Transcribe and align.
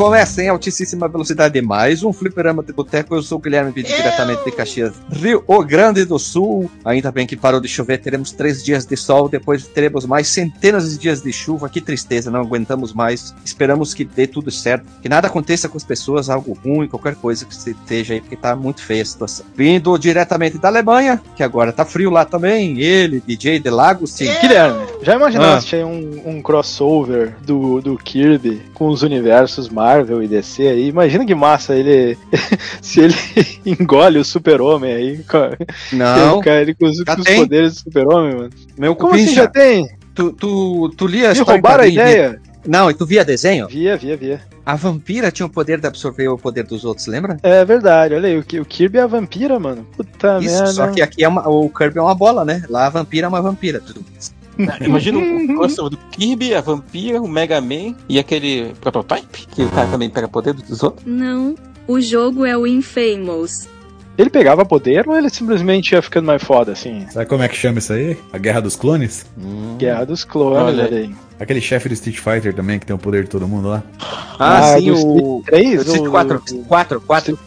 Recomeça 0.00 0.42
em 0.42 0.48
altíssima 0.48 1.06
velocidade 1.08 1.60
mais 1.60 2.02
um 2.02 2.10
fliperama 2.10 2.62
de 2.62 2.72
boteco. 2.72 3.14
Eu 3.14 3.22
sou 3.22 3.36
o 3.36 3.40
Guilherme 3.40 3.70
Vídeo 3.70 3.94
diretamente 3.94 4.42
de 4.42 4.50
Caxias, 4.50 4.94
Rio 5.12 5.44
Grande 5.66 6.06
do 6.06 6.18
Sul. 6.18 6.70
Ainda 6.86 7.12
bem 7.12 7.26
que 7.26 7.36
parou 7.36 7.60
de 7.60 7.68
chover, 7.68 7.98
teremos 7.98 8.32
três 8.32 8.64
dias 8.64 8.86
de 8.86 8.96
sol, 8.96 9.28
depois 9.28 9.66
teremos 9.66 10.06
mais 10.06 10.26
centenas 10.26 10.90
de 10.90 10.96
dias 10.96 11.20
de 11.20 11.30
chuva. 11.30 11.68
Que 11.68 11.82
tristeza, 11.82 12.30
não 12.30 12.40
aguentamos 12.40 12.94
mais. 12.94 13.34
Esperamos 13.44 13.92
que 13.92 14.02
dê 14.02 14.26
tudo 14.26 14.50
certo, 14.50 14.86
que 15.02 15.08
nada 15.08 15.28
aconteça 15.28 15.68
com 15.68 15.76
as 15.76 15.84
pessoas, 15.84 16.30
algo 16.30 16.54
ruim, 16.64 16.88
qualquer 16.88 17.16
coisa 17.16 17.44
que 17.44 17.52
esteja 17.52 18.14
aí, 18.14 18.22
porque 18.22 18.36
tá 18.36 18.56
muito 18.56 18.82
feia 18.82 19.02
a 19.02 19.04
situação. 19.04 19.44
Vindo 19.54 19.98
diretamente 19.98 20.56
da 20.56 20.68
Alemanha, 20.68 21.20
que 21.36 21.42
agora 21.42 21.74
tá 21.74 21.84
frio 21.84 22.08
lá 22.08 22.24
também, 22.24 22.80
ele, 22.80 23.22
DJ 23.26 23.58
de 23.58 23.68
Lagos. 23.68 24.12
Sim. 24.12 24.32
Guilherme, 24.40 24.80
já 25.02 25.14
imaginaste 25.14 25.76
aí 25.76 25.84
um, 25.84 26.22
um 26.24 26.40
crossover 26.40 27.36
do, 27.42 27.82
do 27.82 27.98
Kirby 27.98 28.62
com 28.72 28.88
os 28.88 29.02
universos 29.02 29.68
Marvel 29.90 30.22
e 30.22 30.28
DC 30.28 30.66
aí? 30.66 30.88
Imagina 30.88 31.24
que 31.26 31.34
massa 31.34 31.74
ele 31.74 32.16
se 32.80 33.00
ele 33.00 33.14
engole 33.66 34.18
o 34.18 34.24
super-homem 34.24 34.92
aí. 34.92 35.24
Não, 35.92 36.40
Ele, 36.46 36.60
ele 36.60 36.74
com 36.74 36.86
os, 36.86 37.02
com 37.02 37.20
os 37.20 37.28
poderes 37.28 37.74
do 37.74 37.78
super-homem, 37.80 38.36
mano. 38.36 38.50
meu 38.78 38.94
Como 38.94 39.14
assim 39.14 39.34
já 39.34 39.48
tem? 39.48 39.88
tu, 40.14 40.32
tu, 40.32 40.88
tu 40.96 41.06
lia 41.06 41.30
a 41.30 41.32
história 41.32 41.54
roubaram 41.54 41.84
a 41.84 41.86
ideia? 41.86 42.40
Não, 42.66 42.90
e 42.90 42.94
tu 42.94 43.06
via 43.06 43.24
desenho? 43.24 43.66
Via, 43.68 43.96
via, 43.96 44.16
via. 44.16 44.40
A 44.66 44.76
vampira 44.76 45.30
tinha 45.30 45.46
o 45.46 45.50
poder 45.50 45.80
de 45.80 45.86
absorver 45.86 46.28
o 46.28 46.36
poder 46.36 46.64
dos 46.64 46.84
outros, 46.84 47.06
lembra? 47.06 47.38
É 47.42 47.64
verdade, 47.64 48.14
olha 48.14 48.28
aí, 48.28 48.36
o, 48.36 48.62
o 48.62 48.64
Kirby 48.66 48.98
é 48.98 49.02
a 49.02 49.06
vampira, 49.06 49.58
mano. 49.58 49.86
Puta 49.96 50.38
Isso, 50.40 50.54
merda. 50.54 50.72
só 50.72 50.86
que 50.88 51.00
aqui 51.00 51.24
é 51.24 51.28
uma, 51.28 51.48
o 51.48 51.70
Kirby 51.70 51.98
é 51.98 52.02
uma 52.02 52.14
bola, 52.14 52.44
né? 52.44 52.62
Lá 52.68 52.86
a 52.86 52.90
vampira 52.90 53.26
é 53.26 53.28
uma 53.28 53.40
vampira. 53.40 53.82
Imagina 54.80 55.18
o 55.18 55.46
crossover 55.46 55.90
do 55.90 55.98
Kirby, 56.10 56.54
a 56.54 56.60
Vampira, 56.60 57.20
o 57.20 57.28
Mega 57.28 57.60
Man 57.60 57.94
e 58.08 58.18
aquele 58.18 58.72
Prototype, 58.80 59.46
que 59.46 59.62
o 59.62 59.70
cara 59.70 59.88
também 59.88 60.10
pega 60.10 60.28
poder 60.28 60.54
dos 60.54 60.82
outros. 60.82 61.04
Não, 61.06 61.54
o 61.86 62.00
jogo 62.00 62.44
é 62.44 62.56
o 62.56 62.66
Infamous. 62.66 63.68
Ele 64.18 64.28
pegava 64.28 64.66
poder 64.66 65.08
ou 65.08 65.16
ele 65.16 65.30
simplesmente 65.30 65.92
ia 65.92 66.02
ficando 66.02 66.26
mais 66.26 66.42
foda, 66.42 66.72
assim? 66.72 67.06
Sabe 67.10 67.26
como 67.26 67.42
é 67.42 67.48
que 67.48 67.56
chama 67.56 67.78
isso 67.78 67.92
aí? 67.92 68.18
A 68.32 68.38
Guerra 68.38 68.60
dos 68.60 68.76
Clones? 68.76 69.24
Guerra 69.78 70.04
dos 70.04 70.24
Clones, 70.24 70.78
Olha 70.78 70.84
aí. 70.84 71.14
Aquele 71.38 71.60
chefe 71.60 71.88
do 71.88 71.94
Street 71.94 72.18
Fighter 72.18 72.54
também, 72.54 72.78
que 72.78 72.84
tem 72.84 72.94
o 72.94 72.98
poder 72.98 73.24
de 73.24 73.30
todo 73.30 73.48
mundo 73.48 73.68
lá. 73.68 73.82
Ah, 74.38 74.76
sim, 74.76 74.92
do 74.92 74.92
o. 74.92 75.40
Street 75.40 75.64
3? 75.64 75.86
Street 75.86 76.10
4, 76.10 76.42
4, 76.68 77.00
4. 77.00 77.38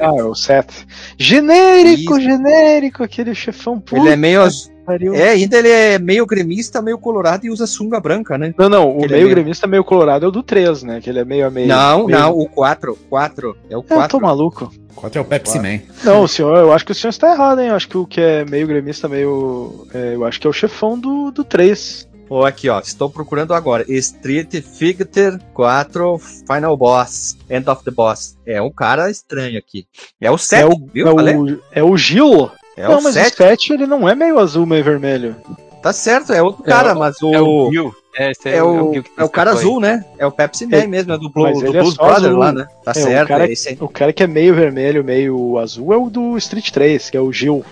Ah, 0.00 0.14
o 0.24 0.34
Seth. 0.34 0.86
Genérico, 1.18 2.18
genérico, 2.18 3.02
aquele 3.02 3.34
chefão 3.34 3.78
puta 3.78 4.00
Ele 4.00 4.08
é 4.08 4.16
meio. 4.16 4.40
Pariu. 4.84 5.14
É, 5.14 5.30
ainda 5.30 5.58
ele 5.58 5.68
é 5.68 5.98
meio 5.98 6.26
gremista, 6.26 6.80
meio 6.82 6.98
colorado 6.98 7.44
e 7.46 7.50
usa 7.50 7.66
sunga 7.66 7.98
branca, 8.00 8.36
né? 8.38 8.54
Não, 8.58 8.68
não, 8.68 8.96
o 8.96 8.98
Ele 8.98 9.04
é 9.04 9.08
meio 9.08 9.24
meio- 9.24 9.28
gremista 9.30 9.66
meio 9.66 9.84
colorado 9.84 10.24
é 10.24 10.28
o 10.28 10.32
do 10.32 10.42
3, 10.42 10.82
né? 10.82 11.00
Que 11.00 11.10
ele 11.10 11.18
é 11.20 11.24
meio 11.24 11.46
a 11.46 11.50
meio. 11.50 11.66
não, 11.68 12.06
meio... 12.06 12.18
não, 12.18 12.38
o 12.38 12.48
4. 12.48 12.98
4. 13.08 13.56
É 13.70 13.76
o 13.76 13.80
Eu 13.80 13.82
tô 13.82 13.94
4. 13.94 14.20
maluco. 14.20 14.72
4 14.94 15.18
é 15.18 15.22
o 15.22 15.24
Pepsi 15.24 15.58
Man. 15.58 15.80
Não, 16.04 16.22
o 16.22 16.28
senhor, 16.28 16.56
eu 16.58 16.72
acho 16.72 16.84
que 16.86 16.92
o 16.92 16.94
senhor 16.94 17.10
está 17.10 17.32
errado, 17.32 17.60
hein? 17.60 17.68
Eu 17.68 17.74
acho 17.74 17.88
que 17.88 17.98
o 17.98 18.06
que 18.06 18.20
é 18.20 18.44
meio 18.44 18.66
gremista, 18.66 19.08
meio. 19.08 19.86
é, 19.92 20.14
eu 20.14 20.24
acho 20.24 20.40
que 20.40 20.46
é 20.46 20.50
o 20.50 20.52
chefão 20.52 20.98
do, 20.98 21.30
do 21.30 21.42
3. 21.44 22.08
Ó, 22.30 22.46
aqui, 22.46 22.70
ó. 22.70 22.80
Estou 22.80 23.10
procurando 23.10 23.52
agora. 23.52 23.84
Street 23.86 24.62
Fighter 24.62 25.38
4 25.52 26.18
Final 26.18 26.76
Boss. 26.76 27.36
End 27.50 27.68
of 27.68 27.84
the 27.84 27.90
Boss. 27.90 28.36
É 28.46 28.62
um 28.62 28.70
cara 28.70 29.10
estranho 29.10 29.58
aqui. 29.58 29.86
É 30.20 30.30
o 30.30 30.38
7, 30.38 30.62
é 30.62 30.66
o, 30.66 30.86
viu? 30.92 31.06
é, 31.08 31.36
o, 31.36 31.60
é 31.72 31.82
o 31.82 31.96
Gil. 31.96 32.50
É 32.76 32.88
não, 32.88 32.98
o 32.98 33.02
mas 33.02 33.14
7. 33.14 33.34
o 33.34 33.36
7 33.36 33.72
ele 33.72 33.86
não 33.86 34.08
é 34.08 34.14
meio 34.14 34.38
azul, 34.38 34.66
meio 34.66 34.82
vermelho. 34.84 35.36
Tá 35.82 35.92
certo, 35.92 36.32
é 36.32 36.42
outro 36.42 36.62
cara, 36.64 36.94
o- 36.94 36.98
mas 36.98 37.16
É 37.22 37.40
o. 37.40 37.68
o 37.68 37.72
Gil. 37.72 37.94
É, 38.16 38.30
esse 38.30 38.48
É 38.48 38.62
o, 38.62 38.92
Gil 38.94 39.02
que 39.02 39.10
é 39.18 39.24
o 39.24 39.28
cara 39.28 39.50
foi. 39.52 39.60
azul, 39.60 39.80
né? 39.80 40.04
É 40.18 40.24
o 40.26 40.30
Pepsi 40.32 40.66
Man 40.66 40.76
É, 40.78 40.86
mesmo, 40.86 41.12
é 41.12 41.18
do, 41.18 41.24
mas 41.24 41.32
Blue, 41.34 41.52
do 41.60 41.66
ele 41.66 41.76
é 41.76 41.80
Blues 41.82 41.94
só 41.94 42.02
Brothers 42.04 42.26
azul. 42.26 42.38
lá, 42.38 42.52
né? 42.52 42.66
Tá 42.84 42.92
É, 42.94 42.98
o 42.98 43.02
certo, 43.04 43.28
cara- 43.28 43.46
é 43.48 43.52
esse 43.52 43.68
aí. 43.68 43.76
O 43.80 43.88
cara 43.88 44.12
que 44.12 44.22
é 44.22 44.26
meio 44.26 44.54
vermelho, 44.54 45.04
meio 45.04 45.58
azul 45.58 45.92
é 45.92 45.96
o 45.96 46.08
do 46.08 46.36
Street 46.38 46.70
3, 46.70 47.10
que 47.10 47.16
é 47.16 47.20
o 47.20 47.30
Gil. 47.32 47.64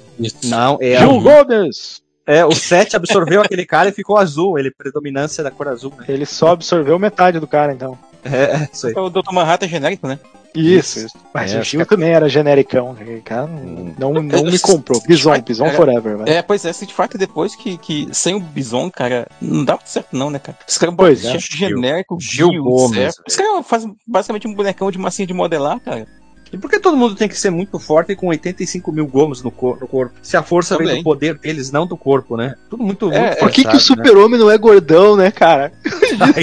Não, 0.44 0.78
é, 0.80 0.98
Gil 0.98 1.20
Gomes! 1.20 2.02
é 2.26 2.44
o 2.44 2.52
7 2.52 2.94
absorveu 2.96 3.40
aquele 3.42 3.64
cara 3.64 3.88
e 3.88 3.92
ficou 3.92 4.16
azul, 4.19 4.58
ele 4.58 4.70
predominância 4.70 5.42
da 5.42 5.50
cor 5.50 5.69
azul, 5.69 5.92
né? 5.98 6.04
Ele 6.08 6.26
só 6.26 6.48
absorveu 6.48 6.98
metade 6.98 7.40
do 7.40 7.46
cara, 7.46 7.72
então. 7.72 7.98
É, 8.24 8.44
é 8.64 8.69
isso 8.72 8.86
aí. 8.88 8.94
É 8.96 9.00
o 9.00 9.08
Dr. 9.10 9.32
Manhattan 9.32 9.66
genérico, 9.69 10.06
né? 10.06 10.19
Isso, 10.54 11.06
Isso. 11.06 11.18
Mas 11.32 11.52
É, 11.54 11.60
o 11.60 11.62
Gil 11.62 11.78
caras- 11.80 11.88
também 11.88 12.10
era 12.10 12.28
genericão. 12.28 12.92
Aquele 12.92 13.20
cara 13.20 13.46
não, 13.46 14.12
não, 14.12 14.22
não 14.22 14.44
me 14.44 14.58
comprou. 14.58 15.00
Bison, 15.06 15.40
Bison 15.40 15.66
É. 15.66 15.72
Forever, 15.72 16.18
velho. 16.18 16.28
É, 16.30 16.42
pois 16.42 16.64
é, 16.64 16.70
Street 16.70 16.92
Fighter 16.92 17.18
depois 17.18 17.56
que, 17.56 17.78
que 17.78 18.08
sem 18.12 18.34
o 18.34 18.40
Bison, 18.40 18.90
cara, 18.90 19.26
não 19.40 19.64
dá 19.64 19.74
muito 19.74 19.88
certo 19.88 20.08
não, 20.16 20.30
né, 20.30 20.38
cara? 20.38 20.58
Os 20.68 20.76
caras 20.78 20.94
Pois 20.96 21.24
é. 21.24 21.38
genérico, 21.38 22.18
Gil 22.20 22.50
Gil, 22.50 22.62
Gomes. 22.64 23.14
Os 23.26 23.36
caras 23.36 23.66
fazem 23.66 23.94
basicamente 24.06 24.46
um 24.46 24.54
bonecão 24.54 24.90
de 24.90 24.98
massinha 24.98 25.26
de 25.26 25.32
modelar, 25.34 25.80
cara. 25.80 26.06
E 26.52 26.58
por 26.58 26.69
que 26.69 26.78
todo 26.78 26.98
mundo 26.98 27.14
tem 27.14 27.26
que 27.30 27.38
ser 27.40 27.48
muito 27.48 27.78
forte 27.78 28.14
com 28.14 28.26
85 28.26 28.92
mil 28.92 29.06
gomos 29.06 29.42
no, 29.42 29.50
cor- 29.50 29.80
no 29.80 29.88
corpo? 29.88 30.12
Se 30.20 30.36
a 30.36 30.42
força 30.42 30.76
vem 30.76 30.86
Também. 30.86 31.02
do 31.02 31.04
poder 31.04 31.38
deles, 31.38 31.72
não 31.72 31.86
do 31.86 31.96
corpo, 31.96 32.36
né? 32.36 32.54
Tudo 32.69 32.82
muito, 32.84 33.10
É, 33.10 33.19
muito 33.20 33.32
é. 33.32 33.34
Por 33.36 33.50
que, 33.50 33.62
que 33.62 33.70
o 33.70 33.72
né? 33.72 33.78
super-homem 33.78 34.38
não 34.38 34.50
é 34.50 34.58
gordão, 34.58 35.16
né, 35.16 35.30
cara? 35.30 35.72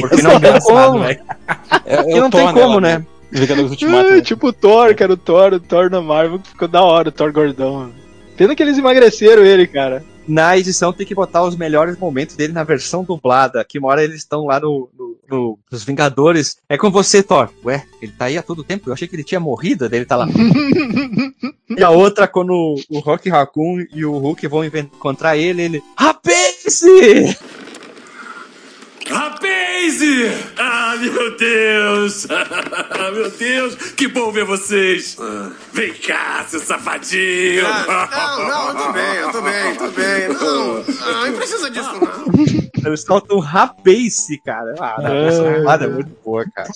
Porque 0.02 0.22
não 0.24 0.40
Não. 0.40 1.04
É, 1.04 1.20
é 1.86 1.98
Porque 1.98 2.14
o 2.16 2.22
não 2.22 2.30
Thor 2.32 2.42
tem 2.42 2.54
como, 2.54 2.80
nela, 2.80 3.00
né? 3.00 3.06
Vingadores 3.32 3.72
Ultimato, 3.72 4.10
É, 4.10 4.16
né? 4.18 4.22
tipo 4.22 4.48
o 4.48 4.54
Thor, 4.54 4.96
cara, 4.96 5.14
o 5.14 5.18
Thor, 5.18 5.54
o 5.54 5.60
Thor 5.60 5.90
na 5.90 6.02
Marvel 6.02 6.40
ficou 6.44 6.68
da 6.68 6.84
hora, 6.84 7.10
o 7.10 7.12
Thor 7.12 7.32
gordão. 7.32 7.92
Pena 8.38 8.56
que 8.56 8.64
eles 8.64 8.78
emagreceram 8.78 9.44
ele, 9.46 9.68
cara. 9.68 10.04
Na 10.28 10.56
edição 10.58 10.94
tem 10.94 11.06
que 11.08 11.16
botar 11.16 11.44
os 11.44 11.56
melhores 11.58 11.98
momentos 11.98 12.36
dele 12.36 12.54
na 12.54 12.64
versão 12.64 13.04
dublada. 13.04 13.66
Que 13.66 13.80
uma 13.80 13.88
hora 13.90 14.04
eles 14.04 14.18
estão 14.18 14.46
lá 14.46 14.60
no, 14.60 14.88
no- 14.98 15.18
no- 15.28 15.60
nos 15.72 15.84
Vingadores. 15.84 16.58
É 16.70 16.78
com 16.78 16.92
você, 16.92 17.24
Thor. 17.24 17.50
Ué, 17.66 17.84
ele 18.02 18.12
tá 18.12 18.26
aí 18.26 18.38
há 18.38 18.44
todo 18.44 18.64
tempo? 18.64 18.90
Eu 18.90 18.94
achei 18.94 19.08
que 19.08 19.16
ele 19.16 19.24
tinha 19.24 19.40
morrido, 19.40 19.90
daí 19.90 20.00
ele 20.00 20.06
tá 20.06 20.16
lá. 20.16 20.28
e 21.76 21.84
a 21.84 21.90
outra, 21.90 22.28
quando 22.28 22.76
o 22.90 23.00
Rock 23.00 23.28
Raccoon 23.30 23.84
e 23.94 24.06
o 24.06 24.18
Hulk 24.20 24.48
vão 24.48 24.64
encontrar 24.64 25.36
ele, 25.36 25.62
ele. 25.64 25.84
Rapace! 25.98 27.36
Rapaze! 29.10 30.28
Ah, 30.58 30.96
meu 31.00 31.36
Deus! 31.38 32.28
meu 33.14 33.32
Deus, 33.32 33.76
que 33.94 34.08
bom 34.08 34.32
ver 34.32 34.46
vocês! 34.46 35.18
Vem 35.74 35.94
cá, 35.94 36.46
seu 36.48 36.60
safadinho! 36.60 37.64
Não, 37.64 38.48
não, 38.48 38.68
eu 38.70 38.76
tô 38.76 38.92
bem, 38.94 39.16
eu 39.16 39.32
tô 39.32 39.42
bem, 39.42 39.66
eu 39.66 39.78
tô 39.78 39.88
bem. 39.92 40.28
Não, 40.30 40.84
não, 40.84 41.26
não 41.32 41.34
precisa 41.34 41.70
disso, 41.72 41.92
não. 41.94 42.60
Eles 42.86 43.02
soltam 43.02 43.40
Rapace, 43.40 44.42
cara. 44.46 44.74
Ah, 44.80 44.96
não, 45.02 45.14
É. 45.14 45.28
essa 45.28 45.44
dublada 45.44 45.86
é 45.86 45.88
muito 45.90 46.12
boa, 46.24 46.46
cara. 46.56 46.70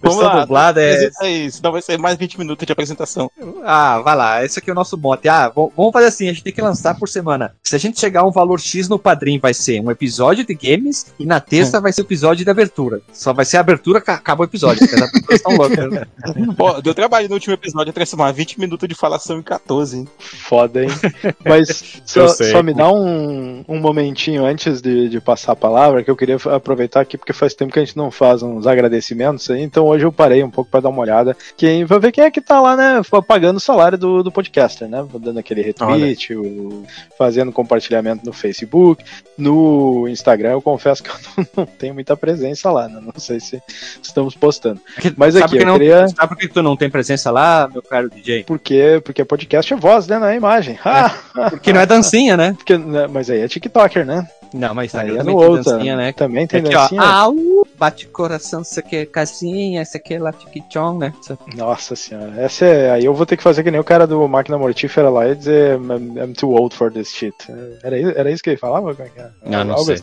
Vamos 0.00 0.16
Versão 0.18 0.22
lá, 0.22 0.40
dublada 0.40 0.80
é. 0.80 0.92
Apresenta 0.92 1.24
aí, 1.24 1.50
senão 1.50 1.72
vai 1.72 1.82
ser 1.82 1.98
mais 1.98 2.16
20 2.16 2.38
minutos 2.38 2.64
de 2.64 2.72
apresentação. 2.72 3.28
Ah, 3.64 3.98
vai 4.00 4.14
lá, 4.14 4.44
esse 4.44 4.58
aqui 4.60 4.70
é 4.70 4.72
o 4.72 4.76
nosso 4.76 4.96
mote. 4.96 5.28
Ah, 5.28 5.48
vamos 5.48 5.92
fazer 5.92 6.06
assim, 6.06 6.28
a 6.28 6.32
gente 6.32 6.44
tem 6.44 6.52
que 6.52 6.62
lançar 6.62 6.96
por 6.96 7.08
semana. 7.08 7.54
Se 7.64 7.74
a 7.74 7.78
gente 7.78 7.98
chegar 7.98 8.20
a 8.20 8.26
um 8.26 8.30
valor 8.30 8.60
X 8.60 8.88
no 8.88 8.98
padrinho, 9.00 9.40
vai 9.40 9.52
ser 9.52 9.80
um 9.80 9.90
episódio 9.90 10.44
de 10.46 10.54
games 10.54 11.06
e 11.18 11.26
na 11.26 11.40
terça 11.40 11.77
vai 11.80 11.92
ser 11.92 12.02
o 12.02 12.04
episódio 12.04 12.44
de 12.44 12.50
abertura. 12.50 13.00
Só 13.12 13.32
vai 13.32 13.44
ser 13.44 13.56
a 13.56 13.60
abertura, 13.60 14.00
ca- 14.00 14.14
acaba 14.14 14.42
o 14.42 14.44
episódio. 14.44 14.86
porque 14.88 15.34
as 15.34 15.42
loucas, 15.58 15.90
né? 15.90 16.06
Pô, 16.56 16.80
deu 16.80 16.94
trabalho 16.94 17.28
no 17.28 17.34
último 17.34 17.54
episódio 17.54 17.92
transformar 17.92 18.32
20 18.32 18.58
minutos 18.60 18.88
de 18.88 18.94
falação 18.94 19.38
em 19.38 19.42
14, 19.42 19.98
hein? 19.98 20.08
Foda, 20.18 20.82
hein? 20.84 20.90
Mas 21.44 22.00
só, 22.04 22.26
só 22.52 22.62
me 22.62 22.74
dá 22.74 22.90
um, 22.92 23.64
um 23.68 23.78
momentinho 23.80 24.44
antes 24.44 24.80
de, 24.80 25.08
de 25.08 25.20
passar 25.20 25.52
a 25.52 25.56
palavra, 25.56 26.02
que 26.02 26.10
eu 26.10 26.16
queria 26.16 26.36
aproveitar 26.54 27.00
aqui, 27.00 27.16
porque 27.18 27.32
faz 27.32 27.54
tempo 27.54 27.72
que 27.72 27.78
a 27.78 27.84
gente 27.84 27.96
não 27.96 28.10
faz 28.10 28.42
uns 28.42 28.66
agradecimentos 28.66 29.48
aí, 29.50 29.62
então 29.62 29.86
hoje 29.86 30.04
eu 30.04 30.12
parei 30.12 30.42
um 30.42 30.50
pouco 30.50 30.70
pra 30.70 30.80
dar 30.80 30.88
uma 30.88 31.00
olhada, 31.02 31.36
quem, 31.56 31.86
pra 31.86 31.98
ver 31.98 32.12
quem 32.12 32.24
é 32.24 32.30
que 32.30 32.40
tá 32.40 32.60
lá, 32.60 32.76
né, 32.76 33.00
pagando 33.26 33.56
o 33.56 33.60
salário 33.60 33.98
do, 33.98 34.22
do 34.22 34.32
podcaster, 34.32 34.88
né, 34.88 35.04
dando 35.20 35.38
aquele 35.38 35.62
retweet, 35.62 36.34
o- 36.34 36.84
fazendo 37.16 37.52
compartilhamento 37.52 38.24
no 38.24 38.32
Facebook, 38.32 39.04
no 39.36 40.06
Instagram, 40.08 40.50
eu 40.52 40.62
confesso 40.62 41.02
que 41.02 41.10
eu 41.10 41.14
não, 41.56 41.67
tenho 41.68 41.94
muita 41.94 42.16
presença 42.16 42.70
lá, 42.70 42.88
né, 42.88 43.00
não 43.00 43.12
sei 43.18 43.38
se 43.40 43.60
estamos 44.02 44.34
postando. 44.34 44.80
Mas 45.16 45.34
Sabe 45.34 45.44
aqui, 45.46 45.56
eu 45.58 45.66
não- 45.66 45.74
queria... 45.78 46.08
Sabe 46.08 46.28
por 46.28 46.36
que 46.36 46.48
tu 46.48 46.62
não 46.62 46.76
tem 46.76 46.90
presença 46.90 47.30
lá, 47.30 47.68
meu 47.72 47.82
caro 47.82 48.08
DJ? 48.10 48.44
Porque, 48.44 49.00
porque 49.04 49.24
podcast 49.24 49.72
é 49.72 49.76
voz, 49.76 50.06
né? 50.06 50.18
Não 50.18 50.26
é 50.26 50.36
imagem. 50.36 50.78
Ah, 50.84 51.10
Porque 51.50 51.72
não 51.72 51.80
é 51.80 51.86
dancinha, 51.86 52.36
né? 52.36 52.52
porque, 52.56 52.76
né, 52.78 53.06
mas 53.06 53.30
aí 53.30 53.40
é 53.40 53.48
TikToker, 53.48 54.04
né? 54.04 54.26
Não, 54.52 54.74
mas 54.74 54.94
Aí 54.94 55.10
aí 55.10 55.14
é 55.16 55.18
também 55.18 55.34
no 55.34 55.40
tem 55.40 55.48
outra. 55.50 55.72
dancinha, 55.72 55.96
né? 55.96 56.12
Também 56.12 56.46
tem 56.46 56.60
Aqui, 56.60 56.74
ó, 56.74 56.80
dancinha. 56.80 57.02
au, 57.02 57.34
bate 57.78 58.06
coração, 58.08 58.62
isso 58.62 58.78
aqui 58.80 58.96
é 58.96 59.06
casinha, 59.06 59.82
isso 59.82 59.96
aqui 59.96 60.14
é 60.14 60.18
lá 60.20 60.32
tiquichon, 60.32 60.98
né? 60.98 61.12
Nossa 61.56 61.94
senhora. 61.96 62.32
Essa 62.38 62.64
é. 62.64 62.90
Aí 62.92 63.04
eu 63.04 63.14
vou 63.14 63.26
ter 63.26 63.36
que 63.36 63.42
fazer 63.42 63.62
que 63.62 63.70
nem 63.70 63.80
o 63.80 63.84
cara 63.84 64.06
do 64.06 64.26
Máquina 64.28 64.56
Mortífera 64.58 65.10
lá 65.10 65.28
e 65.28 65.34
dizer 65.34 65.78
I'm, 65.78 66.18
I'm 66.18 66.32
too 66.32 66.50
old 66.52 66.74
for 66.74 66.90
this 66.92 67.08
shit. 67.12 67.34
Era, 67.82 67.98
era 68.18 68.30
isso 68.30 68.42
que 68.42 68.50
ele 68.50 68.56
falava? 68.56 68.90
É 68.98 69.20
é? 69.20 69.28
Não, 69.44 69.64
não 69.64 69.74
Algo 69.74 69.84
sei. 69.86 69.98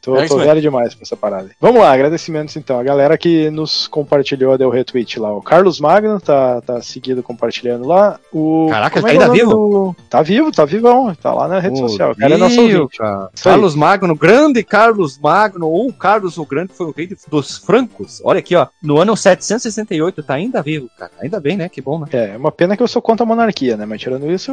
Tô, 0.00 0.16
É 0.16 0.26
tô 0.26 0.38
velho 0.38 0.60
demais 0.60 0.94
pra 0.94 1.02
essa 1.02 1.16
parada. 1.16 1.50
Vamos 1.60 1.80
lá, 1.80 1.92
agradecimentos 1.92 2.56
então. 2.56 2.78
A 2.78 2.82
galera 2.82 3.16
que 3.18 3.50
nos 3.50 3.86
compartilhou, 3.86 4.56
deu 4.56 4.70
retweet 4.70 5.18
lá. 5.20 5.32
O 5.36 5.42
Carlos 5.42 5.78
Magno 5.80 6.20
tá, 6.20 6.60
tá 6.60 6.80
seguido 6.80 7.22
compartilhando 7.22 7.86
lá. 7.86 8.18
O, 8.32 8.68
Caraca, 8.70 9.00
como 9.00 9.08
ele 9.12 9.16
é 9.16 9.20
tá 9.20 9.26
é 9.26 9.28
o 9.28 9.32
ainda 9.32 9.44
nome 9.44 9.54
do- 9.54 9.96
Tá 10.10 10.22
vivo, 10.22 10.50
tá 10.50 10.64
vivão. 10.64 11.14
Tá 11.14 11.32
lá 11.32 11.46
na 11.46 11.60
rede 11.60 11.80
Ô, 11.80 11.88
social. 11.88 12.10
O 12.10 12.16
cara 12.16 12.34
é 12.34 12.36
nosso 12.36 12.60
ouvinte. 12.60 12.98
cara. 12.98 13.30
Carlos 13.40 13.76
Magno, 13.76 14.16
grande 14.16 14.64
Carlos 14.64 15.16
Magno, 15.16 15.68
ou 15.68 15.92
Carlos 15.92 16.36
o 16.36 16.44
Grande 16.44 16.72
foi 16.74 16.86
o 16.86 16.90
rei 16.94 17.08
dos 17.28 17.58
francos. 17.58 18.20
Olha 18.24 18.40
aqui, 18.40 18.56
ó. 18.56 18.66
No 18.82 18.98
ano 18.98 19.16
768, 19.16 20.20
tá 20.24 20.34
ainda 20.34 20.60
vivo, 20.62 20.90
cara. 20.98 21.12
Ainda 21.22 21.38
bem, 21.38 21.56
né? 21.56 21.68
Que 21.68 21.80
bom, 21.80 22.00
né? 22.00 22.08
É, 22.12 22.36
uma 22.36 22.50
pena 22.50 22.76
que 22.76 22.82
eu 22.82 22.88
sou 22.88 23.00
contra 23.00 23.24
a 23.24 23.28
monarquia, 23.28 23.76
né? 23.76 23.86
Mas 23.86 24.00
tirando 24.00 24.28
isso, 24.28 24.52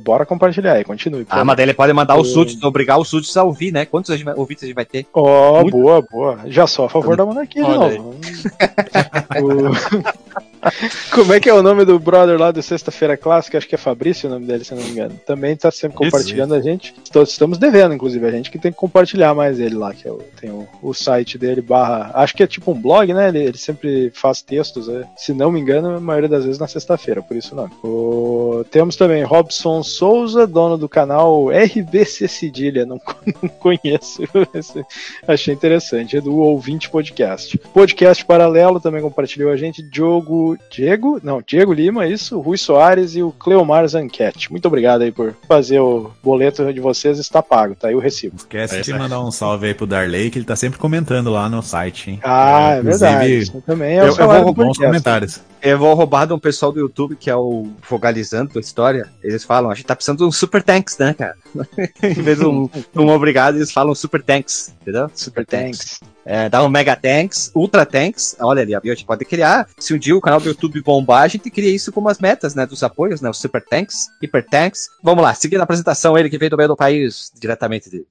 bora 0.00 0.24
compartilhar 0.24 0.72
aí, 0.72 0.84
continue. 0.84 1.26
Ah, 1.28 1.44
mas 1.44 1.56
daí 1.58 1.66
ele 1.66 1.74
pode 1.74 1.92
mandar 1.92 2.16
os 2.16 2.28
Eu- 2.28 2.34
súditos, 2.34 2.64
obrigar 2.64 2.98
os 2.98 3.08
súditos 3.08 3.36
a 3.36 3.44
ouvir, 3.44 3.70
né? 3.70 3.84
Quantos 3.84 4.08
ouvintes 4.36 4.64
a 4.64 4.66
gente 4.68 4.74
vai 4.74 4.86
ter? 4.86 5.06
Ó, 5.12 5.60
Muito- 5.60 5.76
boa, 5.76 6.00
boa. 6.10 6.38
Já 6.46 6.66
sou 6.66 6.86
a 6.86 6.88
favor 6.88 7.14
da 7.14 7.26
monarquia 7.26 7.62
de 7.62 7.70
novo. 7.70 8.14
Como 11.12 11.32
é 11.32 11.40
que 11.40 11.48
é 11.48 11.54
o 11.54 11.62
nome 11.62 11.84
do 11.84 11.98
brother 11.98 12.38
lá 12.38 12.50
do 12.50 12.62
Sexta-feira 12.62 13.16
Clássica? 13.16 13.58
Acho 13.58 13.68
que 13.68 13.74
é 13.74 13.78
Fabrício 13.78 14.28
o 14.28 14.32
nome 14.32 14.46
dele, 14.46 14.64
se 14.64 14.74
não 14.74 14.82
me 14.82 14.90
engano. 14.90 15.18
Também 15.26 15.56
tá 15.56 15.70
sempre 15.70 15.96
Isso, 15.96 16.10
compartilhando 16.12 16.54
a 16.54 16.60
gente. 16.60 16.94
Todos 17.12 17.30
estamos 17.30 17.58
devendo, 17.58 17.94
inclusive, 17.94 18.26
a 18.26 18.30
gente 18.30 18.50
que 18.50 18.58
tem 18.58 18.72
que 18.72 18.78
compartilhar 18.78 19.34
mais 19.34 19.58
ele 19.60 19.74
lá, 19.74 19.92
que 19.94 20.06
é 20.06 20.12
o, 20.12 20.18
tem 20.40 20.50
o, 20.50 20.68
o 20.82 20.92
site 20.94 21.38
dele, 21.38 21.60
barra. 21.60 22.10
Acho 22.14 22.34
que 22.34 22.42
é 22.42 22.46
tipo 22.46 22.72
um 22.72 22.80
blog, 22.80 23.12
né? 23.12 23.28
Ele, 23.28 23.38
ele 23.40 23.58
sempre 23.58 24.10
faz 24.14 24.42
textos, 24.42 24.88
né? 24.88 25.04
se 25.16 25.32
não 25.32 25.50
me 25.50 25.60
engano, 25.60 25.96
a 25.96 26.00
maioria 26.00 26.28
das 26.28 26.44
vezes 26.44 26.58
na 26.58 26.66
sexta-feira, 26.68 27.22
por 27.22 27.36
isso 27.36 27.54
não. 27.54 27.70
O- 27.82 28.64
Temos 28.70 28.96
também 28.96 29.22
Robson 29.22 29.82
Souza, 29.82 30.46
dono 30.46 30.76
do 30.76 30.88
canal 30.88 31.48
RBC 31.50 32.28
Cedilha, 32.28 32.84
não, 32.86 33.00
não 33.42 33.48
conheço. 33.48 34.22
Achei 35.26 35.54
interessante, 35.54 36.16
é 36.16 36.20
do 36.20 36.36
Ouvinte 36.36 36.88
Podcast. 36.90 37.56
Podcast 37.72 38.24
Paralelo 38.24 38.80
também 38.80 39.02
compartilhou 39.02 39.50
a 39.50 39.56
gente, 39.56 39.82
Diogo, 39.82 40.47
Diego, 40.70 41.20
não, 41.22 41.42
Diego 41.44 41.72
Lima, 41.72 42.06
isso, 42.06 42.40
Rui 42.40 42.56
Soares 42.56 43.14
e 43.16 43.22
o 43.22 43.30
Cleomar 43.32 43.86
Zanquete. 43.88 44.50
Muito 44.50 44.66
obrigado 44.66 45.02
aí 45.02 45.10
por 45.12 45.34
fazer 45.46 45.80
o 45.80 46.10
boleto 46.22 46.72
de 46.72 46.80
vocês, 46.80 47.18
está 47.18 47.42
pago, 47.42 47.74
tá 47.74 47.88
aí 47.88 47.94
o 47.94 47.98
recibo. 47.98 48.36
Esquece 48.36 48.76
É 48.76 48.80
de 48.80 48.92
mandar 48.94 49.20
um 49.20 49.30
salve 49.30 49.66
aí 49.66 49.74
pro 49.74 49.86
Darley, 49.86 50.30
que 50.30 50.38
ele 50.38 50.44
tá 50.46 50.56
sempre 50.56 50.78
comentando 50.78 51.30
lá 51.30 51.48
no 51.48 51.62
site, 51.62 52.10
hein? 52.12 52.20
Ah, 52.22 52.74
é, 52.74 52.78
inclusive, 52.80 52.98
verdade. 53.10 53.38
Isso 53.38 53.62
também 53.66 53.98
é 53.98 54.00
eu- 54.00 54.04
o 54.12 54.20
eu 54.20 54.26
vou 54.44 54.54
Bons 54.54 54.66
podcast. 54.66 54.86
comentários. 54.86 55.40
Eu 55.62 55.78
vou 55.78 55.94
roubar 55.94 56.26
de 56.26 56.32
um 56.32 56.38
pessoal 56.38 56.70
do 56.70 56.80
YouTube, 56.80 57.16
que 57.16 57.28
é 57.28 57.36
o 57.36 57.68
Vogalizando 57.88 58.52
a 58.56 58.60
História. 58.60 59.08
Eles 59.22 59.44
falam, 59.44 59.70
a 59.70 59.74
gente 59.74 59.86
tá 59.86 59.96
precisando 59.96 60.18
de 60.18 60.24
um 60.24 60.32
Super 60.32 60.62
Tanks, 60.62 60.96
né, 60.98 61.14
cara? 61.14 61.36
em 62.02 62.22
vez 62.22 62.38
de 62.38 62.46
um, 62.46 62.68
um 62.94 63.08
obrigado, 63.08 63.56
eles 63.56 63.72
falam 63.72 63.94
Super 63.94 64.22
Tanks, 64.22 64.74
entendeu? 64.80 65.10
Super 65.14 65.44
Tanks. 65.44 65.78
Thanks. 65.78 66.18
É, 66.30 66.46
dá 66.46 66.62
um 66.62 66.68
Mega 66.68 66.94
Tanks, 66.94 67.50
Ultra 67.54 67.86
Tanks. 67.86 68.36
Olha 68.38 68.60
ali, 68.60 68.74
a 68.74 68.80
gente 68.82 69.06
pode 69.06 69.24
criar. 69.24 69.66
Se 69.78 69.94
um 69.94 69.98
dia 69.98 70.14
o 70.14 70.20
canal 70.20 70.38
do 70.38 70.48
YouTube 70.48 70.82
bombar, 70.82 71.22
a 71.22 71.28
gente 71.28 71.50
cria 71.50 71.74
isso 71.74 71.90
como 71.90 72.06
as 72.10 72.18
metas, 72.18 72.54
né? 72.54 72.66
Dos 72.66 72.82
apoios, 72.82 73.22
né? 73.22 73.30
Os 73.30 73.38
Super 73.38 73.64
Tanks, 73.64 74.08
Hyper 74.20 74.44
Tanks. 74.44 74.90
Vamos 75.02 75.24
lá, 75.24 75.32
seguindo 75.32 75.60
a 75.60 75.64
apresentação, 75.64 76.18
ele 76.18 76.28
que 76.28 76.36
veio 76.36 76.50
do 76.50 76.56
meio 76.58 76.68
do 76.68 76.76
país, 76.76 77.32
diretamente 77.40 77.88
de. 77.88 78.04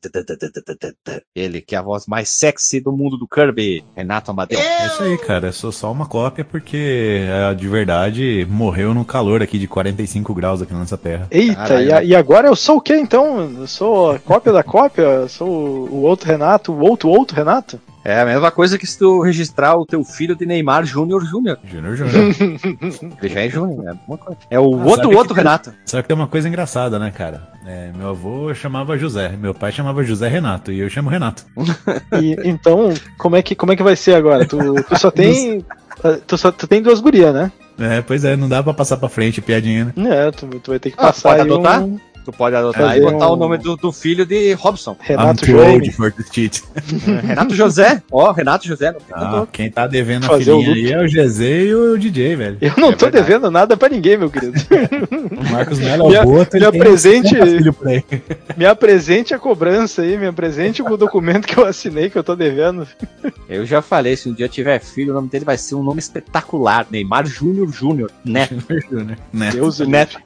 Ele 1.35 1.61
que 1.61 1.75
é 1.75 1.77
a 1.77 1.83
voz 1.83 2.07
mais 2.07 2.27
sexy 2.29 2.79
do 2.79 2.91
mundo 2.91 3.17
do 3.17 3.27
Kirby, 3.27 3.85
Renato 3.95 4.31
Amadeu. 4.31 4.59
É 4.59 4.88
isso 4.88 5.03
aí, 5.03 5.17
cara. 5.19 5.49
Eu 5.49 5.53
sou 5.53 5.71
só 5.71 5.91
uma 5.91 6.07
cópia 6.07 6.44
porque 6.44 7.27
a 7.45 7.54
de 7.54 7.68
verdade 7.68 8.45
morreu 8.50 8.94
no 8.94 9.06
calor 9.06 9.42
aqui 9.42 9.57
de 9.60 9.68
45 9.68 10.34
graus 10.34 10.62
aqui 10.62 10.74
na 10.74 10.80
nossa 10.80 10.98
terra. 10.98 11.28
Eita, 11.31 11.81
e, 11.81 11.92
a- 11.92 12.04
e 12.04 12.16
agora 12.16 12.48
eu 12.48 12.56
sou 12.56 12.78
o 12.78 12.81
que 12.81 12.95
então? 12.95 13.50
Eu 13.60 13.68
sou 13.68 14.12
a 14.12 14.19
cópia 14.24 14.51
da 14.54 14.63
cópia? 14.63 15.01
Eu 15.04 15.30
sou 15.30 15.48
o 15.48 16.01
outro 16.04 16.28
Renato, 16.28 16.72
o 16.74 16.80
outro 16.80 17.10
outro 17.10 17.36
Renato? 17.36 17.80
É 18.06 18.22
a 18.22 18.25
mesma 18.25 18.50
coisa 18.51 18.78
que 18.78 18.88
se 18.88 18.98
tu 18.98 19.19
registrar 19.22 19.75
o 19.75 19.86
teu 19.86 20.01
filho 20.01 20.34
de 20.34 20.45
Neymar 20.45 20.86
Júnior 20.86 21.25
Júnior. 21.25 21.57
Júnior 21.69 21.94
Júnior. 21.98 22.34
Ele 23.22 23.34
já 23.34 23.42
é 23.42 23.50
Júnior, 23.50 23.86
é 23.86 23.90
a 23.90 23.94
mesma 23.95 24.18
coisa. 24.18 24.38
É 24.50 24.57
o 24.57 24.63
Ah, 24.80 24.86
outro, 24.86 25.10
outro 25.12 25.33
tem- 25.36 25.44
Renato. 25.44 25.74
Só 25.86 26.01
que 26.01 26.07
tem 26.07 26.16
uma 26.16 26.28
coisa 26.28 26.48
engraçada, 26.48 26.98
né, 26.98 27.12
cara? 27.12 27.50
É, 27.66 27.92
meu 27.98 28.07
avô 28.12 28.54
chamava 28.54 28.98
José, 28.98 29.36
meu 29.38 29.54
pai 29.54 29.74
chamava 29.74 30.04
José 30.06 30.30
Renato 30.30 30.72
e 30.72 30.80
eu 30.80 30.90
chamo 30.90 31.10
Renato. 31.10 31.44
E, 32.22 32.38
então, 32.45 32.94
como 33.18 33.36
é, 33.36 33.42
que, 33.42 33.56
como 33.56 33.74
é 33.74 33.75
que 33.75 33.83
vai 33.83 33.98
ser 33.98 34.13
agora? 34.16 34.45
Tu, 34.45 34.57
tu 34.57 34.98
só 34.98 35.12
tem. 35.12 35.66
Tu, 36.27 36.38
só, 36.38 36.51
tu 36.51 36.67
tem 36.67 36.81
duas 36.81 36.99
gurias, 36.99 37.33
né? 37.33 37.51
É, 37.79 38.01
pois 38.01 38.23
é, 38.25 38.35
não 38.35 38.49
dá 38.49 38.61
pra 38.63 38.73
passar 38.73 38.97
pra 38.97 39.07
frente, 39.09 39.41
piadinha, 39.41 39.94
né? 39.95 40.27
É, 40.27 40.31
tu, 40.31 40.47
tu 40.59 40.71
vai 40.71 40.79
ter 40.79 40.89
que 40.91 40.95
Ah, 40.99 41.03
passar 41.07 41.29
pode 41.29 41.41
aí 41.41 41.47
adotar? 41.47 41.83
um 41.83 41.99
Tu 42.27 42.31
pode 42.33 42.57
adotar 42.57 42.97
e 42.97 43.00
botar 43.00 43.29
um- 43.29 43.33
o 43.33 43.35
nome 43.38 43.57
do, 43.57 43.77
do 43.77 43.89
filho 43.89 44.25
de 44.25 44.51
Robson. 44.51 44.97
Renato 45.00 45.45
this 45.45 46.27
shit. 46.29 46.62
Renato 47.25 47.56
José. 47.56 48.03
Ó, 48.12 48.29
Renato 48.33 48.68
José. 48.68 48.94
Ah, 49.13 49.47
quem 49.50 49.71
tá 49.71 49.88
devendo 49.88 50.25
a 50.25 50.27
Fazer 50.27 50.51
o 50.51 50.59
filhinha 50.62 50.97
aí 50.97 51.03
é 51.03 51.06
o 51.06 51.07
GZ 51.07 51.39
e 51.39 51.74
o 51.74 51.97
DJ, 51.97 52.35
velho. 52.35 52.57
Eu 52.59 52.74
não 52.75 52.89
É 52.89 52.95
tô 52.97 53.06
verdade. 53.06 53.12
devendo 53.25 53.50
nada 53.50 53.77
pra 53.77 53.88
ninguém, 53.88 54.18
meu 54.18 54.29
querido. 54.29 54.51
O 55.38 55.51
Marcos 55.53 55.79
Melo 55.79 56.07
é 56.07 56.09
Me 56.09 56.18
o 56.18 56.19
a- 56.21 56.25
Boto, 56.25 56.57
me 56.57 56.65
apresente- 56.65 57.29
50 57.29 57.45
filhos 57.57 57.75
por 57.77 57.88
aí. 57.88 58.03
Me 58.57 58.65
apresente 58.65 59.33
a 59.33 59.39
cobrança 59.39 60.01
aí, 60.01 60.18
me 60.18 60.25
apresente 60.27 60.81
o 60.83 60.97
documento 60.97 61.47
que 61.47 61.57
eu 61.57 61.65
assinei 61.65 62.09
que 62.09 62.18
eu 62.18 62.23
tô 62.25 62.35
devendo. 62.35 62.85
Eu 63.47 63.65
já 63.65 63.81
falei, 63.81 64.18
se 64.18 64.27
um 64.27 64.33
dia 64.33 64.50
tiver 64.50 64.80
filho, 64.81 65.12
o 65.12 65.15
nome 65.15 65.30
dele 65.30 65.45
vai 65.45 65.57
ser 65.57 65.75
um 65.75 65.83
nome 65.83 66.00
espetacular. 66.00 66.85
Neymar 66.91 67.25
Júnior 67.25 67.71
Júnior. 67.71 68.12
Né? 68.25 68.50
Né? 69.31 69.51
Deus 69.53 69.80
o 69.80 69.83
livre. 69.85 69.91
Neto. 69.97 70.19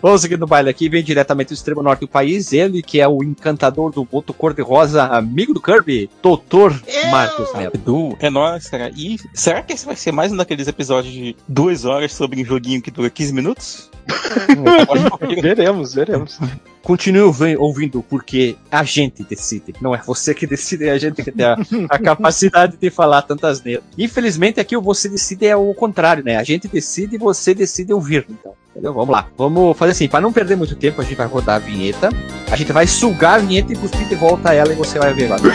Vamos 0.00 0.20
seguir 0.22 0.38
no 0.38 0.46
baile 0.46 0.70
aqui, 0.70 0.88
vem 0.92 1.02
diretamente 1.02 1.48
do 1.48 1.54
extremo 1.54 1.82
norte 1.82 2.00
do 2.00 2.08
país, 2.08 2.52
ele 2.52 2.82
que 2.82 3.00
é 3.00 3.08
o 3.08 3.22
encantador 3.24 3.90
do 3.90 4.04
boto 4.04 4.32
cor-de-rosa, 4.32 5.04
amigo 5.04 5.52
do 5.54 5.60
Kirby, 5.60 6.08
Doutor 6.22 6.80
Marcos 7.10 7.52
Neto. 7.54 7.74
Edu, 7.76 8.16
é 8.20 8.30
nóis, 8.30 8.68
cara. 8.68 8.90
E 8.96 9.16
será 9.34 9.62
que 9.62 9.72
esse 9.72 9.84
vai 9.86 9.96
ser 9.96 10.12
mais 10.12 10.30
um 10.30 10.36
daqueles 10.36 10.68
episódios 10.68 11.12
de 11.12 11.34
duas 11.48 11.84
horas 11.84 12.12
sobre 12.12 12.40
um 12.40 12.44
joguinho 12.44 12.80
que 12.82 12.90
dura 12.90 13.10
15 13.10 13.32
minutos? 13.32 13.90
Veremos, 15.42 15.94
veremos. 15.94 16.38
Continue 16.82 17.22
ouvi- 17.22 17.56
ouvindo, 17.56 18.02
porque 18.02 18.56
a 18.70 18.82
gente 18.82 19.22
decide. 19.22 19.72
Não 19.80 19.94
é 19.94 20.02
você 20.04 20.34
que 20.34 20.46
decide, 20.46 20.88
é 20.88 20.90
a 20.90 20.98
gente 20.98 21.22
que 21.22 21.30
tem 21.30 21.46
a, 21.46 21.56
a 21.88 21.98
capacidade 21.98 22.76
de 22.76 22.90
falar 22.90 23.22
tantas 23.22 23.62
neiras. 23.62 23.84
Infelizmente, 23.96 24.58
aqui 24.58 24.76
o 24.76 24.82
você 24.82 25.08
decide 25.08 25.46
é 25.46 25.54
o 25.56 25.72
contrário, 25.74 26.24
né? 26.24 26.36
A 26.36 26.42
gente 26.42 26.66
decide 26.66 27.14
e 27.14 27.18
você 27.18 27.54
decide 27.54 27.92
ouvir. 27.92 28.26
Então, 28.28 28.52
entendeu? 28.72 28.92
Vamos 28.92 29.10
lá. 29.10 29.28
Vamos 29.36 29.76
fazer 29.76 29.92
assim, 29.92 30.08
para 30.08 30.20
não 30.20 30.32
perder 30.32 30.56
muito 30.56 30.74
tempo, 30.74 31.00
a 31.00 31.04
gente 31.04 31.16
vai 31.16 31.26
rodar 31.26 31.56
a 31.56 31.58
vinheta. 31.58 32.08
A 32.50 32.56
gente 32.56 32.72
vai 32.72 32.86
sugar 32.86 33.36
a 33.36 33.38
vinheta 33.38 33.72
e 33.72 33.76
cuspir 33.76 34.06
de 34.08 34.14
volta 34.14 34.52
ela 34.52 34.72
e 34.72 34.76
você 34.76 34.98
vai 34.98 35.12
ver 35.14 35.32
agora. 35.32 35.54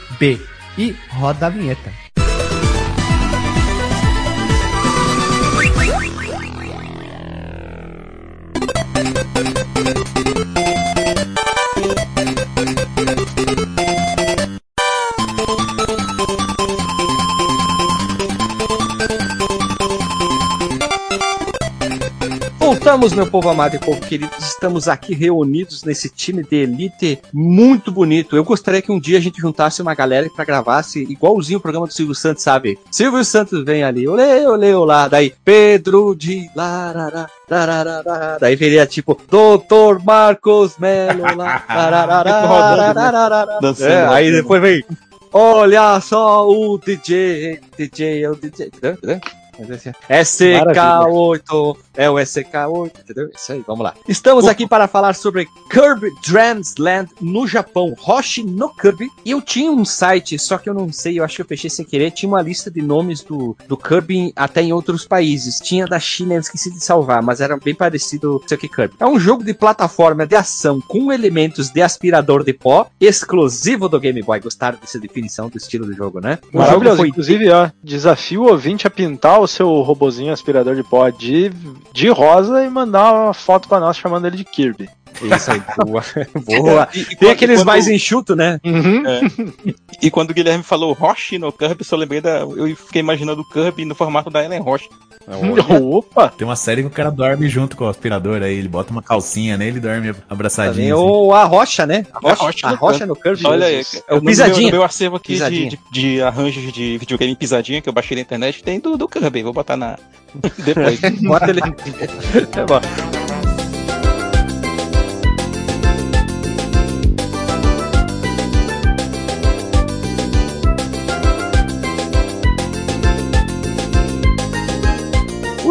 fdb. 0.21 0.39
E 0.77 0.95
roda 1.09 1.47
a 1.47 1.49
vinheta. 1.49 1.91
Voltamos, 22.91 23.13
meu 23.13 23.25
povo 23.25 23.47
amado 23.47 23.73
e 23.77 23.79
povo 23.79 24.01
querido. 24.01 24.29
Estamos 24.37 24.89
aqui 24.89 25.13
reunidos 25.13 25.85
nesse 25.85 26.09
time 26.09 26.43
de 26.43 26.57
elite 26.57 27.21
muito 27.33 27.89
bonito. 27.89 28.35
Eu 28.35 28.43
gostaria 28.43 28.81
que 28.81 28.91
um 28.91 28.99
dia 28.99 29.17
a 29.17 29.21
gente 29.21 29.39
juntasse 29.39 29.81
uma 29.81 29.95
galera 29.95 30.29
pra 30.35 30.43
gravasse 30.43 31.03
igualzinho 31.03 31.59
o 31.59 31.61
programa 31.61 31.87
do 31.87 31.93
Silvio 31.93 32.13
Santos, 32.13 32.43
sabe? 32.43 32.77
Silvio 32.91 33.23
Santos 33.23 33.63
vem 33.63 33.81
ali, 33.81 34.09
olê, 34.09 34.45
olê, 34.45 34.73
olá. 34.73 35.07
Daí, 35.07 35.33
Pedro 35.45 36.13
de 36.13 36.49
Larará. 36.53 37.29
Daí 38.41 38.57
viria 38.57 38.85
tipo, 38.85 39.17
Doutor 39.29 40.03
Marcos 40.03 40.77
Melo 40.77 41.33
lá. 41.37 41.63
É, 43.85 44.05
aí 44.07 44.31
depois 44.33 44.61
vem, 44.61 44.83
olha 45.31 45.97
só 46.01 46.45
o 46.45 46.77
DJ, 46.77 47.61
DJ 47.77 48.23
é 48.25 48.29
o 48.29 48.35
DJ, 48.35 48.69
entendeu? 49.61 49.77
Entendeu? 49.77 49.93
SK8, 50.09 51.77
é 51.95 52.09
o 52.09 52.15
SK8, 52.15 52.91
entendeu? 52.99 53.29
Isso 53.33 53.51
aí, 53.51 53.63
vamos 53.65 53.83
lá. 53.83 53.93
Estamos 54.07 54.47
aqui 54.47 54.67
para 54.67 54.87
falar 54.87 55.13
sobre 55.13 55.47
Kirby 55.69 56.11
Dreams 56.27 56.75
Land 56.77 57.09
no 57.21 57.47
Japão, 57.47 57.95
Hoshi 58.05 58.43
no 58.43 58.73
Kirby. 58.75 59.09
E 59.23 59.31
eu 59.31 59.41
tinha 59.41 59.71
um 59.71 59.85
site, 59.85 60.37
só 60.37 60.57
que 60.57 60.69
eu 60.69 60.73
não 60.73 60.91
sei, 60.91 61.19
eu 61.19 61.23
acho 61.23 61.37
que 61.37 61.41
eu 61.41 61.45
fechei 61.45 61.69
sem 61.69 61.85
querer, 61.85 62.11
tinha 62.11 62.29
uma 62.29 62.41
lista 62.41 62.69
de 62.69 62.81
nomes 62.81 63.23
do, 63.23 63.55
do 63.67 63.77
Kirby 63.77 64.33
até 64.35 64.61
em 64.61 64.73
outros 64.73 65.05
países. 65.05 65.59
Tinha 65.59 65.85
da 65.85 65.99
China, 65.99 66.33
eu 66.33 66.39
esqueci 66.39 66.71
de 66.71 66.83
salvar, 66.83 67.21
mas 67.21 67.41
era 67.41 67.57
bem 67.57 67.75
parecido 67.75 68.39
com 68.39 68.55
o 68.55 68.57
que 68.57 68.67
Kirby. 68.67 68.95
É 68.99 69.05
um 69.05 69.19
jogo 69.19 69.43
de 69.43 69.53
plataforma 69.53 70.25
de 70.25 70.35
ação 70.35 70.81
com 70.81 71.11
elementos 71.11 71.69
de 71.69 71.81
aspirador 71.81 72.43
de 72.43 72.53
pó, 72.53 72.89
exclusivo 72.99 73.87
do 73.87 73.99
Game 73.99 74.21
Boy. 74.21 74.39
Gostaram 74.39 74.77
dessa 74.79 74.99
definição 74.99 75.49
do 75.49 75.57
estilo 75.57 75.85
do 75.85 75.93
jogo, 75.93 76.19
né? 76.19 76.39
O 76.53 76.63
jogo 76.63 76.95
foi 76.95 77.11
Inclusive, 77.21 77.51
ó, 77.51 77.69
desafio 77.83 78.41
o 78.41 78.49
ouvinte 78.49 78.87
a 78.87 78.89
pintar 78.89 79.39
o 79.39 79.47
seu 79.51 79.81
robozinho 79.81 80.33
aspirador 80.33 80.75
de 80.75 80.83
pó 80.83 81.09
de, 81.09 81.51
de 81.91 82.09
rosa 82.09 82.63
e 82.63 82.69
mandar 82.69 83.13
uma 83.13 83.33
foto 83.33 83.67
pra 83.67 83.79
nós 83.79 83.97
chamando 83.97 84.25
ele 84.25 84.37
de 84.37 84.45
Kirby. 84.45 84.89
Isso 85.21 85.51
aí, 85.51 85.61
boa. 85.85 86.03
boa. 86.45 86.87
E- 86.93 86.99
e 86.99 87.05
Tem 87.05 87.15
quando- 87.17 87.31
aqueles 87.31 87.59
quando- 87.59 87.67
mais 87.67 87.87
enxutos, 87.87 88.35
né? 88.37 88.59
E 90.01 90.09
quando 90.09 90.31
o 90.31 90.33
Guilherme 90.33 90.63
falou 90.63 90.93
Roche 90.93 91.37
no 91.37 91.51
Kirby, 91.51 91.83
só 91.83 91.95
lembrei 91.95 92.21
da. 92.21 92.39
Eu 92.39 92.75
fiquei 92.75 93.01
imaginando 93.01 93.41
o 93.41 93.49
Kirby 93.49 93.85
no 93.85 93.95
formato 93.95 94.29
da 94.29 94.43
Ellen 94.43 94.59
Roche. 94.61 94.89
Opa! 95.81 96.29
Tem 96.29 96.47
uma 96.47 96.55
série 96.55 96.81
que 96.81 96.87
o 96.87 96.91
cara 96.91 97.11
dorme 97.11 97.47
junto 97.47 97.77
com 97.77 97.85
o 97.85 97.87
aspirador 97.87 98.41
aí, 98.41 98.57
ele 98.57 98.67
bota 98.67 98.91
uma 98.91 99.03
calcinha 99.03 99.55
nele 99.55 99.77
e 99.77 99.79
dorme 99.79 100.15
abraçadinho. 100.29 100.95
assim. 100.95 101.05
o, 101.05 101.31
a 101.33 101.43
rocha, 101.43 101.85
né? 101.85 102.05
A 102.11 102.19
rocha, 102.19 102.41
A 102.41 102.45
rocha 102.45 102.67
a 102.67 102.71
no 102.71 102.75
rocha 102.77 103.05
no 103.05 103.15
Kirby. 103.15 103.45
Olha 103.45 103.67
aí, 103.67 103.81
É 104.07 104.13
o 104.13 104.15
meu- 104.15 104.23
pisadinha. 104.25 104.65
No 104.71 104.77
meu 104.77 104.83
acervo 104.83 105.17
aqui 105.17 105.35
de, 105.35 105.69
de, 105.69 105.79
de 105.91 106.21
arranjos 106.23 106.73
de 106.73 106.97
videogame 106.97 107.35
pisadinha 107.35 107.81
que 107.81 107.87
eu 107.87 107.93
baixei 107.93 108.15
na 108.15 108.21
internet, 108.21 108.63
tem 108.63 108.79
do, 108.79 108.97
do 108.97 109.07
Kirby. 109.07 109.43
Vou 109.43 109.53
botar 109.53 109.77
na. 109.77 109.97
Depois. 110.65 110.99
Bota 111.21 111.49
ele. 111.51 111.61
É 111.61 112.65
bom. 112.65 113.10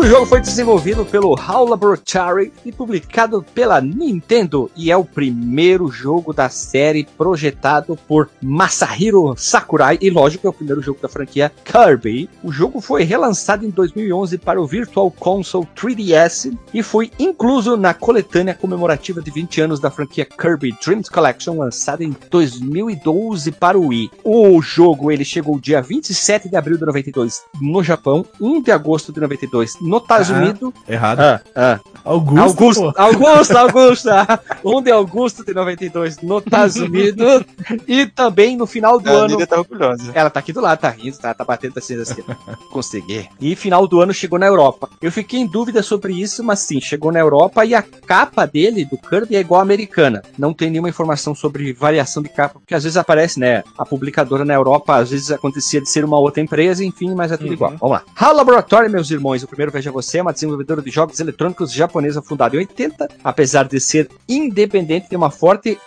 O 0.00 0.06
jogo 0.06 0.24
foi 0.24 0.40
desenvolvido 0.40 1.04
pelo 1.04 1.38
HAL 1.38 1.66
Laboratory 1.66 2.50
e 2.64 2.72
publicado 2.72 3.44
pela 3.54 3.82
Nintendo 3.82 4.70
e 4.74 4.90
é 4.90 4.96
o 4.96 5.04
primeiro 5.04 5.88
jogo 5.88 6.32
da 6.32 6.48
série 6.48 7.06
projetado 7.18 7.98
por 8.08 8.30
Masahiro 8.42 9.34
Sakurai 9.36 9.98
e 10.00 10.08
lógico 10.08 10.46
é 10.46 10.50
o 10.50 10.54
primeiro 10.54 10.80
jogo 10.80 11.00
da 11.02 11.08
franquia 11.08 11.52
Kirby. 11.62 12.30
O 12.42 12.50
jogo 12.50 12.80
foi 12.80 13.02
relançado 13.04 13.66
em 13.66 13.68
2011 13.68 14.38
para 14.38 14.58
o 14.58 14.66
Virtual 14.66 15.10
Console 15.10 15.68
3DS 15.76 16.56
e 16.72 16.82
foi 16.82 17.10
incluso 17.18 17.76
na 17.76 17.92
coletânea 17.92 18.54
comemorativa 18.54 19.20
de 19.20 19.30
20 19.30 19.60
anos 19.60 19.80
da 19.80 19.90
franquia 19.90 20.24
Kirby 20.24 20.74
Dreams 20.82 21.10
Collection 21.10 21.58
lançada 21.58 22.02
em 22.02 22.16
2012 22.30 23.52
para 23.52 23.78
o 23.78 23.88
Wii. 23.88 24.10
O 24.24 24.62
jogo 24.62 25.12
ele 25.12 25.26
chegou 25.26 25.60
dia 25.60 25.82
27 25.82 26.48
de 26.48 26.56
abril 26.56 26.78
de 26.78 26.86
92 26.86 27.42
no 27.60 27.82
Japão, 27.82 28.24
1 28.40 28.62
de 28.62 28.72
agosto 28.72 29.12
de 29.12 29.20
92 29.20 29.89
no 29.90 29.98
Estados 29.98 30.30
Ah. 30.30 30.34
Unidos. 30.34 30.74
Errado. 30.86 31.22
Ah, 31.22 31.40
ah. 31.56 31.80
Augusto. 32.04 32.40
Augusto, 32.40 32.92
pô. 32.92 33.02
Augusto, 33.02 33.56
Augusto, 33.56 34.10
ah. 34.10 34.40
1 34.64 34.82
de 34.82 34.92
agosto 34.92 35.44
de 35.44 35.54
92 35.54 36.18
no 36.22 36.38
Estados 36.38 36.76
Unidos 36.76 37.44
e 37.86 38.06
também 38.06 38.56
no 38.56 38.66
final 38.66 39.00
do 39.00 39.08
A 39.08 39.12
ano 39.12 39.46
tá 39.46 39.58
orgulhosa. 39.58 40.10
ela 40.14 40.30
tá 40.30 40.40
aqui 40.40 40.52
do 40.52 40.60
lado, 40.60 40.78
tá 40.78 40.90
rindo, 40.90 41.18
tá, 41.18 41.34
tá 41.34 41.44
batendo 41.44 41.78
assim, 41.78 42.00
assim. 42.00 42.22
Consegui. 42.70 43.28
E 43.40 43.54
final 43.54 43.86
do 43.86 44.00
ano 44.00 44.12
chegou 44.12 44.38
na 44.38 44.46
Europa. 44.46 44.88
Eu 45.00 45.12
fiquei 45.12 45.40
em 45.40 45.46
dúvida 45.46 45.82
sobre 45.82 46.12
isso, 46.12 46.42
mas 46.42 46.60
sim, 46.60 46.80
chegou 46.80 47.12
na 47.12 47.18
Europa 47.18 47.64
e 47.64 47.74
a 47.74 47.82
capa 47.82 48.46
dele, 48.46 48.84
do 48.84 48.96
Kirby, 48.96 49.36
é 49.36 49.40
igual 49.40 49.60
à 49.60 49.62
americana. 49.62 50.22
Não 50.38 50.52
tem 50.52 50.70
nenhuma 50.70 50.88
informação 50.88 51.34
sobre 51.34 51.72
variação 51.72 52.22
de 52.22 52.28
capa, 52.28 52.58
porque 52.60 52.74
às 52.74 52.84
vezes 52.84 52.96
aparece, 52.96 53.38
né? 53.38 53.62
A 53.78 53.84
publicadora 53.84 54.44
na 54.44 54.54
Europa, 54.54 54.96
às 54.96 55.10
vezes 55.10 55.30
acontecia 55.30 55.80
de 55.80 55.88
ser 55.88 56.04
uma 56.04 56.18
outra 56.18 56.42
empresa, 56.42 56.84
enfim, 56.84 57.14
mas 57.14 57.32
é 57.32 57.36
tudo 57.36 57.52
igual. 57.52 57.72
Vamos 57.78 57.90
lá. 57.90 58.02
HAL 58.14 58.34
Laboratory, 58.34 58.88
meus 58.88 59.10
irmãos, 59.10 59.42
o 59.42 59.48
primeiro 59.48 59.72
Veja 59.72 59.90
Você 59.90 60.18
é 60.18 60.22
uma 60.22 60.32
desenvolvedora 60.32 60.82
de 60.82 60.90
jogos 60.90 61.20
eletrônicos 61.20 61.72
japonesa 61.90 62.22
fundada 62.22 62.54
em 62.54 62.60
80, 62.60 63.08
apesar 63.24 63.64
de 63.64 63.80
ser 63.80 64.08
independente, 64.28 65.08
tem 65.08 65.18
uma 65.18 65.30
forte 65.30 65.78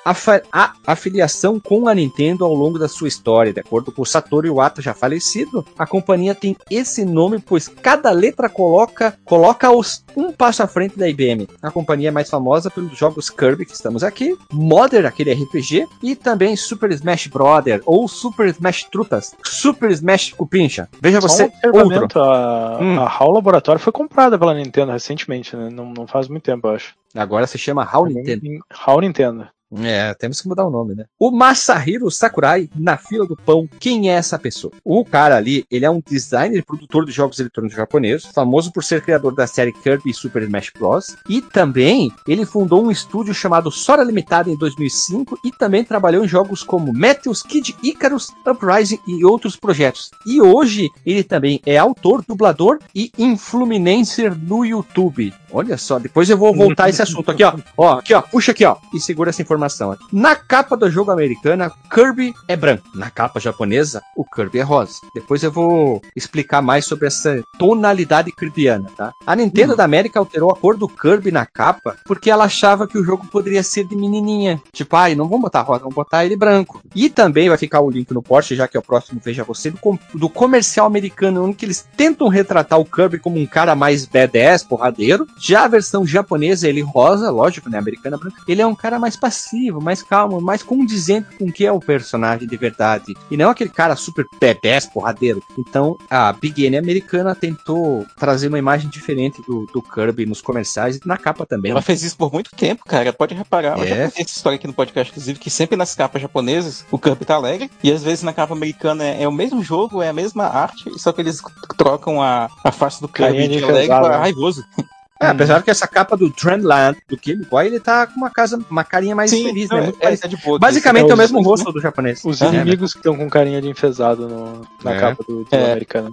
afiliação 0.85 1.59
com 1.59 1.87
a 1.87 1.95
Nintendo 1.95 2.43
ao 2.43 2.53
longo 2.53 2.77
da 2.77 2.89
sua 2.89 3.07
história. 3.07 3.53
De 3.53 3.61
acordo 3.61 3.91
com 3.91 4.03
Satoru 4.03 4.45
Iwata, 4.45 4.81
já 4.81 4.93
falecido, 4.93 5.65
a 5.77 5.87
companhia 5.87 6.35
tem 6.35 6.55
esse 6.69 7.05
nome 7.05 7.39
pois 7.39 7.67
cada 7.67 8.11
letra 8.11 8.49
coloca 8.49 9.17
coloca-os 9.23 10.02
um 10.15 10.31
passo 10.31 10.63
à 10.63 10.67
frente 10.67 10.97
da 10.97 11.07
IBM. 11.07 11.47
A 11.61 11.71
companhia 11.71 12.11
mais 12.11 12.29
famosa 12.29 12.69
pelos 12.69 12.97
jogos 12.97 13.29
Kirby 13.29 13.65
que 13.65 13.73
estamos 13.73 14.03
aqui, 14.03 14.37
Modern, 14.51 15.05
aquele 15.05 15.33
RPG, 15.33 15.87
e 16.01 16.15
também 16.15 16.55
Super 16.55 16.91
Smash 16.91 17.27
Brother 17.27 17.81
ou 17.85 18.07
Super 18.07 18.47
Smash 18.47 18.85
Trutas, 18.85 19.35
Super 19.43 19.91
Smash 19.91 20.33
Cupincha. 20.33 20.89
Veja 21.01 21.21
Só 21.21 21.27
você, 21.27 21.51
um 21.65 22.01
outro. 22.01 22.21
a, 22.21 22.77
Hum. 22.81 22.99
a 22.99 23.05
HAL 23.07 23.31
Laboratory 23.31 23.79
foi 23.79 23.93
comprada 23.93 24.37
pela 24.37 24.53
Nintendo 24.53 24.91
recentemente, 24.91 25.55
né? 25.55 25.69
Não, 25.69 25.93
não 25.95 26.07
faz 26.07 26.27
muito 26.27 26.43
tempo, 26.43 26.67
eu 26.67 26.75
acho. 26.75 26.93
Agora 27.15 27.45
se 27.47 27.57
chama 27.57 27.83
HAL 27.83 28.05
Nintendo. 28.07 28.43
HAL 28.69 29.01
Nintendo. 29.01 29.47
É, 29.81 30.13
temos 30.13 30.41
que 30.41 30.47
mudar 30.47 30.65
o 30.65 30.69
nome, 30.69 30.95
né? 30.95 31.05
O 31.19 31.31
Masahiro 31.31 32.09
Sakurai, 32.11 32.69
na 32.75 32.97
fila 32.97 33.25
do 33.25 33.35
pão, 33.35 33.67
quem 33.79 34.09
é 34.09 34.13
essa 34.13 34.37
pessoa? 34.37 34.73
O 34.83 35.03
cara 35.03 35.37
ali, 35.37 35.65
ele 35.71 35.85
é 35.85 35.89
um 35.89 36.01
designer 36.05 36.59
e 36.59 36.63
produtor 36.63 37.05
de 37.05 37.11
jogos 37.11 37.39
eletrônicos 37.39 37.77
japoneses, 37.77 38.25
famoso 38.27 38.71
por 38.71 38.83
ser 38.83 39.01
criador 39.01 39.33
da 39.33 39.47
série 39.47 39.71
Kirby 39.71 40.11
e 40.11 40.13
Super 40.13 40.43
Smash 40.43 40.71
Bros. 40.77 41.15
E 41.29 41.41
também, 41.41 42.11
ele 42.27 42.45
fundou 42.45 42.83
um 42.83 42.91
estúdio 42.91 43.33
chamado 43.33 43.71
Sora 43.71 44.03
Limitada 44.03 44.49
em 44.49 44.57
2005 44.57 45.39
e 45.43 45.51
também 45.51 45.83
trabalhou 45.83 46.23
em 46.23 46.27
jogos 46.27 46.63
como 46.63 46.93
Meteos, 46.93 47.41
Kid 47.41 47.75
Icarus, 47.83 48.27
Uprising 48.45 48.99
e 49.07 49.25
outros 49.25 49.55
projetos. 49.55 50.11
E 50.25 50.41
hoje, 50.41 50.89
ele 51.05 51.23
também 51.23 51.61
é 51.65 51.77
autor, 51.77 52.23
dublador 52.27 52.79
e 52.93 53.11
influencer 53.17 54.37
no 54.37 54.65
YouTube. 54.65 55.33
Olha 55.53 55.77
só, 55.77 55.99
depois 55.99 56.29
eu 56.29 56.37
vou 56.37 56.53
voltar 56.55 56.85
a 56.85 56.89
esse 56.89 57.01
assunto 57.01 57.29
aqui, 57.31 57.43
ó. 57.43 57.53
Ó, 57.77 57.99
aqui, 57.99 58.13
ó, 58.13 58.21
puxa 58.21 58.51
aqui, 58.51 58.65
ó, 58.65 58.75
e 58.93 58.99
segura 58.99 59.29
essa 59.29 59.41
informação. 59.41 59.95
Na 60.11 60.35
capa 60.35 60.75
do 60.75 60.89
jogo 60.89 61.11
americana, 61.11 61.71
Kirby 61.93 62.33
é 62.47 62.55
branco. 62.55 62.83
Na 62.95 63.09
capa 63.11 63.39
japonesa, 63.39 64.01
o 64.17 64.25
Kirby 64.25 64.59
é 64.59 64.63
rosa. 64.63 64.93
Depois 65.13 65.43
eu 65.43 65.51
vou 65.51 66.01
explicar 66.15 66.61
mais 66.61 66.85
sobre 66.85 67.07
essa 67.07 67.41
tonalidade 67.59 68.31
kirbyana, 68.31 68.89
tá? 68.97 69.11
A 69.27 69.35
Nintendo 69.35 69.75
da 69.75 69.83
América 69.83 70.19
alterou 70.19 70.51
a 70.51 70.55
cor 70.55 70.75
do 70.75 70.87
Kirby 70.87 71.31
na 71.31 71.45
capa 71.45 71.95
porque 72.05 72.29
ela 72.31 72.45
achava 72.45 72.87
que 72.87 72.97
o 72.97 73.03
jogo 73.03 73.25
poderia 73.27 73.61
ser 73.63 73.85
de 73.85 73.95
menininha. 73.95 74.61
Tipo, 74.71 74.95
ai, 74.95 75.15
não 75.15 75.25
vamos 75.27 75.41
botar 75.43 75.61
rosa, 75.61 75.81
vamos 75.81 75.95
botar 75.95 76.25
ele 76.25 76.35
branco. 76.35 76.81
E 76.95 77.09
também 77.09 77.47
vai 77.49 77.57
ficar 77.57 77.79
o 77.81 77.89
link 77.89 78.11
no 78.11 78.21
post, 78.23 78.55
já 78.55 78.67
que 78.67 78.75
é 78.75 78.79
o 78.79 78.83
próximo 78.83 79.21
Veja 79.23 79.43
Você, 79.43 79.69
do, 79.71 79.77
com- 79.77 79.97
do 80.13 80.27
comercial 80.29 80.85
americano, 80.87 81.43
onde 81.45 81.55
que 81.55 81.65
eles 81.65 81.87
tentam 81.95 82.27
retratar 82.27 82.79
o 82.79 82.85
Kirby 82.85 83.19
como 83.19 83.39
um 83.39 83.45
cara 83.45 83.75
mais 83.75 84.05
badass, 84.05 84.63
porradeiro. 84.63 85.25
Já 85.43 85.65
a 85.65 85.67
versão 85.67 86.05
japonesa, 86.07 86.69
ele 86.69 86.79
rosa, 86.81 87.29
lógico, 87.29 87.69
né? 87.69 87.77
Americana 87.77 88.17
branca. 88.17 88.41
Ele 88.47 88.61
é 88.61 88.65
um 88.67 88.73
cara 88.73 88.97
mais 88.97 89.17
passivo, 89.17 89.81
mais 89.81 90.01
calmo, 90.01 90.39
mais 90.39 90.63
condizente 90.63 91.35
com 91.37 91.45
o 91.45 91.51
que 91.51 91.65
é 91.65 91.71
o 91.71 91.79
personagem 91.81 92.47
de 92.47 92.55
verdade. 92.55 93.13
E 93.29 93.35
não 93.35 93.49
aquele 93.49 93.69
cara 93.69 93.95
super 93.97 94.25
badass, 94.39 94.85
porradeiro. 94.85 95.43
Então, 95.57 95.97
a 96.09 96.31
Big 96.31 96.63
N 96.65 96.77
americana 96.77 97.35
tentou 97.35 98.05
trazer 98.17 98.47
uma 98.47 98.57
imagem 98.57 98.89
diferente 98.89 99.41
do, 99.45 99.65
do 99.65 99.81
Kirby 99.81 100.25
nos 100.25 100.41
comerciais 100.41 100.95
e 100.95 101.01
na 101.05 101.17
capa 101.17 101.45
também. 101.45 101.71
Ela 101.71 101.81
fez 101.81 102.03
isso 102.03 102.15
por 102.15 102.31
muito 102.31 102.51
tempo, 102.55 102.85
cara. 102.85 103.11
Pode 103.11 103.35
reparar. 103.35 103.77
Eu 103.77 103.83
É. 103.83 103.87
já 103.87 104.05
contei 104.05 104.21
essa 104.23 104.31
história 104.37 104.55
aqui 104.55 104.67
no 104.67 104.73
podcast, 104.73 105.11
inclusive, 105.11 105.39
que 105.39 105.49
sempre 105.49 105.75
nas 105.75 105.93
capas 105.93 106.21
japonesas 106.21 106.85
o 106.89 106.97
Kirby 106.97 107.25
tá 107.25 107.35
alegre. 107.35 107.69
E 107.83 107.91
às 107.91 108.01
vezes 108.01 108.23
na 108.23 108.31
capa 108.31 108.53
americana 108.53 109.03
é, 109.03 109.23
é 109.23 109.27
o 109.27 109.31
mesmo 109.31 109.61
jogo, 109.61 110.01
é 110.01 110.07
a 110.07 110.13
mesma 110.13 110.45
arte, 110.45 110.89
só 110.97 111.11
que 111.11 111.19
eles 111.21 111.41
trocam 111.77 112.21
a, 112.21 112.49
a 112.63 112.71
face 112.71 113.01
do 113.01 113.07
Kirby 113.09 113.47
de 113.49 113.57
de 113.57 113.63
alegre 113.65 113.87
pra 113.87 114.17
raivoso. 114.19 114.63
É, 115.23 115.29
apesar 115.29 115.61
que 115.63 115.71
essa 115.71 115.87
capa 115.87 116.15
do 116.17 116.29
Trendland 116.29 116.97
do 117.07 117.17
Game 117.17 117.45
Boy, 117.45 117.65
ele 117.67 117.79
tá 117.79 118.05
com 118.07 118.15
uma 118.17 118.29
casa, 118.29 118.59
uma 118.69 118.83
carinha 118.83 119.15
mais 119.15 119.31
feliz, 119.31 119.69
né? 119.69 119.77
não, 119.77 119.83
Muito 119.85 119.97
é, 120.01 120.13
é 120.13 120.27
de 120.27 120.37
boa. 120.37 120.59
Basicamente 120.59 121.07
é 121.07 121.11
é 121.11 121.13
o 121.13 121.17
mesmo 121.17 121.41
rosto 121.41 121.71
do 121.71 121.79
japonês. 121.81 122.21
Os 122.23 122.41
É, 122.41 122.47
inimigos 122.47 122.93
que 122.93 122.99
estão 122.99 123.15
com 123.15 123.29
carinha 123.29 123.61
de 123.61 123.69
enfesado 123.69 124.27
no- 124.27 124.61
na 124.83 124.93
É. 124.95 124.99
capa 124.99 125.23
do, 125.27 125.43
do 125.43 125.55
É. 125.55 125.71
americano. 125.71 126.11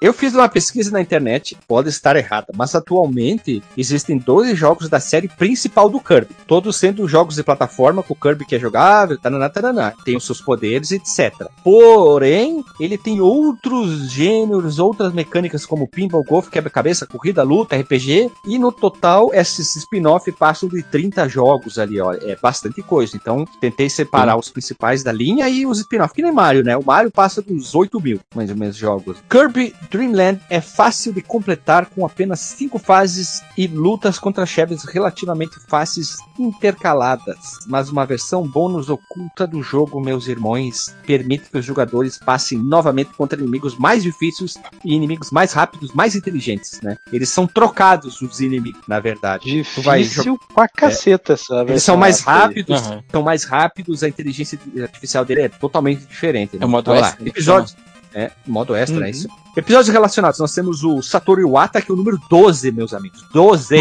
Eu 0.00 0.12
fiz 0.12 0.34
uma 0.34 0.48
pesquisa 0.48 0.90
na 0.90 1.00
internet, 1.00 1.56
pode 1.66 1.88
estar 1.88 2.16
errada, 2.16 2.48
mas 2.56 2.74
atualmente 2.74 3.62
existem 3.76 4.18
12 4.18 4.54
jogos 4.54 4.88
da 4.88 5.00
série 5.00 5.28
principal 5.28 5.88
do 5.88 6.00
Kirby, 6.00 6.34
todos 6.46 6.76
sendo 6.76 7.08
jogos 7.08 7.36
de 7.36 7.42
plataforma 7.42 8.02
com 8.02 8.14
o 8.14 8.16
Kirby 8.16 8.44
que 8.44 8.54
é 8.56 8.58
jogável, 8.58 9.18
tananá, 9.18 9.48
tananá, 9.48 9.92
tem 10.04 10.16
os 10.16 10.24
seus 10.24 10.40
poderes, 10.40 10.90
etc. 10.92 11.32
Porém, 11.64 12.64
ele 12.78 12.96
tem 12.98 13.20
outros 13.20 14.10
gêneros, 14.10 14.78
outras 14.78 15.12
mecânicas 15.12 15.64
como 15.66 15.88
pinball, 15.88 16.22
golf, 16.24 16.48
quebra-cabeça, 16.48 17.06
corrida, 17.06 17.42
luta, 17.42 17.76
RPG 17.76 18.30
E 18.52 18.58
no 18.58 18.70
total, 18.70 19.30
esses 19.32 19.74
spin-off 19.76 20.30
passam 20.32 20.68
de 20.68 20.82
30 20.82 21.26
jogos 21.26 21.78
ali, 21.78 21.98
ó. 21.98 22.12
É 22.12 22.36
bastante 22.36 22.82
coisa. 22.82 23.16
Então, 23.16 23.46
tentei 23.58 23.88
separar 23.88 24.36
os 24.36 24.50
principais 24.50 25.02
da 25.02 25.10
linha 25.10 25.48
e 25.48 25.64
os 25.64 25.78
spin-off. 25.78 26.12
Que 26.12 26.20
nem 26.20 26.30
Mario, 26.30 26.62
né? 26.62 26.76
O 26.76 26.84
Mario 26.84 27.10
passa 27.10 27.40
dos 27.40 27.74
8 27.74 27.98
mil, 27.98 28.20
mais 28.34 28.50
ou 28.50 28.56
menos, 28.56 28.76
jogos. 28.76 29.16
Kirby 29.30 29.74
Dream 29.90 30.12
Land 30.12 30.42
é 30.50 30.60
fácil 30.60 31.14
de 31.14 31.22
completar 31.22 31.86
com 31.86 32.04
apenas 32.04 32.40
5 32.40 32.78
fases 32.78 33.40
e 33.56 33.66
lutas 33.66 34.18
contra 34.18 34.44
chefes 34.44 34.84
relativamente 34.84 35.58
fáceis 35.66 36.18
intercaladas. 36.38 37.38
Mas 37.66 37.88
uma 37.88 38.04
versão 38.04 38.46
bônus 38.46 38.90
oculta 38.90 39.46
do 39.46 39.62
jogo, 39.62 39.98
meus 39.98 40.26
irmãos, 40.26 40.94
permite 41.06 41.48
que 41.48 41.56
os 41.56 41.64
jogadores 41.64 42.18
passem 42.18 42.58
novamente 42.58 43.14
contra 43.14 43.40
inimigos 43.40 43.78
mais 43.78 44.02
difíceis 44.02 44.58
e 44.84 44.92
inimigos 44.92 45.30
mais 45.30 45.54
rápidos, 45.54 45.94
mais 45.94 46.14
inteligentes, 46.14 46.82
né? 46.82 46.98
Eles 47.10 47.30
são 47.30 47.46
trocados, 47.46 48.20
os 48.20 48.41
inimigos, 48.42 48.80
na 48.86 49.00
verdade. 49.00 49.64
Tu 49.74 49.80
vai 49.82 50.02
Difícil 50.02 50.38
pra 50.54 50.68
caceta 50.68 51.32
essa 51.34 51.54
Eles 51.54 51.66
versão 51.68 51.94
são 51.94 51.96
mais 51.96 52.20
rápidos, 52.20 52.80
Aham. 52.82 53.02
são 53.10 53.22
mais 53.22 53.44
rápidos, 53.44 54.02
a 54.02 54.08
inteligência 54.08 54.58
artificial 54.82 55.24
dele 55.24 55.42
é 55.42 55.48
totalmente 55.48 56.04
diferente. 56.04 56.56
né? 56.56 56.62
É 56.62 56.66
o 56.66 56.68
modo 56.68 56.92
lá, 56.92 57.08
extra, 57.08 57.28
Episódios. 57.28 57.76
É, 58.14 58.30
modo 58.46 58.74
extra, 58.76 58.98
Uhum. 58.98 59.04
é 59.04 59.10
isso. 59.10 59.28
Episódios 59.54 59.88
relacionados, 59.92 60.38
nós 60.40 60.54
temos 60.54 60.82
o 60.82 61.02
Satoru 61.02 61.42
Iwata, 61.42 61.82
que 61.82 61.90
é 61.90 61.94
o 61.94 61.96
número 61.96 62.18
12, 62.30 62.72
meus 62.72 62.94
amigos. 62.94 63.22
12! 63.34 63.76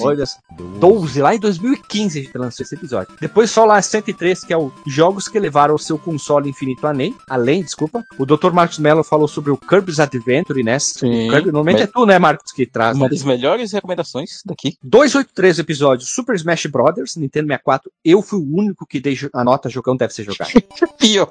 Olha 0.00 0.24
só. 0.24 0.38
12, 0.78 1.20
lá 1.20 1.34
em 1.34 1.38
2015 1.38 2.18
a 2.18 2.22
gente 2.22 2.38
lançou 2.38 2.64
esse 2.64 2.74
episódio. 2.74 3.14
Depois 3.20 3.50
só 3.50 3.66
lá 3.66 3.80
103, 3.80 4.42
que 4.42 4.54
é 4.54 4.56
o 4.56 4.72
Jogos 4.86 5.28
que 5.28 5.38
levaram 5.38 5.74
o 5.74 5.78
seu 5.78 5.98
console 5.98 6.48
infinito 6.48 6.86
além. 6.86 7.14
Além, 7.28 7.62
desculpa. 7.62 8.02
O 8.18 8.24
Dr. 8.24 8.52
Marcos 8.52 8.78
Mello 8.78 9.04
falou 9.04 9.28
sobre 9.28 9.50
o 9.50 9.56
Kirby's 9.56 10.00
Adventure, 10.00 10.62
né? 10.62 10.78
Sim. 10.78 11.28
Kirby, 11.28 11.52
normalmente 11.52 11.80
Mas- 11.80 11.88
é 11.88 11.92
tu, 11.92 12.06
né, 12.06 12.18
Marcos, 12.18 12.50
que 12.50 12.64
traz. 12.64 12.96
Uma 12.96 13.04
né? 13.04 13.10
das 13.10 13.22
melhores 13.22 13.70
recomendações 13.72 14.42
daqui. 14.46 14.78
283 14.82 15.58
episódios, 15.58 16.08
Super 16.08 16.36
Smash 16.36 16.66
Brothers, 16.66 17.16
Nintendo 17.16 17.48
64. 17.48 17.90
Eu 18.02 18.22
fui 18.22 18.38
o 18.38 18.56
único 18.56 18.86
que 18.86 18.98
dei 18.98 19.18
a 19.34 19.44
nota 19.44 19.68
jogão 19.68 19.94
deve 19.94 20.14
ser 20.14 20.24
jogado. 20.24 20.50
Pior. 20.98 21.28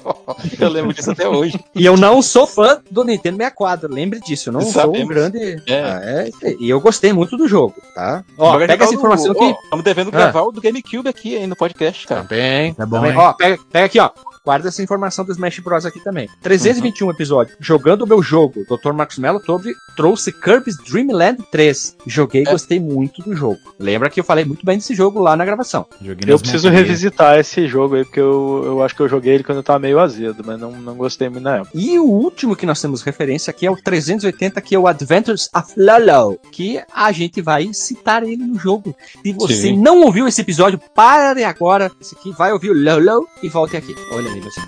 Eu 0.59 0.69
lembro 0.69 0.93
disso 0.93 1.11
até 1.11 1.27
hoje. 1.27 1.59
e 1.73 1.83
eu 1.83 1.97
não 1.97 2.21
sou 2.21 2.45
fã 2.45 2.79
do 2.91 3.03
Nintendo 3.03 3.38
64, 3.38 3.70
lembre 3.83 4.19
disso. 4.19 4.49
Eu 4.49 4.53
não 4.53 4.61
sou 4.61 4.69
um 4.69 4.73
Sabemos. 4.93 5.07
grande. 5.09 5.61
É. 5.67 5.81
Ah, 5.81 6.01
é, 6.03 6.55
E 6.59 6.69
eu 6.69 6.79
gostei 6.81 7.11
muito 7.13 7.35
do 7.37 7.47
jogo, 7.47 7.75
tá? 7.95 8.23
Ó, 8.37 8.57
pega 8.57 8.83
essa 8.83 8.93
informação 8.95 9.31
aqui. 9.31 9.55
Estamos 9.63 9.83
devendo 9.85 10.09
Ah. 10.09 10.11
gravar 10.11 10.41
o 10.43 10.51
do 10.51 10.61
GameCube 10.61 11.07
aqui 11.09 11.37
aí 11.37 11.47
no 11.47 11.55
podcast, 11.55 12.07
cara. 12.07 12.21
Também. 12.21 12.73
Tá 12.73 12.85
bom, 12.85 12.97
também. 13.01 13.17
Ó, 13.17 13.33
pega, 13.33 13.59
pega 13.71 13.85
aqui, 13.85 13.99
ó. 13.99 14.09
Guarda 14.43 14.69
essa 14.69 14.81
informação 14.81 15.24
do 15.24 15.31
Smash 15.31 15.60
Bros. 15.60 15.86
aqui 15.86 16.00
também. 16.03 16.27
321 16.41 17.05
Uhum. 17.05 17.12
episódio. 17.13 17.55
Jogando 17.60 18.01
o 18.01 18.07
meu 18.07 18.24
jogo. 18.24 18.63
Dr. 18.65 18.91
Marcos 18.91 19.19
Mello 19.19 19.39
trouxe, 19.39 19.71
trouxe 19.95 20.31
Kirby's 20.31 20.77
Dream 20.77 21.12
Land 21.12 21.43
3. 21.51 21.95
Joguei 22.07 22.43
e 22.43 22.48
É. 22.48 22.51
gostei 22.51 22.79
muito 22.79 23.21
do 23.21 23.36
jogo. 23.36 23.60
Lembra 23.79 24.10
que 24.10 24.19
eu 24.19 24.24
falei 24.24 24.43
muito 24.43 24.65
bem 24.65 24.77
desse 24.79 24.95
jogo 24.95 25.19
lá 25.19 25.36
na 25.36 25.45
gravação. 25.45 25.86
Joguei 26.01 26.33
Eu 26.33 26.39
preciso 26.39 26.67
montanhas. 26.69 26.88
revisitar 26.88 27.38
esse 27.38 27.67
jogo 27.67 27.95
aí, 27.95 28.03
porque 28.03 28.19
eu, 28.19 28.63
eu 28.65 28.83
acho 28.83 28.95
que 28.95 29.01
eu 29.03 29.07
joguei 29.07 29.36
ele 29.36 29.43
quando 29.43 29.60
eu 29.60 29.63
tava 29.63 29.77
meio 29.77 30.00
azedo, 30.00 30.41
mas 30.43 30.60
não, 30.60 30.71
não 30.71 30.95
gostei 30.95 31.29
muito 31.29 31.43
na 31.43 31.57
época. 31.57 31.71
E 31.75 32.00
o 32.00 32.05
último 32.05 32.55
que 32.55 32.65
nós 32.65 32.81
temos 32.81 33.03
referência 33.03 33.51
aqui 33.51 33.67
é 33.67 33.71
o 33.71 33.75
380, 33.77 34.60
que 34.60 34.74
é 34.74 34.79
o 34.79 34.88
Adventures 34.88 35.50
of 35.55 35.71
Lolo, 35.77 36.39
que 36.51 36.81
a 36.95 37.12
gente 37.12 37.41
vai 37.43 37.69
citar 37.74 38.24
ele 38.24 38.38
no 38.43 38.57
jogo. 38.57 38.95
Se 39.24 39.33
você 39.33 39.53
Sim. 39.53 39.77
não 39.77 40.01
ouviu 40.01 40.27
esse 40.27 40.41
episódio, 40.41 40.79
pare 40.95 41.43
agora. 41.43 41.91
Esse 42.01 42.15
aqui 42.15 42.31
vai 42.31 42.51
ouvir 42.51 42.71
o 42.71 42.74
Lolo 42.74 43.27
e 43.43 43.48
volte 43.48 43.77
aqui. 43.77 43.93
Olha 44.12 44.30
aí, 44.31 44.39
você. 44.39 44.61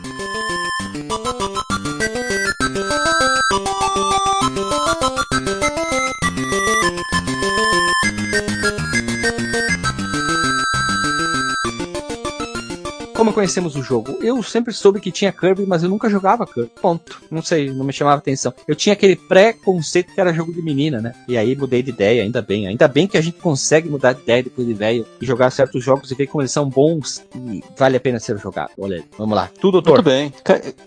Conhecemos 13.34 13.76
o 13.76 13.82
jogo? 13.82 14.18
Eu 14.22 14.42
sempre 14.44 14.74
soube 14.74 15.00
que 15.00 15.12
tinha 15.12 15.32
Kirby, 15.32 15.66
mas 15.66 15.84
eu 15.84 15.90
nunca 15.90 16.10
jogava 16.10 16.46
Kirby. 16.46 16.72
Ponto. 16.82 17.22
Não 17.32 17.42
sei, 17.42 17.72
não 17.72 17.84
me 17.84 17.92
chamava 17.94 18.18
atenção. 18.18 18.54
Eu 18.68 18.76
tinha 18.76 18.94
aquele 18.94 19.16
pré-conceito 19.16 20.14
que 20.14 20.22
era 20.22 20.34
jogo 20.34 20.54
de 20.54 20.62
menina, 20.62 21.02
né? 21.02 21.14
E 21.28 21.38
aí 21.38 21.56
mudei 21.56 21.82
de 21.82 21.90
ideia, 21.90 22.24
ainda 22.24 22.42
bem. 22.42 22.68
Ainda 22.68 22.88
bem 22.88 23.08
que 23.08 23.18
a 23.18 23.22
gente 23.22 23.38
consegue 23.40 23.90
mudar 23.90 24.14
de 24.14 24.22
ideia 24.22 24.44
depois 24.44 24.68
de 24.68 24.74
velho 24.74 25.06
e 25.20 25.26
jogar 25.26 25.50
certos 25.52 25.84
jogos 25.84 26.12
e 26.12 26.16
ver 26.16 26.28
como 26.28 26.42
eles 26.42 26.52
são 26.52 26.70
bons 26.70 27.24
e 27.36 27.64
vale 27.78 27.98
a 27.98 28.00
pena 28.00 28.20
ser 28.20 28.38
jogado. 28.38 28.72
Olha 28.78 28.98
aí. 28.98 29.04
Vamos 29.18 29.36
lá. 29.36 29.50
Tu, 29.60 29.72
doutor. 29.72 29.94
Muito 29.96 30.06
bem. 30.06 30.34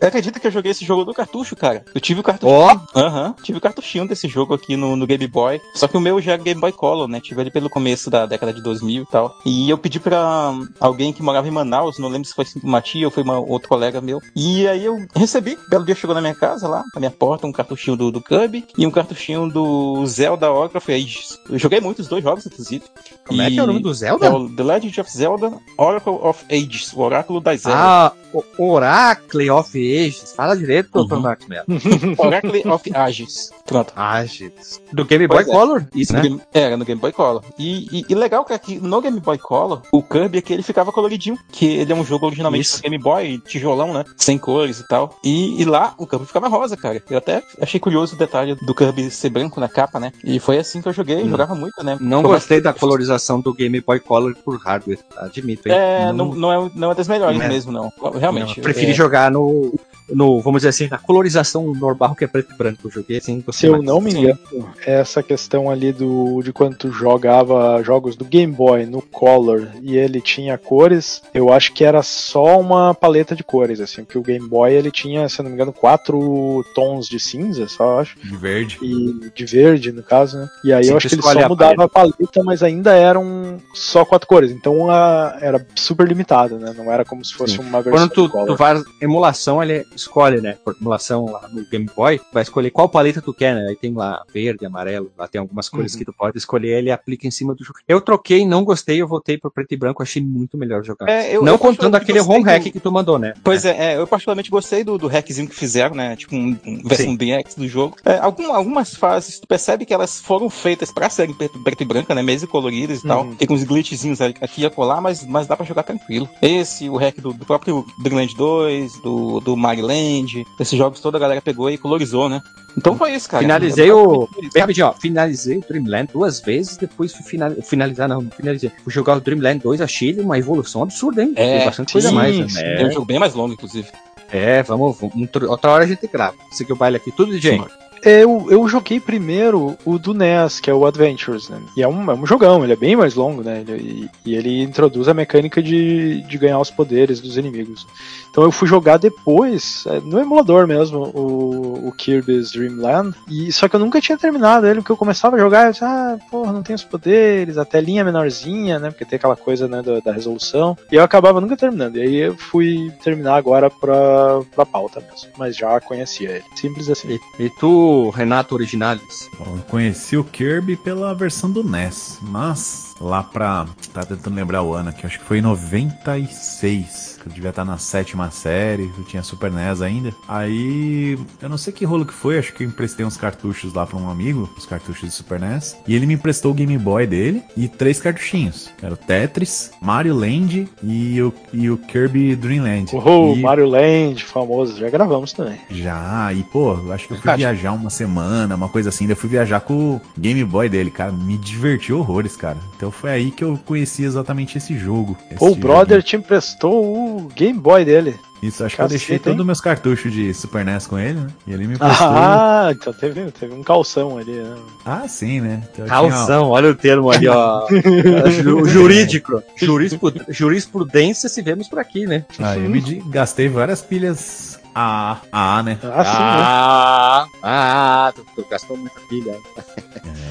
Acredita 0.00 0.38
que 0.38 0.46
eu 0.46 0.50
joguei 0.50 0.70
esse 0.70 0.84
jogo 0.84 1.04
do 1.04 1.12
cartucho, 1.12 1.56
cara? 1.56 1.84
Eu 1.94 2.00
tive 2.00 2.20
o 2.20 2.22
cartucho. 2.22 2.52
Ó, 2.52 2.78
Aham, 2.94 3.34
tive 3.42 3.58
o 3.58 3.60
cartuchinho 3.60 4.06
desse 4.06 4.28
jogo 4.28 4.54
aqui 4.54 4.76
no, 4.76 4.94
no 4.94 5.06
Game 5.06 5.26
Boy. 5.26 5.60
Só 5.74 5.88
que 5.88 5.96
o 5.96 6.00
meu 6.00 6.20
já 6.20 6.34
é 6.34 6.38
Game 6.38 6.60
Boy 6.60 6.72
Color, 6.72 7.08
né? 7.08 7.20
Tive 7.20 7.40
ele 7.40 7.50
pelo 7.50 7.68
começo 7.68 8.08
da 8.08 8.26
década 8.26 8.52
de 8.52 8.62
2000 8.62 9.02
e 9.02 9.06
tal. 9.06 9.36
E 9.44 9.68
eu 9.68 9.78
pedi 9.78 9.98
pra 9.98 10.52
alguém 10.78 11.12
que 11.12 11.22
morava 11.22 11.48
em 11.48 11.50
Manaus, 11.50 11.98
não 11.98 12.08
lembro 12.08 12.28
se 12.28 12.35
foi 12.36 12.44
uma 12.62 12.80
tia 12.80 13.06
ou 13.06 13.10
foi 13.10 13.22
uma, 13.22 13.38
outro 13.40 13.68
colega 13.68 14.00
meu. 14.00 14.20
E 14.36 14.68
aí 14.68 14.84
eu 14.84 15.04
recebi, 15.14 15.58
belo 15.68 15.84
dia 15.84 15.94
chegou 15.94 16.14
na 16.14 16.20
minha 16.20 16.34
casa 16.34 16.68
lá, 16.68 16.84
na 16.94 17.00
minha 17.00 17.10
porta, 17.10 17.46
um 17.46 17.52
cartuchinho 17.52 17.96
do, 17.96 18.12
do 18.12 18.20
Kirby 18.20 18.64
e 18.76 18.86
um 18.86 18.90
cartuchinho 18.90 19.48
do 19.48 20.04
Zelda 20.06 20.52
Oracle 20.52 20.78
of 20.78 20.92
Ages. 20.92 21.38
Eu 21.50 21.58
joguei 21.58 21.80
muito 21.80 22.00
os 22.00 22.08
dois 22.08 22.22
jogos, 22.22 22.46
inclusive. 22.46 22.84
como 23.26 23.42
é 23.42 23.50
que 23.50 23.58
é 23.58 23.62
o 23.62 23.66
nome 23.66 23.80
do 23.80 23.90
É 23.90 23.94
Zelda? 23.94 24.36
o 24.36 24.48
The 24.54 24.62
Legend 24.62 25.00
of 25.00 25.10
Zelda 25.10 25.52
Oracle 25.78 26.12
of 26.22 26.44
Ages, 26.50 26.92
o 26.92 27.00
Oráculo 27.00 27.40
das 27.40 27.62
Zelda. 27.62 27.78
Ah, 27.80 28.12
Oracle 28.58 29.50
of 29.50 29.70
Ages. 29.78 30.32
Fala 30.36 30.56
direito, 30.56 30.90
doutor 30.92 31.16
Uhum. 31.16 31.22
Marcos 31.22 31.46
Mello. 31.46 31.64
Oracle 32.18 32.62
of 32.68 32.90
Ages. 32.94 33.50
Pronto. 33.64 33.92
Ages. 33.96 34.80
Do 34.92 35.04
Game 35.04 35.26
Boy 35.26 35.44
Pois 35.44 35.48
é. 35.48 35.52
Color? 35.52 35.86
Isso, 35.94 36.12
No 36.12 36.18
né? 36.18 36.22
Game- 36.28 36.40
Era 36.52 36.76
no 36.76 36.84
Game 36.84 37.00
Boy 37.00 37.12
Color. 37.12 37.42
E, 37.58 38.00
e, 38.00 38.04
e 38.08 38.14
legal 38.14 38.44
que 38.44 38.52
aqui 38.52 38.78
no 38.78 39.00
Game 39.00 39.18
Boy 39.20 39.38
Color, 39.38 39.82
o 39.92 40.02
Kirby 40.02 40.38
aqui 40.38 40.52
ele 40.52 40.62
ficava 40.62 40.92
coloridinho, 40.92 41.38
que 41.50 41.64
ele 41.66 41.92
é 41.92 41.94
um 41.96 42.04
jogo 42.04 42.25
originalmente 42.26 42.62
Isso. 42.66 42.82
Game 42.82 42.98
Boy, 42.98 43.38
tijolão, 43.38 43.92
né? 43.92 44.04
Sem 44.16 44.38
cores 44.38 44.80
e 44.80 44.86
tal. 44.88 45.16
E, 45.24 45.60
e 45.60 45.64
lá 45.64 45.94
o 45.98 46.06
Kirby 46.06 46.26
ficava 46.26 46.48
rosa, 46.48 46.76
cara. 46.76 47.02
Eu 47.10 47.18
até 47.18 47.42
achei 47.60 47.78
curioso 47.80 48.14
o 48.14 48.18
detalhe 48.18 48.54
do 48.54 48.74
Kirby 48.74 49.10
ser 49.10 49.30
branco 49.30 49.60
na 49.60 49.68
capa, 49.68 49.98
né? 50.00 50.12
E 50.24 50.38
foi 50.38 50.58
assim 50.58 50.80
que 50.82 50.88
eu 50.88 50.92
joguei, 50.92 51.22
Hum. 51.22 51.28
jogava 51.30 51.54
muito, 51.54 51.82
né? 51.84 51.96
Não 52.00 52.22
gostei 52.22 52.60
da 52.60 52.72
colorização 52.72 53.40
do 53.40 53.52
Game 53.54 53.80
Boy 53.80 54.00
Color 54.00 54.34
por 54.44 54.58
hardware, 54.58 54.98
admito. 55.16 55.68
hein? 55.68 55.74
É, 55.74 56.12
não, 56.12 56.34
não, 56.34 56.52
é, 56.66 56.70
não 56.74 56.90
é 56.92 56.94
das 56.94 57.08
melhores 57.08 57.40
É. 57.40 57.48
mesmo, 57.48 57.72
não. 57.72 57.92
Realmente. 58.18 58.48
Não, 58.48 58.56
eu 58.56 58.62
preferi 58.62 58.90
é, 58.90 58.94
jogar 58.94 59.30
no, 59.30 59.75
no, 60.08 60.40
vamos 60.40 60.60
dizer 60.60 60.68
assim, 60.68 60.88
na 60.88 60.98
colorização 60.98 61.72
normal 61.74 62.14
que 62.14 62.24
é 62.24 62.28
preto 62.28 62.52
e 62.52 62.56
branco. 62.56 62.80
Eu 62.84 62.90
joguei 62.90 63.18
assim, 63.18 63.42
Se 63.52 63.66
eu 63.66 63.82
não 63.82 64.00
me 64.00 64.12
engano, 64.12 64.38
essa 64.84 65.22
questão 65.22 65.70
ali 65.70 65.92
do 65.92 66.40
de 66.42 66.52
quando 66.52 66.76
tu 66.76 66.90
jogava 66.92 67.82
jogos 67.82 68.14
do 68.16 68.24
Game 68.24 68.52
Boy 68.52 68.86
no 68.86 69.02
Color 69.02 69.68
e 69.82 69.96
ele 69.96 70.20
tinha 70.20 70.56
cores, 70.58 71.22
eu 71.34 71.52
acho 71.52 71.72
que 71.72 71.84
era 71.84 72.02
só 72.02 72.58
uma 72.60 72.94
paleta 72.94 73.34
de 73.34 73.42
cores, 73.42 73.80
assim, 73.80 74.04
porque 74.04 74.18
o 74.18 74.22
Game 74.22 74.46
Boy 74.48 74.72
ele 74.72 74.90
tinha, 74.90 75.28
se 75.28 75.40
eu 75.40 75.42
não 75.44 75.50
me 75.50 75.54
engano, 75.56 75.72
quatro 75.72 76.64
tons 76.74 77.08
de 77.08 77.18
cinza, 77.18 77.66
só 77.68 78.00
acho, 78.00 78.16
De 78.22 78.36
verde. 78.36 78.78
e 78.82 79.30
de 79.34 79.44
verde, 79.44 79.92
no 79.92 80.02
caso, 80.02 80.38
né? 80.38 80.48
E 80.64 80.72
aí 80.72 80.84
Sim, 80.84 80.90
eu 80.90 80.96
acho 80.96 81.08
que 81.08 81.14
ele 81.14 81.22
só 81.22 81.40
a 81.40 81.48
mudava 81.48 81.84
a 81.84 81.88
paleta, 81.88 82.42
mas 82.44 82.62
ainda 82.62 82.94
eram 82.94 83.60
só 83.74 84.04
quatro 84.04 84.28
cores, 84.28 84.50
então 84.50 84.90
a- 84.90 85.36
era 85.40 85.64
super 85.74 86.06
limitado, 86.06 86.58
né? 86.58 86.72
Não 86.76 86.92
era 86.92 87.04
como 87.04 87.24
se 87.24 87.34
fosse 87.34 87.56
Sim. 87.56 87.62
uma 87.62 87.82
versão 87.82 88.08
Quando 88.08 88.10
tu, 88.12 88.46
tu 88.46 88.56
faz 88.56 88.82
emulação, 89.00 89.62
ele 89.62 89.84
escolhe, 89.96 90.40
né? 90.40 90.56
Por 90.64 90.76
emulação 90.80 91.26
lá 91.26 91.48
no 91.52 91.64
Game 91.66 91.88
Boy, 91.96 92.20
vai 92.32 92.42
escolher 92.42 92.70
qual 92.70 92.88
paleta 92.88 93.20
tu 93.22 93.32
quer, 93.34 93.54
né? 93.54 93.66
Aí 93.68 93.76
tem 93.76 93.92
lá 93.92 94.22
verde, 94.32 94.64
amarelo, 94.66 95.10
lá 95.16 95.26
tem 95.26 95.40
algumas 95.40 95.68
cores 95.68 95.92
Uhum. 95.92 95.98
que 95.98 96.04
tu 96.04 96.12
pode 96.12 96.38
escolher, 96.38 96.78
ele 96.78 96.90
aplica 96.90 97.26
em 97.26 97.30
cima 97.30 97.54
do 97.54 97.64
jogo. 97.64 97.78
Eu 97.88 98.00
troquei, 98.00 98.46
não 98.46 98.64
gostei, 98.64 99.00
eu 99.00 99.08
voltei 99.08 99.38
pro 99.38 99.50
preto 99.50 99.72
e 99.72 99.76
branco, 99.76 100.02
achei 100.02 100.22
muito 100.22 100.56
melhor 100.56 100.84
jogar. 100.84 101.08
É, 101.08 101.34
eu- 101.34 101.42
não 101.42 101.54
eu 101.54 101.58
contando 101.58 101.94
aquele 101.94 102.18
ROM 102.20 102.42
hack 102.42 102.64
do- 102.64 102.72
que 102.72 102.80
tu 102.80 102.92
mandou, 102.92 103.18
né? 103.18 103.34
Pois 103.42 103.64
é, 103.64 103.92
é, 103.94 103.98
eu 103.98 104.06
particularmente 104.06 104.50
gostei 104.50 104.84
do, 104.84 104.98
do 104.98 105.06
hackzinho 105.08 105.48
que 105.48 105.54
fizeram, 105.54 105.94
né? 105.94 106.14
Tipo, 106.16 106.34
um, 106.36 106.56
um 106.66 106.82
versão 106.84 107.14
DX 107.16 107.54
do 107.56 107.66
jogo. 107.68 107.96
É, 108.04 108.18
algum- 108.18 108.52
algumas 108.52 108.94
fases, 108.94 109.38
tu 109.40 109.46
percebe 109.46 109.84
que 109.86 109.94
elas 109.94 110.20
foram 110.20 110.48
feitas 110.50 110.92
pra 110.92 111.08
serem 111.08 111.34
preto, 111.34 111.58
preto 111.62 111.80
e 111.82 111.84
branca, 111.86 112.14
né? 112.14 112.22
Mesmo 112.22 112.48
coloridas 112.48 113.00
e 113.02 113.06
tal. 113.06 113.24
Uhum. 113.24 113.34
Tem 113.34 113.48
uns 113.50 113.64
glitchzinhos 113.64 114.20
ali- 114.20 114.34
aqui 114.40 114.62
e 114.62 114.66
acolá, 114.66 115.00
mas, 115.00 115.24
mas 115.26 115.46
dá 115.46 115.56
pra 115.56 115.64
jogar 115.66 115.82
tranquilo. 115.82 116.28
Esse, 116.42 116.88
o 116.88 116.96
hack 116.96 117.20
do, 117.20 117.32
do 117.32 117.44
próprio 117.44 117.84
Dreamland 118.02 118.34
2, 118.36 119.00
do, 119.02 119.40
do 119.40 119.56
Mario 119.56 119.85
Land, 119.86 120.44
esses 120.58 120.78
jogos 120.78 121.00
toda 121.00 121.16
a 121.16 121.20
galera 121.20 121.40
pegou 121.40 121.70
e 121.70 121.78
colorizou, 121.78 122.28
né? 122.28 122.42
Então 122.76 122.96
foi 122.96 123.14
isso, 123.14 123.28
cara. 123.28 123.42
Finalizei 123.42 123.90
o. 123.90 124.28
Bem 124.52 124.60
rapidinho, 124.60 124.86
ó. 124.88 124.92
Finalizei 124.92 125.58
o 125.58 125.64
Dreamland 125.66 126.10
duas 126.12 126.40
vezes, 126.40 126.76
depois 126.76 127.12
fui 127.14 127.24
final... 127.24 127.50
finalizar, 127.62 128.08
não, 128.08 128.28
finalizei. 128.30 128.70
Fui 128.84 128.92
jogar 128.92 129.16
o 129.16 129.20
Dreamland 129.20 129.60
2, 129.62 129.80
achei 129.80 130.10
ele 130.10 130.20
uma 130.20 130.38
evolução 130.38 130.82
absurda, 130.82 131.22
hein? 131.22 131.32
É, 131.36 131.58
Tem 131.58 131.66
bastante 131.66 131.92
coisa 131.92 132.08
a 132.08 132.10
sim, 132.10 132.16
mais, 132.16 132.54
né? 132.54 132.82
É 132.82 132.86
um 132.86 132.90
jogo 132.90 133.06
bem 133.06 133.18
mais 133.18 133.34
longo, 133.34 133.54
inclusive. 133.54 133.88
É, 134.30 134.62
vamos, 134.62 134.98
vamos- 135.00 135.28
outra 135.48 135.70
hora 135.70 135.84
a 135.84 135.86
gente 135.86 136.06
grava. 136.06 136.36
Seguir 136.50 136.72
o 136.72 136.76
baile 136.76 136.96
aqui, 136.96 137.12
tudo, 137.12 137.32
DJ. 137.32 137.62
Eu, 138.10 138.46
eu 138.50 138.68
joguei 138.68 139.00
primeiro 139.00 139.76
o 139.84 139.98
do 139.98 140.14
NES, 140.14 140.60
que 140.60 140.70
é 140.70 140.74
o 140.74 140.86
Adventures, 140.86 141.48
né? 141.48 141.60
E 141.76 141.82
é 141.82 141.88
um, 141.88 142.10
é 142.10 142.14
um 142.14 142.26
jogão, 142.26 142.62
ele 142.62 142.72
é 142.72 142.76
bem 142.76 142.96
mais 142.96 143.14
longo, 143.14 143.42
né? 143.42 143.64
Ele- 143.66 144.08
e, 144.24 144.30
e 144.30 144.34
ele 144.34 144.62
introduz 144.62 145.08
a 145.08 145.14
mecânica 145.14 145.62
de, 145.62 146.22
de 146.22 146.38
ganhar 146.38 146.58
os 146.58 146.70
poderes 146.70 147.20
dos 147.20 147.36
inimigos. 147.36 147.86
Então 148.30 148.44
eu 148.44 148.52
fui 148.52 148.68
jogar 148.68 148.98
depois, 148.98 149.84
é, 149.86 149.98
no 150.00 150.20
emulador 150.20 150.66
mesmo, 150.66 151.04
o, 151.14 151.88
o 151.88 151.92
Kirby's 151.92 152.52
Dream 152.52 152.76
Land. 152.76 153.16
E, 153.30 153.50
só 153.50 153.66
que 153.68 153.76
eu 153.76 153.80
nunca 153.80 154.00
tinha 154.00 154.18
terminado 154.18 154.66
ele, 154.66 154.80
porque 154.80 154.92
eu 154.92 154.96
começava 154.96 155.36
a 155.36 155.38
jogar 155.38 155.66
eu 155.66 155.72
disse, 155.72 155.84
ah, 155.84 156.18
porra, 156.30 156.52
não 156.52 156.62
tem 156.62 156.76
os 156.76 156.84
poderes, 156.84 157.56
a 157.56 157.64
telinha 157.64 158.04
menorzinha, 158.04 158.78
né? 158.78 158.90
Porque 158.90 159.04
tem 159.06 159.16
aquela 159.16 159.36
coisa 159.36 159.66
né, 159.66 159.82
da, 159.82 160.00
da 160.00 160.12
resolução. 160.12 160.76
E 160.92 160.96
eu 160.96 161.02
acabava 161.02 161.40
nunca 161.40 161.56
terminando. 161.56 161.96
E 161.96 162.02
aí 162.02 162.16
eu 162.16 162.36
fui 162.36 162.92
terminar 163.02 163.36
agora 163.36 163.70
pra, 163.70 164.40
pra 164.54 164.66
pauta 164.66 165.00
mesmo. 165.00 165.30
Mas 165.38 165.56
já 165.56 165.80
conhecia 165.80 166.30
ele. 166.32 166.44
Simples 166.56 166.90
assim. 166.90 167.18
E, 167.38 167.44
e 167.44 167.50
tu, 167.58 167.95
Renato 168.10 168.54
Originalis? 168.54 169.28
Bom, 169.38 169.56
eu 169.56 169.62
conheci 169.62 170.16
o 170.16 170.24
Kirby 170.24 170.76
pela 170.76 171.14
versão 171.14 171.50
do 171.50 171.64
NES, 171.64 172.18
mas 172.22 172.94
lá 173.00 173.22
pra. 173.22 173.66
Tá 173.92 174.04
tentando 174.04 174.34
lembrar 174.36 174.62
o 174.62 174.74
ano 174.74 174.90
aqui, 174.90 175.06
acho 175.06 175.18
que 175.18 175.24
foi 175.24 175.38
em 175.38 175.42
96. 175.42 177.15
Que 177.26 177.30
eu 177.30 177.34
devia 177.34 177.50
estar 177.50 177.64
na 177.64 177.76
sétima 177.76 178.30
série, 178.30 178.88
eu 178.96 179.02
tinha 179.02 179.20
Super 179.20 179.50
NES 179.50 179.82
ainda. 179.82 180.14
Aí. 180.28 181.18
Eu 181.42 181.48
não 181.48 181.58
sei 181.58 181.72
que 181.72 181.84
rolo 181.84 182.06
que 182.06 182.14
foi, 182.14 182.38
acho 182.38 182.52
que 182.52 182.62
eu 182.62 182.68
emprestei 182.68 183.04
uns 183.04 183.16
cartuchos 183.16 183.74
lá 183.74 183.84
pra 183.84 183.98
um 183.98 184.08
amigo, 184.08 184.48
os 184.56 184.64
cartuchos 184.64 185.08
de 185.08 185.10
Super 185.10 185.40
NES. 185.40 185.76
E 185.88 185.96
ele 185.96 186.06
me 186.06 186.14
emprestou 186.14 186.52
o 186.52 186.54
Game 186.54 186.78
Boy 186.78 187.04
dele 187.04 187.42
e 187.56 187.66
três 187.66 188.00
cartuchinhos. 188.00 188.70
Era 188.80 188.94
o 188.94 188.96
Tetris, 188.96 189.72
Mario 189.82 190.14
Land 190.14 190.68
e 190.80 191.20
o, 191.20 191.34
e 191.52 191.68
o 191.68 191.76
Kirby 191.76 192.36
Dream 192.36 192.62
Land. 192.62 192.92
Oh, 192.94 193.34
e... 193.36 193.40
Mario 193.40 193.66
Land, 193.66 194.24
famoso, 194.24 194.78
já 194.78 194.88
gravamos 194.88 195.32
também. 195.32 195.58
Já, 195.68 196.32
e 196.32 196.44
pô, 196.44 196.74
eu 196.74 196.92
acho 196.92 197.08
que 197.08 197.14
eu 197.14 197.18
fui 197.18 197.36
viajar 197.36 197.72
uma 197.72 197.90
semana, 197.90 198.54
uma 198.54 198.68
coisa 198.68 198.90
assim, 198.90 199.08
eu 199.08 199.16
fui 199.16 199.28
viajar 199.28 199.60
com 199.60 199.96
o 199.96 200.00
Game 200.16 200.44
Boy 200.44 200.68
dele, 200.68 200.92
cara, 200.92 201.10
me 201.10 201.36
diverti 201.36 201.92
horrores, 201.92 202.36
cara. 202.36 202.58
Então 202.76 202.92
foi 202.92 203.10
aí 203.10 203.30
que 203.32 203.42
eu 203.42 203.58
conheci 203.66 204.04
exatamente 204.04 204.56
esse 204.56 204.78
jogo. 204.78 205.16
Esse 205.28 205.42
O 205.42 205.56
brother 205.56 206.04
te 206.04 206.14
emprestou 206.14 206.84
o 206.84 207.15
Game 207.34 207.58
Boy 207.58 207.84
dele. 207.84 208.14
Isso, 208.42 208.62
acho 208.64 208.76
que 208.76 208.82
eu 208.82 208.84
Cacete, 208.84 208.98
deixei 208.98 209.16
hein? 209.16 209.22
todos 209.24 209.40
os 209.40 209.46
meus 209.46 209.60
cartuchos 209.62 210.12
de 210.12 210.32
Super 210.34 210.62
NES 210.64 210.86
com 210.86 210.98
ele, 210.98 211.18
né? 211.20 211.26
E 211.46 211.52
ele 211.54 211.66
me 211.66 211.74
emprestou. 211.74 212.06
Ah, 212.06 212.68
então 212.70 212.92
teve, 212.92 213.30
teve 213.32 213.54
um 213.54 213.62
calção 213.62 214.18
ali, 214.18 214.32
né? 214.32 214.54
Ah, 214.84 215.08
sim, 215.08 215.40
né? 215.40 215.62
Então, 215.72 215.84
eu 215.86 215.88
tinha- 215.90 216.00
Calção, 216.10 216.50
olha 216.50 216.70
o 216.70 216.74
termo 216.74 217.10
ali, 217.10 217.26
ó. 217.28 217.66
Ju- 218.30 218.66
jurídico. 218.66 219.42
Jurisprud- 219.56 220.22
Jurisprudência 220.28 221.28
se 221.30 221.40
vemos 221.40 221.66
por 221.66 221.78
aqui, 221.78 222.06
né? 222.06 222.24
Ah, 222.38 222.56
eu 222.58 222.68
me 222.68 222.80
gastei 223.08 223.48
várias 223.48 223.80
pilhas 223.80 224.60
A, 224.78 225.22
A, 225.32 225.62
né? 225.62 225.78
Ah, 225.82 226.04
sim, 226.04 226.18
né? 226.20 226.36
Ah, 226.42 227.28
ah, 227.42 228.12
tu, 228.14 228.26
tu 228.34 228.46
gastou 228.50 228.76
muita 228.76 229.00
pilha. 229.08 229.34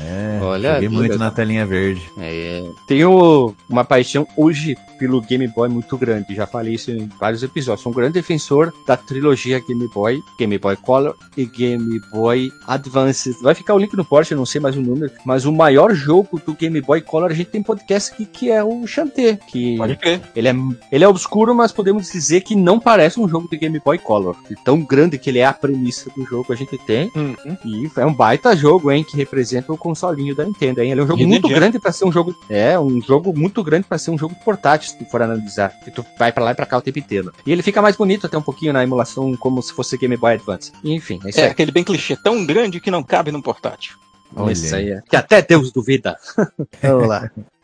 É, 0.07 0.39
Olha 0.39 0.73
joguei 0.73 0.87
ali, 0.87 0.95
muito 0.95 1.17
na 1.17 1.31
telinha 1.31 1.65
verde. 1.65 2.07
É. 2.19 2.63
Tenho 2.87 3.55
uma 3.67 3.83
paixão 3.83 4.27
hoje 4.37 4.77
pelo 4.99 5.19
Game 5.19 5.47
Boy 5.47 5.67
muito 5.67 5.97
grande. 5.97 6.35
Já 6.35 6.45
falei 6.45 6.75
isso 6.75 6.91
em 6.91 7.09
vários 7.19 7.43
episódios. 7.43 7.81
Sou 7.81 7.91
um 7.91 7.95
grande 7.95 8.13
defensor 8.13 8.71
da 8.85 8.95
trilogia 8.95 9.59
Game 9.59 9.87
Boy, 9.87 10.21
Game 10.37 10.57
Boy 10.57 10.75
Color 10.77 11.15
e 11.35 11.45
Game 11.45 11.99
Boy 12.11 12.51
Advance. 12.67 13.35
Vai 13.41 13.55
ficar 13.55 13.73
o 13.73 13.79
link 13.79 13.95
no 13.95 14.05
Porsche, 14.05 14.33
eu 14.33 14.37
não 14.37 14.45
sei 14.45 14.61
mais 14.61 14.77
o 14.77 14.81
número. 14.81 15.11
Mas 15.25 15.45
o 15.45 15.51
maior 15.51 15.93
jogo 15.93 16.39
do 16.45 16.53
Game 16.53 16.79
Boy 16.81 17.01
Color, 17.01 17.31
a 17.31 17.33
gente 17.33 17.49
tem 17.49 17.63
podcast 17.63 18.13
aqui 18.13 18.25
que 18.25 18.51
é 18.51 18.63
o. 18.63 18.85
Que 19.47 19.77
Pode 19.77 19.97
crer. 19.97 20.21
ele 20.35 20.47
é, 20.47 20.55
ele 20.91 21.03
é 21.03 21.07
obscuro, 21.07 21.53
mas 21.55 21.71
podemos 21.71 22.11
dizer 22.11 22.41
que 22.41 22.55
não 22.55 22.79
parece 22.79 23.19
um 23.19 23.27
jogo 23.27 23.49
de 23.49 23.57
Game 23.57 23.79
Boy 23.83 23.97
Color. 23.97 24.34
De 24.49 24.55
tão 24.63 24.81
grande 24.81 25.17
que 25.17 25.29
ele 25.29 25.39
é 25.39 25.45
a 25.45 25.53
premissa 25.53 26.09
do 26.15 26.23
jogo 26.25 26.53
a 26.53 26.55
gente 26.55 26.77
tem. 26.77 27.11
Uhum. 27.15 27.35
E 27.65 27.89
é 27.97 28.05
um 28.05 28.13
baita 28.13 28.55
jogo, 28.55 28.91
hein, 28.91 29.03
que 29.03 29.15
representa 29.17 29.71
o 29.73 29.77
consolinho 29.77 30.35
da 30.35 30.43
Nintendo, 30.45 30.81
hein? 30.81 30.91
Ele 30.91 31.01
é 31.01 31.03
um 31.03 31.07
jogo 31.07 31.19
Hidden 31.19 31.29
muito 31.31 31.47
Gem. 31.47 31.55
grande 31.57 31.79
pra 31.79 31.91
ser 31.91 32.05
um 32.05 32.11
jogo, 32.11 32.35
é, 32.49 32.77
um 32.79 33.01
jogo 33.01 33.33
muito 33.37 33.63
grande 33.63 33.85
pra 33.87 33.97
ser 33.97 34.11
um 34.11 34.17
jogo 34.17 34.35
portátil, 34.43 34.89
se 34.91 34.97
tu 34.97 35.05
for 35.05 35.21
analisar, 35.21 35.69
que 35.83 35.91
tu 35.91 36.05
vai 36.19 36.31
pra 36.31 36.43
lá 36.43 36.51
e 36.51 36.55
pra 36.55 36.65
cá 36.65 36.77
o 36.77 36.81
tempo 36.81 36.99
inteiro. 36.99 37.31
E 37.45 37.51
ele 37.51 37.61
fica 37.63 37.81
mais 37.81 37.95
bonito 37.95 38.25
até 38.27 38.37
um 38.37 38.41
pouquinho 38.41 38.73
na 38.73 38.83
emulação, 38.83 39.35
como 39.35 39.61
se 39.61 39.73
fosse 39.73 39.97
Game 39.97 40.15
Boy 40.17 40.33
Advance. 40.33 40.71
Enfim, 40.83 41.19
é 41.25 41.29
isso 41.29 41.39
É 41.39 41.45
aí. 41.45 41.49
aquele 41.51 41.71
bem 41.71 41.83
clichê, 41.83 42.15
tão 42.15 42.45
grande 42.45 42.79
que 42.79 42.91
não 42.91 43.03
cabe 43.03 43.31
num 43.31 43.41
portátil. 43.41 43.95
Olha 44.35 44.51
Isso 44.51 44.75
aí. 44.75 44.91
aí 44.91 44.97
é. 44.97 45.01
Que 45.07 45.15
até 45.15 45.41
Deus 45.41 45.71
duvida. 45.71 46.17
Vamos 46.81 47.07
lá. 47.07 47.29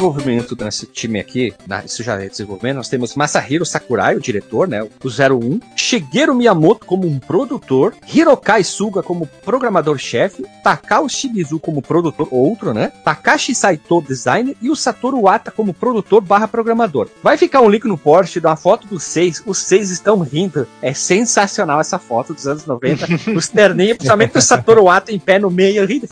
desenvolvimento 0.00 0.56
nesse 0.58 0.86
time 0.86 1.20
aqui, 1.20 1.52
na, 1.66 1.84
isso 1.84 2.02
já 2.02 2.14
é 2.14 2.26
desenvolvimento, 2.26 2.76
nós 2.76 2.88
temos 2.88 3.14
Masahiro 3.14 3.66
Sakurai, 3.66 4.16
o 4.16 4.20
diretor, 4.20 4.66
né, 4.66 4.82
o 4.82 4.88
01, 5.04 5.60
Shigeru 5.76 6.34
Miyamoto 6.34 6.86
como 6.86 7.06
um 7.06 7.18
produtor, 7.18 7.94
Hirokai 8.12 8.64
Suga 8.64 9.02
como 9.02 9.26
programador-chefe, 9.44 10.46
Takao 10.64 11.06
Shimizu 11.06 11.60
como 11.60 11.82
produtor, 11.82 12.28
outro, 12.30 12.72
né, 12.72 12.90
Takashi 13.04 13.54
Saito, 13.54 14.00
designer, 14.00 14.56
e 14.62 14.70
o 14.70 14.76
Satoru 14.76 15.22
Wata 15.22 15.50
como 15.50 15.74
produtor 15.74 16.22
barra 16.22 16.48
programador. 16.48 17.08
Vai 17.22 17.36
ficar 17.36 17.60
um 17.60 17.68
link 17.68 17.84
no 17.84 17.98
post 17.98 18.38
uma 18.38 18.56
foto 18.56 18.86
dos 18.86 19.02
seis, 19.02 19.42
os 19.44 19.58
seis 19.58 19.90
estão 19.90 20.20
rindo, 20.20 20.66
é 20.80 20.94
sensacional 20.94 21.78
essa 21.78 21.98
foto 21.98 22.32
dos 22.32 22.46
anos 22.46 22.64
90, 22.64 23.06
os 23.36 23.48
terninhos, 23.48 23.98
principalmente 23.98 24.38
o 24.38 24.40
Satoru 24.40 24.84
Wata 24.84 25.12
em 25.12 25.18
pé 25.18 25.38
no 25.38 25.50
meio, 25.50 25.84
rindo, 25.84 26.08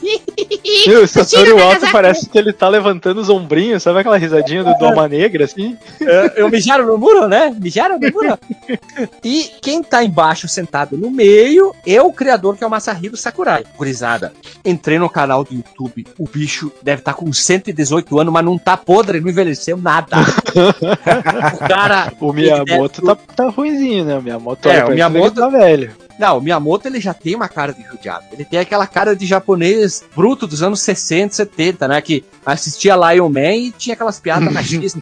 o 1.03 1.07
Satoru 1.07 1.63
Alto 1.63 1.91
parece 1.91 2.29
que 2.29 2.39
ele 2.39 2.53
tá 2.53 2.69
levantando 2.69 3.21
os 3.21 3.31
ombrinhos, 3.31 3.78
sabe 3.79 4.01
aquela 4.01 4.19
risadinha 4.19 4.65
do, 4.65 4.75
do 4.75 4.85
Alma 4.85 5.09
Negra, 5.09 5.45
assim? 5.45 5.77
É, 6.01 6.35
eu 6.37 6.51
mijaram 6.51 6.87
no 6.87 6.99
muro, 6.99 7.29
né? 7.29 7.55
Mijaram 7.59 7.99
no 7.99 8.11
muro. 8.13 8.39
e 9.25 9.51
quem 9.61 9.83
tá 9.83 10.03
embaixo, 10.05 10.49
sentado 10.49 10.97
no 10.97 11.11
meio, 11.11 11.75
é 11.87 12.01
o 12.01 12.13
criador, 12.13 12.57
que 12.57 12.65
é 12.65 12.67
o 12.67 12.71
Masahiro 12.71 13.17
Sakurai. 13.17 13.65
Gurizada, 13.77 14.33
entrei 14.65 14.99
no 14.99 15.09
canal 15.09 15.45
do 15.45 15.55
YouTube, 15.55 16.07
o 16.19 16.29
bicho 16.29 16.73
deve 16.83 17.01
estar 17.01 17.15
com 17.15 17.33
118 17.33 18.19
anos, 18.19 18.33
mas 18.33 18.45
não 18.45 18.59
tá 18.59 18.77
podre, 18.77 19.21
não 19.21 19.29
envelheceu 19.29 19.77
nada. 19.77 20.17
o 21.55 21.69
cara... 21.69 22.13
O 22.21 22.33
Miyamoto 22.33 23.03
tá, 23.03 23.17
tá 23.37 23.49
ruizinho, 23.49 24.05
né? 24.05 24.19
O 24.19 24.23
Miyamoto, 24.23 24.69
É, 24.69 24.85
o 24.85 24.91
Miyamoto- 24.91 25.41
tá 25.41 25.49
velho. 25.49 26.08
Não, 26.19 26.39
o 26.39 26.41
Miyamoto 26.41 26.89
ele 26.89 27.01
já 27.01 27.15
tem 27.15 27.35
uma 27.35 27.49
cara 27.49 27.73
de 27.73 27.83
judiado. 27.83 28.27
Ele 28.33 28.45
tem 28.45 28.59
aquela 28.59 28.87
cara 28.87 29.15
de 29.15 29.25
japonês 29.25 30.03
bruto 30.15 30.47
dos 30.47 30.63
anos 30.63 30.81
60, 30.81 31.35
70, 31.35 31.89
né? 31.89 32.01
Que 32.01 32.25
assistia 32.45 32.97
Lion 32.97 33.29
Man 33.29 33.55
e 33.55 33.73
tinha 33.73 33.95
aquelas 33.95 34.19
piadas 34.19 34.51
machistas. 34.53 35.01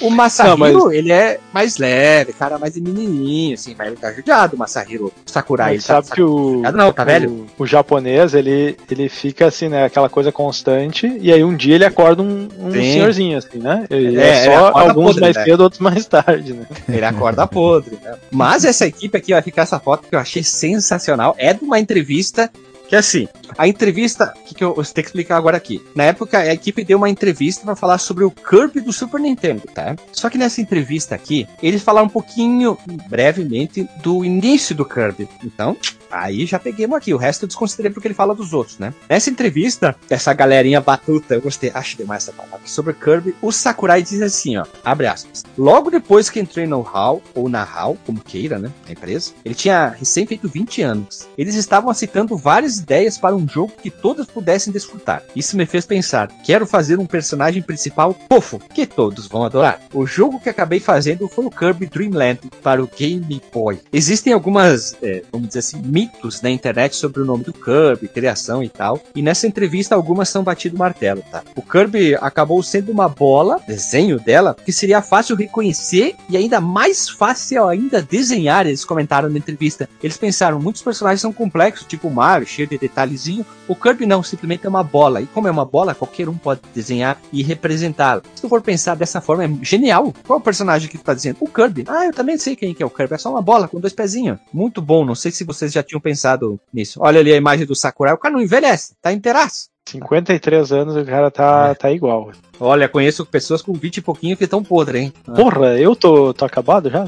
O 0.00 0.10
Masahiro, 0.10 0.56
Não, 0.56 0.84
mas- 0.84 0.92
ele 0.94 1.12
é 1.12 1.38
mais 1.52 1.76
leve, 1.78 2.32
cara 2.32 2.58
mais 2.58 2.76
menininho, 2.76 3.54
assim, 3.54 3.74
mas 3.76 3.88
ele 3.88 3.96
tá 3.96 4.12
judiado, 4.12 4.54
o 4.56 4.58
Masahiro 4.58 5.12
Sakurai. 5.26 5.74
Mas 5.74 5.74
ele 5.74 5.82
tá- 5.82 6.02
sabe 6.02 6.14
que 6.14 6.22
o, 6.22 6.62
não, 6.72 6.92
tá 6.92 7.04
velho? 7.04 7.46
o, 7.58 7.62
o 7.62 7.66
japonês, 7.66 8.34
ele, 8.34 8.76
ele 8.90 9.08
fica 9.08 9.46
assim, 9.46 9.68
né? 9.68 9.84
Aquela 9.84 10.08
coisa 10.08 10.30
constante, 10.30 11.06
e 11.20 11.32
aí 11.32 11.42
um 11.42 11.54
dia 11.56 11.74
ele 11.74 11.84
acorda 11.84 12.22
um, 12.22 12.48
um 12.58 12.70
senhorzinho, 12.72 13.36
assim, 13.38 13.58
né? 13.58 13.86
E 13.90 13.94
É, 13.94 14.20
é, 14.22 14.44
ele 14.46 14.54
só 14.54 14.66
alguns 14.78 15.06
podre, 15.06 15.20
mais 15.20 15.36
né? 15.36 15.44
cedo, 15.44 15.60
outros 15.62 15.80
mais 15.80 16.06
tarde, 16.06 16.52
né? 16.54 16.66
Ele 16.88 17.04
acorda 17.04 17.46
podre, 17.46 17.98
né? 18.02 18.14
Mas 18.30 18.64
essa 18.64 18.86
equipe 18.86 19.16
aqui 19.16 19.32
vai 19.32 19.42
ficar 19.42 19.62
essa 19.62 19.80
foto 19.80 20.06
que 20.08 20.14
eu 20.14 20.18
achei 20.20 20.42
sensacional. 20.42 21.34
É 21.38 21.52
de 21.52 21.64
uma 21.64 21.78
entrevista 21.80 22.50
que 22.88 22.96
assim, 22.96 23.28
a 23.56 23.68
entrevista 23.68 24.32
que, 24.46 24.54
que 24.54 24.64
eu, 24.64 24.70
eu 24.70 24.82
tenho 24.82 24.94
que 24.94 25.00
explicar 25.00 25.36
agora 25.36 25.56
aqui. 25.56 25.84
Na 25.94 26.04
época, 26.04 26.38
a 26.38 26.52
equipe 26.52 26.82
deu 26.82 26.96
uma 26.96 27.10
entrevista 27.10 27.64
para 27.64 27.76
falar 27.76 27.98
sobre 27.98 28.24
o 28.24 28.30
Kirby 28.30 28.80
do 28.80 28.92
Super 28.92 29.20
Nintendo, 29.20 29.62
tá? 29.72 29.94
Só 30.10 30.30
que 30.30 30.38
nessa 30.38 30.60
entrevista 30.60 31.14
aqui, 31.14 31.46
eles 31.62 31.82
falaram 31.82 32.06
um 32.06 32.10
pouquinho, 32.10 32.78
brevemente, 33.08 33.86
do 34.02 34.24
início 34.24 34.74
do 34.74 34.86
Kirby. 34.86 35.28
Então, 35.44 35.76
aí 36.10 36.46
já 36.46 36.58
peguemos 36.58 36.96
aqui. 36.96 37.12
O 37.14 37.18
resto 37.18 37.44
eu 37.44 37.48
desconsiderei 37.48 37.92
porque 37.92 38.08
ele 38.08 38.14
fala 38.14 38.34
dos 38.34 38.52
outros, 38.52 38.78
né? 38.78 38.92
Nessa 39.08 39.30
entrevista, 39.30 39.96
essa 40.08 40.32
galerinha 40.32 40.80
batuta, 40.80 41.34
eu 41.34 41.40
gostei, 41.40 41.70
acho 41.74 41.96
demais 41.96 42.24
essa 42.24 42.32
palavra, 42.32 42.60
sobre 42.64 42.94
Kirby, 42.94 43.34
o 43.40 43.52
Sakurai 43.52 44.02
diz 44.02 44.20
assim, 44.22 44.56
ó, 44.56 44.64
abre 44.84 45.06
aspas. 45.06 45.44
Logo 45.56 45.90
depois 45.90 46.28
que 46.30 46.40
entrei 46.40 46.66
no 46.66 46.82
HAL, 46.82 47.22
ou 47.34 47.48
na 47.48 47.62
HAL, 47.62 47.96
como 48.04 48.20
queira, 48.20 48.58
né, 48.58 48.70
a 48.86 48.92
empresa, 48.92 49.32
ele 49.44 49.54
tinha 49.54 49.88
recém 49.88 50.26
feito 50.26 50.48
20 50.48 50.82
anos. 50.82 51.28
Eles 51.36 51.54
estavam 51.54 51.90
aceitando 51.90 52.36
várias 52.36 52.78
ideias 52.78 53.18
para 53.18 53.36
um 53.36 53.48
jogo 53.48 53.72
que 53.82 53.90
todos 53.90 54.26
pudessem 54.26 54.72
desfrutar. 54.72 55.22
Isso 55.34 55.56
me 55.56 55.66
fez 55.66 55.86
pensar, 55.86 56.28
quero 56.44 56.66
fazer 56.66 56.98
um 56.98 57.06
personagem 57.06 57.62
principal 57.62 58.16
fofo, 58.30 58.60
que 58.72 58.86
todos 58.86 59.26
vão 59.26 59.44
adorar. 59.44 59.80
O 59.92 60.06
jogo 60.06 60.40
que 60.40 60.48
acabei 60.48 60.80
fazendo 60.80 61.28
foi 61.28 61.46
o 61.46 61.50
Kirby 61.50 61.86
Dream 61.86 62.12
Land 62.12 62.40
para 62.62 62.82
o 62.82 62.88
Game 62.88 63.42
Boy. 63.52 63.80
Existem 63.92 64.32
algumas, 64.32 64.96
é, 65.02 65.22
vamos 65.30 65.48
dizer 65.48 65.60
assim, 65.60 65.80
mitos 65.98 66.40
na 66.40 66.48
internet 66.48 66.94
sobre 66.94 67.20
o 67.20 67.24
nome 67.24 67.42
do 67.42 67.52
Kirby, 67.52 68.06
criação 68.06 68.62
e 68.62 68.68
tal, 68.68 69.00
e 69.16 69.20
nessa 69.20 69.48
entrevista 69.48 69.96
algumas 69.96 70.28
são 70.28 70.44
batido 70.44 70.78
martelo, 70.78 71.24
tá? 71.28 71.42
O 71.56 71.62
Kirby 71.62 72.14
acabou 72.14 72.62
sendo 72.62 72.92
uma 72.92 73.08
bola, 73.08 73.60
desenho 73.66 74.20
dela, 74.20 74.54
que 74.54 74.72
seria 74.72 75.02
fácil 75.02 75.34
reconhecer 75.34 76.14
e 76.28 76.36
ainda 76.36 76.60
mais 76.60 77.08
fácil 77.08 77.66
ainda 77.66 78.00
desenhar, 78.00 78.64
eles 78.64 78.84
comentaram 78.84 79.28
na 79.28 79.38
entrevista. 79.38 79.88
Eles 80.00 80.16
pensaram, 80.16 80.60
muitos 80.60 80.82
personagens 80.82 81.20
são 81.20 81.32
complexos, 81.32 81.86
tipo 81.86 82.06
o 82.06 82.14
Mario, 82.14 82.46
cheio 82.46 82.68
de 82.68 82.78
detalhezinho. 82.78 83.44
O 83.66 83.74
Kirby 83.74 84.06
não, 84.06 84.22
simplesmente 84.22 84.64
é 84.64 84.68
uma 84.68 84.84
bola. 84.84 85.20
E 85.20 85.26
como 85.26 85.48
é 85.48 85.50
uma 85.50 85.64
bola, 85.64 85.94
qualquer 85.94 86.28
um 86.28 86.36
pode 86.36 86.60
desenhar 86.74 87.20
e 87.32 87.42
representá-la. 87.42 88.22
Se 88.34 88.42
tu 88.42 88.48
for 88.48 88.62
pensar 88.62 88.94
dessa 88.94 89.20
forma, 89.20 89.44
é 89.44 89.50
genial. 89.62 90.14
Qual 90.26 90.38
o 90.38 90.42
personagem 90.42 90.88
que 90.88 90.96
tu 90.96 91.04
tá 91.04 91.12
dizendo? 91.12 91.38
O 91.40 91.48
Kirby. 91.48 91.84
Ah, 91.88 92.06
eu 92.06 92.12
também 92.12 92.38
sei 92.38 92.54
quem 92.54 92.72
que 92.72 92.82
é 92.82 92.86
o 92.86 92.90
Kirby. 92.90 93.14
É 93.14 93.18
só 93.18 93.30
uma 93.30 93.42
bola 93.42 93.68
com 93.68 93.80
dois 93.80 93.92
pezinhos. 93.92 94.38
Muito 94.52 94.80
bom. 94.80 95.04
Não 95.04 95.14
sei 95.14 95.30
se 95.30 95.44
vocês 95.44 95.72
já 95.72 95.82
tinham 95.88 96.00
pensado 96.00 96.60
nisso. 96.72 97.00
Olha 97.02 97.20
ali 97.20 97.32
a 97.32 97.36
imagem 97.36 97.66
do 97.66 97.74
Sakurai. 97.74 98.14
O 98.14 98.18
cara 98.18 98.34
não 98.34 98.40
envelhece. 98.40 98.94
Tá 99.02 99.12
inteiraço. 99.12 99.68
53 99.86 100.72
anos 100.72 100.96
e 100.96 101.00
o 101.00 101.06
cara 101.06 101.30
tá, 101.30 101.74
tá 101.74 101.90
igual. 101.90 102.30
Olha, 102.60 102.88
conheço 102.88 103.24
pessoas 103.24 103.62
com 103.62 103.72
20 103.72 103.98
e 103.98 104.02
pouquinho 104.02 104.36
que 104.36 104.44
estão 104.44 104.62
podres, 104.62 105.02
hein? 105.02 105.12
Porra, 105.24 105.78
eu 105.78 105.94
tô, 105.94 106.34
tô 106.34 106.44
acabado 106.44 106.90
já? 106.90 107.04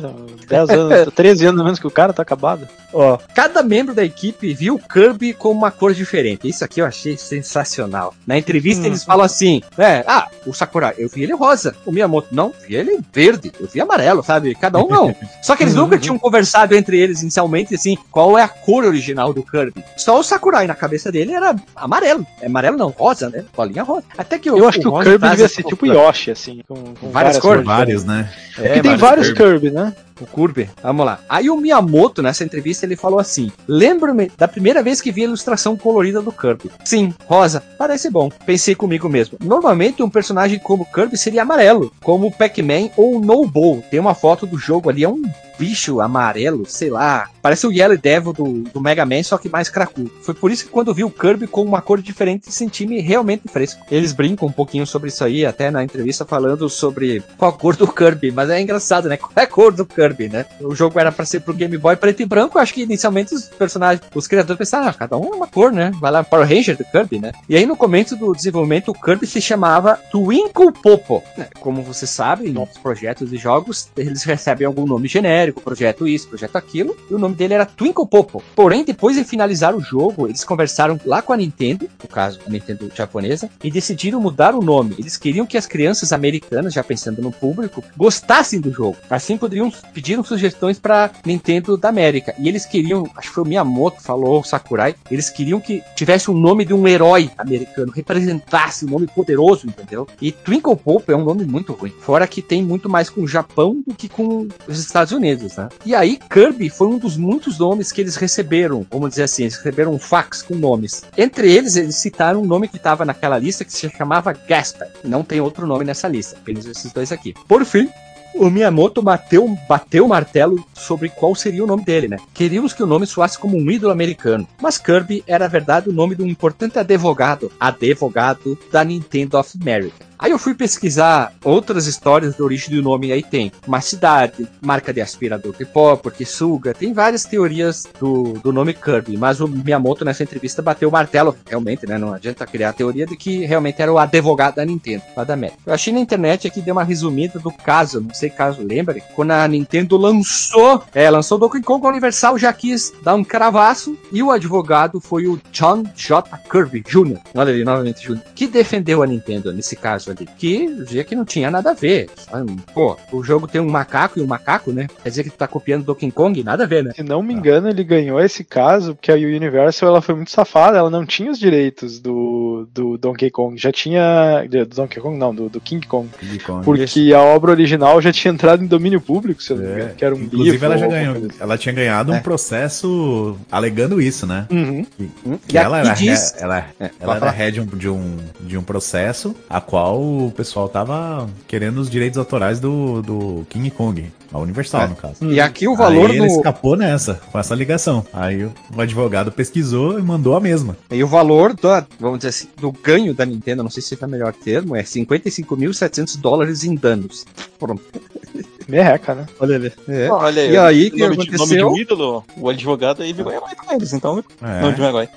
10 0.49 0.71
anos, 0.71 1.15
13 1.15 1.47
anos 1.47 1.65
menos 1.65 1.79
que 1.79 1.87
o 1.87 1.91
cara, 1.91 2.13
tá 2.13 2.23
acabado. 2.23 2.69
Ó, 2.93 3.19
cada 3.35 3.63
membro 3.63 3.95
da 3.95 4.05
equipe 4.05 4.53
viu 4.53 4.75
o 4.75 4.79
Kirby 4.79 5.33
com 5.33 5.51
uma 5.51 5.71
cor 5.71 5.95
diferente. 5.95 6.49
Isso 6.49 6.65
aqui 6.65 6.81
eu 6.81 6.87
achei 6.87 7.17
sensacional. 7.17 8.15
Na 8.27 8.37
entrevista 8.37 8.87
eles 8.87 9.05
falam 9.05 9.25
assim: 9.25 9.63
é, 9.79 10.05
ah, 10.07 10.29
o 10.47 10.53
Sakurai, 10.53 10.95
eu 10.99 11.09
vi 11.09 11.23
ele 11.23 11.35
rosa. 11.35 11.75
O 11.87 11.93
Miyamoto, 11.93 12.29
não, 12.33 12.53
vi 12.67 12.75
ele 12.75 12.99
verde. 13.13 13.53
Eu 13.61 13.69
vi 13.69 13.81
amarelo, 13.81 14.23
sabe? 14.23 14.55
Cada 14.55 14.79
um 14.79 14.89
não. 14.89 15.15
Só 15.43 15.55
que 15.55 15.63
eles 15.63 15.75
nunca 15.75 15.99
tinham 15.99 16.19
conversado 16.19 16.75
entre 16.75 16.99
eles 16.99 17.23
inicialmente, 17.23 17.75
assim, 17.75 17.97
qual 18.11 18.37
é 18.37 18.43
a 18.43 18.49
cor 18.49 18.85
original 18.85 19.33
do 19.33 19.43
Kirby. 19.43 19.85
Só 19.97 20.19
o 20.19 20.23
Sakurai 20.23 20.67
na 20.67 20.75
cabeça 20.75 21.13
dele 21.13 21.33
era 21.33 21.55
amarelo. 21.77 22.27
É 22.41 22.47
amarelo 22.47 22.77
não, 22.77 22.91
rosa, 22.91 23.31
né? 23.31 23.45
Bolinha 23.57 23.83
rosa. 23.83 24.05
Até 24.17 24.39
que 24.39 24.49
Eu 24.49 24.69
acho 24.69 24.81
que 24.81 24.89
o 24.89 24.99
Kirby 25.01 25.27
devia 25.43 25.49
ser 25.49 25.63
tipo 25.63 25.87
fofura. 25.87 25.99
Yoshi, 26.07 26.31
assim, 26.31 26.61
com, 26.67 26.95
com 26.95 27.11
Várias 27.11 27.39
cores? 27.39 27.65
Vários, 27.65 28.05
né? 28.05 28.31
É, 28.59 28.75
que 28.75 28.83
tem 28.83 28.97
vários 28.97 29.33
Kirby, 29.33 29.71
né? 29.71 29.95
O 30.21 30.27
Kirby. 30.27 30.69
Vamos 30.83 31.07
lá. 31.07 31.21
Aí 31.29 31.49
o 31.49 31.57
Miyamoto, 31.57 32.23
nessa 32.23 32.45
entrevista, 32.45 32.85
ele 32.85 32.97
falou 32.97 33.19
assim: 33.19 33.51
Lembro-me 33.67 34.31
da 34.37 34.47
primeira 34.47 34.83
vez 34.83 35.01
que 35.01 35.11
vi 35.11 35.23
a 35.23 35.25
ilustração 35.25 35.77
colorida 35.77 36.21
do 36.21 36.31
Kirby. 36.31 36.71
Sim, 36.85 37.15
rosa, 37.27 37.63
parece 37.79 38.11
bom. 38.11 38.29
Pensei 38.45 38.75
comigo 38.75 39.09
mesmo. 39.09 39.39
Normalmente 39.43 40.03
um 40.03 40.11
personagem 40.11 40.59
como 40.59 40.87
Kirby 40.87 41.17
seria 41.17 41.43
amarelo, 41.43 41.93
como 42.03 42.27
o 42.27 42.33
Pac-Man 42.33 42.91
ou 42.97 43.17
o 43.17 43.21
Noble. 43.21 43.83
Tem 43.91 43.99
uma 43.99 44.15
foto 44.15 44.47
do 44.47 44.59
jogo 44.59 44.91
ali, 44.91 45.05
é 45.05 45.09
um 45.09 45.23
bicho 45.61 46.01
amarelo, 46.01 46.65
sei 46.65 46.89
lá. 46.89 47.29
Parece 47.43 47.67
o 47.67 47.73
Yellow 47.73 47.99
Devil 47.99 48.33
do, 48.33 48.63
do 48.63 48.81
Mega 48.81 49.05
Man, 49.05 49.23
só 49.23 49.37
que 49.37 49.49
mais 49.49 49.69
cracudo. 49.69 50.11
Foi 50.23 50.33
por 50.33 50.51
isso 50.51 50.65
que 50.65 50.71
quando 50.71 50.95
vi 50.95 51.05
o 51.05 51.11
Kirby 51.11 51.47
com 51.47 51.63
uma 51.63 51.83
cor 51.83 52.01
diferente, 52.01 52.51
senti-me 52.51 53.01
realmente 53.01 53.47
fresco. 53.47 53.85
Eles 53.91 54.13
brincam 54.13 54.49
um 54.49 54.53
pouquinho 54.53 54.87
sobre 54.87 55.11
isso 55.11 55.23
aí, 55.23 55.45
até 55.45 55.71
na 55.71 55.85
entrevista 55.85 56.25
falando 56.25 56.69
sobre 56.71 57.23
qual 57.37 57.51
a 57.51 57.55
cor 57.55 57.77
do 57.77 57.87
Kirby. 57.87 58.33
Mas 58.33 58.49
é 58.49 58.59
engraçado, 58.61 59.07
né? 59.09 59.19
Qual 59.19 59.33
é 59.37 59.43
a 59.43 59.47
cor 59.47 59.73
do 59.73 59.85
Kirby, 59.85 60.31
né? 60.31 60.47
O 60.63 60.75
jogo 60.75 60.99
era 60.99 61.13
pra 61.13 61.27
ser 61.27 61.41
pro 61.41 61.53
Game 61.53 61.77
Boy 61.77 61.95
preto 61.97 62.23
e 62.23 62.27
branco. 62.27 62.59
Acho 62.59 62.73
que 62.73 62.83
inicialmente 62.83 63.35
os 63.35 63.45
personagens, 63.45 64.03
os 64.15 64.27
criadores 64.27 64.57
pensaram, 64.57 64.89
ah, 64.89 64.95
cada 64.95 65.19
um 65.19 65.33
é 65.33 65.37
uma 65.37 65.47
cor, 65.47 65.73
né? 65.73 65.91
Vai 66.01 66.11
lá, 66.11 66.25
Power 66.25 66.49
Ranger 66.49 66.77
do 66.77 66.85
Kirby, 66.85 67.19
né? 67.19 67.33
E 67.49 67.57
aí 67.57 67.67
no 67.67 67.77
começo 67.77 68.17
do 68.17 68.33
desenvolvimento, 68.33 68.91
o 68.91 68.95
Kirby 68.95 69.27
se 69.27 69.43
chamava 69.43 69.99
Twinkle 70.11 70.73
Popo. 70.73 71.23
né? 71.37 71.49
Como 71.61 71.83
você 71.83 72.07
sabe, 72.07 72.49
em 72.49 72.57
outros 72.57 72.79
projetos 72.79 73.29
de 73.29 73.37
jogos, 73.37 73.89
eles 73.97 74.23
recebem 74.23 74.67
algum 74.67 74.87
nome 74.87 75.09
genérico, 75.09 75.50
projeto 75.53 76.07
isso, 76.07 76.29
projeto 76.29 76.57
aquilo, 76.57 76.97
e 77.11 77.15
o 77.15 77.19
nome 77.19 77.35
dele 77.35 77.55
era 77.55 77.67
Twinkle 77.67 78.07
Popo. 78.07 78.43
Porém, 78.55 78.85
depois 78.85 79.17
de 79.17 79.25
finalizar 79.25 79.75
o 79.75 79.81
jogo, 79.81 80.27
eles 80.27 80.45
conversaram 80.45 81.01
lá 81.05 81.23
com 81.23 81.33
a 81.33 81.37
Nintendo, 81.37 81.89
no 82.03 82.09
caso, 82.09 82.41
a 82.47 82.51
Nintendo 82.51 82.91
japonesa, 82.95 83.51
e 83.63 83.71
decidiram 83.71 84.21
mudar 84.21 84.55
o 84.55 84.63
nome. 84.63 84.95
Eles 84.99 85.17
queriam 85.17 85.47
que 85.47 85.57
as 85.57 85.67
crianças 85.67 86.13
americanas, 86.13 86.75
já 86.75 86.85
pensando 86.85 87.23
no 87.23 87.33
público, 87.33 87.83
gostassem 87.97 88.61
do 88.61 88.73
jogo. 88.73 88.97
Assim 89.09 89.37
poderiam 89.37 89.71
pediram 89.93 90.23
sugestões 90.23 90.79
para 90.79 91.11
Nintendo 91.25 91.77
da 91.77 91.89
América. 91.89 92.35
E 92.39 92.49
eles 92.49 92.67
queriam, 92.67 93.09
acho 93.17 93.29
que 93.29 93.35
foi 93.35 93.45
o 93.45 93.47
Miyamoto 93.47 94.03
falou, 94.03 94.41
o 94.41 94.45
Sakurai, 94.45 94.95
eles 95.11 95.31
queriam 95.31 95.61
que 95.61 95.83
tivesse 95.95 96.31
um 96.31 96.35
nome 96.35 96.65
de 96.65 96.75
um 96.75 96.87
herói 96.87 97.31
americano, 97.37 97.93
representasse 97.93 98.85
um 98.85 98.91
nome 98.91 99.07
poderoso, 99.07 99.67
entendeu? 99.67 100.07
E 100.21 100.33
Twinkle 100.33 100.77
Popo 100.77 101.13
é 101.13 101.17
um 101.17 101.25
nome 101.25 101.45
muito 101.45 101.73
ruim. 101.73 101.93
Fora 102.01 102.27
que 102.27 102.43
tem 102.43 102.63
muito 102.63 102.89
mais 102.89 103.09
com 103.09 103.23
o 103.23 103.29
Japão 103.29 103.83
do 103.87 103.95
que 103.95 104.09
com 104.09 104.49
os 104.67 104.79
Estados 104.79 105.13
Unidos, 105.13 105.40
né? 105.57 105.69
E 105.85 105.95
aí 105.95 106.19
Kirby 106.31 106.69
foi 106.69 106.89
um 106.89 106.99
dos 106.99 107.17
muitos 107.17 107.59
nomes 107.59 107.93
que 107.93 108.01
eles 108.01 108.17
receberam, 108.17 108.87
vamos 108.91 109.11
dizer 109.11 109.25
assim, 109.25 109.43
eles 109.43 109.57
receberam 109.57 109.93
um 109.93 109.99
fax 109.99 110.43
com 110.43 110.55
nomes. 110.55 111.05
Entre 111.17 111.51
eles, 111.53 111.77
eles 111.77 111.97
citaram 111.97 112.43
um 112.43 112.47
nome 112.47 112.69
que 112.69 112.77
estava 112.77 113.05
naquela 113.05 113.39
lista 113.39 113.65
que 113.65 113.73
se 113.73 113.89
chamava 113.91 114.33
Gasper. 114.33 114.89
Não 115.05 115.23
tem 115.23 115.41
outro 115.41 115.67
nome 115.67 115.85
nessa 115.85 116.09
lista, 116.09 116.37
apenas 116.41 116.67
esses 116.67 116.93
dois 116.93 117.13
aqui. 117.13 117.35
Por 117.47 117.65
fim, 117.65 117.89
o 118.35 118.49
Miyamoto 118.49 119.03
bateu, 119.03 119.57
bateu 119.69 120.05
o 120.05 120.09
martelo 120.09 120.65
sobre 120.75 121.09
qual 121.09 121.35
seria 121.35 121.65
o 121.65 121.67
nome 121.67 121.85
dele, 121.85 122.09
né? 122.09 122.17
Queríamos 122.33 122.73
que 122.73 122.83
o 122.83 122.87
nome 122.87 123.07
soasse 123.07 123.39
como 123.39 123.57
um 123.57 123.71
ídolo 123.71 123.93
americano, 123.93 124.47
mas 124.61 124.79
Kirby 124.79 125.25
era, 125.27 125.45
na 125.45 125.51
verdade, 125.51 125.89
o 125.89 125.93
nome 125.93 126.15
de 126.15 126.23
um 126.23 126.27
importante 126.27 126.79
advogado, 126.79 127.51
advogado 127.59 128.59
da 128.71 128.85
Nintendo 128.85 129.39
of 129.39 129.59
America. 129.61 130.10
Aí 130.21 130.33
eu 130.33 130.39
fui 130.39 130.55
pesquisar 130.55 131.33
outras 131.43 131.87
histórias 131.87 132.37
da 132.37 132.45
origem 132.45 132.77
do 132.77 132.83
nome, 132.83 133.11
aí 133.11 133.23
tem 133.23 133.51
uma 133.67 133.81
cidade, 133.81 134.47
marca 134.61 134.93
de 134.93 135.01
aspirador 135.01 135.55
que 135.55 135.65
pó, 135.65 135.97
porque 135.97 136.27
suga, 136.27 136.75
tem 136.75 136.93
várias 136.93 137.25
teorias 137.25 137.89
do, 137.99 138.35
do 138.35 138.53
nome 138.53 138.75
Kirby, 138.75 139.17
mas 139.17 139.41
o 139.41 139.49
Miyamoto 139.49 140.05
nessa 140.05 140.23
entrevista 140.23 140.61
bateu 140.61 140.91
o 140.91 140.93
martelo, 140.93 141.35
realmente, 141.49 141.87
né? 141.87 141.97
Não 141.97 142.13
adianta 142.13 142.47
criar 142.47 142.69
a 142.69 142.73
teoria 142.75 143.07
de 143.07 143.17
que 143.17 143.47
realmente 143.47 143.81
era 143.81 143.91
o 143.91 143.99
advogado 143.99 144.57
da 144.57 144.65
Nintendo, 144.65 145.03
lá 145.17 145.25
da 145.25 145.33
América. 145.33 145.59
Eu 145.65 145.73
achei 145.73 145.91
na 145.91 146.01
internet 146.01 146.47
aqui, 146.47 146.61
deu 146.61 146.75
uma 146.75 146.85
resumida 146.85 147.39
do 147.39 147.51
caso, 147.51 148.03
não 148.03 148.13
sei 148.13 148.29
caso 148.29 148.63
lembre, 148.63 149.03
quando 149.15 149.31
a 149.31 149.49
Nintendo 149.49 149.97
lançou, 149.97 150.83
é, 150.95 151.09
lançou 151.09 151.39
Donkey 151.39 151.63
Kong, 151.63 151.87
Universal 151.87 152.37
já 152.37 152.53
quis 152.53 152.93
dar 153.03 153.15
um 153.15 153.25
cravaço, 153.25 153.97
e 154.13 154.23
o 154.23 154.31
advogado 154.31 155.01
foi 155.01 155.27
o 155.27 155.41
John 155.51 155.83
J. 155.97 156.39
Kirby 156.51 156.83
Jr., 156.87 157.21
olha 157.35 157.55
ali, 157.55 157.65
novamente 157.65 158.07
Jr., 158.07 158.21
que 158.35 158.47
defendeu 158.47 159.03
a 159.03 159.07
Nintendo 159.07 159.51
nesse 159.51 159.75
caso 159.75 160.10
ali, 160.13 160.27
que 160.39 160.67
dizia 160.85 161.05
que 161.05 161.15
não 161.15 161.25
tinha 161.25 161.51
nada 161.51 161.71
a 161.71 161.75
ver. 161.75 162.09
sabe? 162.17 162.57
Pô, 162.75 162.97
o 163.13 163.23
jogo 163.23 163.47
tem 163.47 163.61
um 163.61 163.69
macaco 163.69 164.19
e 164.19 164.23
um 164.23 164.27
macaco, 164.27 164.73
né? 164.73 164.87
Quer 165.03 165.09
dizer 165.09 165.25
que 165.25 165.31
tu 165.31 165.37
tá 165.37 165.47
copiando 165.49 165.85
Donkey 165.85 166.11
Kong? 166.11 166.43
Nada 166.43 166.65
a 166.65 166.67
ver, 166.67 166.85
né? 166.85 166.93
Se 166.95 167.03
não 167.03 167.23
me 167.23 167.35
engano, 167.35 167.69
ele 167.69 167.85
ganhou 167.85 168.21
esse 168.21 168.45
caso 168.45 168.95
porque 168.95 169.11
a 169.13 169.15
Universal 169.17 169.89
ela 169.89 170.01
foi 170.03 170.15
muito 170.15 170.31
safada, 170.31 170.79
ela 170.79 170.91
não 170.91 171.05
tinha 171.07 171.31
os 171.31 171.39
direitos 171.39 171.99
do, 172.01 172.67
do 172.73 172.99
Donkey 172.99 173.31
Kong. 173.31 173.57
Já 173.59 173.73
tinha. 173.73 174.45
Do 174.49 174.67
Donkey 174.67 175.01
Kong, 175.01 175.17
não, 175.19 175.35
do, 175.35 175.49
do 175.49 175.61
King 175.61 175.87
Kong. 175.87 176.09
King 176.19 176.39
Kong. 176.41 176.65
Porque 176.65 177.13
a 177.15 177.23
obra 177.23 177.51
original 177.53 178.01
já 178.01 178.13
tinha 178.13 178.33
entrado 178.33 178.63
em 178.63 178.67
domínio 178.67 179.01
público, 179.01 179.43
se 179.43 179.53
eu 179.53 179.57
não 179.57 179.65
me 179.65 179.73
engano, 179.73 179.95
que 179.95 180.05
era 180.05 180.15
um 180.15 180.19
Inclusive, 180.21 180.51
livro 180.53 180.67
ela 180.67 180.79
já 180.79 180.87
ou 180.87 180.91
ganhou. 180.93 181.15
coisa 181.15 181.35
Ela 181.41 181.59
tinha 181.59 181.75
ganhado 181.75 182.13
É. 182.13 182.17
um 182.17 182.21
processo 182.21 183.37
alegando 183.51 184.01
isso, 184.01 184.27
né? 184.27 184.47
assim. 184.51 184.85
Uhum. 185.25 185.39
Que 185.47 185.55
E 185.55 185.59
ela 185.59 185.79
aqui 185.81 185.89
era, 185.89 185.97
diz- 185.97 186.35
ela, 186.39 186.59
É, 186.79 186.91
ela 187.01 187.15
pode 187.15 187.23
era 187.25 187.31
head 187.31 187.61
de 187.77 187.89
um, 187.89 188.17
de 188.41 188.57
um 188.59 188.63
processo 188.63 189.35
a 189.49 189.61
qual 189.61 190.00
o 190.01 190.31
pessoal 190.33 190.69
tava 190.69 191.29
querendo 191.49 191.79
os 191.79 191.89
direitos 191.91 192.19
autorais 192.19 192.59
do, 192.61 193.03
do 193.03 193.47
King 193.49 193.71
Kong, 193.71 194.11
a 194.33 194.39
Universal, 194.39 194.83
É. 194.83 194.87
no 194.89 194.97
caso. 194.97 195.25
E 195.25 195.41
aqui 195.41 195.67
o 195.69 195.75
valor 195.77 196.11
Aí 196.11 196.19
do. 196.19 196.25
ele 196.25 196.33
escapou 196.33 196.77
nessa, 196.77 197.15
com 197.31 197.39
essa 197.39 197.55
ligação. 197.55 198.05
Aí 198.13 198.45
o, 198.45 198.53
advogado 198.79 199.31
pesquisou 199.33 199.99
e 199.99 200.03
mandou 200.03 200.37
a 200.37 200.41
mesma. 200.41 200.77
E 200.91 201.03
o 201.03 201.07
valor 201.09 201.53
do, 201.55 201.69
vamos 201.99 202.19
dizer 202.19 202.29
assim, 202.29 202.49
do 202.61 202.71
ganho 202.73 203.13
da 203.15 203.25
Nintendo, 203.27 203.63
não 203.63 203.71
sei 203.71 203.83
se 203.83 203.97
é 204.01 204.07
o 204.07 204.09
melhor 204.11 204.33
termo, 204.33 204.75
é 204.77 204.83
55.700 204.83 206.19
dólares 206.21 206.65
em 206.65 206.75
danos. 206.75 207.25
Pronto. 207.59 207.83
Merreca, 208.69 209.15
né? 209.17 209.27
Olha 209.41 209.57
ali. 209.57 209.73
É. 209.89 210.09
Olha 210.11 210.41
E 210.47 210.57
aí, 210.57 210.87
o 210.89 210.91
que 210.93 210.99
nome, 211.01 211.17
de, 211.17 211.17
nome 211.19 211.31
de 211.31 211.35
aconteceu? 211.37 211.69
um 211.73 211.77
ídolo, 211.77 212.25
o 212.37 212.49
advogado 212.49 213.03
aí 213.03 213.13
virou 213.13 213.33
herói 213.33 213.51
pra 213.57 213.75
eles, 213.75 213.93
então 213.93 214.23
É. 214.41 214.61
nome 214.61 214.75
de 214.75 214.81
um 214.81 214.85
herói. 214.85 215.09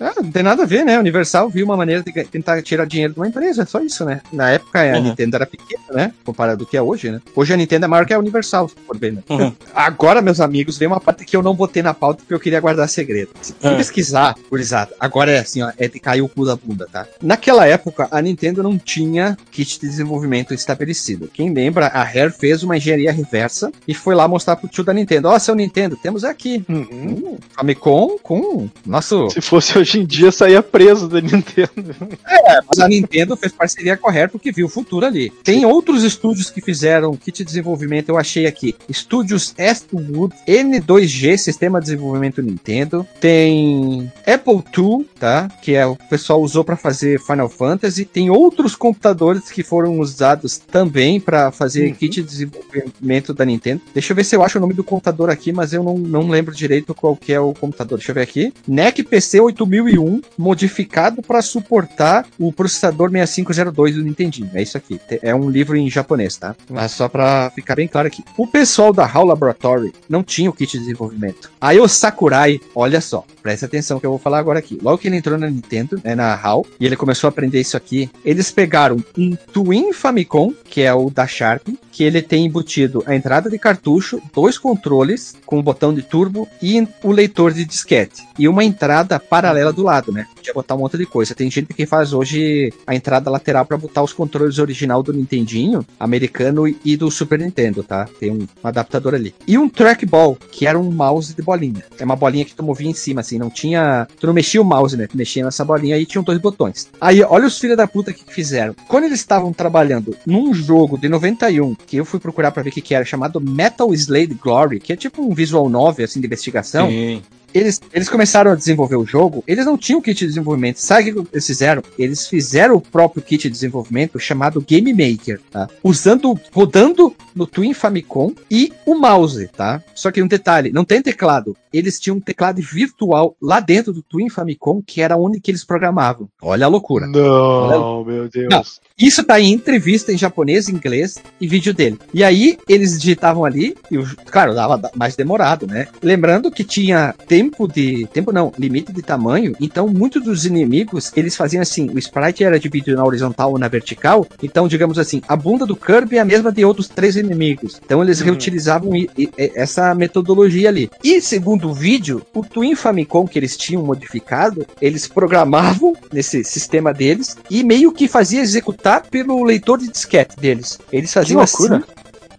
Ah, 0.00 0.12
não 0.22 0.30
tem 0.30 0.42
nada 0.42 0.62
a 0.62 0.66
ver, 0.66 0.84
né? 0.84 0.96
A 0.96 1.00
Universal 1.00 1.48
viu 1.48 1.64
uma 1.64 1.76
maneira 1.76 2.02
de 2.02 2.12
tentar 2.24 2.60
tirar 2.62 2.86
dinheiro 2.86 3.12
de 3.14 3.18
uma 3.20 3.28
empresa, 3.28 3.62
é 3.62 3.66
só 3.66 3.80
isso, 3.80 4.04
né? 4.04 4.20
Na 4.32 4.50
época 4.50 4.80
a 4.80 4.96
Uhum. 4.96 5.04
Nintendo 5.04 5.36
era 5.36 5.46
pequena, 5.46 5.82
né? 5.90 6.12
Comparado 6.24 6.62
ao 6.64 6.68
que 6.68 6.76
é 6.76 6.82
hoje, 6.82 7.10
né? 7.10 7.20
Hoje 7.34 7.52
a 7.52 7.56
Nintendo 7.56 7.84
é 7.84 7.88
maior 7.88 8.06
que 8.06 8.14
a 8.14 8.18
Universal, 8.18 8.68
se 8.68 8.74
for 8.86 8.96
ver, 8.98 9.12
né? 9.12 9.22
Uhum. 9.28 9.52
Agora, 9.74 10.22
meus 10.22 10.40
amigos, 10.40 10.78
vem 10.78 10.88
uma 10.88 11.00
parte 11.00 11.24
que 11.24 11.36
eu 11.36 11.42
não 11.42 11.54
botei 11.54 11.82
na 11.82 11.92
pauta 11.94 12.18
porque 12.20 12.34
eu 12.34 12.40
queria 12.40 12.60
guardar 12.60 12.88
segredo. 12.88 13.30
Se 13.42 13.54
Ah. 13.62 13.74
pesquisar, 13.76 14.34
gurizada, 14.50 14.94
agora 15.00 15.30
é 15.32 15.38
assim, 15.40 15.62
ó, 15.62 15.70
é 15.78 15.88
de 15.88 15.98
cair 16.00 16.22
o 16.22 16.28
cu 16.28 16.44
da 16.46 16.56
bunda, 16.56 16.86
tá? 16.90 17.06
Naquela 17.22 17.66
época, 17.66 18.08
a 18.10 18.20
Nintendo 18.22 18.62
não 18.62 18.78
tinha 18.78 19.36
kit 19.50 19.78
de 19.80 19.86
desenvolvimento 19.86 20.54
estabelecido. 20.54 21.28
Quem 21.32 21.52
lembra, 21.52 21.86
a 21.86 22.02
Rare 22.02 22.30
fez 22.30 22.62
uma 22.62 22.76
engenharia 22.76 23.12
reversa 23.12 23.70
e 23.86 23.94
foi 23.94 24.14
lá 24.14 24.26
mostrar 24.28 24.56
pro 24.56 24.68
tio 24.68 24.84
da 24.84 24.92
Nintendo. 24.92 25.28
Ó, 25.28 25.38
seu 25.38 25.54
Nintendo, 25.54 25.96
temos 25.96 26.24
aqui 26.24 26.64
Uhum. 26.68 26.86
um 26.90 27.38
Famicom 27.54 28.16
com 28.22 28.68
nosso 28.84 29.28
Se 29.30 29.40
fosse 29.40 29.55
fosse 29.56 29.78
hoje 29.78 30.00
em 30.00 30.04
dia, 30.04 30.30
saía 30.30 30.62
preso 30.62 31.08
da 31.08 31.18
Nintendo. 31.18 31.96
É, 32.28 32.60
mas 32.68 32.78
a 32.78 32.88
Nintendo 32.88 33.36
fez 33.36 33.52
parceria 33.52 33.96
correta 33.96 34.32
porque 34.32 34.52
viu 34.52 34.66
o 34.66 34.68
futuro 34.68 35.06
ali. 35.06 35.30
Tem 35.42 35.64
outros 35.64 36.02
estúdios 36.02 36.50
que 36.50 36.60
fizeram 36.60 37.16
kit 37.16 37.38
de 37.38 37.44
desenvolvimento, 37.44 38.10
eu 38.10 38.18
achei 38.18 38.46
aqui. 38.46 38.74
Estúdios 38.88 39.54
Eastwood, 39.56 40.34
N2G, 40.46 41.38
Sistema 41.38 41.80
de 41.80 41.86
Desenvolvimento 41.86 42.42
Nintendo. 42.42 43.06
Tem 43.18 44.12
Apple 44.26 44.62
II, 44.76 45.06
tá? 45.18 45.48
Que 45.62 45.74
é 45.74 45.86
o 45.86 45.96
pessoal 45.96 46.42
usou 46.42 46.62
para 46.62 46.76
fazer 46.76 47.18
Final 47.20 47.48
Fantasy. 47.48 48.04
Tem 48.04 48.28
outros 48.28 48.76
computadores 48.76 49.50
que 49.50 49.62
foram 49.62 49.98
usados 49.98 50.58
também 50.58 51.18
para 51.18 51.50
fazer 51.50 51.94
kit 51.94 52.20
de 52.20 52.22
desenvolvimento 52.22 53.32
da 53.32 53.44
Nintendo. 53.44 53.80
Deixa 53.94 54.12
eu 54.12 54.16
ver 54.16 54.24
se 54.24 54.36
eu 54.36 54.42
acho 54.42 54.58
o 54.58 54.60
nome 54.60 54.74
do 54.74 54.84
computador 54.84 55.30
aqui, 55.30 55.50
mas 55.50 55.72
eu 55.72 55.82
não, 55.82 55.96
não 55.96 56.28
lembro 56.28 56.54
direito 56.54 56.94
qual 56.94 57.16
que 57.16 57.32
é 57.32 57.40
o 57.40 57.54
computador. 57.54 57.96
Deixa 57.96 58.10
eu 58.10 58.14
ver 58.14 58.22
aqui. 58.22 58.52
NEC 58.68 59.02
PC 59.02 59.45
8001, 59.46 60.20
modificado 60.38 61.22
para 61.22 61.42
suportar 61.42 62.26
o 62.38 62.52
processador 62.52 63.10
6502 63.10 63.94
do 63.96 64.02
Nintendinho. 64.02 64.50
É 64.54 64.62
isso 64.62 64.76
aqui. 64.76 65.00
É 65.22 65.34
um 65.34 65.48
livro 65.48 65.76
em 65.76 65.90
japonês, 65.90 66.36
tá? 66.36 66.54
Mas 66.68 66.92
só 66.92 67.08
para 67.08 67.50
ficar 67.50 67.76
bem 67.76 67.88
claro 67.88 68.08
aqui. 68.08 68.24
O 68.36 68.46
pessoal 68.46 68.92
da 68.92 69.04
HAL 69.04 69.26
Laboratory 69.26 69.92
não 70.08 70.22
tinha 70.22 70.50
o 70.50 70.52
kit 70.52 70.72
de 70.72 70.78
desenvolvimento. 70.78 71.50
Aí 71.60 71.78
o 71.80 71.88
Sakurai, 71.88 72.60
olha 72.74 73.00
só, 73.00 73.24
presta 73.42 73.66
atenção 73.66 73.98
que 73.98 74.06
eu 74.06 74.10
vou 74.10 74.18
falar 74.18 74.38
agora 74.38 74.58
aqui. 74.58 74.78
Logo 74.82 74.98
que 74.98 75.08
ele 75.08 75.16
entrou 75.16 75.38
na 75.38 75.48
Nintendo, 75.48 76.00
né, 76.02 76.14
na 76.14 76.34
HAL, 76.34 76.66
e 76.78 76.86
ele 76.86 76.96
começou 76.96 77.28
a 77.28 77.30
aprender 77.30 77.60
isso 77.60 77.76
aqui, 77.76 78.10
eles 78.24 78.50
pegaram 78.50 79.02
um 79.16 79.36
Twin 79.52 79.92
Famicom, 79.92 80.52
que 80.64 80.82
é 80.82 80.92
o 80.92 81.10
da 81.10 81.26
Sharp, 81.26 81.68
que 81.92 82.04
ele 82.04 82.20
tem 82.20 82.44
embutido 82.44 83.02
a 83.06 83.14
entrada 83.14 83.48
de 83.48 83.58
cartucho, 83.58 84.20
dois 84.34 84.58
controles 84.58 85.34
com 85.46 85.58
o 85.58 85.62
botão 85.62 85.94
de 85.94 86.02
turbo 86.02 86.46
e 86.60 86.86
o 87.02 87.10
leitor 87.10 87.52
de 87.52 87.64
disquete. 87.64 88.26
E 88.38 88.46
uma 88.48 88.64
entrada 88.64 89.18
paralela 89.36 89.70
do 89.70 89.82
lado, 89.82 90.10
né? 90.10 90.26
Podia 90.34 90.54
botar 90.54 90.74
um 90.74 90.78
monte 90.78 90.96
de 90.96 91.04
coisa. 91.04 91.34
Tem 91.34 91.50
gente 91.50 91.72
que 91.74 91.84
faz 91.84 92.14
hoje 92.14 92.72
a 92.86 92.94
entrada 92.94 93.30
lateral 93.30 93.66
para 93.66 93.76
botar 93.76 94.02
os 94.02 94.12
controles 94.12 94.58
original 94.58 95.02
do 95.02 95.12
Nintendinho, 95.12 95.84
americano 96.00 96.66
e 96.66 96.96
do 96.96 97.10
Super 97.10 97.38
Nintendo, 97.38 97.82
tá? 97.82 98.08
Tem 98.18 98.30
um, 98.30 98.46
um 98.64 98.68
adaptador 98.68 99.14
ali. 99.14 99.34
E 99.46 99.58
um 99.58 99.68
trackball, 99.68 100.38
que 100.50 100.66
era 100.66 100.78
um 100.78 100.90
mouse 100.90 101.34
de 101.34 101.42
bolinha. 101.42 101.84
É 101.98 102.04
uma 102.04 102.16
bolinha 102.16 102.46
que 102.46 102.54
tu 102.54 102.62
movia 102.62 102.88
em 102.88 102.94
cima, 102.94 103.20
assim, 103.20 103.38
não 103.38 103.50
tinha. 103.50 104.08
Tu 104.18 104.26
não 104.26 104.32
mexia 104.32 104.62
o 104.62 104.64
mouse, 104.64 104.96
né? 104.96 105.06
Tu 105.06 105.18
mexia 105.18 105.44
nessa 105.44 105.64
bolinha 105.64 105.98
e 105.98 106.06
tinham 106.06 106.24
dois 106.24 106.38
botões. 106.38 106.88
Aí, 106.98 107.22
olha 107.22 107.46
os 107.46 107.58
filhos 107.58 107.76
da 107.76 107.86
puta 107.86 108.14
que 108.14 108.24
fizeram. 108.32 108.74
Quando 108.88 109.04
eles 109.04 109.20
estavam 109.20 109.52
trabalhando 109.52 110.16
num 110.24 110.54
jogo 110.54 110.96
de 110.96 111.10
91, 111.10 111.74
que 111.74 111.98
eu 111.98 112.06
fui 112.06 112.18
procurar 112.18 112.52
pra 112.52 112.62
ver 112.62 112.70
o 112.70 112.72
que, 112.72 112.80
que 112.80 112.94
era, 112.94 113.04
chamado 113.04 113.38
Metal 113.38 113.92
Slade 113.92 114.34
Glory, 114.34 114.80
que 114.80 114.94
é 114.94 114.96
tipo 114.96 115.22
um 115.22 115.34
visual 115.34 115.68
novel, 115.68 116.06
assim, 116.06 116.20
de 116.20 116.26
investigação. 116.26 116.88
Sim. 116.88 117.22
Eles, 117.56 117.80
eles 117.92 118.08
começaram 118.08 118.50
a 118.50 118.54
desenvolver 118.54 118.96
o 118.96 119.06
jogo, 119.06 119.42
eles 119.46 119.64
não 119.64 119.78
tinham 119.78 120.00
kit 120.00 120.18
de 120.18 120.26
desenvolvimento. 120.26 120.76
Sabe 120.76 121.10
o 121.12 121.24
que 121.24 121.30
eles 121.32 121.46
fizeram? 121.46 121.82
Eles 121.98 122.26
fizeram 122.28 122.74
o 122.76 122.80
próprio 122.80 123.22
kit 123.22 123.44
de 123.44 123.50
desenvolvimento 123.50 124.18
chamado 124.18 124.60
Game 124.60 124.92
Maker, 124.92 125.40
tá? 125.50 125.66
Usando, 125.82 126.38
rodando 126.52 127.14
no 127.34 127.46
Twin 127.46 127.72
Famicom 127.72 128.32
e 128.50 128.72
o 128.84 128.94
mouse, 128.94 129.48
tá? 129.56 129.82
Só 129.94 130.10
que 130.10 130.22
um 130.22 130.26
detalhe, 130.26 130.70
não 130.70 130.84
tem 130.84 131.00
teclado. 131.00 131.56
Eles 131.72 131.98
tinham 132.00 132.16
um 132.16 132.20
teclado 132.20 132.60
virtual 132.60 133.36
lá 133.40 133.60
dentro 133.60 133.92
do 133.92 134.02
Twin 134.02 134.28
Famicom, 134.28 134.82
que 134.86 135.00
era 135.00 135.16
onde 135.16 135.40
que 135.40 135.50
eles 135.50 135.64
programavam. 135.64 136.28
Olha 136.42 136.66
a 136.66 136.68
loucura. 136.68 137.06
Não, 137.06 138.04
meu 138.04 138.28
Deus. 138.28 138.48
Não. 138.50 138.62
Isso 138.98 139.22
tá 139.24 139.38
em 139.40 139.52
entrevista 139.52 140.12
em 140.12 140.16
japonês, 140.18 140.68
inglês 140.68 141.18
e 141.40 141.46
vídeo 141.46 141.74
dele. 141.74 141.98
E 142.14 142.24
aí 142.24 142.58
eles 142.68 142.98
digitavam 142.98 143.44
ali, 143.44 143.76
e 143.90 143.98
o, 143.98 144.06
claro, 144.26 144.54
dava 144.54 144.78
da- 144.78 144.90
mais 144.94 145.16
demorado, 145.16 145.66
né? 145.66 145.86
Lembrando 146.02 146.50
que 146.50 146.64
tinha 146.64 147.14
tempo 147.50 147.66
de. 147.68 148.06
Tempo 148.12 148.32
não, 148.32 148.52
limite 148.58 148.92
de 148.92 149.02
tamanho. 149.02 149.54
Então, 149.60 149.88
muitos 149.88 150.22
dos 150.22 150.44
inimigos, 150.46 151.12
eles 151.16 151.36
faziam 151.36 151.62
assim: 151.62 151.88
o 151.90 151.98
sprite 151.98 152.44
era 152.44 152.58
dividido 152.58 152.96
na 152.96 153.04
horizontal 153.04 153.52
ou 153.52 153.58
na 153.58 153.68
vertical. 153.68 154.26
Então, 154.42 154.68
digamos 154.68 154.98
assim, 154.98 155.22
a 155.28 155.36
bunda 155.36 155.64
do 155.66 155.76
Kirby 155.76 156.16
é 156.16 156.20
a 156.20 156.24
mesma 156.24 156.50
de 156.52 156.64
outros 156.64 156.88
três 156.88 157.16
inimigos. 157.16 157.80
Então, 157.84 158.02
eles 158.02 158.20
reutilizavam 158.20 158.94
i- 158.94 159.08
i- 159.16 159.30
essa 159.54 159.94
metodologia 159.94 160.68
ali. 160.68 160.90
E 161.02 161.20
segundo 161.20 161.68
o 161.70 161.74
vídeo, 161.74 162.22
o 162.34 162.42
Twin 162.42 162.74
Famicom 162.74 163.26
que 163.26 163.38
eles 163.38 163.56
tinham 163.56 163.82
modificado, 163.82 164.66
eles 164.80 165.06
programavam 165.06 165.94
nesse 166.12 166.42
sistema 166.44 166.92
deles 166.92 167.36
e 167.50 167.62
meio 167.62 167.92
que 167.92 168.08
fazia 168.08 168.40
executar 168.40 169.02
pelo 169.10 169.42
leitor 169.44 169.78
de 169.78 169.88
disquete 169.88 170.36
deles. 170.36 170.78
Eles 170.92 171.12
faziam 171.12 171.40
assim. 171.40 171.80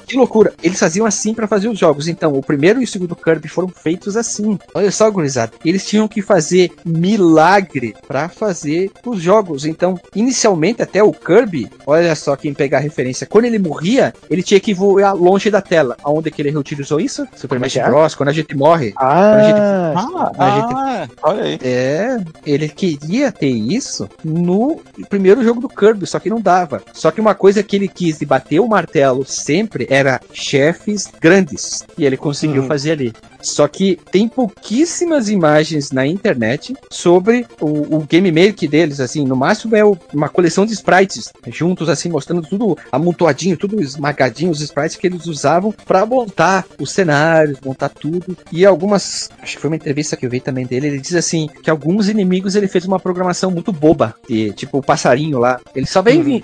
Que 0.07 0.15
loucura! 0.17 0.53
Eles 0.63 0.79
faziam 0.79 1.05
assim 1.05 1.33
para 1.33 1.47
fazer 1.47 1.67
os 1.67 1.77
jogos. 1.77 2.07
Então, 2.07 2.33
o 2.33 2.41
primeiro 2.41 2.79
e 2.79 2.83
o 2.85 2.87
segundo 2.87 3.15
Kirby 3.15 3.47
foram 3.47 3.67
feitos 3.67 4.15
assim. 4.15 4.57
Olha 4.73 4.91
só, 4.91 5.09
gurizada. 5.11 5.51
Eles 5.65 5.85
tinham 5.85 6.07
que 6.07 6.21
fazer 6.21 6.71
milagre 6.85 7.95
para 8.07 8.29
fazer 8.29 8.91
os 9.05 9.21
jogos. 9.21 9.65
Então, 9.65 9.99
inicialmente, 10.15 10.81
até 10.81 11.01
o 11.03 11.11
Kirby, 11.11 11.69
olha 11.85 12.15
só 12.15 12.35
quem 12.35 12.53
pegar 12.53 12.77
a 12.77 12.81
referência. 12.81 13.27
Quando 13.27 13.45
ele 13.45 13.59
morria, 13.59 14.13
ele 14.29 14.43
tinha 14.43 14.59
que 14.59 14.73
voar 14.73 15.13
longe 15.13 15.49
da 15.49 15.61
tela. 15.61 15.97
Aonde 16.03 16.31
que 16.31 16.41
ele 16.41 16.51
reutilizou 16.51 16.99
isso? 16.99 17.27
Super 17.35 17.55
Smash 17.55 17.75
é? 17.77 17.89
Bros. 17.89 18.15
Quando 18.15 18.29
a 18.29 18.33
gente 18.33 18.55
morre. 18.55 18.93
Ah, 18.97 19.93
Ah, 19.95 20.31
A 20.37 20.49
gente- 20.59 20.73
ah, 20.73 21.07
olha 21.23 21.43
aí. 21.43 21.59
É, 21.61 22.17
ele 22.45 22.69
queria 22.69 23.31
ter 23.31 23.47
isso 23.49 24.07
no 24.23 24.79
primeiro 25.09 25.43
jogo 25.43 25.59
do 25.61 25.67
Kirby, 25.69 26.05
só 26.05 26.19
que 26.19 26.29
não 26.29 26.39
dava. 26.39 26.81
Só 26.93 27.11
que 27.11 27.19
uma 27.21 27.33
coisa 27.35 27.61
que 27.63 27.75
ele 27.75 27.87
quis 27.87 28.19
de 28.19 28.25
bater 28.25 28.59
o 28.59 28.67
martelo 28.67 29.25
sempre 29.25 29.87
era 29.97 30.21
chefes 30.33 31.07
grandes. 31.19 31.85
E 31.97 32.05
ele 32.05 32.17
conseguiu 32.17 32.61
Uhum. 32.61 32.67
fazer 32.67 32.91
ali. 32.91 33.13
Só 33.41 33.67
que 33.67 33.99
tem 34.11 34.27
pouquíssimas 34.27 35.29
imagens 35.29 35.91
na 35.91 36.05
internet 36.05 36.75
sobre 36.91 37.45
o, 37.59 37.97
o 37.97 37.99
game 38.09 38.31
make 38.31 38.67
deles, 38.67 38.99
assim, 38.99 39.25
no 39.25 39.35
máximo 39.35 39.75
é 39.75 39.83
o- 39.85 39.97
uma 40.13 40.29
coleção 40.29 40.65
de 40.65 40.73
sprites 40.73 41.31
juntos, 41.47 41.89
assim, 41.89 42.09
mostrando 42.09 42.41
tudo 42.41 42.77
amontoadinho, 42.91 43.57
tudo 43.57 43.81
esmagadinho, 43.81 44.51
os 44.51 44.61
sprites 44.61 44.95
que 44.97 45.07
eles 45.07 45.25
usavam 45.27 45.71
pra 45.85 46.05
montar 46.05 46.65
os 46.79 46.91
cenários, 46.91 47.59
montar 47.63 47.89
tudo. 47.89 48.37
E 48.51 48.65
algumas, 48.65 49.29
acho 49.41 49.55
que 49.55 49.61
foi 49.61 49.69
uma 49.69 49.75
entrevista 49.75 50.15
que 50.17 50.25
eu 50.25 50.29
vi 50.29 50.39
também 50.39 50.65
dele, 50.65 50.87
ele 50.87 50.99
diz 50.99 51.15
assim, 51.15 51.47
que 51.63 51.69
alguns 51.69 52.09
inimigos 52.09 52.55
ele 52.55 52.67
fez 52.67 52.85
uma 52.85 52.99
programação 52.99 53.51
muito 53.51 53.71
boba, 53.71 54.15
de, 54.27 54.51
tipo 54.53 54.77
o 54.79 54.83
passarinho 54.83 55.39
lá, 55.39 55.59
ele 55.75 55.85
só 55.85 56.01
vem, 56.01 56.21
vir- 56.23 56.43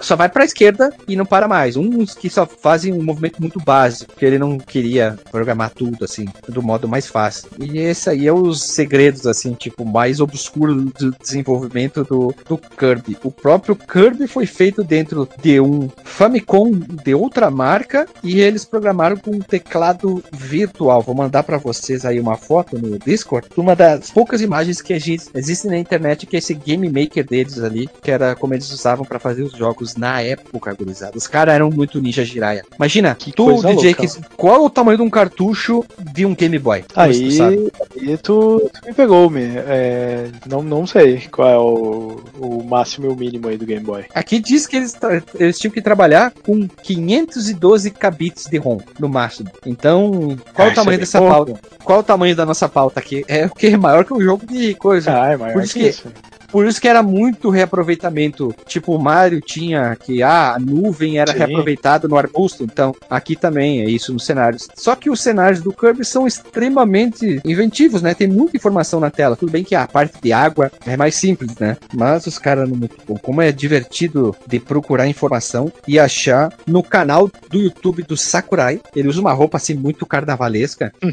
só- 0.00 0.16
vai 0.16 0.28
pra 0.28 0.44
esquerda 0.44 0.92
e 1.08 1.16
não 1.16 1.26
para 1.26 1.48
mais. 1.48 1.76
Uns 1.76 2.14
que 2.14 2.28
só 2.30 2.46
fazem 2.46 2.92
um 2.92 3.02
movimento 3.02 3.40
muito 3.40 3.58
básico, 3.60 4.14
que 4.16 4.24
ele 4.24 4.38
não 4.38 4.58
queria 4.58 5.18
programar 5.30 5.70
tudo, 5.70 6.04
assim, 6.04 6.26
do 6.48 6.62
modo 6.62 6.88
mais 6.88 7.06
fácil. 7.06 7.48
E 7.58 7.78
esse 7.78 8.08
aí 8.10 8.26
é 8.26 8.32
os 8.32 8.62
segredos, 8.62 9.26
assim, 9.26 9.54
tipo, 9.54 9.84
mais 9.84 10.20
obscuros 10.20 10.84
do 10.94 11.10
desenvolvimento 11.20 12.04
do, 12.04 12.34
do 12.48 12.56
Kirby. 12.58 13.16
O 13.22 13.30
próprio 13.30 13.76
Kirby 13.76 14.26
foi 14.26 14.46
feito 14.46 14.82
dentro 14.82 15.28
de 15.42 15.60
um 15.60 15.88
Famicom 16.04 16.70
de 17.04 17.14
outra 17.14 17.50
marca 17.50 18.06
e 18.22 18.40
eles 18.40 18.64
programaram 18.64 19.16
com 19.16 19.32
um 19.32 19.40
teclado 19.40 20.22
virtual. 20.32 21.02
Vou 21.02 21.14
mandar 21.14 21.42
pra 21.42 21.58
vocês 21.58 22.04
aí 22.04 22.20
uma 22.20 22.36
foto 22.36 22.78
no 22.78 22.98
Discord, 22.98 23.48
uma 23.56 23.74
das 23.74 24.10
poucas 24.10 24.40
imagens 24.40 24.80
que 24.80 24.92
exi- 24.92 25.20
existem 25.34 25.70
na 25.70 25.78
internet, 25.78 26.26
que 26.26 26.36
é 26.36 26.38
esse 26.38 26.54
Game 26.54 26.88
Maker 26.88 27.26
deles 27.26 27.58
ali, 27.58 27.88
que 28.02 28.10
era 28.10 28.34
como 28.34 28.54
eles 28.54 28.70
usavam 28.70 29.04
pra 29.04 29.18
fazer 29.18 29.42
os 29.42 29.52
jogos 29.52 29.96
na 29.96 30.20
época, 30.20 30.72
gurizada. 30.74 31.16
Os 31.16 31.26
caras 31.26 31.54
eram 31.54 31.70
muito 31.70 32.00
ninja 32.00 32.24
giraia. 32.24 32.64
Imagina, 32.76 33.14
Que 33.14 33.32
tu, 33.32 33.52
DJ, 33.62 33.94
louca. 33.94 33.94
que, 34.06 34.08
qual 34.36 34.56
é 34.56 34.58
o 34.60 34.70
tamanho 34.70 34.98
de 34.98 35.02
um 35.02 35.10
cartucho 35.10 35.84
de 36.12 36.23
um 36.26 36.34
Game 36.34 36.58
Boy? 36.58 36.84
Aí, 36.94 37.24
tu 37.28 37.30
sabe? 37.32 37.72
aí 38.00 38.16
tu, 38.18 38.70
tu 38.72 38.86
me 38.86 38.92
pegou, 38.94 39.28
me. 39.30 39.42
É, 39.66 40.28
não, 40.48 40.62
não 40.62 40.86
sei 40.86 41.22
qual 41.30 41.48
é 41.48 41.58
o, 41.58 42.20
o 42.38 42.64
máximo 42.64 43.06
e 43.06 43.08
o 43.08 43.16
mínimo 43.16 43.48
aí 43.48 43.56
do 43.56 43.66
Game 43.66 43.84
Boy. 43.84 44.04
Aqui 44.14 44.38
diz 44.38 44.66
que 44.66 44.76
eles, 44.76 44.94
eles 45.38 45.58
tinham 45.58 45.72
que 45.72 45.80
trabalhar 45.82 46.32
com 46.44 46.66
512 46.68 47.90
kbits 47.90 48.46
de 48.46 48.56
ROM 48.58 48.78
no 48.98 49.08
máximo. 49.08 49.50
Então, 49.66 50.36
qual 50.54 50.68
Ah, 50.68 50.70
o 50.70 50.74
tamanho 50.74 50.98
dessa 50.98 51.18
é 51.18 51.28
pauta? 51.28 51.60
Qual 51.82 51.98
o 52.00 52.02
tamanho 52.02 52.36
da 52.36 52.46
nossa 52.46 52.68
pauta 52.68 53.00
aqui? 53.00 53.24
É 53.28 53.46
o 53.46 53.50
que 53.50 53.68
é 53.68 53.76
maior 53.78 54.04
que 54.04 54.12
um 54.14 54.20
jogo 54.20 54.46
de 54.46 54.74
coisa. 54.74 55.10
Ah, 55.22 55.32
é 55.32 55.36
maior 55.36 55.52
Por 55.54 55.62
isso 55.64 55.74
que 55.74 55.80
que- 55.80 55.88
isso. 55.88 56.08
Por 56.54 56.68
isso 56.68 56.80
que 56.80 56.86
era 56.86 57.02
muito 57.02 57.50
reaproveitamento. 57.50 58.54
Tipo, 58.64 58.94
o 58.94 59.02
Mario 59.02 59.40
tinha 59.40 59.96
que 59.96 60.22
ah, 60.22 60.54
a 60.54 60.58
nuvem 60.60 61.18
era 61.18 61.32
Sim. 61.32 61.38
reaproveitada 61.38 62.06
no 62.06 62.16
arbusto. 62.16 62.62
Então, 62.62 62.94
aqui 63.10 63.34
também 63.34 63.80
é 63.80 63.90
isso 63.90 64.12
nos 64.12 64.24
cenários. 64.24 64.68
Só 64.76 64.94
que 64.94 65.10
os 65.10 65.20
cenários 65.20 65.60
do 65.60 65.72
Kirby 65.72 66.04
são 66.04 66.28
extremamente 66.28 67.40
inventivos, 67.44 68.02
né? 68.02 68.14
Tem 68.14 68.28
muita 68.28 68.56
informação 68.56 69.00
na 69.00 69.10
tela. 69.10 69.34
Tudo 69.34 69.50
bem 69.50 69.64
que 69.64 69.74
a 69.74 69.88
parte 69.88 70.22
de 70.22 70.32
água 70.32 70.70
é 70.86 70.96
mais 70.96 71.16
simples, 71.16 71.56
né? 71.58 71.76
Mas 71.92 72.24
os 72.24 72.38
caras 72.38 72.68
não 72.68 72.76
muito 72.76 72.98
bom. 73.04 73.16
Como 73.16 73.42
é 73.42 73.50
divertido 73.50 74.32
de 74.46 74.60
procurar 74.60 75.08
informação 75.08 75.72
e 75.88 75.98
achar 75.98 76.52
no 76.68 76.84
canal 76.84 77.28
do 77.50 77.58
YouTube 77.58 78.04
do 78.04 78.16
Sakurai. 78.16 78.80
Ele 78.94 79.08
usa 79.08 79.20
uma 79.20 79.32
roupa 79.32 79.56
assim 79.56 79.74
muito 79.74 80.06
carnavalesca. 80.06 80.92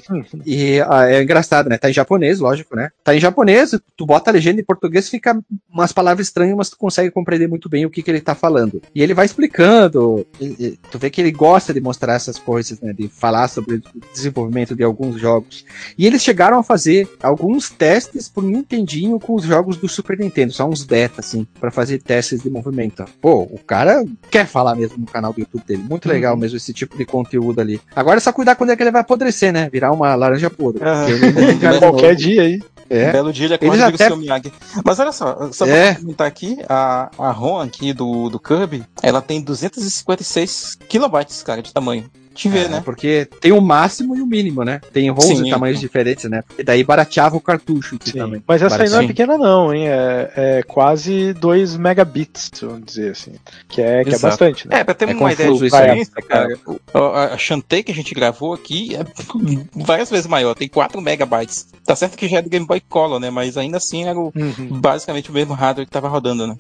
E 0.46 0.82
ah, 0.82 1.10
é 1.10 1.22
engraçado, 1.22 1.70
né? 1.70 1.78
Tá 1.78 1.90
em 1.90 1.94
japonês, 1.94 2.40
lógico, 2.40 2.76
né? 2.76 2.90
Tá 3.04 3.16
em 3.16 3.20
japonês, 3.20 3.72
tu 3.96 4.06
bota 4.06 4.30
a 4.30 4.34
legenda 4.34 4.60
em 4.60 4.64
português, 4.64 5.08
fica 5.08 5.31
fica 5.34 5.46
umas 5.72 5.92
palavras 5.92 6.28
estranhas, 6.28 6.56
mas 6.56 6.70
tu 6.70 6.78
consegue 6.78 7.10
compreender 7.12 7.48
muito 7.48 7.70
bem 7.70 7.86
o 7.86 7.90
que, 7.90 8.02
que 8.04 8.12
ele 8.12 8.22
tá 8.22 8.36
falando. 8.36 8.82
E 8.94 9.02
ele 9.02 9.14
vai 9.14 9.26
explicando, 9.26 10.26
e- 10.40 10.78
tu 10.92 10.98
vê 11.00 11.10
que 11.10 11.22
ele 11.22 11.32
gosta 11.32 11.74
de 11.74 11.80
mostrar 11.82 12.14
essas 12.14 12.38
coisas, 12.38 12.80
né, 12.82 12.94
de 12.94 13.08
falar 13.08 13.48
sobre 13.48 13.76
o 13.76 13.82
desenvolvimento 14.14 14.76
de 14.76 14.84
alguns 14.84 15.20
jogos. 15.20 15.66
E 15.98 16.06
eles 16.06 16.22
chegaram 16.22 16.60
a 16.60 16.64
fazer 16.64 17.10
alguns 17.22 17.70
testes 17.70 18.28
pro 18.30 18.44
Nintendinho 18.44 19.20
com 19.20 19.36
os 19.36 19.44
jogos 19.44 19.78
do 19.78 19.88
Super 19.88 20.18
Nintendo, 20.20 20.52
só 20.54 20.68
uns 20.68 20.84
beta, 20.84 21.22
assim, 21.22 21.46
pra 21.60 21.72
fazer 21.72 22.02
testes 22.02 22.42
de 22.42 22.50
movimento. 22.50 23.06
Pô, 23.22 23.44
o 23.44 23.60
cara 23.66 24.04
quer 24.30 24.46
falar 24.46 24.76
mesmo 24.76 24.98
no 25.00 25.06
canal 25.06 25.34
do 25.34 25.40
YouTube 25.40 25.64
dele. 25.66 25.84
Muito 25.90 26.08
legal 26.10 26.36
mesmo 26.38 26.58
esse 26.58 26.74
tipo 26.74 26.98
de 26.98 27.06
conteúdo 27.06 27.60
ali. 27.62 27.80
Agora 27.96 28.18
é 28.18 28.20
só 28.20 28.32
cuidar 28.34 28.56
quando 28.56 28.72
é 28.72 28.76
que 28.76 28.84
ele 28.84 28.92
vai 28.92 29.02
apodrecer, 29.02 29.52
né? 29.54 29.70
Virar 29.72 29.92
uma 29.92 30.14
laranja 30.16 30.50
podre. 30.50 30.82
Ah. 30.84 31.06
Qualquer 31.80 32.10
novo. 32.14 32.16
dia 32.16 32.42
aí. 32.44 32.62
É. 32.94 33.10
Um 33.10 33.12
belo 33.14 33.32
dia 33.34 33.46
ele 33.46 33.54
acorda 33.54 33.74
e 33.76 33.78
vira 33.78 33.88
até- 33.96 34.06
o 34.06 34.08
seu 34.10 34.18
Miyagi. 34.18 34.54
Mas 34.84 35.00
olha 35.00 35.12
só, 35.12 35.50
só 35.54 35.66
É. 35.66 35.94
pra 35.94 36.02
comentar 36.02 36.28
aqui, 36.28 36.58
a, 36.68 37.10
a 37.18 37.32
ROM 37.32 37.60
aqui 37.62 37.94
do, 37.94 38.30
do 38.30 38.40
Kirby, 38.40 38.84
ela 39.02 39.22
tem 39.22 39.42
256 39.42 40.78
kilobytes, 40.90 41.42
cara, 41.42 41.62
de 41.62 41.74
tamanho. 41.74 42.10
Te 42.34 42.48
ver, 42.50 42.66
É, 42.66 42.70
né? 42.70 42.82
Porque 42.84 43.28
tem 43.40 43.52
o 43.52 43.60
máximo 43.62 44.16
e 44.16 44.22
o 44.22 44.26
mínimo, 44.26 44.64
né? 44.64 44.80
Tem 44.94 45.10
ROMs 45.10 45.38
Sim. 45.38 45.44
de 45.44 45.50
tamanhos 45.50 45.80
diferentes, 45.80 46.30
né? 46.30 46.44
E 46.58 46.64
daí 46.64 46.84
barateava 46.84 47.36
o 47.36 47.42
cartucho 47.42 47.98
também. 48.00 48.42
Mas 48.48 48.62
essa 48.62 48.82
aí 48.82 48.90
não 48.90 49.02
é 49.02 49.08
pequena 49.08 49.38
não, 49.38 49.74
hein? 49.74 49.88
É, 49.88 50.32
é 50.36 50.64
quase 50.64 51.34
2 51.34 51.76
megabits, 51.78 52.50
vamos 52.62 52.86
dizer 52.86 53.12
assim. 53.12 53.34
Que 53.68 53.82
é, 53.82 54.04
que 54.04 54.16
é 54.16 54.20
bastante, 54.20 54.68
né? 54.68 54.80
É, 54.80 54.84
pra 54.84 54.94
ter 54.94 55.10
É 55.10 55.14
uma 55.14 55.34
ideia 55.34 55.50
de 55.52 55.66
isso 55.66 55.76
aí, 55.76 55.82
diferença, 55.82 56.12
né, 56.16 56.22
cara, 56.28 56.58
o- 56.66 56.80
a, 56.98 57.34
a 57.34 57.38
Shantae 57.38 57.84
que 57.84 57.92
a 57.92 57.96
gente 57.96 58.14
gravou 58.14 58.54
aqui 58.54 58.96
é 58.96 59.04
várias 59.76 60.10
vezes 60.10 60.28
maior, 60.28 60.56
tem 60.56 60.68
4 60.70 61.02
megabytes. 61.02 61.68
Tá 61.86 61.96
certo 61.96 62.18
que 62.18 62.28
já 62.28 62.38
é 62.38 62.42
do 62.42 62.50
Game 62.50 62.66
Boy 62.66 62.80
Color, 62.88 63.20
né? 63.20 63.30
Mas 63.30 63.58
ainda 63.58 63.78
assim 63.78 64.06
era 64.06 64.18
o- 64.20 64.32
Uhum. 64.36 64.80
basicamente 64.80 65.30
o 65.30 65.34
mesmo 65.34 65.54
hardware 65.54 65.86
que 65.86 65.92
tava 65.92 66.08
rodando, 66.08 66.48
né? 66.48 66.56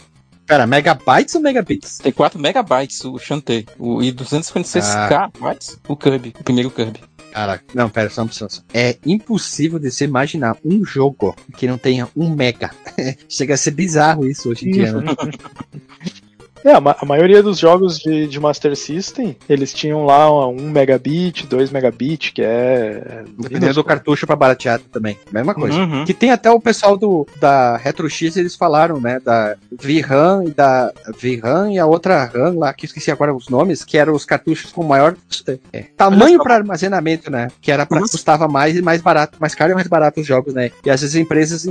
Pera, 0.51 0.67
megabytes 0.67 1.33
ou 1.33 1.41
megabits? 1.41 1.99
Tem 1.99 2.11
4 2.11 2.37
megabytes 2.37 3.05
o 3.05 3.17
Shantae, 3.17 3.65
o, 3.79 4.03
e 4.03 4.11
256k 4.11 5.31
bytes 5.39 5.79
o 5.87 5.95
Kirby, 5.95 6.33
o 6.37 6.43
primeiro 6.43 6.69
Kirby. 6.69 6.99
Cara, 7.31 7.61
não, 7.73 7.89
pera, 7.89 8.09
só 8.09 8.23
um 8.23 8.29
só, 8.29 8.49
só. 8.49 8.61
É 8.73 8.97
impossível 9.05 9.79
de 9.79 9.89
se 9.89 10.03
imaginar 10.03 10.57
um 10.65 10.83
jogo 10.83 11.33
que 11.55 11.67
não 11.67 11.77
tenha 11.77 12.09
um 12.17 12.35
mega. 12.35 12.71
Chega 13.29 13.53
a 13.53 13.57
ser 13.57 13.71
bizarro 13.71 14.27
isso 14.27 14.49
hoje 14.49 14.67
em 14.67 14.73
dia, 14.73 14.91
né? 14.91 15.05
É, 16.63 16.73
a, 16.73 16.79
ma- 16.81 16.95
a 16.99 17.05
maioria 17.05 17.41
dos 17.41 17.57
jogos 17.57 17.97
de, 17.97 18.27
de 18.27 18.39
Master 18.39 18.75
System, 18.75 19.35
eles 19.49 19.73
tinham 19.73 20.05
lá 20.05 20.29
1 20.47 20.69
megabit, 20.69 21.47
2 21.47 21.71
megabit, 21.71 22.31
que 22.33 22.41
é. 22.43 23.23
Dependendo 23.37 23.73
do 23.75 23.83
cartucho 23.83 24.27
pra 24.27 24.35
baratear 24.35 24.79
também. 24.91 25.17
Mesma 25.31 25.53
coisa. 25.53 25.77
Uhum. 25.77 26.05
Que 26.05 26.13
tem 26.13 26.31
até 26.31 26.51
o 26.51 26.59
pessoal 26.59 26.97
do 26.97 27.27
da 27.39 27.77
RetroX, 27.77 28.35
eles 28.35 28.55
falaram, 28.55 28.99
né, 28.99 29.19
da 29.19 29.55
VRAM 29.71 30.45
e 30.45 30.51
da 30.51 30.91
VRAM 31.19 31.71
e 31.73 31.79
a 31.79 31.85
outra 31.85 32.25
RAM 32.25 32.57
lá, 32.57 32.73
que 32.73 32.85
eu 32.85 32.87
esqueci 32.87 33.11
agora 33.11 33.33
os 33.33 33.49
nomes, 33.49 33.83
que 33.83 33.97
eram 33.97 34.13
os 34.13 34.25
cartuchos 34.25 34.71
com 34.71 34.83
maior 34.83 35.15
é, 35.73 35.83
tamanho 35.97 36.41
para 36.43 36.55
armazenamento, 36.55 37.31
né, 37.31 37.47
que 37.61 37.71
era 37.71 37.85
para 37.85 37.99
Nossa. 37.99 38.11
custava 38.11 38.47
mais 38.47 38.75
e 38.75 38.81
mais 38.81 39.01
barato, 39.01 39.37
mais 39.39 39.55
caro 39.55 39.71
e 39.71 39.75
mais 39.75 39.87
barato 39.87 40.21
os 40.21 40.27
jogos, 40.27 40.53
né? 40.53 40.71
E 40.85 40.89
às 40.89 41.01
vezes 41.01 41.15
as 41.15 41.21
empresas 41.21 41.65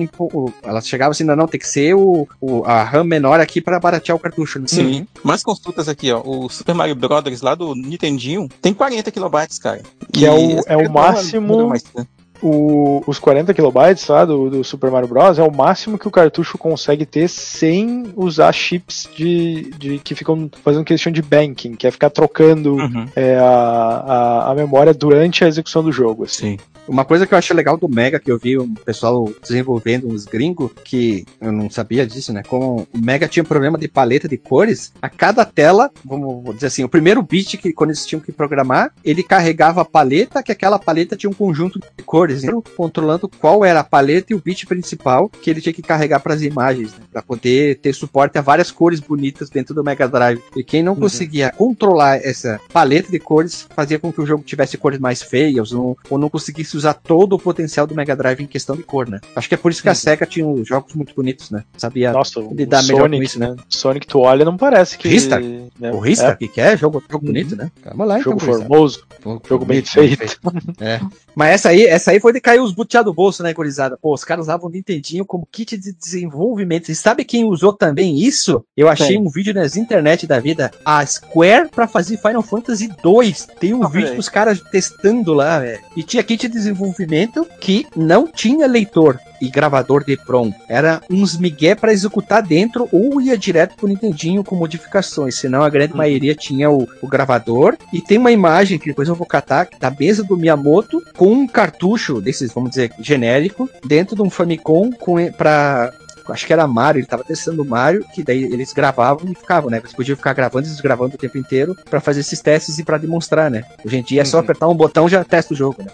elas 0.62 0.86
chegavam 0.86 1.12
assim, 1.12 1.24
não, 1.24 1.36
não, 1.36 1.46
tem 1.46 1.60
que 1.60 1.68
ser 1.68 1.94
o, 1.94 2.26
o 2.40 2.64
a 2.64 2.82
RAM 2.82 3.04
menor 3.04 3.40
aqui 3.40 3.60
para 3.60 3.78
baratear 3.78 4.16
o 4.16 4.20
cartucho, 4.20 4.58
né? 4.58 4.66
Sim. 4.68 4.79
Mais 5.24 5.42
consultas 5.42 5.88
aqui, 5.88 6.10
ó. 6.12 6.20
O 6.24 6.48
Super 6.48 6.74
Mario 6.74 6.94
Brothers 6.94 7.40
lá 7.42 7.54
do 7.54 7.74
Nintendinho 7.74 8.48
tem 8.62 8.72
40 8.74 9.10
kilobytes, 9.10 9.58
cara. 9.58 9.82
Que 10.12 10.26
é 10.26 10.32
o- 10.32 10.60
é 10.66 10.76
o 10.76 10.90
máximo- 10.92 11.68
mais, 11.68 11.84
né? 11.94 12.06
O- 12.42 13.02
os 13.06 13.18
40 13.18 13.52
kilobytes 13.52 14.06
lá 14.08 14.24
do, 14.24 14.48
do 14.48 14.64
Super 14.64 14.90
Mario 14.90 15.06
Bros. 15.08 15.38
é 15.38 15.42
o 15.42 15.54
máximo 15.54 15.98
que 15.98 16.08
o 16.08 16.10
cartucho 16.10 16.56
consegue 16.56 17.04
ter 17.04 17.28
sem 17.28 18.10
usar 18.16 18.50
chips 18.52 19.06
de, 19.14 19.70
de 19.78 19.98
que 19.98 20.14
ficam 20.14 20.50
fazendo 20.64 20.82
questão 20.84 21.12
de 21.12 21.20
banking, 21.20 21.74
que 21.74 21.86
é 21.86 21.90
ficar 21.90 22.08
trocando 22.08 22.76
Uhum. 22.76 23.06
é, 23.14 23.36
a, 23.36 23.44
a, 23.44 24.50
a 24.52 24.54
memória 24.54 24.94
durante 24.94 25.44
a 25.44 25.48
execução 25.48 25.82
do 25.82 25.92
jogo. 25.92 26.24
Assim. 26.24 26.52
Sim. 26.52 26.58
Uma 26.90 27.04
coisa 27.04 27.24
que 27.24 27.32
eu 27.32 27.38
acho 27.38 27.54
legal 27.54 27.76
do 27.76 27.88
Mega, 27.88 28.18
que 28.18 28.32
eu 28.32 28.36
vi 28.36 28.58
um 28.58 28.74
pessoal 28.74 29.32
desenvolvendo 29.40 30.08
uns 30.08 30.24
gringos, 30.24 30.72
que 30.84 31.24
eu 31.40 31.52
não 31.52 31.70
sabia 31.70 32.04
disso, 32.04 32.32
né? 32.32 32.42
Como 32.42 32.88
o 32.92 32.98
Mega 32.98 33.28
tinha 33.28 33.44
um 33.44 33.46
problema 33.46 33.78
de 33.78 33.86
paleta 33.86 34.28
de 34.28 34.36
cores, 34.36 34.92
a 35.00 35.08
cada 35.08 35.44
tela, 35.44 35.88
vamos 36.04 36.52
dizer 36.56 36.66
assim, 36.66 36.82
o 36.82 36.88
primeiro 36.88 37.22
bit 37.22 37.58
que 37.58 37.72
quando 37.72 37.90
eles 37.90 38.04
tinham 38.04 38.20
que 38.20 38.32
programar, 38.32 38.92
ele 39.04 39.22
carregava 39.22 39.82
a 39.82 39.84
paleta, 39.84 40.42
que 40.42 40.50
aquela 40.50 40.80
paleta 40.80 41.16
tinha 41.16 41.30
um 41.30 41.32
conjunto 41.32 41.78
de 41.78 42.02
cores, 42.02 42.42
então, 42.42 42.60
controlando 42.76 43.28
qual 43.28 43.64
era 43.64 43.78
a 43.78 43.84
paleta 43.84 44.32
e 44.32 44.34
o 44.34 44.42
bit 44.42 44.66
principal 44.66 45.28
que 45.28 45.48
ele 45.48 45.60
tinha 45.60 45.72
que 45.72 45.82
carregar 45.82 46.18
para 46.18 46.34
as 46.34 46.42
imagens, 46.42 46.92
né? 46.94 47.04
Para 47.12 47.22
poder 47.22 47.78
ter 47.78 47.92
suporte 47.92 48.36
a 48.36 48.42
várias 48.42 48.72
cores 48.72 48.98
bonitas 48.98 49.48
dentro 49.48 49.72
do 49.72 49.84
Mega 49.84 50.08
Drive. 50.08 50.42
E 50.56 50.64
quem 50.64 50.82
não 50.82 50.96
conseguia 50.96 51.52
controlar 51.52 52.16
essa 52.16 52.60
paleta 52.72 53.12
de 53.12 53.20
cores 53.20 53.68
fazia 53.76 53.96
com 53.96 54.12
que 54.12 54.20
o 54.20 54.26
jogo 54.26 54.42
tivesse 54.42 54.76
cores 54.76 54.98
mais 54.98 55.22
feias 55.22 55.70
ou, 55.70 55.96
ou 56.10 56.18
não 56.18 56.28
conseguisse 56.28 56.79
usar 56.80 56.94
todo 56.94 57.34
o 57.34 57.38
potencial 57.38 57.86
do 57.86 57.94
Mega 57.94 58.16
Drive 58.16 58.40
em 58.42 58.46
questão 58.46 58.76
de 58.76 58.82
cor, 58.82 59.08
né? 59.08 59.20
Acho 59.36 59.48
que 59.48 59.54
é 59.54 59.58
por 59.58 59.70
isso 59.70 59.82
que 59.82 59.88
a 59.88 59.94
SEGA 59.94 60.26
tinha 60.26 60.46
os 60.46 60.66
jogos 60.66 60.94
muito 60.94 61.14
bonitos, 61.14 61.50
né? 61.50 61.62
Sabia 61.76 62.12
Nossa, 62.12 62.40
o 62.40 62.54
lidar 62.54 62.82
melhor 62.82 63.02
Sonic, 63.02 63.16
com 63.18 63.22
isso, 63.22 63.38
né? 63.38 63.56
Sonic 63.68 64.06
tu 64.06 64.18
olha 64.20 64.44
não 64.44 64.56
parece 64.56 64.98
que. 64.98 65.08
Ristar? 65.08 65.40
né? 65.40 65.92
O 65.92 65.98
Rista, 65.98 66.34
que 66.36 66.48
que 66.48 66.60
é? 66.60 66.76
Jogo, 66.76 67.02
jogo 67.10 67.24
bonito, 67.26 67.54
né? 67.56 67.70
Calma 67.82 68.04
lá, 68.04 68.18
É, 68.18 68.22
jogo 68.22 68.36
então, 68.36 68.48
Rista. 68.48 68.66
formoso, 68.68 69.04
Jogo, 69.22 69.42
jogo 69.48 69.64
bem 69.64 69.82
bonito, 69.82 69.90
feito. 69.92 70.40
É. 70.80 71.00
Mas 71.34 71.50
essa 71.54 71.68
aí, 71.70 71.84
essa 71.86 72.10
aí 72.10 72.20
foi 72.20 72.32
de 72.32 72.40
cair 72.40 72.60
os 72.60 72.72
boteados 72.72 73.10
do 73.10 73.14
bolso, 73.14 73.42
né, 73.42 73.52
gurizada? 73.54 73.96
Pô, 74.00 74.12
os 74.12 74.24
caras 74.24 74.46
usavam 74.46 74.68
o 74.68 74.72
Nintendinho 74.72 75.24
como 75.24 75.46
kit 75.50 75.76
de 75.76 75.92
desenvolvimento. 75.92 76.88
E 76.90 76.94
sabe 76.94 77.24
quem 77.24 77.44
usou 77.44 77.72
também 77.72 78.18
isso? 78.18 78.64
Eu 78.76 78.88
achei 78.88 79.08
Quem? 79.16 79.18
um 79.20 79.28
vídeo 79.28 79.54
nas 79.54 79.76
internet 79.76 80.26
da 80.26 80.38
vida. 80.40 80.70
A 80.84 81.04
Square 81.06 81.68
pra 81.70 81.86
fazer 81.86 82.16
Final 82.18 82.42
Fantasy 82.42 82.88
2. 83.02 83.48
Tem 83.58 83.72
um 83.74 83.84
Ah, 83.84 83.88
vídeo 83.88 84.06
velho. 84.06 84.16
dos 84.16 84.28
caras 84.28 84.60
testando 84.70 85.32
lá, 85.32 85.60
velho. 85.60 85.80
E 85.96 86.02
tinha 86.02 86.22
kit 86.22 86.48
de 86.48 86.58
desenvolvimento 86.60 87.46
que 87.60 87.86
não 87.96 88.26
tinha 88.26 88.66
leitor 88.66 89.18
e 89.40 89.48
gravador 89.48 90.04
de 90.04 90.16
prom. 90.16 90.52
Era 90.68 91.00
uns 91.10 91.36
migué 91.36 91.74
pra 91.74 91.92
executar 91.92 92.42
dentro 92.42 92.88
ou 92.92 93.20
ia 93.20 93.36
direto 93.36 93.74
pro 93.76 93.88
Nintendinho 93.88 94.44
com 94.44 94.54
modificações. 94.54 95.36
Senão 95.36 95.62
a 95.62 95.70
grande 95.70 95.96
maioria 95.96 96.34
tinha 96.34 96.70
o, 96.70 96.86
o 97.00 97.08
gravador. 97.08 97.76
E 97.92 98.00
tem 98.00 98.18
uma 98.18 98.30
imagem 98.30 98.78
que 98.78 98.86
depois 98.86 99.08
eu 99.08 99.14
vou 99.14 99.26
catar 99.26 99.68
da 99.78 99.90
mesa 99.90 100.22
do 100.22 100.36
Miyamoto 100.36 101.02
com 101.16 101.32
um 101.32 101.46
cartucho 101.46 102.20
desses, 102.20 102.52
vamos 102.52 102.70
dizer, 102.70 102.92
genérico, 103.00 103.68
dentro 103.84 104.14
de 104.14 104.22
um 104.22 104.30
Famicom 104.30 104.90
com, 104.92 105.16
pra. 105.32 105.92
Acho 106.28 106.46
que 106.46 106.52
era 106.52 106.66
Mario, 106.66 107.00
ele 107.00 107.06
tava 107.06 107.24
testando 107.24 107.62
o 107.62 107.64
Mario, 107.64 108.04
que 108.14 108.22
daí 108.22 108.44
eles 108.44 108.72
gravavam 108.72 109.30
e 109.30 109.34
ficavam, 109.34 109.70
né? 109.70 109.78
Eles 109.78 109.92
podiam 109.92 110.16
ficar 110.16 110.32
gravando 110.32 110.66
e 110.66 110.70
desgravando 110.70 111.14
o 111.14 111.18
tempo 111.18 111.38
inteiro 111.38 111.76
pra 111.88 112.00
fazer 112.00 112.20
esses 112.20 112.40
testes 112.40 112.78
e 112.78 112.84
pra 112.84 112.98
demonstrar, 112.98 113.50
né? 113.50 113.64
Hoje 113.84 113.96
em 113.96 114.02
dia 114.02 114.22
é 114.22 114.24
só 114.24 114.38
Uhum. 114.38 114.44
apertar 114.44 114.68
um 114.68 114.74
botão 114.74 115.06
e 115.06 115.10
já 115.10 115.24
testa 115.24 115.54
o 115.54 115.56
jogo, 115.56 115.82
né? 115.82 115.90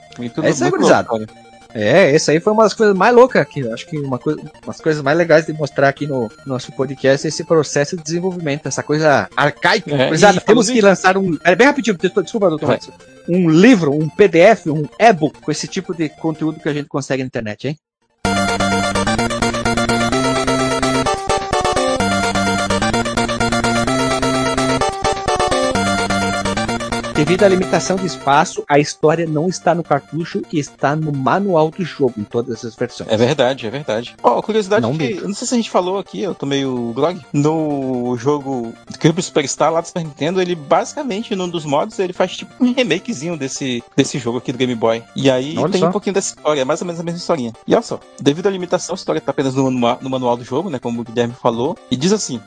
É 0.47 0.51
isso 0.51 0.65
muito 0.71 0.83
louco, 0.83 1.15
olha. 1.15 1.27
É, 1.75 2.15
essa 2.15 2.33
aí 2.33 2.41
foi 2.41 2.55
uma 2.55 2.63
das 2.63 2.73
coisas 2.73 2.97
mais 2.97 3.15
loucas 3.15 3.43
aqui. 3.43 3.69
Acho 3.71 3.87
que 3.87 3.99
uma 3.99 4.19
coisa, 4.19 4.41
umas 4.65 4.81
coisas 4.81 5.03
mais 5.03 5.19
legais 5.19 5.45
de 5.45 5.53
mostrar 5.53 5.89
aqui 5.89 6.07
no 6.07 6.31
nosso 6.47 6.73
podcast 6.73 7.27
é 7.27 7.29
esse 7.29 7.45
processo 7.45 7.97
de 7.99 8.03
desenvolvimento, 8.03 8.67
essa 8.67 8.83
coisa 8.83 9.29
arcaica. 9.37 9.91
É, 9.95 10.11
e 10.15 10.41
temos 10.41 10.71
que 10.71 10.81
lançar 10.81 11.19
um. 11.19 11.37
Pera, 11.37 11.55
bem 11.55 11.67
rapidinho, 11.67 11.99
desculpa, 11.99 12.49
doutor. 12.49 12.79
Um 13.29 13.51
livro, 13.51 13.93
um 13.93 14.09
PDF, 14.09 14.69
um 14.69 14.85
e-book 14.99 15.39
com 15.43 15.51
esse 15.51 15.69
tipo 15.69 15.93
de 15.95 16.09
conteúdo 16.09 16.61
que 16.61 16.69
a 16.69 16.73
gente 16.73 16.89
consegue 16.89 17.23
na 17.23 17.27
internet, 17.27 17.69
hein? 17.69 17.79
Devido 27.17 27.45
à 27.45 27.49
limitação 27.49 27.97
de 27.97 28.05
espaço, 28.05 28.63
a 28.69 28.79
história 28.79 29.27
não 29.27 29.49
está 29.49 29.75
no 29.75 29.83
cartucho 29.83 30.43
e 30.53 30.59
está 30.59 30.95
no 30.95 31.11
manual 31.11 31.71
do 31.71 31.83
jogo, 31.83 32.13
em 32.19 32.25
todas 32.25 32.63
as 32.63 32.77
versões. 32.77 33.11
É 33.11 33.17
verdade, 33.17 33.67
é 33.67 33.71
verdade. 33.71 34.15
Ó, 34.23 34.43
curiosidade 34.43 34.83
Não 34.83 34.93
que, 34.93 34.99
mesmo. 34.99 35.21
eu 35.23 35.29
não 35.29 35.35
sei 35.35 35.49
se 35.49 35.55
a 35.55 35.57
gente 35.57 35.71
falou 35.71 35.99
aqui, 35.99 36.21
eu 36.21 36.35
tomei 36.35 36.67
o 36.67 36.93
blog, 36.93 37.19
no 37.33 38.15
jogo 38.19 38.75
Kirby 39.01 39.23
Superstar 39.23 39.73
lá 39.73 39.81
do 39.81 39.87
Super 39.87 40.05
Nintendo, 40.05 40.43
ele 40.43 40.55
basicamente, 40.55 41.35
num 41.35 41.49
dos 41.49 41.65
modos, 41.65 41.99
ele 41.99 42.13
faz 42.13 42.37
tipo 42.37 42.53
um 42.63 42.75
remakezinho 42.75 43.35
desse, 43.35 43.83
desse 43.97 44.19
jogo 44.19 44.37
aqui 44.37 44.53
do 44.53 44.59
Game 44.59 44.75
Boy. 44.75 45.03
E 45.17 45.31
aí 45.31 45.57
Olha 45.57 45.73
tem 45.73 45.81
só. 45.81 45.89
um 45.89 45.93
pouquinho 45.93 46.13
dessa 46.13 46.37
história, 46.37 46.61
é 46.61 46.65
mais 46.67 46.83
ou 46.83 46.87
menos 46.87 47.01
a 47.01 47.03
mesma 47.03 47.19
historinha. 47.19 47.53
E 47.67 47.75
olha 47.75 47.83
só, 47.83 47.99
devido 48.21 48.47
à 48.47 48.51
limitação, 48.51 48.95
a 48.95 48.97
história 48.97 49.23
tá 49.23 49.31
apenas 49.31 49.55
no 49.55 49.71
no 49.71 50.11
manual 50.11 50.37
do 50.37 50.45
jogo, 50.45 50.69
né, 50.69 50.79
como 50.79 51.01
o 51.01 51.05
Guilherme 51.05 51.33
falou, 51.33 51.79
e 51.91 51.97
diz 51.97 52.13
assim... 52.13 52.43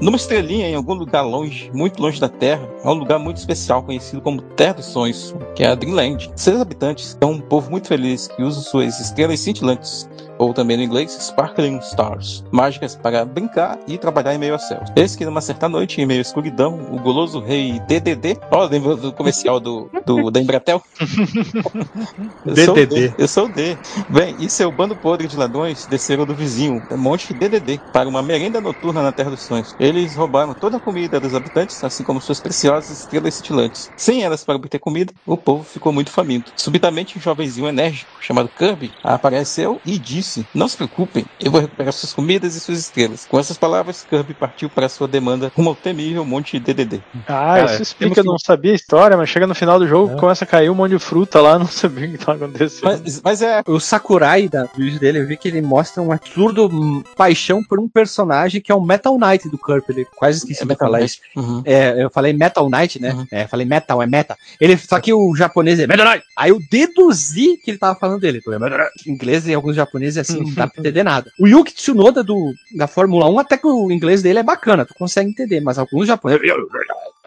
Numa 0.00 0.16
estrelinha 0.16 0.66
em 0.66 0.74
algum 0.74 0.94
lugar 0.94 1.20
longe, 1.20 1.70
muito 1.74 2.00
longe 2.00 2.18
da 2.18 2.28
Terra, 2.28 2.66
há 2.82 2.90
um 2.90 2.94
lugar 2.94 3.18
muito 3.18 3.36
especial 3.36 3.82
conhecido 3.82 4.22
como 4.22 4.40
Terra 4.40 4.74
dos 4.74 4.86
Sonhos, 4.86 5.34
que 5.54 5.62
é 5.62 5.68
a 5.68 5.74
Dreamland. 5.74 6.30
Seus 6.36 6.58
habitantes 6.58 7.18
são 7.22 7.32
um 7.32 7.40
povo 7.40 7.70
muito 7.70 7.86
feliz 7.86 8.26
que 8.26 8.42
usa 8.42 8.62
suas 8.62 8.98
estrelas 8.98 9.40
cintilantes 9.40 10.08
ou 10.40 10.54
também 10.54 10.76
no 10.78 10.82
inglês 10.82 11.12
Sparkling 11.20 11.78
Stars, 11.80 12.42
mágicas 12.50 12.96
para 12.96 13.24
brincar 13.26 13.78
e 13.86 13.98
trabalhar 13.98 14.34
em 14.34 14.38
meio 14.38 14.54
a 14.54 14.58
céus. 14.58 14.88
Eis 14.96 15.14
que 15.14 15.26
numa 15.26 15.42
certa 15.42 15.68
noite, 15.68 16.00
em 16.00 16.06
meio 16.06 16.20
à 16.20 16.22
escuridão, 16.22 16.80
o 16.90 16.98
goloso 16.98 17.40
rei 17.40 17.78
DDD, 17.80 18.38
ó, 18.50 18.64
lembra 18.64 18.96
do 18.96 19.12
comercial 19.12 19.60
do, 19.60 19.90
do 20.06 20.30
da 20.30 20.40
Embratel? 20.40 20.82
DDD. 22.44 23.14
Eu 23.18 23.28
sou 23.28 23.44
o 23.46 23.48
D. 23.48 23.78
Bem, 24.08 24.36
e 24.38 24.48
seu 24.48 24.72
bando 24.72 24.96
podre 24.96 25.28
de 25.28 25.36
ladrões 25.36 25.86
desceram 25.86 26.24
do 26.24 26.34
vizinho, 26.34 26.82
Monte 26.92 27.34
DDD, 27.34 27.82
para 27.92 28.08
uma 28.08 28.22
merenda 28.22 28.60
noturna 28.60 29.02
na 29.02 29.12
Terra 29.12 29.30
dos 29.30 29.42
Sonhos. 29.42 29.74
Eles 29.78 30.14
roubaram 30.16 30.54
toda 30.54 30.78
a 30.78 30.80
comida 30.80 31.20
dos 31.20 31.34
habitantes, 31.34 31.82
assim 31.84 32.02
como 32.02 32.20
suas 32.20 32.40
preciosas 32.40 32.90
estrelas 32.90 33.34
cintilantes. 33.34 33.90
Sem 33.96 34.22
elas 34.22 34.44
para 34.44 34.56
obter 34.56 34.78
comida, 34.78 35.12
o 35.26 35.36
povo 35.36 35.64
ficou 35.64 35.92
muito 35.92 36.10
faminto. 36.10 36.52
Subitamente, 36.56 37.18
um 37.18 37.20
jovenzinho 37.20 37.68
enérgico, 37.68 38.16
chamado 38.20 38.48
Kirby, 38.48 38.94
apareceu 39.02 39.80
e 39.84 39.98
disse: 39.98 40.29
Não 40.54 40.68
se 40.68 40.76
preocupem, 40.76 41.24
eu 41.40 41.50
vou 41.50 41.60
recuperar 41.60 41.92
suas 41.92 42.12
comidas 42.12 42.54
e 42.54 42.60
suas 42.60 42.78
estrelas. 42.78 43.26
Com 43.28 43.38
essas 43.38 43.56
palavras, 43.58 44.06
Kirby 44.08 44.34
partiu 44.34 44.68
para 44.68 44.88
sua 44.88 45.08
demanda 45.08 45.50
rumo 45.56 45.70
ao 45.70 45.76
temível 45.76 46.24
Monte 46.24 46.58
DDD. 46.58 47.00
Ah, 47.26 47.56
Cara, 47.56 47.64
isso 47.72 47.82
explica, 47.82 48.14
temos 48.16 48.26
eu 48.26 48.32
não 48.32 48.38
sabia 48.38 48.72
a 48.72 48.74
história, 48.74 49.16
mas 49.16 49.28
chega 49.28 49.46
no 49.46 49.54
final 49.54 49.78
do 49.78 49.86
jogo, 49.86 50.14
É. 50.14 50.20
começa 50.20 50.44
a 50.44 50.46
cair 50.46 50.70
um 50.70 50.74
monte 50.74 50.92
de 50.92 50.98
fruta 50.98 51.40
lá, 51.40 51.58
não 51.58 51.66
sabia 51.66 52.08
o 52.08 52.12
que 52.12 52.18
tá 52.18 52.32
acontecendo. 52.32 52.84
Mas, 52.84 53.20
mas 53.22 53.42
é. 53.42 53.62
O 53.66 53.80
Sakurai 53.80 54.48
da 54.48 54.64
do 54.64 54.76
vídeo 54.76 55.00
dele, 55.00 55.18
eu 55.18 55.26
vi 55.26 55.36
que 55.36 55.48
ele 55.48 55.60
mostra 55.60 56.02
um 56.02 56.12
absurdo 56.12 56.66
hum, 56.66 57.02
paixão 57.16 57.62
por 57.62 57.78
um 57.80 57.88
personagem 57.88 58.60
que 58.60 58.70
é 58.70 58.74
o 58.74 58.80
Metal 58.80 59.16
Knight 59.18 59.48
do 59.48 59.58
Kirby. 59.58 59.84
Ele 59.88 60.06
quase 60.16 60.38
esqueci 60.38 60.66
de 60.66 60.76
falar 60.76 61.02
isso. 61.02 61.18
Uhum. 61.36 61.62
É, 61.64 62.02
eu 62.02 62.10
falei 62.10 62.32
Metal 62.32 62.68
Knight, 62.68 63.00
né? 63.00 63.12
Uhum. 63.12 63.26
É, 63.30 63.46
falei 63.46 63.66
Metal, 63.66 64.02
é 64.02 64.06
Meta. 64.06 64.36
Ele, 64.60 64.76
só 64.76 65.00
que 65.00 65.12
o 65.12 65.34
japonês 65.34 65.80
é 65.80 65.86
Metal 65.86 66.06
Knight. 66.06 66.24
Aí 66.36 66.50
eu 66.50 66.58
deduzi 66.70 67.56
que 67.64 67.70
ele 67.70 67.78
tava 67.78 67.98
falando 67.98 68.20
dele. 68.20 68.40
Knight. 68.46 68.90
Em 69.06 69.12
inglês 69.12 69.46
e 69.46 69.54
alguns 69.54 69.76
japoneses 69.76 70.16
assim, 70.20 70.40
não 70.40 70.54
dá 70.54 70.66
pra 70.66 70.80
entender 70.80 71.02
nada. 71.02 71.30
O 71.38 71.46
Yuki 71.46 71.72
Tsunoda 71.72 72.22
do, 72.22 72.52
da 72.74 72.86
Fórmula 72.86 73.28
1, 73.28 73.38
até 73.38 73.56
que 73.56 73.66
o 73.66 73.90
inglês 73.90 74.22
dele 74.22 74.38
é 74.38 74.42
bacana, 74.42 74.84
tu 74.84 74.94
consegue 74.94 75.30
entender, 75.30 75.60
mas 75.60 75.78
alguns 75.78 76.06
japoneses. 76.06 76.42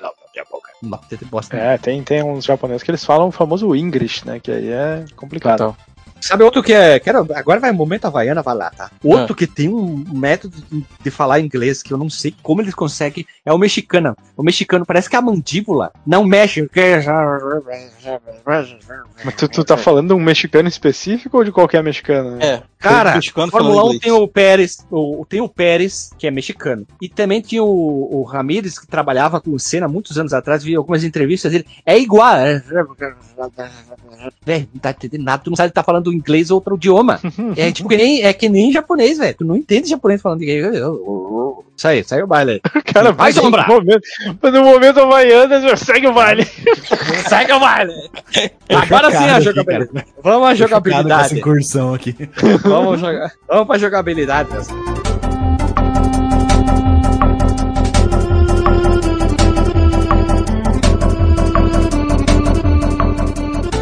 Não. 0.01 0.11
É, 1.63 1.77
tem, 1.77 2.03
tem 2.03 2.23
uns 2.23 2.43
japoneses 2.43 2.83
que 2.83 2.91
eles 2.91 3.05
falam 3.05 3.29
o 3.29 3.31
famoso 3.31 3.73
English, 3.75 4.25
né? 4.25 4.39
Que 4.39 4.51
aí 4.51 4.67
é 4.67 5.05
complicado. 5.15 5.57
Total. 5.57 5.92
Sabe 6.23 6.43
outro 6.43 6.63
que 6.63 6.71
é. 6.71 6.99
Quero, 6.99 7.27
agora 7.35 7.59
vai 7.59 7.71
o 7.71 7.73
momento 7.73 8.05
Havaiana, 8.05 8.41
vai 8.41 8.55
lá, 8.55 8.69
tá? 8.69 8.89
Outro 9.03 9.35
que 9.35 9.45
tem 9.45 9.67
um 9.67 10.05
método 10.13 10.55
de, 11.03 11.11
falar 11.11 11.41
inglês 11.41 11.83
que 11.83 11.93
eu 11.93 11.97
não 11.97 12.09
sei 12.09 12.33
como 12.41 12.61
eles 12.61 12.73
conseguem 12.73 13.25
é 13.45 13.51
o 13.51 13.57
mexicano. 13.57 14.15
O 14.37 14.41
mexicano 14.41 14.85
parece 14.85 15.09
que 15.09 15.15
a 15.17 15.21
mandíbula 15.21 15.91
não 16.07 16.23
mexe. 16.23 16.67
Mas 19.23 19.35
tu, 19.35 19.49
tu 19.49 19.63
tá 19.65 19.75
falando 19.75 20.07
de 20.07 20.13
um 20.13 20.19
mexicano 20.19 20.69
específico 20.69 21.37
ou 21.37 21.43
de 21.43 21.51
qualquer 21.51 21.83
mexicano? 21.83 22.37
né? 22.37 22.45
É. 22.45 22.63
Cara, 22.79 23.15
mexicano 23.15 23.49
Fórmula 23.49 23.75
falando 23.75 23.91
1 23.91 23.95
inglês. 23.95 24.01
tem 24.01 24.11
o 24.11 24.27
Pérez, 24.27 24.77
o, 24.91 25.25
tem 25.27 25.41
o 25.41 25.47
Pérez, 25.47 26.11
que 26.17 26.27
é 26.27 26.31
mexicano. 26.31 26.85
E 27.01 27.07
também 27.07 27.39
tinha 27.39 27.63
o, 27.63 28.19
o 28.19 28.23
Ramírez, 28.23 28.77
que 28.77 28.85
trabalhava 28.85 29.39
com 29.39 29.51
o 29.51 29.59
Senna 29.59 29.87
muitos 29.87 30.17
anos 30.17 30.33
atrás, 30.33 30.63
vi 30.63 30.75
algumas 30.75 31.03
entrevistas 31.03 31.51
dele. 31.51 31.65
É 31.85 31.97
igual. 31.97 32.35
Velho, 34.45 34.69
não 34.73 34.79
tá 34.81 34.91
entendendo 34.91 35.23
nada, 35.23 35.43
tu 35.43 35.49
não 35.49 35.55
sabe 35.55 35.69
se 35.69 35.73
tá 35.73 35.83
falando 35.83 36.12
inglês 36.13 36.49
ou 36.51 36.55
outro 36.55 36.75
idioma. 36.75 37.19
É 37.57 37.71
tipo 37.71 37.89
que 37.89 37.97
nem, 37.97 38.23
é 38.23 38.33
que 38.33 38.49
nem 38.49 38.71
japonês, 38.71 39.17
velho. 39.17 39.35
Tu 39.37 39.45
não 39.45 39.55
entende 39.55 39.89
japonês 39.89 40.21
falando 40.21 40.41
inglês. 40.41 40.65
Isso 41.75 41.87
aí, 41.87 42.03
sai 42.03 42.21
o 42.23 42.27
baile. 42.27 42.61
Cara, 42.93 43.11
Vai, 43.11 43.33
mas 43.33 43.35
no 43.35 43.51
momento, 43.51 44.01
mas 44.41 44.53
no 44.53 44.63
momento 44.63 44.99
Havaianas, 44.99 45.79
segue 45.79 46.07
o 46.07 46.13
baile. 46.13 46.45
Segue 47.27 47.51
o 47.51 47.59
baile. 47.59 47.93
Agora 48.69 49.11
sim 49.11 49.17
a 49.17 49.21
chocado 49.21 49.35
aqui, 49.35 49.43
jogabilidade. 49.43 50.07
Vamos 50.23 50.35
à 50.35 50.39
com 50.39 50.47
essa 50.47 50.57
jogabilidade. 50.57 51.39
incursão 51.39 51.93
aqui. 51.93 52.15
Vamos, 52.63 52.99
jogar. 52.99 53.31
Vamos 53.47 53.67
pra 53.67 53.77
jogabilidade. 53.77 54.49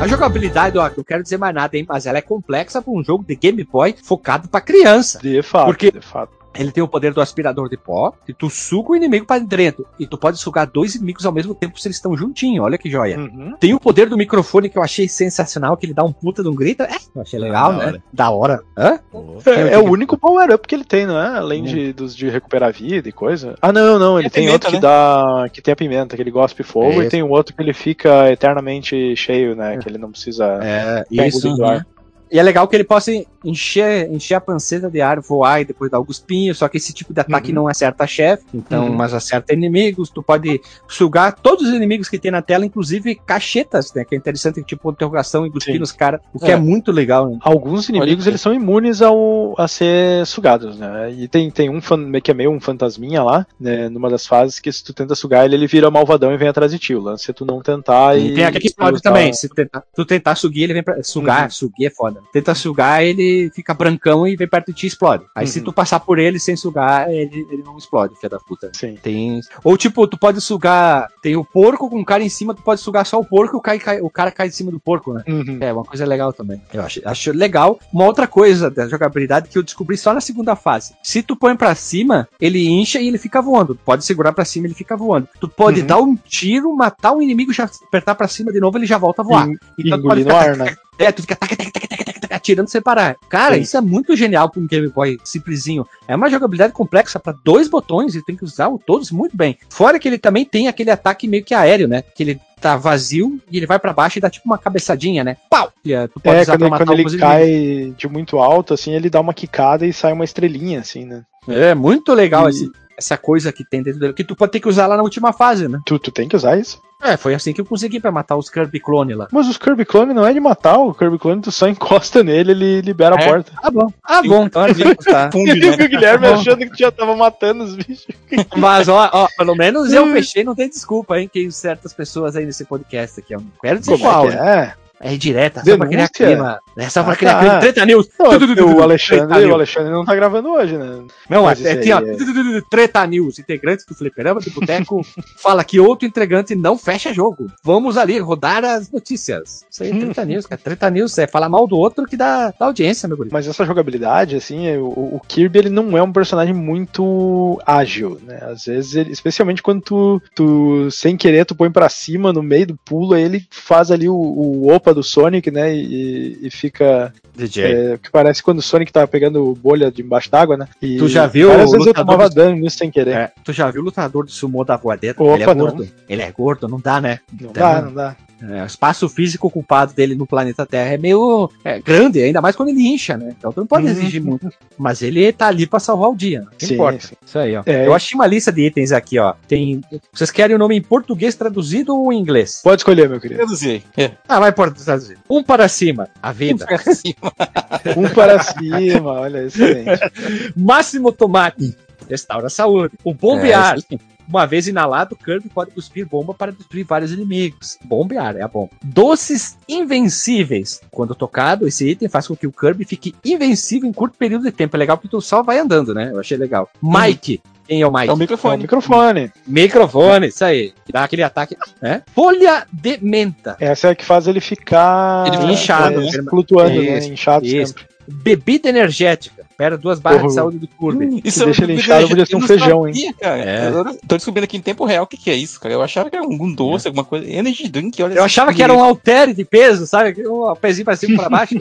A 0.02 0.08
jogabilidade, 0.08 0.80
ó, 0.80 0.89
não 0.97 1.04
quero 1.04 1.22
dizer 1.22 1.38
mais 1.38 1.54
nada, 1.54 1.78
hein, 1.78 1.86
mas 1.88 2.08
ela 2.08 2.18
é 2.18 2.22
complexa 2.24 2.82
para 2.82 2.91
um 2.91 3.04
jogo 3.04 3.24
de 3.24 3.36
Game 3.36 3.64
Boy 3.64 3.93
focado 4.02 4.49
para 4.49 4.60
criança. 4.60 5.20
De 5.22 5.43
fato, 5.43 5.68
Porque- 5.68 5.91
de 5.91 6.02
fato. 6.02 6.40
Ele 6.54 6.72
tem 6.72 6.84
o 6.84 6.88
poder 6.88 7.14
do 7.14 7.22
aspirador 7.22 7.70
de 7.70 7.78
pó, 7.78 8.14
e 8.28 8.34
tu 8.34 8.49
suga 8.49 8.91
o 8.91 8.95
inimigo 8.95 9.26
para 9.26 9.39
dentro. 9.39 9.86
E 9.99 10.06
tu 10.06 10.18
pode 10.18 10.38
sugar 10.38 10.68
dois 10.68 10.95
inimigos 10.95 11.26
ao 11.26 11.32
mesmo 11.32 11.56
tempo 11.56 11.80
se 11.80 11.88
eles 11.88 11.97
estão 11.97 12.16
juntinhos. 12.16 12.64
Olha 12.64 12.78
que 12.78 12.89
joia. 12.89 13.18
Uhum. 13.18 13.56
Tem 13.60 13.74
o 13.74 13.80
poder 13.80 14.10
do 14.10 14.18
microfone 14.18 14.70
que 14.70 14.78
eu 14.78 14.84
achei 14.84 15.08
sensacional, 15.08 15.78
que 15.78 15.86
ele 15.86 15.93
dá 15.93 16.04
um 16.04 16.12
puta 16.12 16.43
de 16.43 16.49
um 16.49 16.56
grito. 16.56 16.84
É, 16.84 16.97
eu 17.16 17.22
achei 17.22 17.39
legal, 17.39 17.72
Da 17.74 17.78
né? 17.78 17.86
hora. 17.86 18.04
Da 18.12 18.30
hora. 18.32 18.64
Hã? 18.78 18.99
É, 19.45 19.74
é 19.74 19.78
o 19.78 19.89
único 19.89 20.18
power-up 20.18 20.68
que 20.68 20.76
ele 20.76 20.84
tem, 20.84 21.06
não 21.06 21.18
é? 21.18 21.38
Além 21.38 21.64
de, 21.64 21.93
dos 21.93 22.16
de 22.16 22.30
recuperar 22.30 22.74
vida 22.74 23.08
e 23.08 23.12
coisa. 23.12 23.56
Ah, 23.62 23.72
não, 23.72 23.97
não, 23.97 24.18
ele 24.20 24.28
a 24.28 24.30
tem 24.30 24.45
pimenta, 24.45 24.68
outro 24.68 24.70
que 24.70 24.76
né? 24.76 24.82
dá. 24.82 25.49
que 25.52 25.62
tem 25.62 25.72
a 25.72 25.76
pimenta, 25.76 26.16
que 26.16 26.22
ele 26.22 26.32
gospe 26.32 26.64
fogo, 26.64 26.91
Isso. 26.91 27.04
e 27.04 27.10
tem 27.10 27.24
um 27.24 27.30
outro 27.30 27.56
que 27.56 27.62
ele 27.62 27.74
fica 27.74 28.32
eternamente 28.32 29.16
cheio, 29.16 29.56
né? 29.56 29.78
Que 29.78 29.88
ele 29.88 29.97
não 29.97 30.12
precisa. 30.12 30.60
É, 30.62 31.06
isso. 31.10 31.64
ar. 31.64 31.86
E 32.32 32.39
é 32.39 32.43
legal 32.43 32.67
que 32.67 32.75
ele 32.75 32.84
possa 32.86 33.11
encher, 33.43 34.09
encher 34.11 34.36
a 34.36 34.41
panceta 34.41 34.89
de 34.89 35.01
ar, 35.01 35.19
voar 35.19 35.61
e 35.61 35.65
depois 35.65 35.91
dar 35.91 35.97
alguns 35.97 36.19
pinhos. 36.19 36.57
Só 36.59 36.67
que 36.69 36.77
esse 36.77 36.93
tipo 36.93 37.13
de 37.13 37.19
ataque 37.19 37.49
Uhum. 37.49 37.55
não 37.55 37.67
acerta 37.67 38.07
chefe, 38.07 38.43
então, 38.53 38.86
Uhum. 38.88 38.93
mas 38.95 39.13
acerta 39.13 39.53
inimigos. 39.53 40.09
Tu 40.09 40.23
pode 40.23 40.61
sugar 40.88 41.34
todos 41.34 41.67
os 41.67 41.73
inimigos 41.73 42.07
que 42.07 42.17
tem 42.17 42.32
na 42.32 42.41
tela, 42.41 42.65
inclusive 42.65 43.15
cachetas, 43.15 43.93
né? 43.93 44.05
Que 44.05 44.15
é 44.15 44.17
interessante, 44.17 44.63
tipo 44.63 44.89
interrogação 44.91 45.45
e 45.45 45.51
cuspir 45.51 45.79
nos 45.79 45.91
caras, 45.91 46.21
o 46.34 46.39
que 46.39 46.45
é. 46.49 46.51
É. 46.51 46.55
muito 46.57 46.91
legal, 46.91 47.29
né? 47.29 47.38
Alguns 47.41 47.89
inimigos 47.89 48.27
eles 48.27 48.39
são 48.39 48.53
imunes 48.53 49.01
ao, 49.01 49.53
a 49.57 49.67
ser 49.67 50.25
sugados, 50.25 50.77
né? 50.77 51.11
E 51.11 51.27
tem, 51.27 51.49
tem 51.51 51.69
um 51.69 51.82
fan- 51.82 52.11
que 52.21 52.32
é 52.32 52.34
meio 52.34 52.51
um 52.51 52.59
fantasminha 52.61 53.23
lá, 53.23 53.45
né? 53.59 53.89
Numa 53.89 54.09
das 54.09 54.25
fases 54.27 54.59
que 54.59 54.71
se 54.71 54.84
tu 54.84 54.93
tenta 54.93 55.15
sugar 55.15 55.43
ele, 55.45 55.55
ele 55.55 55.67
vira 55.67 55.89
malvadão 55.91 56.32
e 56.32 56.38
vem 56.38 56.47
atrás 56.47 56.71
de 56.71 56.79
ti. 56.79 56.93
O 56.95 57.01
lance 57.01 57.29
é 57.29 57.34
tu 57.34 57.43
não 57.45 57.61
tentar 57.61 58.17
e. 58.17 58.32
E 58.32 58.36
tem 58.36 58.45
aquele 58.45 58.61
que 58.61 58.67
explode 58.67 58.93
usar- 58.95 59.01
também. 59.03 59.34
Se 59.34 59.49
tu 59.49 59.55
tentar, 59.55 59.84
tu 59.95 60.05
tentar 60.05 60.36
sugar, 60.36 60.61
ele 60.61 60.73
vem 60.73 60.84
pra. 60.84 61.01
Sugar, 61.03 61.43
Uhum. 61.45 61.49
sugar 61.49 61.75
é 61.82 61.89
foda. 61.89 62.20
Tenta 62.32 62.53
sugar, 62.55 63.03
ele 63.03 63.49
fica 63.53 63.74
brancão 63.74 64.28
e 64.28 64.36
vem 64.36 64.47
perto 64.47 64.67
de 64.67 64.74
ti 64.74 64.86
e 64.86 64.88
explode. 64.88 65.26
Aí 65.36 65.47
se 65.47 65.59
Uhum. 65.59 65.65
tu 65.65 65.74
passar 65.74 65.99
por 65.99 66.17
ele 66.19 66.39
sem 66.39 66.55
sugar, 66.55 67.09
ele, 67.09 67.45
ele 67.51 67.63
não 67.63 67.78
explode, 67.78 68.15
filha 68.15 68.30
da 68.30 68.39
puta. 68.39 68.72
Sim. 68.76 68.95
Tem. 69.01 69.39
Ou 69.63 69.78
tipo, 69.78 70.05
tu 70.07 70.17
pode 70.17 70.39
sugar. 70.41 71.07
Tem 71.22 71.36
o 71.36 71.43
porco 71.43 71.89
com 71.89 71.99
o 71.99 72.05
cara 72.05 72.24
em 72.24 72.30
cima, 72.30 72.53
tu 72.53 72.61
pode 72.61 72.82
sugar 72.82 73.05
só 73.05 73.19
o 73.19 73.26
porco 73.26 73.55
e 73.55 73.59
o, 73.59 73.61
cai, 73.61 73.80
cai- 73.80 74.01
o 74.01 74.09
cara 74.09 74.32
cai 74.32 74.47
em 74.47 74.51
cima 74.51 74.72
do 74.72 74.80
porco, 74.80 75.13
né? 75.13 75.24
Uhum. 75.28 75.57
É, 75.59 75.72
uma 75.74 75.84
coisa 75.84 76.05
legal 76.05 76.32
também. 76.34 76.61
Eu 76.74 76.82
acho, 76.82 77.01
acho 77.05 77.32
legal. 77.32 77.80
Uma 77.93 78.05
outra 78.05 78.28
coisa 78.28 78.69
da 78.69 78.88
jogabilidade 78.88 79.49
que 79.49 79.57
eu 79.57 79.63
descobri 79.63 79.97
só 79.97 80.13
na 80.13 80.22
segunda 80.22 80.55
fase. 80.55 80.93
Se 81.03 81.22
tu 81.22 81.36
põe 81.36 81.55
pra 81.55 81.76
cima, 81.76 82.28
ele 82.39 82.67
incha 82.67 82.99
e 82.99 83.07
ele 83.07 83.17
fica 83.17 83.41
voando. 83.41 83.76
Tu 83.76 83.82
pode 83.84 84.05
segurar 84.05 84.34
pra 84.34 84.45
cima, 84.45 84.67
ele 84.67 84.74
fica 84.74 84.95
voando. 84.95 85.28
Tu 85.39 85.47
pode 85.47 85.82
Uhum. 85.82 85.88
dar 85.88 85.97
um 86.01 86.15
tiro, 86.15 86.74
matar 86.76 87.13
o 87.13 87.22
inimigo, 87.22 87.51
já 87.53 87.69
apertar 87.88 88.15
pra 88.15 88.28
cima 88.28 88.51
de 88.51 88.59
novo, 88.59 88.78
ele 88.78 88.86
já 88.86 88.97
volta 88.97 89.22
a 89.22 89.26
voar. 89.26 89.47
E- 89.49 89.57
Então 89.80 89.97
engolir 89.99 90.26
no 90.26 90.36
ar, 90.36 90.55
né? 90.57 90.76
É, 90.97 91.11
tu 91.11 91.21
fica 91.21 91.35
tac, 91.35 91.55
tac, 91.55 91.71
tac, 91.71 91.87
tac, 91.87 92.05
tac, 92.05 92.19
tac, 92.21 92.33
atirando 92.33 92.69
sem 92.69 92.81
parar. 92.81 93.15
Cara, 93.29 93.55
Sim. 93.55 93.61
isso 93.61 93.77
é 93.77 93.81
muito 93.81 94.15
genial 94.15 94.49
pra 94.49 94.61
um 94.61 94.67
Game 94.67 94.87
Boy 94.89 95.17
simplesinho. 95.23 95.85
É 96.07 96.15
uma 96.15 96.29
jogabilidade 96.29 96.73
complexa 96.73 97.19
pra 97.19 97.33
dois 97.43 97.67
botões 97.67 98.13
e 98.15 98.23
tem 98.23 98.35
que 98.35 98.43
usar 98.43 98.69
todos 98.85 99.11
muito 99.11 99.35
bem. 99.35 99.57
Fora 99.69 99.97
que 99.97 100.07
ele 100.07 100.17
também 100.19 100.45
tem 100.45 100.67
aquele 100.67 100.91
ataque 100.91 101.27
meio 101.27 101.43
que 101.43 101.53
aéreo, 101.53 101.87
né? 101.87 102.01
Que 102.01 102.23
ele 102.23 102.41
tá 102.59 102.77
vazio 102.77 103.39
e 103.49 103.57
ele 103.57 103.65
vai 103.65 103.79
pra 103.79 103.93
baixo 103.93 104.19
e 104.19 104.21
dá 104.21 104.29
tipo 104.29 104.45
uma 104.45 104.57
cabeçadinha, 104.57 105.23
né? 105.23 105.37
Pau! 105.49 105.71
E, 105.83 105.93
é, 105.93 106.07
tu 106.07 106.19
pode 106.19 106.37
É, 106.37 106.41
usar 106.41 106.53
quando, 106.53 106.59
pra 106.59 106.69
matar 106.69 106.85
quando 106.85 106.93
ele 106.93 107.01
alguns 107.01 107.13
inimigos. 107.13 107.89
cai 107.89 107.95
de 107.97 108.07
muito 108.07 108.37
alto, 108.37 108.73
assim, 108.75 108.93
ele 108.93 109.09
dá 109.09 109.19
uma 109.19 109.33
quicada 109.33 109.87
e 109.87 109.91
sai 109.93 110.13
uma 110.13 110.23
estrelinha, 110.25 110.81
assim, 110.81 111.05
né? 111.05 111.23
É 111.47 111.73
muito 111.73 112.13
legal 112.13 112.47
E- 112.47 112.49
esse- 112.51 112.71
essa 112.95 113.17
coisa 113.17 113.51
que 113.51 113.65
tem 113.67 113.81
dentro 113.81 113.99
dele. 113.99 114.13
Que 114.13 114.23
tu 114.23 114.35
pode 114.35 114.51
ter 114.51 114.59
que 114.59 114.69
usar 114.69 114.85
lá 114.85 114.95
na 114.95 115.01
última 115.01 115.33
fase, 115.33 115.67
né? 115.67 115.79
Tu, 115.87 115.97
tu 115.97 116.11
tem 116.11 116.27
que 116.29 116.35
usar 116.35 116.55
isso. 116.59 116.79
É, 117.04 117.18
foi 117.18 117.34
assim 117.34 117.52
que 117.54 117.60
eu 117.62 117.66
consegui 117.66 117.99
pra 117.99 118.12
matar 118.12 118.36
os 118.38 118.49
Kirby 118.49 118.80
Clone 118.80 119.14
lá. 119.16 119.28
Mas 119.32 119.47
os 119.47 119.58
Kirby 119.58 119.86
Clone 119.86 120.14
não 120.14 120.26
é 120.26 120.32
de 120.34 120.39
matar, 120.39 120.78
o 120.78 120.93
Kirby 120.93 121.18
Clone 121.18 121.41
tu 121.41 121.52
só 121.52 121.68
encosta 121.68 122.24
nele, 122.24 122.52
ele 122.52 122.82
libera 122.82 123.16
a 123.18 123.22
É. 123.22 123.28
porta. 123.28 123.52
Ah, 123.62 123.72
bom. 123.72 123.88
Ah, 124.04 124.22
bom. 124.22 124.45
Então 124.45 124.68
ele 124.68 124.84
vai 124.84 124.95
custar. 124.95 125.32
Funde, 125.32 125.52
E 125.52 125.60
né? 125.60 125.72
o 125.86 125.89
Guilherme 125.89 126.28
Tá 126.28 126.34
achando 126.36 126.58
que 126.60 126.70
tu 126.70 126.78
já 126.78 126.91
tava 126.91 127.16
matando 127.16 127.64
os 127.64 127.76
bichos. 127.76 128.08
Mas, 128.56 128.88
ó, 128.88 129.10
ó, 129.12 129.28
pelo 129.38 129.56
menos 129.56 129.91
eu 129.91 130.06
fechei, 130.14 130.43
não 130.43 130.56
tem 130.56 130.70
desculpa, 130.70 131.20
hein? 131.20 131.30
Que 131.32 131.49
certas 131.52 131.93
pessoas 131.93 132.36
aí 132.36 132.45
nesse 132.45 132.66
podcast 132.66 133.20
aqui. 133.20 133.34
Eu 133.36 133.39
não 133.41 133.47
quero 133.62 133.80
dizer 133.80 133.91
Como 133.97 134.04
qual, 134.04 134.30
é 134.30 134.36
né? 134.36 134.74
É? 135.02 135.14
É 135.14 135.18
direta, 135.18 135.64
só 135.64 135.78
pra 135.78 135.88
criar 135.88 136.10
clima. 136.10 136.60
É 136.78 136.89
só 136.89 137.04
pra 137.04 137.14
Ah, 137.14 137.16
criar 137.16 137.34
tá. 137.34 137.39
clima. 137.39 137.60
Treta 137.60 137.86
News. 137.86 138.08
Não, 138.20 138.76
o 138.78 138.82
Alexandre, 138.82 139.45
o. 139.45 139.54
Alexandre 139.54 139.91
não 139.91 140.06
tá 140.06 140.16
gravando 140.16 140.49
hoje, 140.49 140.78
né? 140.78 141.02
Não, 141.30 141.43
Mas 141.43 141.64
é, 141.66 141.76
tem, 141.76 141.93
ó, 141.93 141.99
é- 141.99 142.16
tu, 142.16 142.62
Treta 142.70 143.06
News, 143.06 143.39
integrantes 143.39 143.86
do 143.86 143.95
Fliperama 143.95 144.39
do 144.39 144.52
Boteco, 144.52 145.02
fala 145.38 145.64
que 145.64 145.80
outro 145.80 146.08
integrante 146.08 146.56
não 146.56 146.78
fecha 146.78 147.14
jogo. 147.14 147.47
Vamos 147.64 147.97
ali 147.97 148.20
rodar 148.20 148.64
as 148.64 148.89
notícias. 148.91 149.66
Isso 149.70 149.84
aí 149.84 149.89
é 149.91 149.99
Treta 149.99 150.26
News, 150.26 150.45
cara. 150.45 150.62
Treta 150.64 150.89
News 150.89 151.18
é 151.18 151.28
falar 151.28 151.49
mal 151.49 151.68
do 151.68 151.78
outro 151.78 152.06
que 152.06 152.16
dá, 152.16 152.54
dá 152.58 152.66
audiência, 152.68 153.08
meu 153.08 153.18
guri. 153.18 153.30
Mas 153.32 153.47
essa 153.47 153.66
jogabilidade, 153.66 154.36
assim, 154.36 154.68
é, 154.68 154.78
o, 154.78 154.86
o 155.16 155.22
Kirby 155.28 155.60
ele 155.60 155.70
não 155.70 155.97
é 155.97 156.02
um 156.04 156.12
personagem 156.12 156.54
muito 156.54 157.62
ágil, 157.66 158.20
né? 158.26 158.39
Às 158.41 158.66
vezes, 158.66 158.95
ele, 158.95 159.12
especialmente 159.12 159.62
quando 159.62 159.82
tu, 159.82 160.22
tu, 160.36 160.89
sem 160.91 161.18
querer, 161.18 161.45
tu 161.45 161.56
põe 161.56 161.72
pra 161.72 161.89
cima 161.89 162.32
no 162.34 162.41
meio 162.43 162.68
do 162.68 162.78
pulo, 162.86 163.14
aí 163.14 163.24
ele 163.24 163.45
faz 163.49 163.91
ali 163.91 164.08
o, 164.10 164.16
o 164.16 164.72
opa 164.74 164.90
do 164.93 165.03
Sonic, 165.03 165.49
né? 165.51 165.73
E, 165.75 166.39
e 166.41 166.49
fica. 166.51 167.13
DJ. 167.35 167.63
É, 167.63 167.97
que 167.97 168.11
parece 168.11 168.43
quando 168.43 168.59
o 168.59 168.61
Sonic 168.61 168.91
tava 168.91 169.07
pegando 169.07 169.53
bolha 169.61 169.89
de 169.91 170.01
embaixo 170.01 170.29
d'água, 170.29 170.57
né? 170.57 170.67
E 170.81 170.97
Tu 170.97 171.07
já 171.07 171.25
viu 171.27 171.49
o 171.49 171.57
vezes 171.57 171.87
eu 171.87 171.93
tomava 171.93 172.27
do- 172.29 172.35
dano 172.35 172.55
nisso 172.55 172.77
sem 172.77 172.91
querer. 172.91 173.15
É, 173.15 173.31
tu 173.43 173.53
já 173.53 173.69
viu 173.71 173.81
o 173.81 173.85
lutador 173.85 174.25
de 174.25 174.31
sumô 174.31 174.63
da 174.63 174.75
voadeira? 174.77 175.15
Opa, 175.19 175.33
ele 175.35 175.43
é 175.43 175.47
não. 175.47 175.55
gordo. 175.55 175.87
Ele 176.09 176.21
é 176.21 176.31
gordo, 176.31 176.67
não 176.67 176.79
dá, 176.79 176.99
né? 176.99 177.19
Não 177.39 177.49
Então, 177.51 177.63
dá, 177.63 177.81
não 177.81 177.93
dá. 177.93 178.15
É, 178.49 178.63
o 178.63 178.65
espaço 178.65 179.07
físico 179.07 179.47
ocupado 179.47 179.93
dele 179.93 180.15
no 180.15 180.25
planeta 180.25 180.65
Terra 180.65 180.93
é 180.93 180.97
meio 180.97 181.49
é, 181.63 181.79
grande, 181.79 182.21
ainda 182.21 182.41
mais 182.41 182.55
quando 182.55 182.69
ele 182.69 182.81
incha, 182.87 183.15
né? 183.17 183.35
Então 183.37 183.51
tu 183.51 183.59
não 183.59 183.67
pode 183.67 183.85
Uhum. 183.85 183.91
exigir 183.91 184.21
muito. 184.21 184.49
Mas 184.77 185.01
ele 185.01 185.31
tá 185.31 185.47
ali 185.47 185.67
pra 185.67 185.79
salvar 185.79 186.09
o 186.09 186.15
dia, 186.15 186.41
não 186.41 186.47
Sim, 186.57 186.73
importa. 186.73 187.07
sim. 187.07 187.15
Isso 187.25 187.37
aí, 187.37 187.55
ó. 187.55 187.61
É. 187.65 187.85
Eu 187.85 187.93
achei 187.93 188.15
uma 188.15 188.25
lista 188.25 188.51
de 188.51 188.65
itens 188.65 188.91
aqui, 188.91 189.19
ó. 189.19 189.33
Tem. 189.47 189.81
Vocês 190.11 190.31
querem 190.31 190.55
o 190.55 190.59
nome 190.59 190.75
em 190.75 190.81
português 190.81 191.35
traduzido 191.35 191.95
ou 191.95 192.11
em 192.11 192.19
inglês? 192.19 192.61
Pode 192.63 192.81
escolher, 192.81 193.07
meu 193.07 193.19
querido. 193.19 193.37
Traduzir. 193.39 193.83
É. 193.95 194.11
Ah, 194.27 194.39
vai 194.39 194.51
por 194.51 194.71
traduzido. 194.73 195.19
Um 195.29 195.43
para 195.43 195.67
cima, 195.67 196.07
a 196.21 196.31
vida. 196.31 196.65
Um 197.97 198.07
para 198.09 198.41
cima, 198.43 199.11
olha, 199.11 199.45
excelente. 199.45 199.99
Máximo 200.55 201.11
tomate, 201.11 201.75
restaura 202.09 202.47
a 202.47 202.49
saúde. 202.49 202.93
Um 203.05 203.11
É, 203.11 203.13
bombear. 203.13 203.75
aí. 203.91 203.99
Uma 204.32 204.45
vez 204.47 204.65
inalado, 204.65 205.13
Kirby 205.13 205.49
pode 205.49 205.71
cuspir 205.71 206.07
bomba 206.07 206.34
para 206.34 206.53
destruir 206.53 206.86
vários 206.86 207.11
inimigos. 207.11 207.77
Bombear 207.84 208.38
é 208.38 208.41
a 208.41 208.47
bomba. 208.47 208.71
Doces 208.82 209.57
invencíveis. 209.67 210.79
Quando 210.89 211.13
tocado, 211.13 211.67
esse 211.67 211.86
item 211.89 212.07
faz 212.07 212.27
com 212.27 212.36
que 212.36 212.47
o 212.47 212.51
Kirby 212.51 212.86
fique 212.86 213.13
invencível 213.25 213.89
em 213.89 213.93
curto 213.93 214.17
período 214.17 214.43
de 214.45 214.51
tempo. 214.51 214.75
É 214.75 214.79
legal 214.79 214.95
porque 214.97 215.09
tu 215.09 215.19
só 215.21 215.43
vai 215.43 215.59
andando, 215.59 215.93
né? 215.93 216.11
Eu 216.13 216.19
achei 216.21 216.38
legal. 216.38 216.69
Mike. 216.82 217.41
Quem 217.67 217.82
é 217.82 217.88
o 217.88 217.91
Mike? 217.91 218.07
É 218.07 218.09
o 218.09 218.11
É 218.11 218.15
o 218.15 218.17
microfone. 218.17 218.61
microfone. 218.61 219.32
Microfone, 219.45 220.27
isso 220.27 220.43
aí. 220.45 220.73
Que 220.86 220.93
dá 220.93 221.03
aquele 221.03 221.23
ataque. 221.23 221.57
Né? 221.82 222.01
Folha 222.15 222.65
de 222.71 222.99
menta. 223.01 223.57
Essa 223.59 223.89
é 223.89 223.91
a 223.91 223.95
que 223.95 224.05
faz 224.05 224.27
ele 224.27 224.39
ficar 224.39 225.27
Ele 225.27 225.38
fica 225.38 225.51
inchado, 225.51 226.01
é, 226.01 226.05
né? 226.17 226.23
flutuando, 226.29 226.82
Isso, 226.82 227.07
né? 227.09 227.13
Inchado 227.13 227.45
isso. 227.45 227.73
sempre. 227.73 227.86
Bebida 228.07 228.69
energética. 228.69 229.40
Pera 229.62 229.78
duas 229.78 229.99
barras 229.99 230.22
Porra. 230.22 230.30
de 230.30 230.34
saúde 230.34 230.57
do 230.57 230.68
Kirby. 230.68 231.05
Hum, 231.05 231.22
Que 231.22 231.30
deixa 231.32 231.64
ele 231.64 231.74
inchado, 231.76 232.07
podia 232.07 232.26
ser 232.26 232.36
um 232.36 232.41
feijão, 232.41 232.84
sabia, 232.86 233.14
Cara. 233.14 233.41
É. 233.43 233.72
Tô 234.07 234.16
descobrindo 234.16 234.45
aqui 234.45 234.57
em 234.57 234.62
tempo 234.62 234.86
real 234.86 235.03
o 235.03 235.07
que, 235.07 235.16
que 235.18 235.30
é 235.30 235.36
isso, 235.36 235.59
cara. 235.59 235.72
Eu 235.76 235.84
achava 235.84 236.09
que 236.09 236.16
era 236.16 236.26
algum 236.26 236.51
doce, 236.51 236.88
alguma 236.88 237.03
coisa. 237.05 237.30
Energy 237.30 237.68
drink, 237.70 238.01
olha 238.01 238.16
Eu 238.16 238.24
achava 238.24 238.51
que 238.55 238.64
era 238.64 238.74
um 238.74 238.80
halter 238.84 239.36
de 239.36 239.45
peso, 239.45 239.86
sabe? 239.86 240.16
Um 240.28 240.51
pezinho 240.55 240.84
pra 240.86 240.95
cima 240.95 241.14
e 241.14 241.18
pra 241.18 241.30
baixo. 241.30 241.53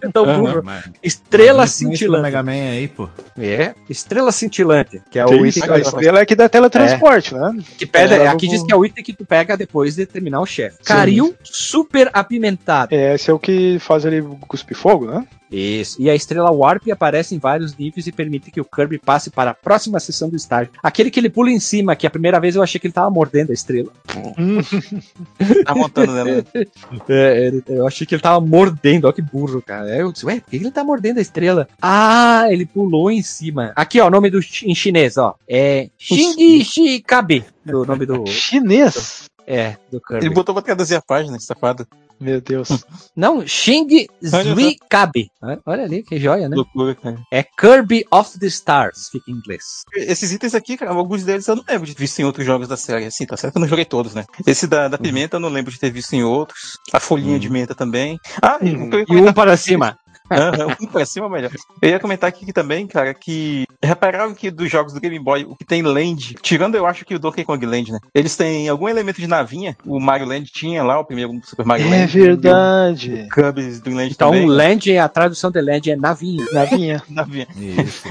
É 0.00 0.08
tão 0.10 0.24
Aham. 0.24 0.40
burro. 0.40 0.62
Mas- 0.62 0.84
Estrela 1.02 1.58
mas 1.62 1.70
isso 1.74 1.84
no 1.86 1.90
cintilante. 1.90 2.22
Mega 2.22 2.42
Man 2.44 2.52
aí, 2.52 2.86
pô. 2.86 3.08
É, 3.36 3.74
estrela 3.88 4.30
cintilante, 4.30 5.02
que 5.10 5.18
é 5.18 5.26
o 5.26 5.44
isso, 5.44 5.58
item 5.58 5.72
a 5.74 5.78
estrela 5.80 6.20
é 6.20 6.24
que 6.26 6.36
dá 6.36 6.48
teletransporte, 6.48 7.34
né? 7.34 7.58
que 7.76 7.84
pega, 7.84 8.14
É, 8.14 8.28
aqui 8.28 8.46
eu 8.46 8.50
diz 8.50 8.62
que 8.62 8.72
é 8.72 8.76
o 8.76 8.84
item 8.84 9.02
que 9.02 9.12
tu 9.12 9.24
pega 9.24 9.56
depois 9.56 9.96
de 9.96 10.06
terminar 10.06 10.40
o 10.40 10.46
chefe. 10.46 10.78
Caril 10.84 11.34
super 11.42 12.08
apimentado. 12.12 12.94
É, 12.94 13.14
Esse 13.16 13.28
é 13.28 13.34
o 13.34 13.38
que 13.40 13.78
faz 13.80 14.04
ele 14.04 14.22
cuspir 14.46 14.76
fogo, 14.76 15.06
né? 15.06 15.26
Isso. 15.50 16.00
E 16.00 16.08
a 16.08 16.14
estrela 16.14 16.50
Warp 16.50 16.88
aparece 16.92 17.34
em 17.34 17.38
vários 17.38 17.76
níveis 17.76 18.06
e 18.06 18.12
permite 18.12 18.50
que 18.50 18.60
o 18.60 18.64
Kirby 18.64 18.98
passe 18.98 19.30
para 19.30 19.50
a 19.50 19.54
próxima 19.54 19.98
seção 19.98 20.28
do 20.28 20.36
estágio. 20.36 20.72
Aquele 20.82 21.10
que 21.10 21.18
ele 21.18 21.28
pula 21.28 21.50
em 21.50 21.58
cima, 21.58 21.96
que 21.96 22.06
a 22.06 22.10
primeira 22.10 22.38
vez 22.38 22.54
eu 22.56 22.62
achei 22.62 22.78
que 22.80 22.86
ele 22.86 22.94
tava 22.94 23.10
mordendo 23.10 23.50
a 23.50 23.54
estrela. 23.54 23.90
Tá 25.64 25.74
montando 25.74 26.12
nela. 26.12 26.44
É, 27.08 27.46
ele- 27.46 27.64
eu 27.68 27.86
achei 27.86 28.06
que 28.06 28.14
ele 28.14 28.22
tava 28.22 28.40
mordendo, 28.44 29.06
ó 29.06 29.12
que 29.12 29.22
burro, 29.22 29.60
cara. 29.62 29.86
Aí 29.92 29.98
Eu 30.00 30.12
disse, 30.12 30.24
ué, 30.26 30.40
por 30.40 30.50
que 30.50 30.56
ele 30.56 30.70
tá 30.70 30.84
mordendo 30.84 31.18
a 31.18 31.22
estrela? 31.22 31.68
Ah, 31.80 32.46
ele 32.50 32.64
pulou 32.66 33.10
em 33.10 33.22
cima. 33.22 33.72
Aqui, 33.74 34.00
ó, 34.00 34.06
o 34.06 34.10
nome 34.10 34.30
do 34.30 34.40
chi- 34.40 34.66
em 34.70 34.74
chinês, 34.74 35.16
ó. 35.16 35.34
É 35.48 35.88
Xing 35.98 36.62
Shikabe, 36.64 37.44
o 37.66 37.84
nome 37.84 38.06
do 38.06 38.26
Chinês. 38.26 39.24
é, 39.46 39.76
do 39.90 40.00
Kirby. 40.00 40.26
Ele 40.26 40.34
botou 40.34 40.54
pra 40.54 40.62
traduzir 40.62 40.94
a 40.94 41.02
página, 41.02 41.36
esse 41.36 41.46
safado. 41.46 41.86
Meu 42.20 42.40
Deus. 42.40 42.68
Não, 43.16 43.46
Xing 43.46 44.06
Zui 44.24 44.76
Kabe. 44.90 45.30
Olha 45.64 45.84
ali, 45.84 46.02
que 46.02 46.18
joia, 46.18 46.48
né? 46.48 46.56
Loucura, 46.56 46.94
cara. 46.94 47.18
É 47.32 47.42
Kirby 47.42 48.04
of 48.10 48.38
the 48.38 48.46
Stars, 48.46 49.08
fica 49.10 49.30
em 49.30 49.34
inglês. 49.34 49.62
Esses 49.96 50.30
itens 50.32 50.54
aqui, 50.54 50.76
cara, 50.76 50.92
alguns 50.92 51.24
deles 51.24 51.48
eu 51.48 51.56
não 51.56 51.64
lembro 51.66 51.86
de 51.86 51.94
ter 51.94 52.00
visto 52.00 52.18
em 52.18 52.24
outros 52.24 52.44
jogos 52.44 52.68
da 52.68 52.76
série. 52.76 53.06
Assim, 53.06 53.24
tá 53.24 53.36
certo 53.36 53.54
que 53.54 53.58
eu 53.58 53.62
não 53.62 53.68
joguei 53.68 53.84
todos, 53.84 54.14
né? 54.14 54.24
Esse 54.46 54.66
da, 54.66 54.86
da 54.88 54.98
pimenta 54.98 55.36
eu 55.36 55.40
não 55.40 55.48
lembro 55.48 55.72
de 55.72 55.78
ter 55.78 55.90
visto 55.90 56.12
em 56.12 56.22
outros. 56.22 56.78
A 56.92 57.00
folhinha 57.00 57.38
de 57.38 57.48
menta 57.48 57.74
também. 57.74 58.18
Ah, 58.42 58.58
e 58.60 58.68
ia 58.68 59.04
E 59.08 59.16
um 59.16 59.32
para 59.32 59.56
cima. 59.56 59.96
Aham, 60.30 60.76
um 60.80 60.86
pra 60.86 61.04
cima 61.04 61.28
melhor. 61.28 61.50
Eu 61.82 61.90
ia 61.90 61.98
comentar 62.00 62.28
aqui 62.28 62.52
também, 62.52 62.86
cara, 62.86 63.12
que 63.14 63.64
repararam 63.82 64.34
que 64.34 64.50
dos 64.50 64.70
jogos 64.70 64.92
do 64.92 65.00
Game 65.00 65.18
Boy, 65.18 65.44
o 65.44 65.56
que 65.56 65.64
tem 65.64 65.82
Land, 65.82 66.36
tirando 66.42 66.74
eu 66.76 66.86
acho 66.86 67.04
que 67.04 67.14
o 67.14 67.18
Donkey 67.18 67.44
Kong 67.44 67.64
Land, 67.66 67.92
né? 67.92 67.98
Eles 68.14 68.36
têm 68.36 68.68
algum 68.68 68.88
elemento 68.88 69.20
de 69.20 69.26
navinha. 69.26 69.76
O 69.86 69.98
Mario 69.98 70.26
Land 70.26 70.50
tinha 70.52 70.82
lá, 70.82 70.98
o 71.00 71.04
primeiro 71.04 71.32
Super 71.44 71.64
Mario 71.66 71.86
É 71.86 71.90
Land. 72.00 72.18
verdade. 72.18 73.28
O 73.30 73.34
Cubs 73.34 73.80
do 73.80 73.90
Land 73.90 74.12
Então, 74.12 74.30
também. 74.30 74.46
Land, 74.46 74.98
a 74.98 75.08
tradução 75.08 75.50
de 75.50 75.60
Land 75.60 75.90
é 75.90 75.96
navinha. 75.96 76.44
Navinha. 76.52 77.02
Navinha. 77.08 77.46
Isso. 77.56 78.08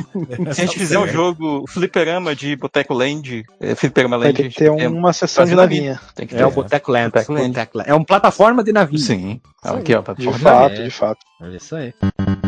Se 0.53 0.61
a 0.61 0.65
gente 0.65 0.77
fizer 0.79 0.99
um 0.99 1.07
jogo 1.07 1.65
fliperama 1.67 2.35
de 2.35 2.55
Boteco 2.55 2.93
Land, 2.93 3.43
é, 3.59 3.75
fliperama 3.75 4.17
Land, 4.17 4.33
ter 4.33 4.45
a 4.45 4.49
que 4.49 4.55
ter 4.55 4.75
tem- 4.75 4.87
uma 4.87 5.13
sessão 5.13 5.45
de 5.45 5.51
fazer 5.51 5.61
navinha. 5.61 5.99
tem 6.15 6.27
que 6.27 6.35
É 6.35 6.45
o 6.45 6.49
ter. 6.49 6.55
Boteco 6.55 6.91
Land. 6.91 7.11
Boteco 7.11 7.33
Land. 7.33 7.47
Boteco 7.49 7.77
Land. 7.77 7.89
É 7.89 7.93
uma 7.93 8.05
plataforma 8.05 8.63
de 8.63 8.71
navinha. 8.71 8.99
Sim. 8.99 9.41
Aqui, 9.63 9.93
ó, 9.93 9.99
De 9.99 10.03
plataforma. 10.05 10.39
fato, 10.39 10.73
é. 10.81 10.83
de 10.83 10.89
fato. 10.89 11.19
Olha 11.41 11.57
isso 11.57 11.75
aí. 11.75 11.93
Mm-hmm. 12.17 12.38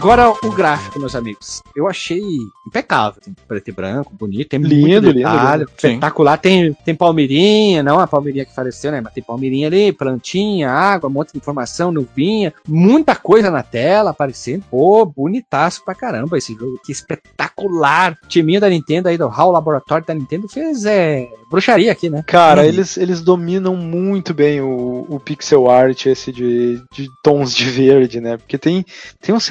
Agora 0.00 0.30
o 0.30 0.50
gráfico, 0.50 0.98
meus 0.98 1.14
amigos. 1.14 1.62
Eu 1.76 1.86
achei 1.86 2.22
impecável. 2.66 3.20
assim, 3.20 3.34
preto 3.46 3.68
e 3.68 3.72
branco, 3.72 4.10
bonito, 4.18 4.48
tem 4.48 4.58
Lindo, 4.58 5.02
muito 5.02 5.12
detalhe, 5.18 5.58
lindo. 5.58 5.70
Sim. 5.76 5.88
espetacular. 5.88 6.38
Tem, 6.38 6.72
tem 6.72 6.94
palmeirinha, 6.94 7.82
não 7.82 8.00
a 8.00 8.06
palmeirinha 8.06 8.46
que 8.46 8.54
faleceu, 8.54 8.90
né? 8.90 9.02
Mas 9.02 9.12
tem 9.12 9.22
palmeirinha 9.22 9.66
ali, 9.68 9.92
plantinha, 9.92 10.70
água, 10.70 11.10
um 11.10 11.12
monte 11.12 11.32
de 11.32 11.36
informação, 11.36 11.92
nuvinha, 11.92 12.54
muita 12.66 13.14
coisa 13.14 13.50
na 13.50 13.62
tela 13.62 14.10
aparecendo. 14.12 14.64
Pô, 14.70 15.04
bonitaço 15.04 15.84
pra 15.84 15.94
caramba 15.94 16.38
esse 16.38 16.54
jogo, 16.54 16.80
que 16.82 16.92
espetacular. 16.92 18.16
O 18.24 18.26
timinho 18.26 18.58
da 18.60 18.70
Nintendo 18.70 19.06
aí, 19.08 19.18
do 19.18 19.26
HAL 19.28 19.50
Laboratório 19.52 20.06
da 20.06 20.14
Nintendo, 20.14 20.48
fez 20.48 20.86
é, 20.86 21.28
bruxaria 21.50 21.92
aqui, 21.92 22.08
né? 22.08 22.24
Cara, 22.26 22.62
Uhum. 22.62 22.68
eles, 22.68 22.96
eles 22.96 23.20
dominam 23.20 23.76
muito 23.76 24.32
bem 24.32 24.62
o, 24.62 25.04
o 25.10 25.20
pixel 25.20 25.70
art, 25.70 26.06
esse 26.06 26.32
de, 26.32 26.82
de 26.90 27.06
tons 27.22 27.54
de 27.54 27.64
verde, 27.68 28.18
né? 28.18 28.38
Porque 28.38 28.56
tem, 28.56 28.82
tem 29.20 29.34
uns 29.34 29.44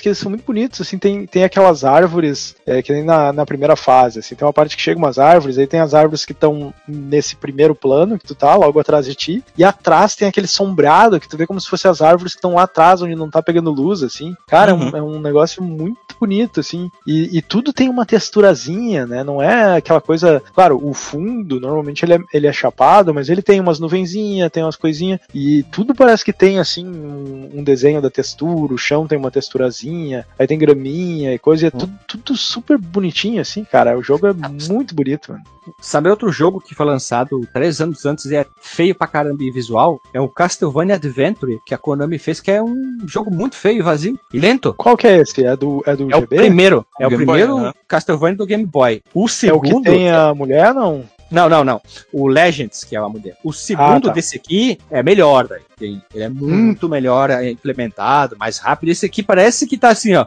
que 0.00 0.08
eles 0.08 0.18
são 0.18 0.30
muito 0.30 0.44
bonitos, 0.44 0.80
assim, 0.80 0.98
tem, 0.98 1.26
tem 1.26 1.44
aquelas 1.44 1.84
árvores, 1.84 2.54
é, 2.66 2.82
que 2.82 2.92
nem 2.92 3.02
na, 3.04 3.32
na 3.32 3.46
primeira 3.46 3.76
fase, 3.76 4.18
assim, 4.20 4.34
tem 4.34 4.46
uma 4.46 4.52
parte 4.52 4.76
que 4.76 4.82
chega 4.82 4.98
umas 4.98 5.18
árvores, 5.18 5.58
aí 5.58 5.66
tem 5.66 5.80
as 5.80 5.94
árvores 5.94 6.24
que 6.24 6.32
estão 6.32 6.72
nesse 6.86 7.36
primeiro 7.36 7.74
plano 7.74 8.18
que 8.18 8.24
tu 8.26 8.34
tá, 8.34 8.54
logo 8.54 8.78
atrás 8.80 9.06
de 9.06 9.14
ti, 9.14 9.44
e 9.56 9.64
atrás 9.64 10.14
tem 10.14 10.28
aquele 10.28 10.46
sombreado 10.46 11.18
que 11.20 11.28
tu 11.28 11.36
vê 11.36 11.46
como 11.46 11.60
se 11.60 11.68
fossem 11.68 11.90
as 11.90 12.00
árvores 12.02 12.32
que 12.32 12.38
estão 12.38 12.54
lá 12.54 12.62
atrás, 12.64 13.02
onde 13.02 13.14
não 13.14 13.30
tá 13.30 13.42
pegando 13.42 13.70
luz, 13.70 14.02
assim. 14.02 14.34
Cara, 14.46 14.70
é 14.70 14.74
um- 14.74 14.82
Uhum. 14.82 14.96
é, 14.96 15.02
um, 15.02 15.20
negócio 15.20 15.62
muito 15.62 16.11
bonito, 16.22 16.60
assim, 16.60 16.88
e, 17.04 17.36
e 17.36 17.42
tudo 17.42 17.72
tem 17.72 17.88
uma 17.88 18.06
texturazinha, 18.06 19.04
né? 19.04 19.24
Não 19.24 19.42
é 19.42 19.76
aquela 19.76 20.00
coisa. 20.00 20.40
Claro, 20.54 20.80
o 20.80 20.94
fundo, 20.94 21.58
normalmente 21.58 22.04
ele 22.04 22.14
é, 22.14 22.18
ele 22.32 22.46
é 22.46 22.52
chapado, 22.52 23.12
mas 23.12 23.28
ele 23.28 23.42
tem 23.42 23.58
umas 23.58 23.80
nuvenzinhas, 23.80 24.50
tem 24.52 24.62
umas 24.62 24.76
coisinhas, 24.76 25.18
e 25.34 25.64
tudo 25.64 25.96
parece 25.96 26.24
que 26.24 26.32
tem, 26.32 26.60
assim, 26.60 26.86
um, 26.86 27.50
um 27.54 27.64
desenho 27.64 28.00
da 28.00 28.08
textura, 28.08 28.72
o 28.72 28.78
chão 28.78 29.08
tem 29.08 29.18
uma 29.18 29.32
texturazinha, 29.32 30.24
aí 30.38 30.46
tem 30.46 30.56
graminha 30.58 31.34
e 31.34 31.38
coisa, 31.40 31.64
e 31.64 31.68
é 31.68 31.70
tudo, 31.70 31.92
tudo 32.06 32.36
super 32.36 32.78
bonitinho, 32.78 33.40
assim, 33.40 33.64
cara. 33.64 33.98
O 33.98 34.02
jogo 34.02 34.28
é 34.28 34.32
muito 34.32 34.94
bonito, 34.94 35.32
mano. 35.32 35.42
Sabe 35.80 36.10
outro 36.10 36.30
jogo 36.32 36.60
que 36.60 36.74
foi 36.74 36.86
lançado 36.86 37.40
três 37.52 37.80
anos 37.80 38.04
antes 38.04 38.24
e 38.26 38.36
é 38.36 38.44
feio 38.60 38.94
pra 38.94 39.06
caramba 39.06 39.42
e 39.44 39.50
visual? 39.50 40.00
É 40.12 40.20
o 40.20 40.28
Castlevania 40.28 40.96
Adventure, 40.96 41.60
que 41.64 41.74
a 41.74 41.78
Konami 41.78 42.18
fez, 42.18 42.40
que 42.40 42.50
é 42.50 42.62
um 42.62 42.98
jogo 43.06 43.32
muito 43.32 43.54
feio 43.56 43.78
e 43.78 43.82
vazio 43.82 44.18
e 44.32 44.40
lento. 44.40 44.74
Qual 44.74 44.96
que 44.96 45.06
é 45.06 45.18
esse? 45.18 45.44
É 45.44 45.56
do, 45.56 45.82
é 45.86 45.94
do 45.94 46.11
É 46.12 46.16
o 46.16 46.26
primeiro, 46.26 46.86
é 47.00 47.06
o 47.06 47.10
Game 47.10 47.24
Boy, 47.24 47.38
primeiro 47.38 47.58
aham. 47.64 47.74
Castlevania 47.88 48.36
do 48.36 48.46
Game 48.46 48.64
Boy. 48.66 49.02
O 49.14 49.22
É 49.22 49.24
o 49.24 49.28
segundo. 49.28 49.82
que 49.84 49.90
tem 49.90 50.10
a 50.10 50.34
mulher, 50.34 50.72
não? 50.74 51.04
Não, 51.30 51.48
não, 51.48 51.64
não. 51.64 51.80
O 52.12 52.28
Legends, 52.28 52.84
que 52.84 52.94
é 52.94 52.98
a 52.98 53.08
mulher. 53.08 53.36
O 53.42 53.52
segundo 53.54 54.06
Ah, 54.06 54.08
tá. 54.08 54.12
desse 54.12 54.36
aqui 54.36 54.78
é 54.90 55.02
melhor, 55.02 55.46
velho. 55.48 55.62
Ele 55.80 56.02
é 56.14 56.28
muito 56.28 56.88
melhor 56.90 57.30
é, 57.30 57.50
implementado, 57.50 58.36
mais 58.38 58.58
rápido. 58.58 58.90
Esse 58.90 59.06
aqui 59.06 59.22
parece 59.22 59.66
que 59.66 59.78
tá 59.78 59.88
assim, 59.88 60.14
ó. 60.14 60.26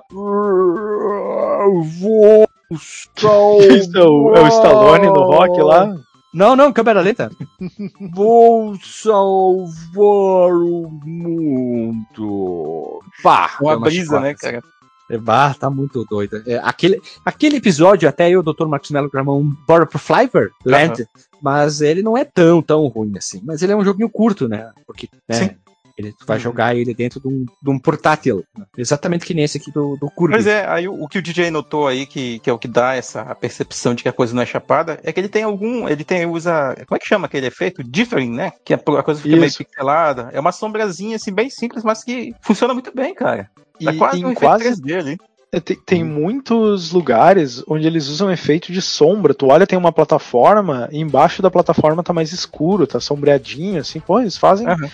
Vou 1.99 2.47
Isso 2.71 3.09
é 3.95 4.03
o, 4.03 4.33
é 4.35 4.41
o 4.41 4.47
Stallone 4.47 5.07
no 5.07 5.23
rock 5.23 5.61
lá? 5.61 5.95
Não, 6.33 6.55
não, 6.55 6.73
câmera 6.73 6.99
lenta. 7.01 7.29
Vou 8.13 8.75
salvar 8.83 10.51
o 10.51 10.89
mundo. 11.05 12.99
Pá, 13.23 13.51
Uma 13.61 13.79
brisa, 13.79 14.19
né, 14.19 14.33
cara? 14.33 14.61
É, 15.09 15.17
bah, 15.17 15.53
tá 15.53 15.69
muito 15.69 16.03
doido. 16.05 16.41
É, 16.47 16.59
aquele, 16.63 17.01
aquele 17.23 17.57
episódio, 17.57 18.09
até 18.09 18.29
eu, 18.29 18.39
o 18.39 18.43
Dr. 18.43 18.65
Marcos 18.65 18.91
Mello, 18.91 19.09
gravamos 19.09 19.43
um 19.43 19.55
Border 19.67 19.87
pro 19.87 19.99
Flavor 19.99 20.49
Land, 20.65 21.07
mas 21.41 21.81
ele 21.81 22.01
não 22.01 22.17
é 22.17 22.25
tão, 22.25 22.61
tão 22.61 22.87
ruim 22.87 23.17
assim. 23.17 23.41
Mas 23.43 23.61
ele 23.61 23.71
é 23.71 23.75
um 23.75 23.85
joguinho 23.85 24.09
curto, 24.09 24.47
né? 24.47 24.71
Porque, 24.87 25.07
né, 25.29 25.35
Sim. 25.35 25.49
Ele 25.97 26.11
tu 26.11 26.25
vai 26.25 26.37
jogar 26.37 26.75
ele 26.75 26.93
dentro 26.93 27.21
de 27.21 27.27
um, 27.27 27.45
de 27.45 27.69
um 27.69 27.79
portátil. 27.79 28.43
Exatamente 28.77 29.25
que 29.25 29.33
nem 29.33 29.45
esse 29.45 29.57
aqui 29.57 29.71
do, 29.71 29.95
do 29.95 30.09
Kirby. 30.09 30.33
Pois 30.33 30.47
é, 30.47 30.67
aí 30.67 30.87
o, 30.89 31.03
o 31.03 31.07
que 31.07 31.19
o 31.19 31.21
DJ 31.21 31.49
notou 31.49 31.87
aí, 31.87 32.05
que, 32.05 32.39
que 32.39 32.49
é 32.49 32.53
o 32.53 32.59
que 32.59 32.67
dá 32.67 32.95
essa 32.95 33.23
percepção 33.35 33.95
de 33.95 34.03
que 34.03 34.09
a 34.09 34.13
coisa 34.13 34.35
não 34.35 34.41
é 34.41 34.45
chapada, 34.45 34.99
é 35.03 35.13
que 35.13 35.19
ele 35.19 35.29
tem 35.29 35.43
algum. 35.43 35.87
Ele 35.87 36.03
tem, 36.03 36.25
usa. 36.25 36.75
Como 36.85 36.97
é 36.97 36.99
que 36.99 37.07
chama 37.07 37.27
aquele 37.27 37.47
efeito? 37.47 37.81
Differing, 37.81 38.31
né? 38.31 38.51
Que 38.65 38.73
a, 38.73 38.77
a 38.77 39.03
coisa 39.03 39.21
fica 39.21 39.37
meio 39.37 39.47
Isso. 39.47 39.59
pixelada. 39.59 40.29
É 40.33 40.39
uma 40.39 40.51
sombrazinha, 40.51 41.15
assim, 41.15 41.33
bem 41.33 41.49
simples, 41.49 41.83
mas 41.83 42.03
que 42.03 42.35
funciona 42.41 42.73
muito 42.73 42.93
bem, 42.93 43.15
cara. 43.15 43.49
Tá 43.83 43.91
E 43.91 43.97
quase 43.97 44.19
em 44.19 44.25
um 44.25 44.33
quase 44.33 44.81
3D 44.81 44.99
ali. 44.99 45.17
É, 45.51 45.59
Tem, 45.59 45.77
tem 45.85 46.03
muitos 46.03 46.91
lugares 46.91 47.63
onde 47.67 47.87
eles 47.87 48.07
usam 48.07 48.31
efeito 48.31 48.73
de 48.73 48.81
sombra. 48.81 49.33
Tu 49.33 49.47
olha, 49.47 49.65
tem 49.65 49.79
uma 49.79 49.91
plataforma, 49.91 50.89
e 50.91 50.99
embaixo 50.99 51.41
da 51.41 51.49
plataforma 51.49 52.03
tá 52.03 52.11
mais 52.11 52.33
escuro, 52.33 52.85
tá 52.85 52.99
sombreadinho, 52.99 53.79
assim. 53.79 53.99
Pô, 53.99 54.19
eles 54.19 54.37
fazem 54.37 54.67
Aham. 54.67 54.89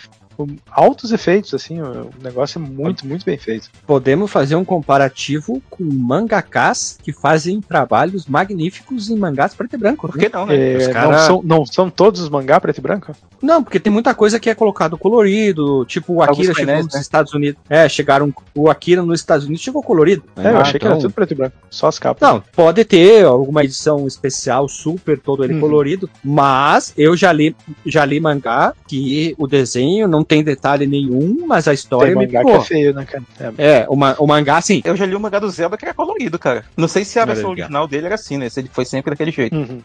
Altos 0.71 1.11
efeitos, 1.11 1.53
assim. 1.53 1.82
O 1.82 2.09
negócio 2.21 2.57
é 2.57 2.61
muito, 2.61 3.05
muito 3.05 3.25
bem 3.25 3.38
feito. 3.38 3.69
Podemos 3.86 4.29
fazer 4.32 4.55
um 4.55 4.65
comparativo 4.65 5.61
com 5.69 5.84
mangakas 5.84 6.97
que 7.01 7.11
fazem 7.11 7.59
trabalhos 7.61 8.25
magníficos 8.25 9.09
em 9.09 9.17
mangás 9.17 9.53
preto 9.53 9.75
e 9.75 9.77
branco. 9.77 10.07
Por 10.07 10.17
que 10.17 10.29
não, 10.29 10.45
né? 10.45 10.73
É, 10.73 10.77
Os 10.77 10.86
não, 10.88 10.93
cara- 10.93 11.17
são, 11.19 11.41
não 11.43 11.65
são 11.65 11.89
todos 11.89 12.21
os 12.21 12.29
mangá 12.29 12.59
preto 12.59 12.77
e 12.77 12.82
branco? 12.82 13.15
Não, 13.41 13.63
porque 13.63 13.79
tem 13.79 13.91
muita 13.91 14.13
coisa 14.13 14.39
que 14.39 14.49
é 14.49 14.55
colocado 14.55 14.97
colorido, 14.97 15.86
tipo 15.86 16.13
o 16.13 16.21
Akira 16.21 16.53
chegou 16.53 16.55
painéis, 16.55 16.86
nos 16.86 16.93
né? 16.95 17.01
Estados 17.01 17.34
Unidos. 17.34 17.61
É, 17.69 17.88
chegaram. 17.89 18.34
O 18.53 18.69
Akira 18.69 19.01
nos 19.03 19.19
Estados 19.19 19.45
Unidos 19.45 19.63
chegou 19.63 19.82
colorido. 19.82 20.23
É, 20.36 20.51
eu 20.51 20.57
Ah, 20.57 20.61
achei 20.61 20.79
que 20.79 20.86
então- 20.86 20.91
era 20.91 21.01
tudo 21.01 21.13
preto 21.13 21.32
e 21.32 21.36
branco. 21.36 21.55
Só 21.69 21.88
as 21.88 21.97
capas. 21.97 22.21
Não, 22.27 22.41
pode 22.55 22.84
ter 22.86 23.25
alguma 23.25 23.63
edição 23.63 24.05
especial, 24.07 24.67
super, 24.67 25.19
todo 25.19 25.43
ele 25.43 25.55
Uhum. 25.55 25.59
colorido, 25.61 26.09
mas 26.23 26.93
eu 26.97 27.15
já 27.17 27.32
li, 27.32 27.55
já 27.86 28.05
li 28.05 28.19
mangá 28.19 28.73
que 28.88 29.34
o 29.38 29.47
desenho 29.47 30.07
não 30.07 30.20
tem 30.24 30.43
detalhe 30.43 30.86
nenhum, 30.88 31.45
mas 31.47 31.67
a 31.67 31.74
história 31.74 32.07
tem 32.13 32.17
me 32.17 32.26
mangá 32.26 32.39
que 32.39 32.45
pegou. 32.45 32.61
é 32.61 32.65
feio, 32.65 32.93
né, 32.93 33.05
cara? 33.05 33.24
É, 33.57 33.67
É, 33.82 33.86
o, 33.89 33.95
ma- 33.95 34.15
o 34.19 34.28
mangá, 34.28 34.57
assim, 34.57 34.82
Eu 34.84 34.95
já 34.95 35.05
li 35.05 35.15
o 35.15 35.19
mangá 35.19 35.39
do 35.39 35.49
Zelda 35.49 35.78
que 35.78 35.86
era 35.86 35.93
colorido, 35.93 36.38
cara. 36.39 36.65
Não 36.76 36.88
sei 36.88 37.03
se 37.05 37.19
a 37.19 37.26
versão 37.26 37.51
original 37.51 37.88
dele 37.88 38.05
era 38.07 38.15
assim, 38.15 38.38
né? 38.38 38.49
Se 38.49 38.59
ele 38.59 38.69
foi 38.72 38.86
sempre 38.86 39.11
daquele 39.11 39.32
jeito. 39.32 39.55
uhum. 39.55 39.82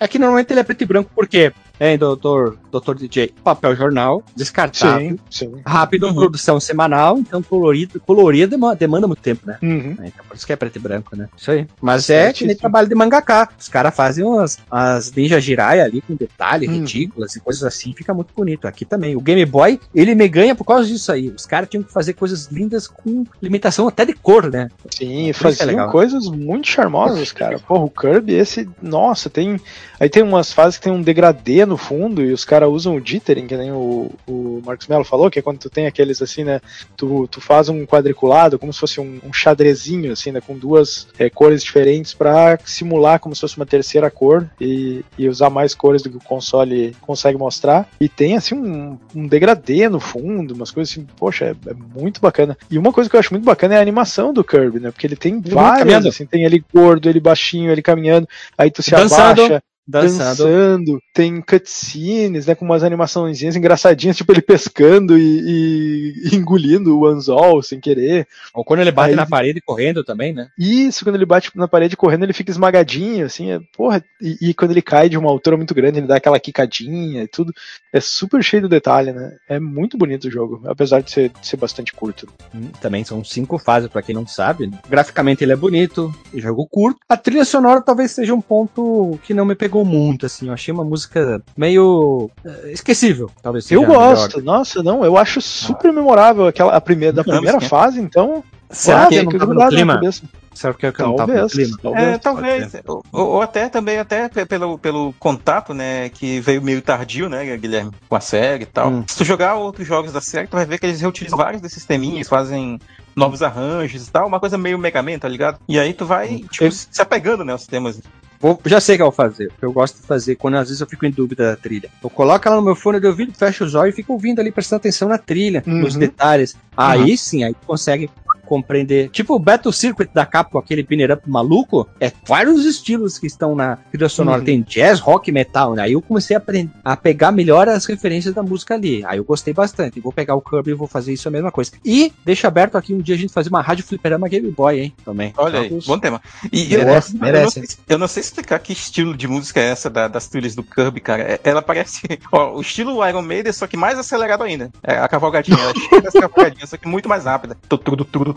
é 0.00 0.08
que 0.08 0.18
normalmente 0.18 0.52
ele 0.52 0.60
é 0.60 0.64
preto 0.64 0.82
e 0.82 0.86
branco, 0.86 1.10
porque, 1.14 1.52
é, 1.78 1.96
doutor, 1.96 2.56
doutor 2.70 2.94
DJ, 2.96 3.32
papel 3.42 3.74
jornal, 3.74 4.22
descartável, 4.36 5.10
Sim, 5.10 5.18
sim. 5.30 5.52
rápido, 5.66 6.06
Uhum. 6.06 6.14
produção 6.14 6.60
semanal, 6.60 7.18
então 7.18 7.42
colorido, 7.42 7.98
colorido 8.00 8.50
demanda, 8.50 8.76
demanda 8.76 9.06
muito 9.06 9.22
tempo, 9.22 9.42
né? 9.46 9.58
Uhum. 9.62 9.96
É, 10.00 10.06
Então 10.08 10.24
por 10.28 10.36
isso 10.36 10.46
que 10.46 10.52
é 10.52 10.56
preto 10.56 10.76
e 10.76 10.78
branco, 10.78 11.16
né? 11.16 11.28
Isso 11.36 11.50
aí. 11.50 11.66
Mas 11.80 12.08
é 12.10 12.32
que 12.32 12.46
nem 12.46 12.54
trabalho 12.56 12.88
de 12.88 12.94
mangaká. 12.94 13.48
Os 13.58 13.68
caras 13.68 13.94
fazem 13.94 14.24
umas, 14.24 14.58
as 14.70 15.12
ninja 15.12 15.40
jiraiya 15.40 15.84
ali 15.84 16.00
com 16.00 16.14
detalhe 16.14 16.68
Hum. 16.68 16.72
ridículas 16.72 17.34
e 17.36 17.40
coisas 17.40 17.62
assim, 17.64 17.92
fica 17.92 18.12
muito 18.14 18.32
bonito. 18.34 18.66
Aqui 18.66 18.84
também. 18.84 19.16
O 19.16 19.20
Game 19.20 19.44
Boy, 19.44 19.80
ele 19.94 20.14
me 20.14 20.28
ganha 20.28 20.54
por 20.54 20.64
causa 20.64 20.88
disso 20.88 21.10
aí. 21.12 21.28
Os 21.30 21.46
caras 21.46 21.68
tinham 21.68 21.82
que 21.82 21.92
fazer 21.92 22.12
coisas 22.14 22.46
lindas 22.46 22.86
com 22.86 23.24
limitação 23.42 23.88
até 23.88 24.04
de 24.04 24.12
cor, 24.14 24.50
né? 24.50 24.68
Sim, 24.90 25.24
Por 25.24 25.28
é 25.30 25.32
faziam 25.32 25.66
legal. 25.68 25.90
coisas 25.90 26.28
muito 26.28 26.68
charmosas, 26.68 27.32
cara. 27.32 27.58
Porra, 27.58 27.84
o 27.84 27.90
Kirby, 27.90 28.34
esse. 28.34 28.68
Nossa, 28.80 29.28
tem. 29.28 29.60
Aí 29.98 30.08
tem 30.08 30.22
umas 30.22 30.52
fases 30.52 30.76
que 30.78 30.84
tem 30.84 30.92
um 30.92 31.02
degradê 31.02 31.63
no 31.66 31.76
fundo 31.76 32.22
e 32.22 32.32
os 32.32 32.44
caras 32.44 32.68
usam 32.68 32.96
o 32.96 33.00
jittering, 33.04 33.46
que 33.46 33.56
nem 33.56 33.72
o, 33.72 34.10
o 34.26 34.62
Marcos 34.64 34.86
Mello 34.86 35.04
falou, 35.04 35.30
que 35.30 35.38
é 35.38 35.42
quando 35.42 35.58
tu 35.58 35.70
tem 35.70 35.86
aqueles 35.86 36.20
assim, 36.22 36.44
né? 36.44 36.60
Tu, 36.96 37.28
tu 37.28 37.40
faz 37.40 37.68
um 37.68 37.84
quadriculado, 37.86 38.58
como 38.58 38.72
se 38.72 38.80
fosse 38.80 39.00
um, 39.00 39.20
um 39.24 39.32
xadrezinho, 39.32 40.12
assim, 40.12 40.32
né? 40.32 40.40
Com 40.40 40.56
duas 40.56 41.06
é, 41.18 41.28
cores 41.30 41.62
diferentes 41.62 42.14
pra 42.14 42.58
simular 42.64 43.20
como 43.20 43.34
se 43.34 43.40
fosse 43.40 43.56
uma 43.56 43.66
terceira 43.66 44.10
cor 44.10 44.48
e, 44.60 45.04
e 45.18 45.28
usar 45.28 45.50
mais 45.50 45.74
cores 45.74 46.02
do 46.02 46.10
que 46.10 46.16
o 46.16 46.24
console 46.24 46.96
consegue 47.00 47.38
mostrar. 47.38 47.88
E 48.00 48.08
tem, 48.08 48.36
assim, 48.36 48.54
um, 48.54 48.98
um 49.14 49.26
degradê 49.26 49.88
no 49.88 50.00
fundo, 50.00 50.54
umas 50.54 50.70
coisas 50.70 50.92
assim, 50.92 51.06
poxa, 51.16 51.46
é, 51.46 51.70
é 51.70 51.74
muito 51.74 52.20
bacana. 52.20 52.56
E 52.70 52.78
uma 52.78 52.92
coisa 52.92 53.08
que 53.08 53.16
eu 53.16 53.20
acho 53.20 53.32
muito 53.32 53.44
bacana 53.44 53.74
é 53.74 53.78
a 53.78 53.82
animação 53.82 54.32
do 54.32 54.44
Kirby, 54.44 54.80
né? 54.80 54.90
Porque 54.90 55.06
ele 55.06 55.16
tem 55.16 55.40
várias, 55.40 55.78
caminhando. 55.78 56.08
assim, 56.08 56.26
tem 56.26 56.44
ele 56.44 56.64
gordo, 56.72 57.08
ele 57.08 57.20
baixinho, 57.20 57.70
ele 57.70 57.82
caminhando, 57.82 58.28
aí 58.56 58.70
tu 58.70 58.82
se 58.82 58.90
Dançando. 58.90 59.42
abaixa, 59.42 59.62
Dançando. 59.86 60.18
dançando, 60.44 61.02
tem 61.12 61.40
cutscenes, 61.40 62.46
né, 62.46 62.54
com 62.54 62.64
umas 62.64 62.82
animaçõezinhas 62.82 63.54
engraçadinhas, 63.56 64.16
tipo 64.16 64.32
ele 64.32 64.40
pescando 64.40 65.18
e, 65.18 66.14
e 66.32 66.34
engolindo 66.36 66.98
o 66.98 67.06
anzol 67.06 67.62
sem 67.62 67.78
querer. 67.80 68.26
Ou 68.54 68.64
quando 68.64 68.80
ele 68.80 68.90
bate 68.90 69.10
Aí- 69.10 69.16
na 69.16 69.26
parede 69.26 69.60
correndo 69.60 70.02
também, 70.04 70.32
né? 70.32 70.48
Isso, 70.58 71.04
quando 71.04 71.16
ele 71.16 71.26
bate 71.26 71.50
na 71.54 71.68
parede 71.68 71.96
correndo, 71.96 72.24
ele 72.24 72.32
fica 72.32 72.50
esmagadinho, 72.50 73.26
assim, 73.26 73.50
é, 73.50 73.60
porra, 73.76 74.02
e, 74.20 74.50
e 74.50 74.54
quando 74.54 74.70
ele 74.70 74.82
cai 74.82 75.08
de 75.08 75.18
uma 75.18 75.30
altura 75.30 75.56
muito 75.56 75.74
grande, 75.74 75.98
ele 75.98 76.06
dá 76.06 76.16
aquela 76.16 76.40
quicadinha 76.40 77.22
e 77.22 77.28
tudo. 77.28 77.52
É 77.92 78.00
super 78.00 78.42
cheio 78.42 78.62
de 78.62 78.68
detalhe, 78.68 79.12
né? 79.12 79.36
É 79.48 79.60
muito 79.60 79.96
bonito 79.98 80.28
o 80.28 80.30
jogo, 80.30 80.62
apesar 80.66 81.00
de 81.02 81.10
ser, 81.10 81.28
de 81.40 81.46
ser 81.46 81.56
bastante 81.56 81.92
curto. 81.92 82.26
Hum, 82.54 82.68
Também 82.80 83.04
são 83.04 83.22
cinco 83.24 83.58
fases, 83.58 83.88
pra 83.88 84.02
quem 84.02 84.14
não 84.14 84.26
sabe. 84.26 84.70
Graficamente 84.88 85.44
ele 85.44 85.52
é 85.52 85.56
bonito, 85.56 86.14
jogo 86.34 86.66
curto. 86.66 86.98
A 87.08 87.16
trilha 87.16 87.44
sonora 87.44 87.80
talvez 87.80 88.10
seja 88.12 88.34
um 88.34 88.40
ponto 88.40 89.18
que 89.24 89.34
não 89.34 89.44
me 89.44 89.54
pegou 89.54 89.73
muito, 89.82 90.26
assim. 90.26 90.48
Eu 90.48 90.52
achei 90.52 90.74
uma 90.74 90.84
música 90.84 91.42
meio 91.56 92.30
eh, 92.44 92.72
esquecível, 92.72 93.30
talvez 93.42 93.70
Eu 93.70 93.82
a 93.84 93.88
melhor. 93.88 94.14
gosto, 94.16 94.42
nossa, 94.42 94.82
não, 94.82 95.02
eu 95.02 95.16
acho 95.16 95.40
super 95.40 95.90
memorável 95.90 96.46
aquela 96.46 96.76
a 96.76 96.80
primeira 96.82 97.14
da 97.14 97.24
primeira 97.24 97.58
fase, 97.62 97.98
então. 97.98 98.44
Será 98.68 99.04
ah, 99.04 99.06
que 99.08 99.14
tem 99.14 99.24
não 99.24 99.30
que 99.32 99.38
tava 99.38 99.54
no 99.54 99.60
grudar 99.60 99.70
na 99.86 99.98
clima? 99.98 100.12
Será 100.52 100.74
que 100.74 100.86
eu 100.86 100.92
não 100.98 101.16
tava 101.16 101.32
no 101.32 101.38
Talvez, 101.38 101.52
clima? 101.52 101.78
talvez. 101.82 102.04
É, 102.06 102.18
talvez. 102.18 102.72
Ou, 102.86 103.02
ou 103.12 103.42
até 103.42 103.68
também, 103.68 103.98
até 103.98 104.28
pe- 104.28 104.46
pelo, 104.46 104.78
pelo 104.78 105.12
contato, 105.18 105.74
né, 105.74 106.08
que 106.08 106.40
veio 106.40 106.62
meio 106.62 106.80
tardio, 106.80 107.28
né, 107.28 107.56
Guilherme, 107.56 107.90
com 108.08 108.16
a 108.16 108.20
série 108.20 108.62
e 108.62 108.66
tal. 108.66 108.88
Hum. 108.90 109.04
Se 109.06 109.16
tu 109.16 109.24
jogar 109.24 109.54
outros 109.56 109.86
jogos 109.86 110.12
da 110.12 110.20
série, 110.20 110.46
tu 110.48 110.56
vai 110.56 110.64
ver 110.64 110.78
que 110.78 110.86
eles 110.86 111.00
reutilizam 111.00 111.36
vários 111.38 111.60
desses 111.60 111.84
teminhas, 111.84 112.28
fazem 112.28 112.78
novos 113.14 113.42
arranjos 113.42 114.08
e 114.08 114.10
tal, 114.10 114.26
uma 114.26 114.40
coisa 114.40 114.56
meio 114.58 114.78
Mega 114.78 115.02
Man, 115.02 115.18
tá 115.18 115.28
ligado? 115.28 115.58
E 115.68 115.78
aí 115.78 115.92
tu 115.92 116.04
vai, 116.06 116.38
tipo, 116.50 116.64
Eu- 116.64 116.72
se 116.72 117.00
apegando, 117.02 117.44
né, 117.44 117.52
aos 117.52 117.66
temas. 117.66 118.00
Vou- 118.44 118.60
já 118.66 118.78
sei 118.78 118.96
o 118.96 118.98
que 118.98 119.02
eu 119.02 119.06
vou 119.06 119.12
fazer. 119.12 119.46
O 119.46 119.52
que 119.58 119.64
eu 119.64 119.72
gosto 119.72 119.96
de 120.02 120.06
fazer 120.06 120.34
quando 120.36 120.58
às 120.58 120.68
vezes 120.68 120.78
eu 120.82 120.86
fico 120.86 121.06
em 121.06 121.10
dúvida 121.10 121.48
da 121.52 121.56
trilha. 121.56 121.88
Eu 122.02 122.10
coloco 122.10 122.46
ela 122.46 122.56
no 122.58 122.62
meu 122.62 122.76
fone 122.76 123.00
de 123.00 123.06
ouvido, 123.06 123.32
fecho 123.32 123.64
os 123.64 123.74
olhos 123.74 123.94
e 123.94 123.96
fico 123.96 124.12
ouvindo 124.12 124.38
ali, 124.38 124.52
prestando 124.52 124.80
atenção 124.80 125.08
na 125.08 125.16
trilha, 125.16 125.62
nos 125.66 125.94
Uhum. 125.94 126.00
detalhes. 126.00 126.54
Aí 126.76 127.16
sim, 127.16 127.42
aí 127.42 127.54
tu 127.54 127.66
consegue 127.66 128.10
compreender. 128.44 129.08
Tipo 129.10 129.34
o 129.34 129.38
Battle 129.38 129.72
Circuit 129.72 130.10
da 130.14 130.24
Capcom, 130.26 130.58
aquele 130.58 130.82
pinner 130.84 131.12
up 131.12 131.28
maluco, 131.28 131.88
é 132.00 132.12
vários 132.26 132.64
estilos 132.64 133.18
que 133.18 133.26
estão 133.26 133.54
na 133.54 133.76
trilha 133.90 134.08
sonora. 134.08 134.38
Uhum. 134.38 134.44
Tem 134.44 134.62
jazz, 134.62 135.00
rock, 135.00 135.30
metal, 135.32 135.74
né? 135.74 135.82
Aí 135.82 135.92
eu 135.92 136.02
comecei 136.02 136.36
a, 136.36 136.38
aprender, 136.38 136.70
a 136.84 136.96
pegar 136.96 137.32
melhor 137.32 137.68
as 137.68 137.84
referências 137.86 138.34
da 138.34 138.42
música 138.42 138.74
ali. 138.74 139.04
Aí 139.06 139.18
eu 139.18 139.24
gostei 139.24 139.52
bastante. 139.54 140.00
Vou 140.00 140.12
pegar 140.12 140.34
o 140.34 140.40
Kirby 140.40 140.70
e 140.70 140.74
vou 140.74 140.86
fazer 140.86 141.12
isso 141.12 141.28
a 141.28 141.30
mesma 141.30 141.50
coisa. 141.50 141.72
E 141.84 142.12
deixa 142.24 142.48
aberto 142.48 142.76
aqui 142.76 142.92
um 142.94 142.98
dia 142.98 143.14
a 143.14 143.18
gente 143.18 143.32
fazer 143.32 143.48
uma 143.48 143.62
rádio 143.62 143.84
fliperama 143.84 144.28
Game 144.28 144.50
Boy, 144.50 144.80
hein? 144.80 144.94
Também. 145.04 145.32
Olha 145.36 145.60
aí, 145.60 145.78
bom 145.86 145.98
tema. 145.98 146.20
E 146.52 146.66
Merece, 146.66 147.12
eu, 147.14 147.18
eu, 147.18 147.20
não 147.20 147.20
merece. 147.32 147.52
sei, 147.66 147.78
eu 147.88 147.98
não 147.98 148.08
sei 148.08 148.20
explicar 148.20 148.58
que 148.58 148.72
estilo 148.72 149.16
de 149.16 149.26
música 149.26 149.60
é 149.60 149.68
essa 149.70 149.88
da- 149.90 150.08
das 150.08 150.28
trilhas 150.28 150.54
do 150.54 150.62
Kirby, 150.62 151.00
cara. 151.00 151.22
É- 151.22 151.40
Ela 151.44 151.62
parece 151.62 152.02
ó, 152.32 152.54
o 152.56 152.60
estilo 152.60 153.06
Iron 153.08 153.22
Maiden, 153.22 153.52
só 153.52 153.66
que 153.66 153.76
mais 153.76 153.98
acelerado 153.98 154.42
ainda. 154.42 154.70
É 154.82 154.96
a 154.98 155.08
cavalgadinha, 155.08 155.58
ela 155.58 155.70
é 155.70 155.74
cheia 155.88 156.02
das 156.02 156.12
cavalgadinhas, 156.14 156.70
só 156.70 156.76
que 156.76 156.88
muito 156.88 157.08
mais 157.08 157.24
rápida. 157.24 157.56
Tu- 157.68 157.78
Tudo, 157.78 158.04
tudo, 158.04 158.04
tudo, 158.04 158.33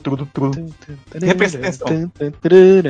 atenção. 1.58 2.12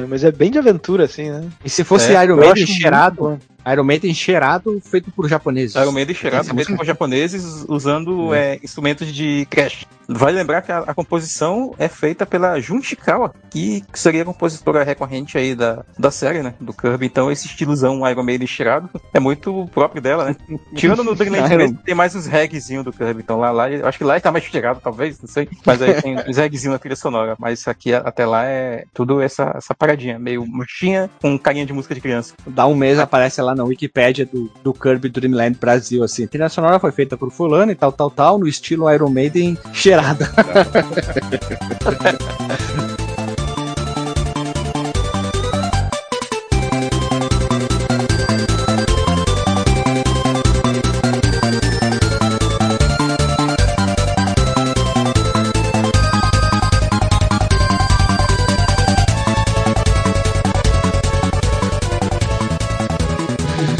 Mas 0.07 0.23
é 0.23 0.31
bem 0.31 0.51
de 0.51 0.57
aventura, 0.57 1.05
assim, 1.05 1.29
né? 1.29 1.47
E 1.63 1.69
se 1.69 1.83
fosse 1.83 2.13
É, 2.13 2.23
Iron 2.23 2.37
Maiden 2.37 2.65
cheirado. 2.65 3.39
Iron 3.71 3.83
Maiden 3.83 4.13
cheirado 4.13 4.81
feito 4.83 5.11
por 5.11 5.27
japoneses. 5.27 5.75
Iron 5.75 5.91
Maiden 5.91 6.15
cheirado 6.15 6.53
feito 6.53 6.75
por 6.75 6.85
japoneses 6.85 7.65
usando 7.67 8.33
é, 8.33 8.59
instrumentos 8.63 9.13
de 9.13 9.45
crash. 9.49 9.85
Vale 10.09 10.37
lembrar 10.37 10.61
que 10.61 10.71
a, 10.71 10.79
a 10.79 10.93
composição 10.93 11.75
é 11.77 11.89
feita 11.89 12.25
pela 12.25 12.59
Jun 12.61 12.81
Shikawa, 12.81 13.33
que 13.49 13.83
seria 13.93 14.21
a 14.21 14.25
compositora 14.25 14.83
recorrente 14.83 15.37
aí 15.37 15.53
da, 15.53 15.83
da 15.99 16.09
série, 16.09 16.41
né? 16.41 16.53
Do 16.61 16.73
Kirby. 16.73 17.05
Então 17.05 17.29
esse 17.29 17.47
estilozão 17.47 18.07
Iron 18.09 18.23
Maiden 18.23 18.47
cheirado 18.47 18.89
é 19.13 19.19
muito 19.19 19.67
próprio 19.73 20.01
dela, 20.01 20.25
né? 20.25 20.35
Tirando 20.75 21.03
no 21.03 21.13
Dreamland 21.13 21.47
Iron- 21.47 21.57
mesmo, 21.57 21.77
tem 21.83 21.93
mais 21.93 22.15
uns 22.15 22.25
regzinho 22.25 22.83
do 22.85 22.93
Kirby. 22.93 23.21
Então 23.21 23.37
lá, 23.37 23.51
lá, 23.51 23.69
eu 23.69 23.85
acho 23.85 23.97
que 23.97 24.03
lá 24.05 24.13
ele 24.13 24.21
tá 24.21 24.31
mais 24.31 24.45
cheirado, 24.45 24.79
talvez, 24.81 25.19
não 25.19 25.27
sei. 25.27 25.49
Mas 25.65 25.81
aí 25.81 26.01
tem 26.01 26.15
uns 26.25 26.37
regzinho 26.37 26.71
na 26.71 26.79
trilha 26.79 26.95
sonora. 26.95 27.35
Mas 27.37 27.59
isso 27.59 27.69
aqui 27.69 27.93
até 27.93 28.25
lá 28.25 28.45
é 28.45 28.85
tudo 28.93 29.21
essa, 29.21 29.53
essa 29.57 29.75
paradinha, 29.75 30.17
meio 30.17 30.45
murchinha 30.45 31.09
com 31.21 31.37
carinha 31.37 31.65
de 31.65 31.73
música 31.73 31.93
de 31.93 31.99
criança. 31.99 32.33
Dá 32.47 32.65
um 32.65 32.75
mês 32.75 32.97
aparece 32.97 33.41
lá 33.41 33.53
na 33.57 33.63
Wikipédia 33.63 34.25
do, 34.25 34.49
do 34.63 34.73
Kirby 34.73 35.09
Dreamland 35.09 35.57
Brasil, 35.59 36.03
assim. 36.03 36.23
A 36.23 36.27
trilha 36.27 36.49
sonora 36.49 36.79
foi 36.79 36.91
feita 36.91 37.17
por 37.17 37.31
fulano 37.31 37.71
e 37.71 37.75
tal, 37.75 37.91
tal, 37.91 38.09
tal, 38.09 38.37
no 38.37 38.47
estilo 38.47 38.91
Iron 38.91 39.09
Maiden 39.09 39.57
cheirada. 39.73 40.29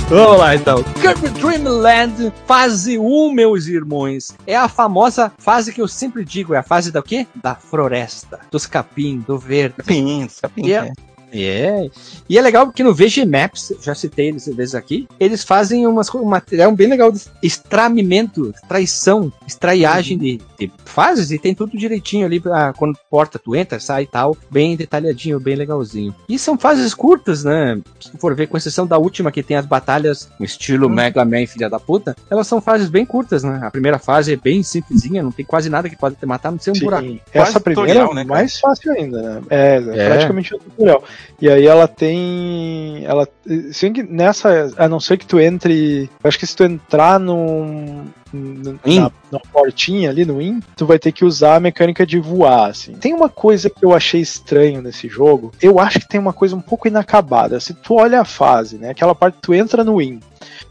Vamos 0.10 0.40
lá 0.40 0.56
então. 0.56 0.82
Kirby 1.02 1.28
Dream 1.38 1.64
Land, 1.68 2.32
fase 2.46 2.98
1, 2.98 3.34
meus 3.34 3.68
irmãos. 3.68 4.32
É 4.48 4.56
a 4.56 4.70
famosa 4.70 5.34
fase 5.38 5.74
que 5.74 5.82
eu 5.82 5.88
sempre 5.88 6.24
digo, 6.24 6.54
é 6.54 6.58
a 6.58 6.64
fase 6.64 6.94
da 6.94 7.04
quê? 7.04 7.28
Da 7.36 7.56
floresta, 7.56 8.40
dos 8.50 8.66
capim, 8.66 9.20
do 9.28 9.38
verde. 9.38 9.76
Capim, 9.76 10.26
capim. 10.42 10.66
E 10.66 10.72
é, 10.72 10.94
é. 11.32 11.90
E 12.30 12.38
é 12.38 12.42
legal 12.42 12.66
porque 12.66 12.84
no 12.84 12.94
VG 12.94 13.26
Maps, 13.26 13.74
já 13.82 13.94
citei 13.94 14.30
eles 14.30 14.48
vezes 14.48 14.76
aqui, 14.76 15.08
eles 15.20 15.44
fazem 15.44 15.86
umas, 15.86 16.14
um 16.14 16.26
material 16.26 16.72
bem 16.72 16.88
legal 16.88 17.12
de 17.12 17.22
extramimento, 17.42 18.50
extraição, 18.50 19.32
extraiagem 19.46 20.18
de, 20.18 20.42
de 20.60 20.72
fases 20.86 21.32
e 21.32 21.38
tem 21.38 21.54
tudo 21.54 21.78
direitinho 21.78 22.26
ali 22.26 22.40
pra, 22.40 22.74
quando 22.74 22.98
porta 23.10 23.40
tu 23.40 23.56
entra, 23.56 23.80
sai 23.80 24.04
e 24.04 24.08
tal, 24.08 24.36
bem 24.50 24.76
detalhadinho, 24.76 25.40
bem 25.40 25.56
legalzinho. 25.56 26.14
E 26.28 26.40
são 26.40 26.58
fases 26.58 26.94
curtas, 26.94 27.44
né? 27.44 27.80
Se 28.00 28.18
for 28.18 28.36
ver, 28.36 28.48
com 28.48 28.58
exceção 28.58 28.88
da 28.88 28.98
última 28.98 29.32
que 29.32 29.44
tem 29.44 29.58
as 29.58 29.66
batalhas 29.66 30.30
no 30.40 30.46
estilo 30.46 30.90
Mega 30.90 31.24
Man 31.26 31.46
filha 31.46 31.70
da 31.70 31.80
puta, 31.80 32.16
elas 32.30 32.48
são 32.48 32.62
fases 32.62 32.90
bem 32.90 33.06
curtas, 33.06 33.44
né? 33.44 33.60
A 33.64 33.72
primeira 33.72 34.00
fase 34.00 34.34
é 34.34 34.36
bem 34.36 34.64
simplesinha, 34.64 35.22
não 35.24 35.32
tem 35.32 35.46
quase 35.46 35.70
nada 35.70 35.90
que 35.90 35.96
pode 35.96 36.16
te 36.16 36.26
matar, 36.26 36.52
não 36.52 36.60
ser 36.60 36.72
um 36.72 36.80
buraco. 36.80 37.06
Sim, 37.08 37.20
essa 37.34 37.60
Quase 37.60 37.64
primeira 37.64 38.00
é 38.02 38.14
né, 38.14 38.24
mais 38.24 38.60
fácil 38.60 38.92
ainda, 38.92 39.22
né? 39.22 39.42
É, 39.50 39.78
é 39.78 39.98
É. 39.98 40.10
praticamente 40.10 40.56
um 40.56 40.60
tutorial. 40.60 41.04
E 41.42 41.50
aí 41.50 41.66
ela 41.66 41.88
tem. 41.88 43.04
Ela. 43.06 43.28
Sim, 43.72 43.94
nessa. 44.10 44.72
A 44.78 44.88
não 44.88 45.00
ser 45.00 45.18
que 45.18 45.26
tu 45.26 45.40
entre. 45.40 46.10
Acho 46.24 46.40
que 46.40 46.48
se 46.48 46.56
tu 46.56 46.64
entrar 46.64 47.20
num. 47.20 48.06
Na, 48.34 49.12
na 49.32 49.40
portinha 49.52 50.10
ali 50.10 50.26
no 50.26 50.42
IN, 50.42 50.60
tu 50.76 50.86
vai 50.86 51.00
ter 51.00 51.12
que 51.12 51.26
usar 51.26 51.56
a 51.56 51.60
mecânica 51.60 52.06
de 52.06 52.20
voar, 52.20 52.70
assim. 52.70 52.94
Tem 52.94 53.14
uma 53.14 53.30
coisa 53.30 53.70
que 53.70 53.84
eu 53.84 53.94
achei 53.94 54.22
estranho 54.22 54.82
nesse 54.82 55.08
jogo. 55.08 55.52
Eu 55.62 55.80
acho 55.80 56.00
que 56.00 56.08
tem 56.08 56.20
uma 56.20 56.34
coisa 56.34 56.56
um 56.56 56.62
pouco 56.62 56.88
inacabada. 56.88 57.60
Se 57.60 57.74
tu 57.74 57.96
olha 57.96 58.22
a 58.22 58.26
fase, 58.26 58.78
né? 58.78 58.90
Aquela 58.90 59.16
parte 59.16 59.36
que 59.36 59.42
tu 59.42 59.54
entra 59.54 59.84
no 59.84 60.02
IN. 60.02 60.20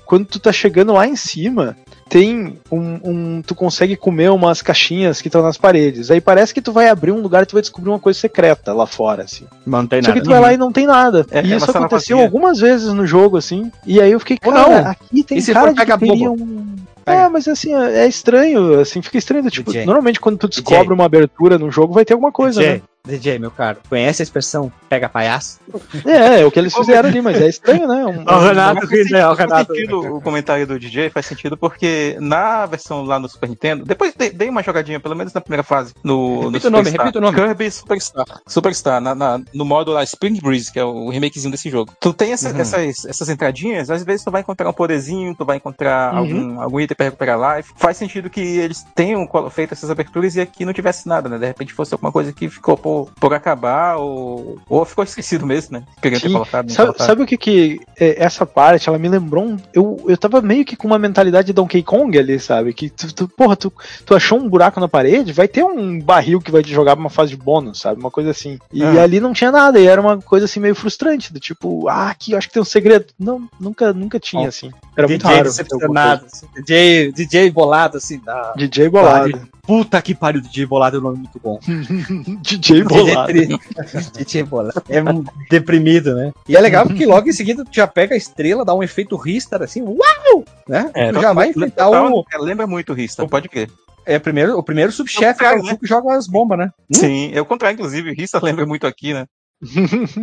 Quando 0.04 0.24
tu 0.24 0.38
tá 0.38 0.52
chegando 0.52 0.92
lá 0.92 1.06
em 1.06 1.16
cima, 1.16 1.76
tem 2.08 2.58
um, 2.70 3.00
um- 3.02 3.42
tu 3.42 3.54
consegue 3.54 3.96
comer 3.96 4.30
umas 4.30 4.62
caixinhas 4.62 5.20
que 5.20 5.26
estão 5.28 5.42
nas 5.42 5.56
paredes. 5.56 6.10
Aí 6.10 6.20
parece 6.20 6.54
que 6.54 6.62
tu 6.62 6.72
vai 6.72 6.88
abrir 6.88 7.10
um 7.10 7.20
lugar 7.20 7.42
e 7.42 7.46
tu 7.46 7.54
vai 7.54 7.62
descobrir 7.62 7.90
uma 7.90 7.98
coisa 7.98 8.18
secreta 8.18 8.72
lá 8.72 8.86
fora, 8.86 9.24
assim. 9.24 9.44
Não 9.66 9.84
tem 9.86 10.02
Só 10.02 10.12
que 10.12 10.20
tu 10.20 10.30
vai 10.30 10.40
lá 10.40 10.52
e 10.52 10.56
não 10.56 10.70
tem 10.70 10.86
nada. 10.86 11.26
É, 11.30 11.44
e 11.44 11.52
é 11.52 11.56
isso 11.56 11.70
aconteceu 11.70 12.20
algumas 12.20 12.60
vezes 12.60 12.92
no 12.92 13.04
jogo, 13.06 13.36
assim. 13.36 13.70
E 13.84 14.00
aí 14.00 14.12
eu 14.12 14.20
fiquei, 14.20 14.38
cara, 14.38 14.54
não. 14.82 14.90
aqui 14.90 15.24
tem 15.24 15.38
E 15.38 15.52
cara 15.52 15.72
de 15.72 15.84
que 15.84 15.98
teria 15.98 16.30
um... 16.30 16.76
Pega. 17.06 17.22
É, 17.22 17.28
mas 17.28 17.46
assim, 17.46 17.72
é 17.72 18.00
é 18.00 18.08
estranho, 18.08 18.80
assim, 18.80 19.00
fica 19.00 19.16
estranho. 19.16 19.48
Tipo, 19.48 19.70
DJ. 19.70 19.86
normalmente 19.86 20.18
quando 20.18 20.38
tu 20.38 20.48
descobre 20.48 20.92
uma 20.92 21.04
abertura 21.04 21.56
num 21.56 21.70
jogo, 21.70 21.94
vai 21.94 22.04
ter 22.04 22.14
alguma 22.14 22.32
coisa, 22.32 22.60
DJ, 22.60 22.74
né? 22.74 22.82
DJ, 23.06 23.38
meu 23.38 23.50
caro, 23.50 23.78
conhece 23.88 24.20
a 24.22 24.24
expressão 24.24 24.70
pega 24.88 25.08
palhaço? 25.08 25.58
É, 26.04 26.40
é 26.40 26.44
o 26.44 26.50
que 26.50 26.58
eles 26.58 26.74
fizeram 26.74 27.08
ali, 27.08 27.20
mas 27.22 27.40
é 27.40 27.48
estranho, 27.48 27.86
né? 27.88 28.04
Um- 28.06 28.24
Ó, 28.28 28.36
o 28.38 28.40
Renato, 28.40 28.76
Faz 28.80 28.88
filho, 28.90 29.02
sentido, 29.02 29.16
é, 29.16 29.24
o 29.26 29.36
faz 29.36 29.38
Renato. 29.38 29.74
sentido 29.74 30.16
o 30.16 30.20
comentário 30.20 30.66
do 30.66 30.78
DJ, 30.78 31.10
faz 31.10 31.26
sentido 31.26 31.56
porque 31.56 32.16
na 32.20 32.66
versão 32.66 33.02
lá 33.04 33.18
no 33.18 33.28
Super 33.28 33.48
Nintendo, 33.48 33.84
depois 33.84 34.14
dei, 34.16 34.30
dei 34.30 34.48
uma 34.48 34.62
jogadinha, 34.62 35.00
pelo 35.00 35.14
menos 35.16 35.32
na 35.32 35.40
primeira 35.40 35.62
fase, 35.62 35.92
no, 36.04 36.42
no 36.42 36.50
Repita 36.50 36.68
o 36.68 36.70
nome, 36.70 36.90
repita 36.90 37.18
o 37.18 37.22
nome. 37.22 37.36
Kirby 37.38 37.70
Superstar. 37.70 38.26
Superstar, 38.46 39.00
na, 39.00 39.14
na- 39.14 39.40
no 39.54 39.64
modo 39.64 39.92
lá 39.92 40.02
Spring 40.04 40.38
Breeze, 40.40 40.72
que 40.72 40.78
é 40.78 40.84
o 40.84 41.08
remakezinho 41.08 41.50
desse 41.50 41.70
jogo. 41.70 41.92
Tu 42.00 42.12
tem 42.12 42.32
essa- 42.32 42.50
Uhum. 42.50 42.60
essas, 42.60 43.04
essas 43.04 43.28
entradinhas, 43.28 43.90
às 43.90 44.02
vezes 44.04 44.24
tu 44.24 44.30
vai 44.30 44.40
encontrar 44.40 44.68
um 44.68 44.72
poderzinho, 44.72 45.34
tu 45.34 45.44
vai 45.44 45.56
encontrar 45.56 46.12
Uhum. 46.14 46.18
algum, 46.18 46.60
algum 46.60 46.80
item 46.80 46.96
pra 46.96 47.04
recuperar 47.06 47.56
life. 47.58 47.72
Faz 47.76 47.96
sentido 47.96 48.30
que 48.30 48.40
eles 48.40 48.84
tenham 48.94 49.28
feito 49.50 49.72
essas 49.74 49.90
aberturas 49.90 50.36
e 50.36 50.40
aqui 50.40 50.64
não 50.64 50.72
tivesse 50.72 51.08
nada, 51.08 51.28
né? 51.28 51.38
De 51.38 51.46
repente 51.46 51.72
fosse 51.72 51.92
alguma 51.94 52.12
coisa 52.12 52.32
que 52.32 52.48
ficou 52.48 52.76
por, 53.04 53.10
por 53.20 53.34
acabar 53.34 53.96
ou, 53.96 54.58
ou 54.68 54.84
ficou 54.84 55.04
esquecido 55.04 55.46
mesmo, 55.46 55.78
né? 55.78 55.84
Queriam 56.00 56.20
ter 56.20 56.30
colocado, 56.32 56.70
Sabe, 56.70 56.86
colocaram. 56.88 57.06
sabe 57.06 57.22
o 57.22 57.26
que 57.26 57.36
que 57.36 57.80
é, 57.98 58.22
essa 58.24 58.46
parte, 58.46 58.88
ela 58.88 58.98
me 58.98 59.08
lembrou 59.08 59.44
um, 59.44 59.56
eu, 59.74 60.02
eu 60.08 60.16
tava 60.16 60.40
meio 60.40 60.64
que 60.64 60.76
com 60.76 60.86
uma 60.86 60.98
mentalidade 60.98 61.48
de 61.48 61.52
Donkey 61.52 61.82
Kong 61.82 62.16
ali, 62.18 62.38
sabe? 62.40 62.72
Que 62.72 62.88
tu, 62.90 63.12
tu- 63.14 63.28
porra, 63.28 63.56
tu, 63.56 63.72
tu 64.04 64.14
achou 64.14 64.38
um 64.38 64.48
buraco 64.48 64.80
na 64.80 64.88
parede, 64.88 65.32
vai 65.32 65.48
ter 65.48 65.64
um 65.64 66.00
barril 66.00 66.40
que 66.40 66.50
vai 66.50 66.62
te 66.62 66.70
jogar 66.72 66.94
pra 66.96 67.00
uma 67.04 67.10
fase 67.10 67.30
de 67.30 67.36
bônus, 67.36 67.80
sabe? 67.80 68.00
Uma 68.00 68.10
coisa 68.10 68.30
assim. 68.30 68.58
E 68.72 68.82
Ah. 68.82 69.02
ali 69.02 69.20
não 69.20 69.32
tinha 69.32 69.50
nada, 69.52 69.78
e 69.78 69.86
era 69.86 70.00
uma 70.00 70.18
coisa 70.20 70.44
assim 70.46 70.60
meio 70.60 70.74
frustrante, 70.74 71.32
do 71.32 71.40
tipo, 71.40 71.88
ah, 71.88 72.08
aqui 72.10 72.32
eu 72.32 72.38
acho 72.38 72.48
que 72.48 72.54
tem 72.54 72.62
um 72.62 72.66
segredo. 72.66 73.06
Não, 73.18 73.48
nunca, 73.60 73.92
nunca 73.92 74.18
tinha, 74.18 74.44
Ó, 74.44 74.48
assim. 74.48 74.70
Era 74.96 75.06
muito 75.08 75.22
DJ 75.22 75.36
raro. 75.36 75.48
decepcionado, 75.48 76.26
assim, 76.26 76.46
DJ, 76.54 77.12
DJ 77.12 77.50
bolado, 77.50 77.96
assim, 77.98 78.18
da... 78.24 78.52
DJ 78.56 78.88
bolado. 78.88 79.48
Puta 79.66 80.00
que 80.00 80.14
pariu, 80.14 80.40
DJ 80.40 80.64
bolado 80.66 80.96
é 80.96 81.00
um 81.00 81.02
nome 81.02 81.18
muito 81.18 81.40
bom. 81.40 81.58
DJ 82.40 82.84
bolado. 82.84 83.32
DJ, 84.16 84.42
bolado. 84.44 84.82
É 84.88 85.02
um 85.02 85.24
deprimido, 85.50 86.14
né? 86.14 86.32
E 86.48 86.56
é 86.56 86.60
legal 86.60 86.86
porque 86.86 87.04
logo 87.04 87.28
em 87.28 87.32
seguida 87.32 87.64
tu 87.64 87.74
já 87.74 87.86
pega 87.86 88.14
a 88.14 88.18
estrela, 88.18 88.64
dá 88.64 88.74
um 88.74 88.82
efeito 88.82 89.16
Ristar, 89.16 89.62
assim, 89.62 89.82
uau! 89.82 90.44
Né? 90.68 90.90
É, 90.94 91.12
tu 91.12 91.20
já 91.20 91.32
vai 91.32 91.50
enfrentar 91.50 91.86
total, 91.86 92.12
o, 92.12 92.24
é, 92.32 92.38
Lembra 92.38 92.66
muito 92.66 92.92
o 92.92 92.94
Rista, 92.94 93.26
pode 93.26 93.48
crer. 93.48 93.70
é, 94.04 94.18
primeiro, 94.18 94.56
o 94.56 94.62
primeiro 94.62 94.92
subchefe, 94.92 95.44
É 95.44 95.54
o 95.54 95.68
é 95.68 95.72
o 95.72 95.78
que 95.78 95.86
joga 95.86 96.14
as 96.14 96.28
bombas, 96.28 96.58
né? 96.58 96.70
Sim, 96.92 97.30
é 97.34 97.40
o 97.40 97.46
contrário, 97.46 97.74
inclusive. 97.74 98.12
Rista 98.12 98.38
lembra 98.42 98.64
muito 98.66 98.86
aqui, 98.86 99.12
né? 99.12 99.26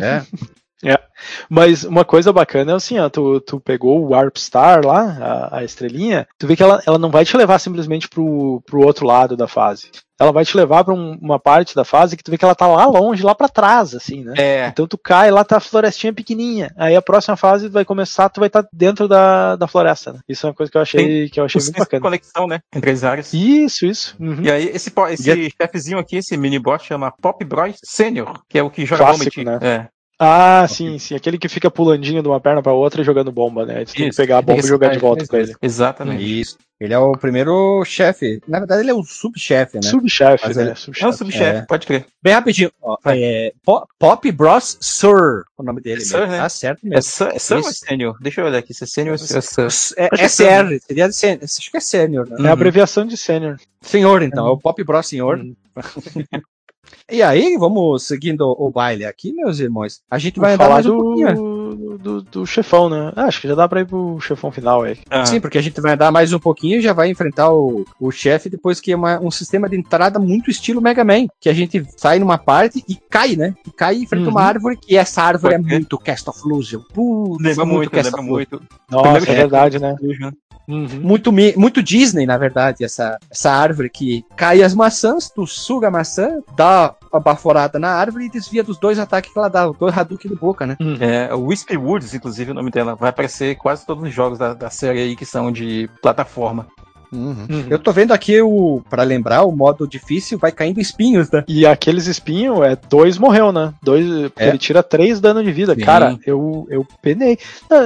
É. 0.01 0.23
Mas 1.49 1.83
uma 1.83 2.05
coisa 2.05 2.31
bacana 2.33 2.71
é 2.71 2.75
assim, 2.75 2.97
ó, 2.99 3.09
tu, 3.09 3.39
tu 3.41 3.59
pegou 3.59 4.01
o 4.01 4.09
Warp 4.09 4.37
Star 4.37 4.85
lá, 4.85 5.17
a, 5.51 5.57
a 5.59 5.63
estrelinha, 5.63 6.27
tu 6.37 6.47
vê 6.47 6.55
que 6.55 6.63
ela, 6.63 6.81
ela 6.85 6.97
não 6.97 7.09
vai 7.11 7.25
te 7.25 7.35
levar 7.37 7.59
simplesmente 7.59 8.07
pro, 8.09 8.61
pro 8.65 8.81
outro 8.85 9.05
lado 9.05 9.35
da 9.37 9.47
fase. 9.47 9.89
Ela 10.19 10.31
vai 10.31 10.45
te 10.45 10.55
levar 10.55 10.83
pra 10.85 10.93
um- 10.93 11.17
uma 11.19 11.39
parte 11.39 11.75
da 11.75 11.83
fase 11.83 12.15
que 12.15 12.23
tu 12.23 12.29
vê 12.31 12.37
que 12.37 12.45
ela 12.45 12.55
tá 12.55 12.67
lá 12.67 12.85
longe, 12.85 13.23
lá 13.23 13.33
pra 13.35 13.49
trás, 13.49 13.93
assim, 13.95 14.23
né? 14.23 14.33
É. 14.37 14.67
Então 14.67 14.87
tu 14.87 14.97
cai, 14.97 15.31
lá 15.31 15.43
tá 15.43 15.57
a 15.57 15.59
florestinha 15.59 16.13
pequenininha. 16.13 16.71
Aí 16.77 16.95
a 16.95 17.01
próxima 17.01 17.35
fase 17.35 17.67
vai 17.67 17.83
começar, 17.83 18.29
tu 18.29 18.39
vai 18.39 18.47
estar 18.47 18.65
dentro 18.71 19.07
da, 19.07 19.55
da 19.55 19.67
floresta, 19.67 20.13
né? 20.13 20.19
Isso 20.29 20.45
é 20.45 20.49
uma 20.49 20.55
coisa 20.55 20.71
que 20.71 20.77
eu 20.77 20.81
achei, 20.81 21.29
que 21.29 21.39
eu 21.39 21.43
achei 21.45 21.59
muito 21.61 21.77
bacana. 21.77 22.01
conexão, 22.01 22.47
né? 22.47 22.59
Entre 22.73 22.91
as 22.91 23.03
áreas. 23.03 23.33
Isso, 23.33 23.85
isso. 23.85 24.15
Uhum. 24.19 24.43
E 24.43 24.51
aí, 24.51 24.69
esse, 24.69 24.93
esse 25.09 25.51
chefezinho 25.61 25.97
aqui, 25.97 26.17
esse 26.17 26.37
mini 26.37 26.59
boss, 26.59 26.83
chama 26.83 27.11
Pop 27.21 27.43
Bros 27.43 27.75
Senior, 27.83 28.39
que 28.47 28.57
é 28.59 28.63
o 28.63 28.69
que 28.69 28.85
joga 28.85 29.03
Clássico, 29.05 29.41
né? 29.43 29.59
É. 29.61 29.87
Ah, 30.23 30.67
sim, 30.67 30.97
sim. 30.97 31.15
Aquele 31.15 31.37
que 31.37 31.49
fica 31.49 31.69
pulandinho 31.69 32.21
de 32.21 32.27
uma 32.27 32.39
perna 32.39 32.61
pra 32.61 32.71
outra 32.73 33.01
e 33.01 33.05
jogando 33.05 33.31
bomba, 33.31 33.65
né? 33.65 33.83
Tu 33.85 33.93
tem 33.93 34.09
que 34.09 34.15
pegar 34.15 34.37
a 34.37 34.41
bomba 34.41 34.59
e 34.59 34.67
jogar 34.67 34.89
de 34.91 34.97
é, 34.97 34.99
volta 34.99 35.23
isso 35.23 35.31
pra 35.31 35.39
ele. 35.41 35.53
Exatamente. 35.61 36.39
Isso. 36.41 36.57
Ele 36.79 36.93
é 36.93 36.97
o 36.99 37.13
primeiro 37.13 37.83
chefe. 37.85 38.41
Na 38.47 38.59
verdade, 38.59 38.81
ele 38.81 38.91
é 38.91 38.93
o 38.93 39.03
subchefe, 39.03 39.75
né? 39.77 39.83
Subchefe, 39.83 40.53
né? 40.53 40.61
ele- 40.63 40.69
É 40.99 41.07
um 41.07 41.11
Subchefe. 41.13 41.43
É. 41.59 41.61
pode 41.61 41.87
crer. 41.87 42.05
Bem 42.21 42.33
rapidinho. 42.33 42.71
ó, 42.81 42.97
é, 43.05 43.53
Po- 43.63 43.87
Pop 43.97 44.31
Bros 44.31 44.77
Sir, 44.81 45.43
o 45.57 45.63
nome 45.63 45.79
dele. 45.81 46.01
Sir, 46.01 46.17
mesmo. 46.19 46.31
né? 46.33 46.37
Tá 46.39 46.49
certo 46.49 46.85
É 46.85 46.89
mesmo. 46.89 47.01
Sir 47.03 47.27
é 47.33 47.39
Sir 47.39 47.53
ou 47.53 47.59
é 47.59 47.61
Isso. 47.61 47.85
Senior? 47.85 48.17
Deixa 48.19 48.41
eu 48.41 48.45
olhar 48.45 48.57
aqui, 48.57 48.73
se 48.73 48.83
é 48.83 48.87
Senior 48.87 49.17
ou 49.17 49.37
é 49.37 49.41
Sir. 49.41 49.95
É, 49.97 50.09
é 50.11 50.25
SR, 50.27 50.79
seria 50.85 51.07
de 51.07 51.43
acho 51.43 51.71
que 51.71 51.77
é 51.77 51.79
sênior, 51.79 52.27
né? 52.29 52.35
É 52.45 52.49
a 52.49 52.53
abreviação 52.53 53.05
de 53.05 53.15
sênior. 53.15 53.57
Senhor, 53.81 54.21
então, 54.21 54.45
é 54.47 54.49
o 54.51 54.57
Pop 54.57 54.83
Bros 54.83 55.07
Senhor. 55.07 55.37
Uhum. 55.37 55.55
e 57.11 57.21
aí, 57.21 57.57
vamos 57.57 58.03
seguindo 58.03 58.41
o 58.57 58.69
baile 58.71 59.05
aqui, 59.05 59.33
meus 59.33 59.59
irmãos. 59.59 60.01
A 60.09 60.17
gente 60.17 60.39
vai 60.39 60.53
andar 60.53 60.63
falar 60.63 60.75
mais 60.75 60.85
um 60.85 60.97
pouquinho. 60.97 61.35
do, 61.35 61.97
do, 61.97 62.21
do 62.21 62.45
chefão, 62.45 62.89
né? 62.89 63.11
Ah, 63.15 63.25
acho 63.25 63.41
que 63.41 63.47
já 63.47 63.55
dá 63.55 63.67
pra 63.67 63.81
ir 63.81 63.85
pro 63.85 64.19
chefão 64.19 64.51
final 64.51 64.83
aí. 64.83 64.97
Ah, 65.09 65.25
Sim, 65.25 65.39
porque 65.41 65.57
a 65.57 65.61
gente 65.61 65.79
vai 65.81 65.93
andar 65.93 66.11
mais 66.11 66.31
um 66.33 66.39
pouquinho 66.39 66.77
e 66.77 66.81
já 66.81 66.93
vai 66.93 67.09
enfrentar 67.09 67.51
o, 67.51 67.85
o 67.99 68.09
chefe 68.11 68.49
depois 68.49 68.79
que 68.79 68.91
é 68.91 68.95
uma- 68.95 69.19
um 69.19 69.29
sistema 69.31 69.67
de 69.69 69.75
entrada 69.77 70.17
muito 70.19 70.49
estilo 70.49 70.81
Mega 70.81 71.03
Man, 71.03 71.27
que 71.39 71.49
a 71.49 71.53
gente 71.53 71.85
sai 71.97 72.19
numa 72.19 72.37
parte 72.37 72.83
e 72.87 72.95
cai, 72.95 73.35
né? 73.35 73.53
E 73.67 73.71
cai 73.71 73.95
e 73.97 74.03
enfrenta 74.03 74.25
Uhum. 74.25 74.31
uma 74.31 74.41
árvore, 74.43 74.77
e 74.87 74.95
essa 74.95 75.21
árvore 75.23 75.55
é 75.55 75.57
muito 75.57 75.97
Cast 75.97 76.29
of 76.29 76.39
Illusion. 76.45 76.81
Putz, 76.93 77.43
Lembra 77.43 77.65
muito, 77.65 77.89
Cast 77.91 78.05
lembra 78.05 78.21
of 78.21 78.29
muito. 78.29 78.61
Nossa, 78.89 79.17
é 79.31 79.35
verdade, 79.35 79.79
né? 79.79 79.95
Uhum. 80.67 80.87
muito, 81.01 81.31
muito 81.31 81.83
Disney, 81.83 82.25
na 82.25 82.37
verdade, 82.37 82.83
essa, 82.83 83.17
essa 83.29 83.51
árvore 83.51 83.89
que 83.89 84.25
cai 84.35 84.63
as 84.63 84.73
maçãs, 84.73 85.29
tu 85.29 85.45
suga 85.45 85.87
a 85.87 85.91
maçã, 85.91 86.39
dá 86.55 86.95
uma 87.11 87.19
baforada 87.19 87.77
na 87.77 87.89
árvore 87.89 88.25
e 88.25 88.29
desvia 88.29 88.63
dos 88.63 88.77
dois 88.77 88.97
ataques 88.97 89.31
que 89.31 89.37
ela 89.37 89.49
dá, 89.49 89.69
o 89.69 89.73
dois 89.73 89.97
Hadouken 89.97 90.31
de 90.31 90.37
boca, 90.37 90.65
né? 90.65 90.77
É, 90.99 91.33
o 91.33 91.45
Wispy 91.45 91.77
Woods, 91.77 92.13
inclusive, 92.13 92.51
o 92.51 92.53
nome 92.53 92.71
dela, 92.71 92.95
vai 92.95 93.09
aparecer 93.09 93.55
quase 93.55 93.85
todos 93.85 94.03
os 94.03 94.13
jogos 94.13 94.39
da, 94.39 94.53
da 94.53 94.69
série 94.69 94.99
aí 94.99 95.15
que 95.15 95.25
são 95.25 95.51
de 95.51 95.89
plataforma. 96.01 96.67
Uhum. 97.13 97.67
Eu 97.69 97.77
tô 97.79 97.91
vendo 97.91 98.11
aqui 98.11 98.41
o, 98.41 98.81
pra 98.89 99.03
lembrar, 99.03 99.43
o 99.43 99.51
modo 99.51 99.87
difícil 99.87 100.37
vai 100.37 100.51
caindo 100.51 100.79
espinhos, 100.79 101.29
né? 101.31 101.43
E 101.47 101.65
aqueles 101.65 102.07
espinhos, 102.07 102.59
é, 102.61 102.75
dois 102.89 103.17
morreu, 103.17 103.51
né? 103.51 103.73
Dois, 103.81 104.05
porque 104.31 104.43
É. 104.43 104.49
ele 104.49 104.57
tira 104.57 104.81
três 104.81 105.19
dano 105.19 105.43
de 105.43 105.51
vida. 105.51 105.75
Sim. 105.75 105.81
Cara, 105.81 106.17
eu, 106.25 106.65
eu 106.69 106.85
penei. 107.01 107.37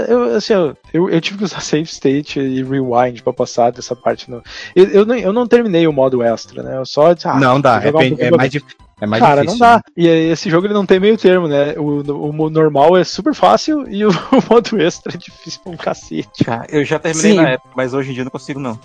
Eu, 0.07 0.36
assim, 0.36 0.53
eu, 0.53 0.78
eu, 0.93 1.09
eu 1.09 1.21
tive 1.21 1.39
que 1.39 1.43
usar 1.43 1.59
save 1.61 1.84
state 1.89 2.39
e 2.39 2.63
rewind 2.63 3.21
pra 3.21 3.34
passar 3.34 3.71
dessa 3.71 3.95
parte. 3.95 4.30
No... 4.32 4.41
Eu, 4.75 4.86
eu, 4.86 5.05
não, 5.05 5.15
eu 5.15 5.34
não 5.34 5.45
terminei 5.47 5.88
o 5.88 5.93
modo 5.93 6.23
extra, 6.23 6.63
né? 6.63 6.78
Eu 6.78 6.86
só 6.86 7.13
disse, 7.13 7.28
ah, 7.28 7.39
não 7.39 7.59
dá, 7.59 7.75
é, 7.84 7.89
um 7.89 7.97
bem- 7.97 8.09
pouquinho 8.09 8.28
é 8.28 8.32
mais, 8.38 8.51
dif- 8.51 8.65
é 9.01 9.05
mais 9.05 9.21
Cara, 9.21 9.41
difícil. 9.41 9.59
não 9.59 9.73
dá. 9.75 9.82
E 9.95 10.07
aí, 10.07 10.30
esse 10.30 10.49
jogo 10.49 10.67
ele 10.67 10.73
não 10.73 10.86
tem 10.86 10.99
meio 10.99 11.17
termo, 11.17 11.47
né? 11.47 11.73
O, 11.78 12.01
o, 12.01 12.30
o 12.45 12.49
normal 12.49 12.97
é 12.97 13.03
super 13.03 13.34
fácil 13.34 13.88
e 13.89 14.05
o, 14.05 14.09
modo 14.49 14.82
extra 14.82 15.13
é 15.13 15.17
difícil 15.17 15.59
pra 15.63 15.71
um 15.73 15.78
cacete. 15.78 16.43
Cara, 16.43 16.65
eu 16.69 16.84
já 16.86 16.97
terminei 16.97 17.32
Sim. 17.32 17.38
na 17.38 17.49
época, 17.49 17.69
mas 17.75 17.93
hoje 17.93 18.11
em 18.11 18.13
dia 18.13 18.23
não 18.23 18.32
consigo, 18.32 18.59
não. 18.59 18.80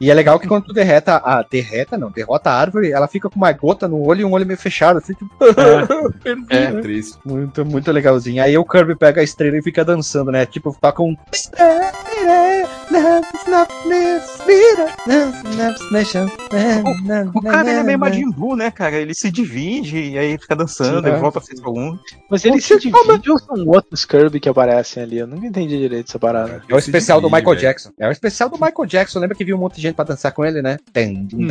E 0.00 0.10
é 0.10 0.14
legal 0.14 0.40
que 0.40 0.48
quando 0.48 0.64
tu 0.64 0.72
derreta 0.72 1.16
a. 1.16 1.42
Derreta, 1.42 1.98
não, 1.98 2.10
derrota 2.10 2.50
a 2.50 2.54
árvore, 2.54 2.90
ela 2.90 3.06
fica 3.06 3.28
com 3.28 3.36
uma 3.36 3.52
gota 3.52 3.86
no 3.86 4.00
olho 4.00 4.22
e 4.22 4.24
um 4.24 4.32
olho 4.32 4.46
meio 4.46 4.58
fechado. 4.58 4.98
Assim, 4.98 5.12
tipo, 5.12 5.30
É, 6.48 6.70
né? 6.70 6.80
triste. 6.80 7.18
Muito, 7.24 7.64
muito 7.64 7.92
legalzinho. 7.92 8.42
Aí 8.42 8.56
o 8.56 8.64
Kirby 8.64 8.96
pega 8.96 9.20
a 9.20 9.24
estrela 9.24 9.58
e 9.58 9.62
fica 9.62 9.84
dançando, 9.84 10.32
né? 10.32 10.46
Tipo, 10.46 10.74
toca 10.80 11.02
um. 11.02 11.14
O 17.34 17.42
cara 17.42 17.70
ele 17.70 17.80
é 17.80 17.82
meio 17.82 17.98
Majin 17.98 18.30
Buu, 18.30 18.56
né, 18.56 18.70
cara? 18.70 18.96
Ele 18.96 19.14
se 19.14 19.30
divide 19.30 19.98
e 19.98 20.18
aí 20.18 20.38
fica 20.38 20.56
dançando, 20.56 21.00
Sim, 21.00 21.06
ele 21.06 21.16
é. 21.16 21.18
volta 21.20 21.38
a 21.38 21.42
ser 21.42 21.56
só 21.56 21.70
um. 21.70 21.98
Mas 22.30 22.44
ele 22.44 22.60
se 22.60 22.78
divide 22.78 23.30
ou 23.30 23.38
são 23.38 23.66
outros 23.66 24.04
Kirby 24.04 24.40
que 24.40 24.48
aparecem 24.48 25.02
ali? 25.02 25.18
Eu 25.18 25.26
nunca 25.26 25.46
entendi 25.46 25.78
direito 25.78 26.08
essa 26.08 26.18
parada. 26.18 26.62
É 26.68 26.74
o 26.74 26.78
especial 26.78 27.20
do 27.20 27.30
Michael. 27.30 27.50
Jackson. 27.56 27.90
É 27.98 28.08
o 28.08 28.12
especial 28.12 28.48
do 28.48 28.54
Michael 28.56 28.86
Jackson. 28.86 29.18
Lembra 29.18 29.36
que 29.36 29.44
viu 29.44 29.56
um 29.56 29.60
monte 29.60 29.76
de 29.76 29.82
gente 29.82 29.94
pra 29.94 30.04
dançar 30.04 30.32
com 30.32 30.44
ele, 30.44 30.62
né? 30.62 30.76
Hum. 30.96 31.48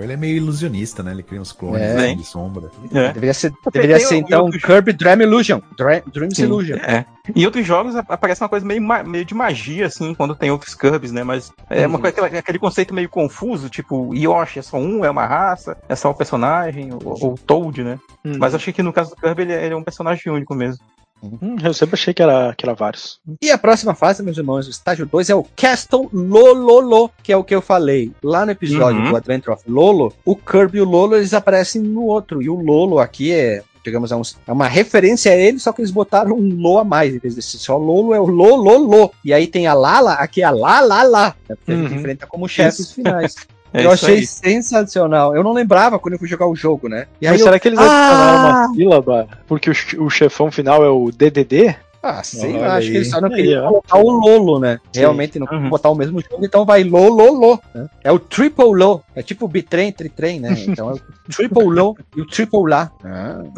Ele 0.00 0.12
é 0.12 0.16
meio 0.16 0.36
ilusionista, 0.36 1.02
né? 1.02 1.12
Ele 1.12 1.22
cria 1.22 1.40
uns 1.40 1.52
clones 1.52 1.80
É. 1.82 2.14
de 2.14 2.24
sombra. 2.24 2.70
É. 2.92 3.08
Deveria 3.12 3.34
ser, 3.34 3.52
deveria 3.72 4.00
ser 4.00 4.14
um- 4.16 4.18
então 4.18 4.50
Kirby 4.50 4.92
Dream 4.92 5.22
Illusion. 5.22 5.60
Dra- 5.76 6.02
Dreams 6.12 6.36
Sim, 6.36 6.44
Illusion. 6.44 6.76
É. 6.76 7.04
Em 7.34 7.44
outros 7.46 7.66
jogos 7.66 7.96
ap- 7.96 8.10
aparece 8.10 8.42
uma 8.42 8.48
coisa 8.50 8.66
meio, 8.66 8.82
meio 9.14 9.24
de 9.24 9.34
magia, 9.34 9.86
assim, 9.86 10.12
quando 10.12 10.34
tem 10.34 10.50
outros 10.50 10.74
Kirby's, 10.74 11.12
né? 11.12 11.22
Mas 11.22 11.52
é 11.70 11.86
uma 11.86 11.98
coisa, 12.00 12.10
aquela- 12.20 12.38
aquele 12.40 12.58
conceito 12.58 12.92
meio 12.92 13.08
confuso, 13.08 13.68
tipo, 13.70 14.12
Yoshi 14.12 14.58
é 14.58 14.62
só 14.62 14.76
um, 14.76 15.04
é 15.04 15.10
uma 15.10 15.24
raça, 15.24 15.76
é 15.88 15.94
só 15.94 16.10
um 16.10 16.14
personagem, 16.14 16.92
ou, 16.92 17.16
ou 17.22 17.34
Toad, 17.46 17.84
né? 17.84 17.98
Hum. 18.24 18.36
Mas 18.38 18.54
achei 18.56 18.72
que 18.72 18.82
no 18.82 18.92
caso 18.92 19.10
do 19.10 19.16
Kirby 19.16 19.42
ele, 19.42 19.52
é- 19.52 19.64
ele 19.66 19.74
é 19.74 19.76
um 19.76 19.84
personagem 19.84 20.32
único 20.32 20.52
mesmo. 20.54 20.82
Hum, 21.22 21.56
eu 21.62 21.72
sempre 21.72 21.94
achei 21.94 22.12
que 22.12 22.22
era, 22.22 22.52
que 22.58 22.66
era 22.66 22.74
vários. 22.74 23.18
E 23.40 23.50
a 23.50 23.56
próxima 23.56 23.94
fase, 23.94 24.22
meus 24.22 24.36
irmãos, 24.36 24.66
o 24.66 24.70
estágio 24.70 25.06
2 25.06 25.30
é 25.30 25.34
o 25.34 25.46
Castle 25.56 26.10
Lololo, 26.12 27.10
que 27.22 27.32
é 27.32 27.36
o 27.36 27.44
que 27.44 27.54
eu 27.54 27.62
falei. 27.62 28.12
Lá 28.22 28.44
no 28.44 28.52
episódio 28.52 29.00
Uhum. 29.00 29.10
do 29.10 29.16
Adventure 29.16 29.52
of 29.56 29.62
Lolo, 29.70 30.12
o 30.24 30.36
Kirby 30.36 30.78
e 30.78 30.80
o 30.82 30.84
Lolo 30.84 31.14
eles 31.16 31.32
aparecem 31.32 31.80
no 31.80 32.02
outro. 32.04 32.42
E 32.42 32.50
o 32.50 32.56
Lolo 32.60 32.98
aqui 32.98 33.32
é, 33.32 33.62
digamos, 33.84 34.10
é, 34.10 34.16
uns- 34.16 34.36
é 34.46 34.52
uma 34.52 34.66
referência 34.66 35.30
a 35.32 35.36
ele, 35.36 35.58
só 35.58 35.72
que 35.72 35.80
eles 35.80 35.90
botaram 35.90 36.34
um 36.36 36.48
Lo 36.60 36.78
a 36.78 36.84
mais. 36.84 37.14
Em 37.14 37.18
vez 37.18 37.34
de 37.34 37.42
ser 37.42 37.58
só 37.58 37.76
Lolo, 37.76 38.14
é 38.14 38.18
o 38.20 38.26
Lololo. 38.26 39.12
E 39.24 39.32
aí 39.32 39.46
tem 39.46 39.66
a 39.66 39.74
Lala, 39.74 40.14
aqui 40.14 40.40
é 40.42 40.44
a 40.44 40.50
Lalala. 40.50 41.34
Né? 41.48 41.54
Porque 41.56 41.72
a 41.72 41.76
gente 41.76 41.92
Uhum. 41.92 41.98
enfrenta 41.98 42.26
como 42.26 42.48
chefes 42.48 42.90
finais. 42.92 43.34
É 43.76 43.84
eu 43.86 43.90
achei 43.90 44.18
aí. 44.18 44.26
sensacional. 44.26 45.34
Eu 45.34 45.42
não 45.42 45.52
lembrava 45.52 45.98
quando 45.98 46.12
eu 46.12 46.18
fui 46.20 46.28
jogar 46.28 46.46
o 46.46 46.54
jogo, 46.54 46.88
né? 46.88 47.06
E 47.20 47.26
aí 47.26 47.32
Mas 47.32 47.40
eu, 47.40 47.46
será 47.46 47.58
que 47.58 47.66
eles 47.66 47.80
Ah! 47.80 47.82
adicionaram 47.82 48.38
uma 48.68 48.72
sílaba? 48.72 49.28
Porque 49.48 49.68
o 49.98 50.08
chefão 50.08 50.48
final 50.48 50.84
é 50.84 50.88
o 50.88 51.10
DDD? 51.10 51.74
Ah, 52.06 52.22
sei 52.22 52.52
Olha 52.52 52.60
lá, 52.68 52.74
acho 52.76 52.86
que 52.88 52.92
aí. 52.92 52.96
eles 52.98 53.10
só 53.10 53.18
não 53.20 53.28
Aí, 53.30 53.36
queriam 53.36 53.64
ó. 53.64 53.68
colocar 53.68 53.96
o 53.98 54.10
Lolo, 54.10 54.60
né? 54.60 54.78
Sim. 54.92 55.00
Realmente 55.00 55.38
não 55.38 55.46
Uhum. 55.50 55.70
botar 55.70 55.88
o 55.88 55.94
mesmo 55.94 56.20
jogo, 56.20 56.44
então 56.44 56.64
vai 56.66 56.84
Lololo. 56.84 57.58
Né? 57.74 57.88
É 58.02 58.12
o 58.12 58.18
Triple 58.18 58.74
Low. 58.74 59.02
É 59.14 59.22
tipo 59.22 59.46
o 59.46 59.48
Bitrem, 59.48 59.90
Tritrem, 59.90 60.38
né? 60.40 60.50
Então 60.68 60.90
é 60.90 60.94
o 60.94 61.00
Triple 61.34 61.64
Low 61.64 61.96
e 62.14 62.20
o 62.20 62.26
Triple 62.26 62.68
Lá. 62.68 62.90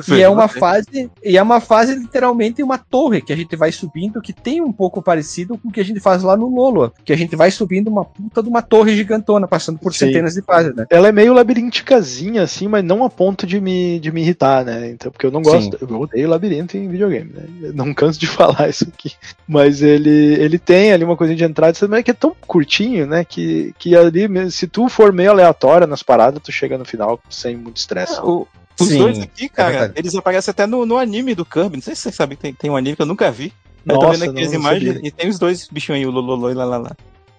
E 0.08 0.20
é 0.22 0.28
uma 0.28 0.46
fase, 0.46 1.10
e 1.24 1.36
é 1.36 1.42
uma 1.42 1.60
fase 1.60 1.94
literalmente 1.96 2.62
uma 2.62 2.78
torre 2.78 3.20
que 3.20 3.32
a 3.32 3.36
gente 3.36 3.56
vai 3.56 3.72
subindo 3.72 4.20
que 4.20 4.32
tem 4.32 4.60
um 4.60 4.72
pouco 4.72 5.02
parecido 5.02 5.58
com 5.58 5.68
o 5.68 5.72
que 5.72 5.80
a 5.80 5.84
gente 5.84 5.98
faz 5.98 6.22
lá 6.22 6.36
no 6.36 6.46
Lolo, 6.48 6.92
que 7.04 7.12
a 7.12 7.16
gente 7.16 7.34
vai 7.34 7.50
subindo 7.50 7.88
uma 7.88 8.04
puta 8.04 8.42
de 8.42 8.48
uma 8.48 8.62
torre 8.62 8.94
gigantona, 8.94 9.48
passando 9.48 9.78
por 9.78 9.92
Sim. 9.92 10.06
centenas 10.06 10.34
de 10.34 10.42
fases, 10.42 10.74
né? 10.74 10.86
Ela 10.90 11.08
é 11.08 11.12
meio 11.12 11.32
labirinticazinha, 11.32 12.42
assim, 12.42 12.68
mas 12.68 12.84
não 12.84 13.04
a 13.04 13.10
ponto 13.10 13.46
de 13.46 13.60
me, 13.60 13.98
de 13.98 14.12
me 14.12 14.20
irritar, 14.20 14.64
né? 14.64 14.90
Então, 14.90 15.10
porque 15.10 15.26
eu 15.26 15.30
não 15.30 15.42
gosto. 15.42 15.76
Eu 15.80 16.00
odeio 16.00 16.28
labirinto 16.28 16.76
em 16.76 16.88
videogame, 16.88 17.32
né? 17.34 17.44
Eu 17.62 17.72
não 17.74 17.92
canso 17.94 18.18
de 18.20 18.26
falar 18.36 18.68
isso 18.68 18.84
aqui. 18.86 19.12
Mas 19.48 19.82
ele, 19.82 20.34
ele 20.34 20.58
tem 20.58 20.92
ali 20.92 21.04
uma 21.04 21.16
coisinha 21.16 21.36
de 21.36 21.44
entrada, 21.44 21.76
mas 21.88 22.00
é 22.00 22.02
que 22.02 22.10
é 22.10 22.14
tão 22.14 22.34
curtinho, 22.46 23.06
né? 23.06 23.24
Que, 23.24 23.74
que 23.78 23.96
ali, 23.96 24.28
se 24.50 24.66
tu 24.66 24.88
for 24.88 25.12
meio 25.12 25.30
aleatório 25.30 25.86
nas 25.86 26.02
paradas, 26.02 26.40
tu 26.42 26.52
chega 26.52 26.76
no 26.78 26.84
final 26.84 27.20
sem 27.30 27.56
muito 27.56 27.76
estresse. 27.78 28.20
O- 28.20 28.46
os 28.78 28.88
Sim, 28.88 28.98
dois 28.98 29.18
aqui, 29.20 29.48
cara, 29.48 29.70
verdade. 29.70 29.92
eles 29.96 30.14
aparecem 30.14 30.50
até 30.50 30.66
no, 30.66 30.84
no 30.84 30.98
anime 30.98 31.34
do 31.34 31.46
Kirby. 31.46 31.76
Não 31.76 31.82
sei 31.82 31.94
se 31.94 32.02
vocês 32.02 32.14
sabem 32.14 32.36
que 32.36 32.42
tem, 32.42 32.52
tem 32.52 32.70
um 32.70 32.76
anime 32.76 32.94
que 32.94 33.00
eu 33.02 33.06
nunca 33.06 33.30
vi. 33.30 33.52
Eu 33.86 33.98
tô 33.98 34.06
Nossa, 34.06 34.18
vendo 34.18 34.30
aqui 34.32 34.42
as 34.44 34.52
imagens 34.52 34.94
sabia. 34.94 35.08
e 35.08 35.10
tem 35.10 35.28
os 35.30 35.38
dois 35.38 35.66
bichinhos 35.72 35.98
aí, 36.00 36.06
o 36.06 36.10
Lololo 36.10 36.50
e 36.50 36.54
lá 36.54 36.64
lá 36.66 36.76
lá. 36.76 36.90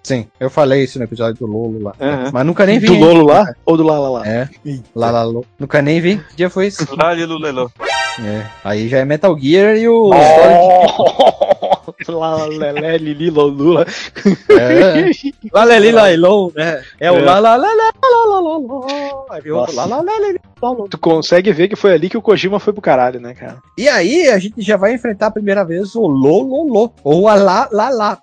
Sim, 0.02 0.26
eu 0.40 0.48
falei 0.48 0.84
isso 0.84 0.98
no 0.98 1.04
episódio 1.04 1.36
do 1.38 1.46
Lolo 1.46 1.82
lá. 1.82 1.94
Aham. 2.00 2.30
Mas 2.32 2.46
nunca 2.46 2.64
nem 2.66 2.78
vi. 2.78 2.86
Do. 2.86 2.94
Lolo 2.94 3.26
lá 3.26 3.52
ou 3.64 3.76
do 3.76 3.82
Lala 3.82 4.08
lá? 4.08 4.26
É, 4.26 4.48
Lolo. 4.94 5.44
Nunca 5.58 5.80
nem 5.82 6.00
vi. 6.00 6.16
Que 6.30 6.36
dia 6.36 6.48
foi 6.50 6.68
isso? 6.68 6.84
Lulelo. 7.26 7.70
É. 8.24 8.46
Aí 8.64 8.88
já 8.88 8.98
é 8.98 9.04
Metal 9.04 9.36
Gear 9.38 9.76
e 9.76 9.88
o. 9.88 10.10
Lá, 12.08 12.46
Lelé, 12.46 12.96
Lili, 12.98 13.30
Lolula. 13.30 13.86
É. 14.48 15.10
Lailon, 15.92 16.50
né? 16.54 16.82
É 16.98 17.12
o 17.12 17.16
É. 17.16 17.20
lá. 17.22 17.40
Tu 20.88 20.98
consegue 20.98 21.52
ver 21.52 21.68
que 21.68 21.76
foi 21.76 21.92
ali 21.92 22.08
que 22.08 22.16
o 22.18 22.22
Kojima 22.22 22.58
foi 22.58 22.72
pro 22.72 22.82
caralho, 22.82 23.20
né, 23.20 23.34
cara? 23.34 23.58
E 23.76 23.88
aí 23.88 24.28
a 24.28 24.38
gente 24.38 24.60
já 24.62 24.76
vai 24.76 24.94
enfrentar 24.94 25.26
a 25.28 25.32
primeira 25.32 25.64
vez 25.64 25.94
o 25.94 26.00
Lololo, 26.06 26.92
ou 27.04 27.28
a 27.28 27.34
Lá, 27.34 27.68
Lá, 27.70 27.88
Lá. 27.90 28.18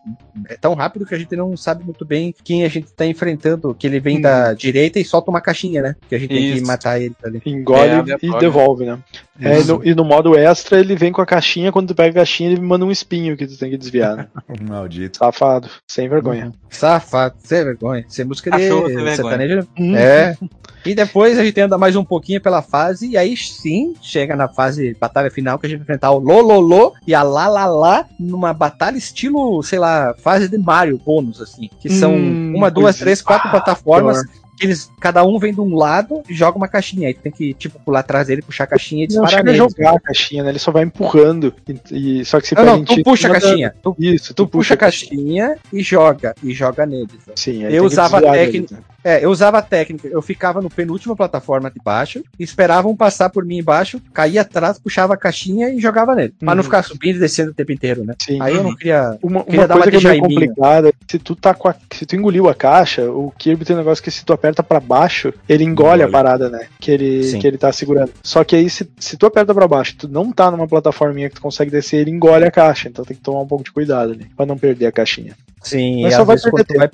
É 0.50 0.56
tão 0.58 0.74
rápido 0.74 1.06
que 1.06 1.16
a 1.16 1.18
gente 1.18 1.36
não 1.36 1.56
sabe 1.56 1.84
muito 1.84 2.04
bem 2.06 2.34
quem 2.44 2.64
a 2.66 2.68
gente 2.70 2.92
tá 2.92 3.06
enfrentando, 3.06 3.74
que 3.74 3.88
ele 3.88 4.00
vem 4.00 4.18
Hum. 4.18 4.22
da 4.22 4.54
direita 4.54 5.00
e 5.00 5.06
solta 5.06 5.30
uma 5.32 5.42
caixinha, 5.42 5.82
né? 5.82 5.96
Que 6.10 6.16
a 6.16 6.20
gente 6.20 6.30
tem 6.30 6.38
que 6.54 6.58
Isso. 6.58 6.68
matar 6.68 7.00
ele 7.02 7.16
ali. 7.24 7.42
Engole 7.46 7.80
É, 7.82 7.88
e 7.88 8.00
aleatório. 8.00 8.40
devolve, 8.40 8.86
né? 8.86 9.00
É, 9.40 9.62
no- 9.64 9.82
e 9.84 9.94
no 9.94 10.06
modo 10.06 10.38
extra 10.38 10.80
ele 10.80 10.96
vem 10.96 11.12
com 11.12 11.22
a 11.22 11.26
caixinha, 11.26 11.72
quando 11.72 11.90
tu 11.90 11.96
pega 11.96 12.10
a 12.10 12.14
caixinha 12.14 12.52
ele 12.52 12.62
manda 12.62 12.86
um 12.86 12.92
espinho 12.92 13.36
que 13.36 13.46
tu 13.46 13.58
tem 13.58 13.70
que 13.70 13.78
desviar, 13.78 14.16
né? 14.16 14.28
Maldito. 14.62 15.18
Safado, 15.18 15.70
sem 15.88 16.08
vergonha. 16.08 16.52
Safado, 16.70 17.36
sem 17.40 17.64
vergonha. 17.64 18.06
Sem 18.08 18.26
música 18.26 18.50
de 18.52 18.58
Cachorro 18.58 18.88
sem 18.88 18.96
vergonha. 18.96 19.16
sertanejo. 19.16 19.68
Hum. 19.78 19.96
É. 19.96 20.38
E 20.86 20.94
depois 20.94 21.38
a 21.40 21.44
gente 21.44 21.60
anda 21.60 21.78
mais 21.80 21.96
um 21.96 22.04
pouquinho 22.06 22.40
pela 22.40 22.62
fase, 22.62 23.08
e 23.10 23.18
aí 23.18 23.36
sim 23.36 23.96
chega 24.02 24.36
na 24.36 24.48
fase 24.48 24.96
batalha 25.00 25.32
final 25.32 25.58
que 25.58 25.66
a 25.66 25.70
gente 25.70 25.80
vai 25.80 25.84
enfrentar 25.84 26.12
o 26.12 26.20
Lololo 26.20 26.94
e 27.08 27.16
a 27.16 27.24
Lalala 27.24 28.06
numa 28.20 28.54
batalha 28.54 28.96
estilo, 28.98 29.62
sei 29.64 29.80
lá, 29.80 30.14
fase 30.26 30.50
de 30.50 30.58
Mario 30.58 31.00
bônus, 31.06 31.40
assim. 31.40 31.70
Que 31.80 31.88
são 31.88 32.16
Hum, 32.16 32.54
uma, 32.56 32.72
duas, 32.72 32.98
três, 32.98 33.22
quatro 33.22 33.48
Ah, 33.48 33.52
plataformas. 33.52 34.24
Que 34.58 34.66
eles, 34.66 34.90
cada 35.02 35.22
um 35.26 35.38
vem 35.38 35.54
de 35.54 35.60
um 35.60 35.76
lado 35.76 36.24
e 36.30 36.34
joga 36.34 36.58
uma 36.58 36.68
caixinha. 36.70 37.10
Aí 37.10 37.14
tu 37.14 37.20
tem 37.22 37.32
que, 37.32 37.54
tipo, 37.54 37.78
pular 37.86 38.00
atrás 38.00 38.28
dele, 38.28 38.42
puxar 38.42 38.64
a 38.64 38.68
caixinha 38.68 39.04
e 39.04 39.08
Não 39.14 39.22
disparar 39.24 39.42
a 39.42 39.44
nele. 39.44 39.58
jogar 39.58 39.96
a 39.96 40.00
caixinha, 40.00 40.44
né? 40.44 40.50
Ele 40.50 40.60
só 40.60 40.72
vai 40.72 40.84
empurrando. 40.84 41.54
E, 41.92 42.22
e- 42.22 42.26
só 42.26 42.40
que 42.40 42.48
se 42.48 42.56
Não, 42.56 42.66
não, 42.66 42.86
tu 42.86 43.04
puxa 43.04 43.28
a 43.28 43.32
caixinha. 43.32 43.76
Tu, 43.84 43.96
Isso, 44.00 44.34
tu 44.34 44.48
puxa 44.48 44.74
a 44.74 44.78
caixinha 44.78 45.58
e 45.74 45.84
joga. 45.84 46.34
E 46.42 46.54
joga 46.54 46.86
neles. 46.86 47.10
ó. 47.28 47.34
Sim, 47.36 47.66
aí 47.66 47.76
Eu 47.76 47.84
usava 47.84 48.18
a 48.18 48.22
técnica- 48.22 48.52
deles, 48.52 48.72
né? 48.72 48.78
É, 49.08 49.24
eu 49.24 49.30
usava 49.30 49.60
a 49.60 49.62
técnica, 49.62 50.08
eu 50.08 50.20
ficava 50.20 50.62
no 50.62 50.70
penúltima 50.70 51.16
plataforma 51.16 51.70
de 51.70 51.80
baixo, 51.84 52.24
esperavam 52.40 52.96
passar 52.96 53.30
por 53.30 53.46
mim 53.46 53.60
embaixo, 53.60 54.02
caía 54.12 54.42
atrás, 54.42 54.80
puxava 54.80 55.14
a 55.14 55.18
caixinha 55.18 55.70
e 55.70 55.80
jogava 55.80 56.16
nele. 56.16 56.34
Pra 56.40 56.56
não 56.56 56.62
Uhum. 56.62 56.64
ficar 56.64 56.82
subindo 56.82 57.18
e 57.18 57.20
descendo 57.20 57.52
o 57.52 57.54
tempo 57.54 57.72
inteiro, 57.72 58.04
né? 58.04 58.16
Sim. 58.20 58.42
Aí 58.42 58.56
eu 58.56 58.64
não 58.64 58.76
queria. 58.76 59.16
Uma, 59.22 59.44
Queria 59.44 59.60
uma 59.62 59.68
dar 59.68 59.76
uma 59.76 59.84
coisa 59.84 60.00
que 60.00 60.08
é 60.08 60.10
meio 60.10 60.24
complicada, 60.24 60.92
se 61.08 61.20
tu 61.20 61.36
tá 61.36 61.54
com 61.54 61.68
a, 61.68 61.76
se 61.94 62.04
tu 62.06 62.16
engoliu 62.16 62.50
a 62.50 62.56
caixa, 62.56 63.04
o 63.12 63.32
Kirby 63.38 63.64
tem 63.64 63.76
um 63.76 63.80
negócio 63.80 64.04
que 64.04 64.10
se 64.10 64.26
tu 64.26 64.34
aperta 64.34 64.64
pra 64.64 64.80
baixo, 64.80 65.32
ele 65.48 65.64
engole, 65.64 66.02
a 66.02 66.08
Engole. 66.08 66.12
parada, 66.12 66.50
né? 66.50 66.66
Que 66.80 66.90
ele, 66.90 67.24
Sim. 67.26 67.38
que 67.40 67.46
ele 67.46 67.60
tá 67.60 67.72
segurando. 67.72 68.12
Só 68.24 68.44
que 68.44 68.56
aí 68.56 68.68
se, 68.72 68.90
se 69.00 69.16
tu 69.18 69.28
aperta 69.28 69.54
pra 69.54 69.68
baixo, 69.68 69.96
tu 69.98 70.08
não 70.08 70.32
tá 70.32 70.50
numa 70.50 70.68
plataforminha 70.68 71.30
que 71.30 71.36
tu 71.36 71.42
consegue 71.42 71.70
descer, 71.70 71.98
ele 71.98 72.10
engole 72.10 72.44
a 72.46 72.50
caixa. 72.50 72.88
Então 72.90 73.06
tem 73.06 73.16
que 73.16 73.22
tomar 73.22 73.42
um 73.42 73.48
pouco 73.48 73.64
de 73.64 73.72
cuidado 73.72 74.14
ali, 74.14 74.26
pra 74.36 74.48
não 74.48 74.58
perder 74.58 74.88
a 74.88 74.92
caixinha. 74.92 75.36
Sim, 75.66 76.04
Mas 76.04 76.14
e 76.14 76.16
só 76.16 76.24
vai 76.24 76.38
quando 76.40 76.64
vai, 76.78 76.88
né? 76.88 76.90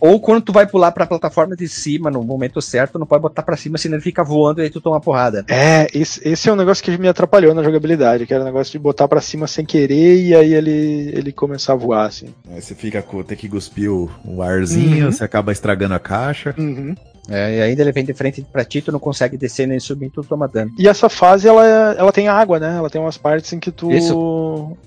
ou 0.00 0.20
quando 0.20 0.40
tu 0.42 0.52
vai 0.52 0.66
pular 0.66 0.92
pra 0.92 1.04
plataforma 1.06 1.56
de 1.56 1.66
cima 1.68 2.10
no 2.10 2.22
momento 2.22 2.62
certo, 2.62 2.96
não 2.98 3.06
pode 3.06 3.22
botar 3.22 3.42
pra 3.42 3.56
cima, 3.56 3.76
senão 3.76 3.96
ele 3.96 4.02
fica 4.04 4.22
voando 4.22 4.60
e 4.60 4.64
aí 4.64 4.70
tu 4.70 4.80
toma 4.80 5.00
porrada. 5.00 5.44
É, 5.48 5.88
esse, 5.92 6.20
esse 6.26 6.48
é 6.48 6.52
um 6.52 6.56
negócio 6.56 6.82
que 6.84 6.96
me 6.96 7.08
atrapalhou 7.08 7.52
na 7.52 7.62
jogabilidade, 7.62 8.24
que 8.26 8.32
era 8.32 8.42
o 8.42 8.46
negócio 8.46 8.70
de 8.70 8.78
botar 8.78 9.08
pra 9.08 9.20
cima 9.20 9.46
sem 9.48 9.64
querer 9.66 10.22
e 10.24 10.34
aí 10.34 10.54
ele, 10.54 11.10
ele 11.12 11.32
começar 11.32 11.72
a 11.72 11.76
voar, 11.76 12.06
assim. 12.06 12.28
Aí 12.48 12.62
você 12.62 12.74
fica 12.74 13.02
com, 13.02 13.22
tem 13.24 13.36
que 13.36 13.48
cuspir 13.48 13.90
o, 13.90 14.08
o 14.24 14.40
arzinho, 14.42 15.06
Uhum. 15.06 15.12
você 15.12 15.24
acaba 15.24 15.50
estragando 15.50 15.94
a 15.94 15.98
caixa. 15.98 16.54
Uhum. 16.56 16.94
É, 17.28 17.56
e 17.58 17.62
ainda 17.62 17.82
ele 17.82 17.92
vem 17.92 18.04
de 18.04 18.12
frente 18.12 18.44
pra 18.52 18.64
ti, 18.64 18.82
tu 18.82 18.92
não 18.92 18.98
consegue 18.98 19.36
descer 19.36 19.66
nem 19.66 19.80
subir, 19.80 20.10
tu 20.10 20.22
toma 20.22 20.46
dano. 20.46 20.70
E 20.78 20.86
essa 20.86 21.08
fase, 21.08 21.48
ela, 21.48 21.64
ela 21.96 22.12
tem 22.12 22.28
água, 22.28 22.58
né? 22.60 22.76
Ela 22.76 22.90
tem 22.90 23.00
umas 23.00 23.16
partes 23.16 23.52
em 23.52 23.58
que 23.58 23.70
tu. 23.72 23.90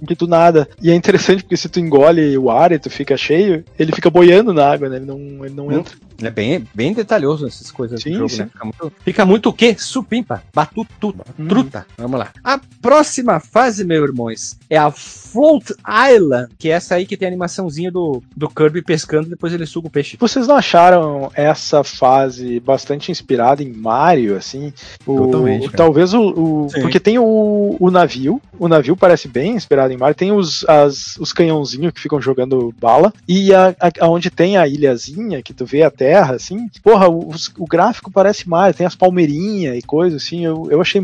em 0.01 0.05
que 0.05 0.15
tu 0.15 0.27
nada. 0.27 0.67
E 0.81 0.91
é 0.91 0.95
interessante 0.95 1.43
porque 1.43 1.57
se 1.57 1.69
tu 1.69 1.79
engole 1.79 2.37
o 2.37 2.49
ar 2.51 2.71
e 2.71 2.79
tu 2.79 2.89
fica 2.89 3.17
cheio, 3.17 3.63
ele 3.77 3.91
fica 3.91 4.09
boiando 4.09 4.53
na 4.53 4.69
água, 4.69 4.87
né? 4.89 4.97
Ele 4.97 5.05
não, 5.05 5.17
ele 5.45 5.55
não 5.55 5.67
Hum. 5.67 5.79
entra. 5.79 5.95
Ele 6.17 6.27
é 6.27 6.31
bem, 6.31 6.67
bem 6.73 6.93
detalhoso 6.93 7.45
nessas 7.45 7.69
coisas 7.71 8.01
Sim, 8.01 8.11
do 8.11 8.17
jogo, 8.19 8.29
sim. 8.29 8.37
né? 8.39 8.49
Fica 8.51 8.65
muito, 8.65 8.93
fica 9.03 9.25
muito 9.25 9.49
o 9.49 9.53
quê? 9.53 9.75
Supimpa, 9.77 10.43
batutu, 10.53 11.15
Hum. 11.39 11.47
truta. 11.47 11.85
Vamos 11.97 12.19
lá. 12.19 12.29
A 12.43 12.59
próxima 12.81 13.39
fase, 13.39 13.83
meus 13.83 14.09
irmãos, 14.09 14.57
é 14.69 14.77
a 14.77 14.89
Float 14.91 15.73
Island, 16.15 16.49
que 16.57 16.69
é 16.69 16.73
essa 16.73 16.95
aí 16.95 17.05
que 17.05 17.15
tem 17.17 17.27
a 17.27 17.29
animaçãozinha 17.29 17.91
do, 17.91 18.23
do 18.35 18.49
Kirby 18.49 18.81
pescando, 18.81 19.29
depois 19.29 19.53
ele 19.53 19.65
suga 19.65 19.87
o 19.87 19.91
peixe. 19.91 20.17
Vocês 20.19 20.47
não 20.47 20.55
acharam 20.55 21.31
essa 21.35 21.83
fase 21.83 22.59
bastante 22.59 23.11
inspirada 23.11 23.61
em 23.61 23.71
Mario, 23.71 24.35
assim? 24.35 24.73
O- 25.05 25.17
Totalmente, 25.25 25.65
cara. 25.65 25.77
Talvez 25.77 26.13
o. 26.13 26.21
o- 26.21 26.67
porque 26.81 26.99
tem 26.99 27.19
o, 27.19 27.75
o 27.79 27.91
navio, 27.91 28.41
o 28.57 28.67
navio 28.67 28.95
parece 28.97 29.27
bem 29.27 29.51
inspirado 29.55 29.93
em 29.93 29.97
Mario. 29.97 30.15
Tem 30.15 30.31
os, 30.31 30.65
as, 30.67 31.17
os 31.17 31.31
canhãozinhos 31.33 31.93
que 31.93 32.01
ficam 32.01 32.21
jogando 32.21 32.73
bala. 32.79 33.13
E 33.27 33.53
a, 33.53 33.75
a, 33.99 34.07
onde 34.09 34.29
tem 34.31 34.57
a 34.57 34.67
ilhazinha, 34.67 35.41
que 35.43 35.53
tu 35.53 35.65
vê 35.65 35.83
a 35.83 35.91
terra, 36.07 36.35
assim, 36.35 36.69
porra, 36.81 37.09
o, 37.09 37.31
o 37.57 37.65
gráfico 37.65 38.09
parece 38.09 38.47
Mario. 38.47 38.73
Tem 38.73 38.87
as 38.87 38.95
palmeirinhas 38.95 39.77
e 39.77 39.81
coisa, 39.81 40.15
assim. 40.15 40.45
Eu, 40.45 40.67
eu 40.71 40.79
achei. 40.79 41.01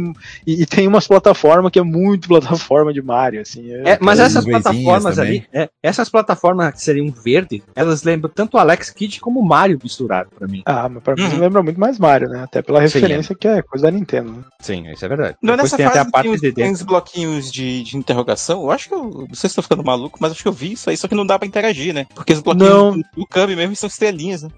E, 0.47 0.61
e 0.61 0.65
tem 0.65 0.87
umas 0.87 1.05
plataformas 1.07 1.71
que 1.71 1.79
é 1.79 1.83
muito 1.83 2.27
plataforma 2.29 2.93
de 2.93 3.01
Mario, 3.01 3.41
assim. 3.41 3.65
Eu- 3.67 3.85
É, 3.85 3.97
mas 3.99 4.19
As 4.19 4.31
essas 4.31 4.45
plataformas 4.45 5.15
também. 5.17 5.29
ali, 5.29 5.47
é, 5.51 5.69
essas 5.81 6.07
plataformas 6.09 6.73
que 6.73 6.81
seriam 6.81 7.11
verde, 7.11 7.61
elas 7.75 8.03
lembram 8.03 8.31
tanto 8.33 8.55
o 8.55 8.59
Alex 8.59 8.89
Kidd 8.91 9.19
como 9.19 9.41
o 9.41 9.45
Mario 9.45 9.79
misturado 9.83 10.29
pra 10.37 10.47
mim. 10.47 10.61
Ah, 10.65 10.87
mas 10.87 11.03
pra 11.03 11.15
mim 11.15 11.23
Uhum. 11.23 11.39
lembra 11.39 11.61
muito 11.63 11.79
mais 11.79 11.99
Mario, 11.99 12.29
né? 12.29 12.43
Até 12.43 12.61
pela 12.61 12.79
Sim, 12.87 12.99
referência 12.99 13.35
que 13.35 13.47
é 13.47 13.61
coisa 13.61 13.85
da 13.85 13.91
Nintendo. 13.91 14.31
Né? 14.31 14.43
Sim, 14.61 14.89
isso 14.91 15.03
é 15.03 15.07
verdade. 15.09 15.35
Não, 15.41 15.55
Depois 15.55 15.71
nessa 15.71 15.77
tem 15.77 15.85
fase 15.85 15.99
até 15.99 16.07
a 16.07 16.11
parte 16.11 16.23
tem, 16.25 16.31
uns, 16.33 16.41
de 16.41 16.51
tem 16.53 16.85
bloquinhos 16.85 17.51
de, 17.51 17.83
de 17.83 17.97
interrogação. 17.97 18.61
Eu 18.63 18.71
acho 18.71 18.87
que 18.87 18.93
eu. 18.95 19.03
Não 19.27 19.35
sei 19.35 19.49
se 19.49 19.55
tô 19.55 19.61
ficando 19.61 19.83
maluco, 19.83 20.17
mas 20.21 20.31
acho 20.31 20.41
que 20.41 20.47
eu 20.47 20.53
vi 20.53 20.71
isso 20.73 20.89
aí, 20.89 20.95
só 20.95 21.07
que 21.07 21.15
não 21.15 21.25
dá 21.25 21.37
pra 21.37 21.47
interagir, 21.47 21.93
né? 21.93 22.05
Porque 22.15 22.31
os 22.33 22.39
bloquinhos 22.39 22.69
Não. 22.71 22.91
do, 22.97 23.27
Kirby 23.33 23.55
mesmo 23.55 23.75
são 23.75 23.87
estrelinhas, 23.87 24.43
né? 24.43 24.49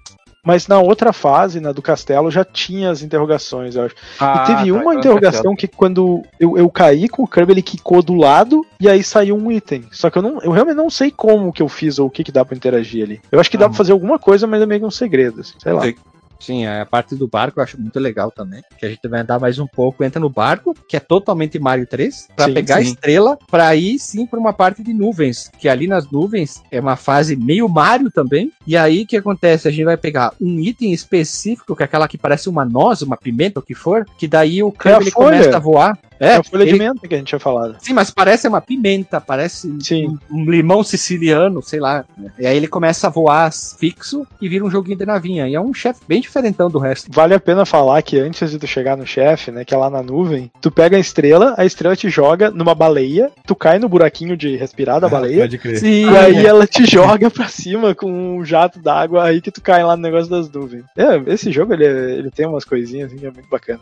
Mas 0.46 0.68
na 0.68 0.78
outra 0.80 1.12
fase, 1.12 1.58
na 1.58 1.72
do 1.72 1.82
castelo, 1.82 2.30
já 2.30 2.44
tinha 2.44 2.88
as 2.90 3.02
interrogações, 3.02 3.74
eu 3.74 3.84
acho. 3.86 3.96
Ah, 4.20 4.44
e 4.44 4.46
teve 4.46 4.70
tá, 4.70 4.72
uma 4.72 4.80
então 4.80 4.92
é 4.92 4.96
interrogação 4.98 5.56
que 5.56 5.66
quando 5.66 6.22
eu, 6.38 6.56
eu 6.56 6.70
caí 6.70 7.08
com 7.08 7.24
o 7.24 7.26
Kirby, 7.26 7.52
ele 7.54 7.62
quicou 7.62 8.00
do 8.00 8.14
lado 8.14 8.64
e 8.78 8.88
aí 8.88 9.02
saiu 9.02 9.36
um 9.36 9.50
item. 9.50 9.84
Só 9.90 10.08
que 10.08 10.18
eu, 10.18 10.22
não, 10.22 10.40
eu 10.42 10.52
realmente 10.52 10.76
não 10.76 10.88
sei 10.88 11.10
como 11.10 11.52
que 11.52 11.60
eu 11.60 11.68
fiz 11.68 11.98
ou 11.98 12.06
o 12.06 12.10
que, 12.10 12.22
que 12.22 12.30
dá 12.30 12.44
pra 12.44 12.56
interagir 12.56 13.04
ali. 13.04 13.20
Eu 13.32 13.40
acho 13.40 13.50
que 13.50 13.56
dá 13.58 13.66
Ah. 13.66 13.68
pra 13.68 13.76
fazer 13.76 13.90
alguma 13.90 14.20
coisa, 14.20 14.46
mas 14.46 14.62
é 14.62 14.66
meio 14.66 14.80
que 14.80 14.86
um 14.86 14.90
segredo, 14.90 15.40
assim, 15.40 15.54
sei 15.58 15.72
lá. 15.72 15.82
Sei. 15.82 15.96
Sim, 16.38 16.66
a 16.66 16.84
parte 16.86 17.14
do 17.14 17.26
barco 17.26 17.58
eu 17.58 17.64
acho 17.64 17.80
muito 17.80 17.98
legal 17.98 18.30
também. 18.30 18.62
Que 18.78 18.86
a 18.86 18.88
gente 18.88 19.06
vai 19.08 19.20
andar 19.20 19.38
mais 19.40 19.58
um 19.58 19.66
pouco, 19.66 20.04
entra 20.04 20.20
no 20.20 20.28
barco, 20.28 20.74
que 20.88 20.96
é 20.96 21.00
totalmente 21.00 21.58
Mario 21.58 21.86
3, 21.86 22.28
pra 22.36 22.46
Sim, 22.46 22.54
pegar 22.54 22.76
a 22.76 22.82
sim. 22.82 22.88
estrela, 22.90 23.38
pra 23.50 23.74
ir 23.74 23.98
sim 23.98 24.26
pra 24.26 24.38
uma 24.38 24.52
parte 24.52 24.82
de 24.82 24.92
nuvens. 24.92 25.50
Que 25.58 25.68
ali 25.68 25.86
nas 25.86 26.10
nuvens 26.10 26.62
é 26.70 26.80
uma 26.80 26.96
fase 26.96 27.36
meio 27.36 27.68
Mario 27.68 28.10
também. 28.10 28.52
E 28.66 28.76
aí 28.76 29.02
o 29.02 29.06
que 29.06 29.16
acontece? 29.16 29.66
A 29.68 29.70
gente 29.70 29.84
vai 29.84 29.96
pegar 29.96 30.32
um 30.40 30.58
item 30.60 30.92
específico, 30.92 31.74
que 31.74 31.82
é 31.82 31.86
aquela 31.86 32.08
que 32.08 32.18
parece 32.18 32.48
uma 32.48 32.64
noz, 32.64 33.02
uma 33.02 33.16
pimenta, 33.16 33.60
o 33.60 33.62
que 33.62 33.74
for, 33.74 34.04
que 34.18 34.28
daí 34.28 34.62
o 34.62 34.72
É 34.84 34.92
a 34.92 35.00
ele 35.00 35.10
folha. 35.10 35.38
começa 35.38 35.56
a 35.56 35.60
voar. 35.60 35.98
É, 36.18 36.36
a 36.36 36.42
folha 36.42 36.64
de 36.64 36.70
ele- 36.72 36.78
menta 36.78 37.06
que 37.06 37.14
a 37.14 37.18
gente 37.18 37.28
tinha 37.28 37.38
falado. 37.38 37.76
Sim, 37.80 37.92
mas 37.92 38.10
parece 38.10 38.48
uma 38.48 38.60
pimenta, 38.60 39.20
parece 39.20 39.72
Sim. 39.80 40.18
um, 40.30 40.38
um 40.38 40.50
limão 40.50 40.82
siciliano, 40.82 41.62
sei 41.62 41.80
lá. 41.80 42.04
E 42.38 42.46
aí 42.46 42.56
ele 42.56 42.66
começa 42.68 43.06
a 43.06 43.10
voar 43.10 43.50
fixo 43.52 44.26
e 44.40 44.48
vira 44.48 44.64
um 44.64 44.70
joguinho 44.70 44.96
de 44.98 45.06
navinha. 45.06 45.48
E 45.48 45.54
é 45.54 45.60
um 45.60 45.72
chefe 45.74 46.00
bem 46.08 46.20
diferentão 46.20 46.70
do 46.70 46.78
resto. 46.78 47.10
Vale 47.12 47.34
a 47.34 47.40
pena 47.40 47.64
falar 47.66 48.00
que 48.02 48.18
antes 48.18 48.50
de 48.50 48.58
tu 48.58 48.66
chegar 48.66 48.96
no 48.96 49.06
chefe, 49.06 49.50
né, 49.50 49.64
que 49.64 49.74
é 49.74 49.76
lá 49.76 49.90
na 49.90 50.02
nuvem, 50.02 50.50
tu 50.60 50.70
pega 50.70 50.96
a 50.96 51.00
estrela, 51.00 51.54
a 51.56 51.64
estrela 51.64 51.94
te 51.96 52.08
joga 52.08 52.50
numa 52.50 52.74
baleia, 52.74 53.30
tu 53.46 53.54
cai 53.54 53.78
no 53.78 53.88
buraquinho 53.88 54.36
de 54.36 54.56
respirar 54.56 55.00
da 55.00 55.08
baleia, 55.08 55.42
Pode 55.42 55.58
crer. 55.58 55.78
Sim, 55.78 56.10
E 56.10 56.16
aí 56.16 56.46
ela 56.46 56.66
te 56.66 56.84
joga 56.86 57.30
pra 57.30 57.48
cima 57.48 57.94
com 57.94 58.10
um 58.38 58.44
jato 58.44 58.78
d'água 58.78 59.24
aí 59.24 59.40
que 59.40 59.50
tu 59.50 59.60
cai 59.60 59.82
lá 59.84 59.96
no 59.96 60.02
negócio 60.02 60.30
das 60.30 60.50
nuvens. 60.50 60.84
É, 60.96 61.22
esse 61.32 61.52
jogo 61.52 61.72
ele, 61.72 61.84
ele 61.84 62.30
tem 62.30 62.46
umas 62.46 62.64
coisinhas 62.64 63.10
assim 63.10 63.18
que 63.20 63.26
é 63.26 63.30
muito 63.30 63.48
bacana. 63.48 63.80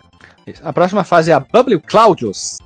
A 0.62 0.72
próxima 0.74 1.04
fase 1.04 1.30
é 1.30 1.34
a 1.34 1.40
Bubble 1.40 1.78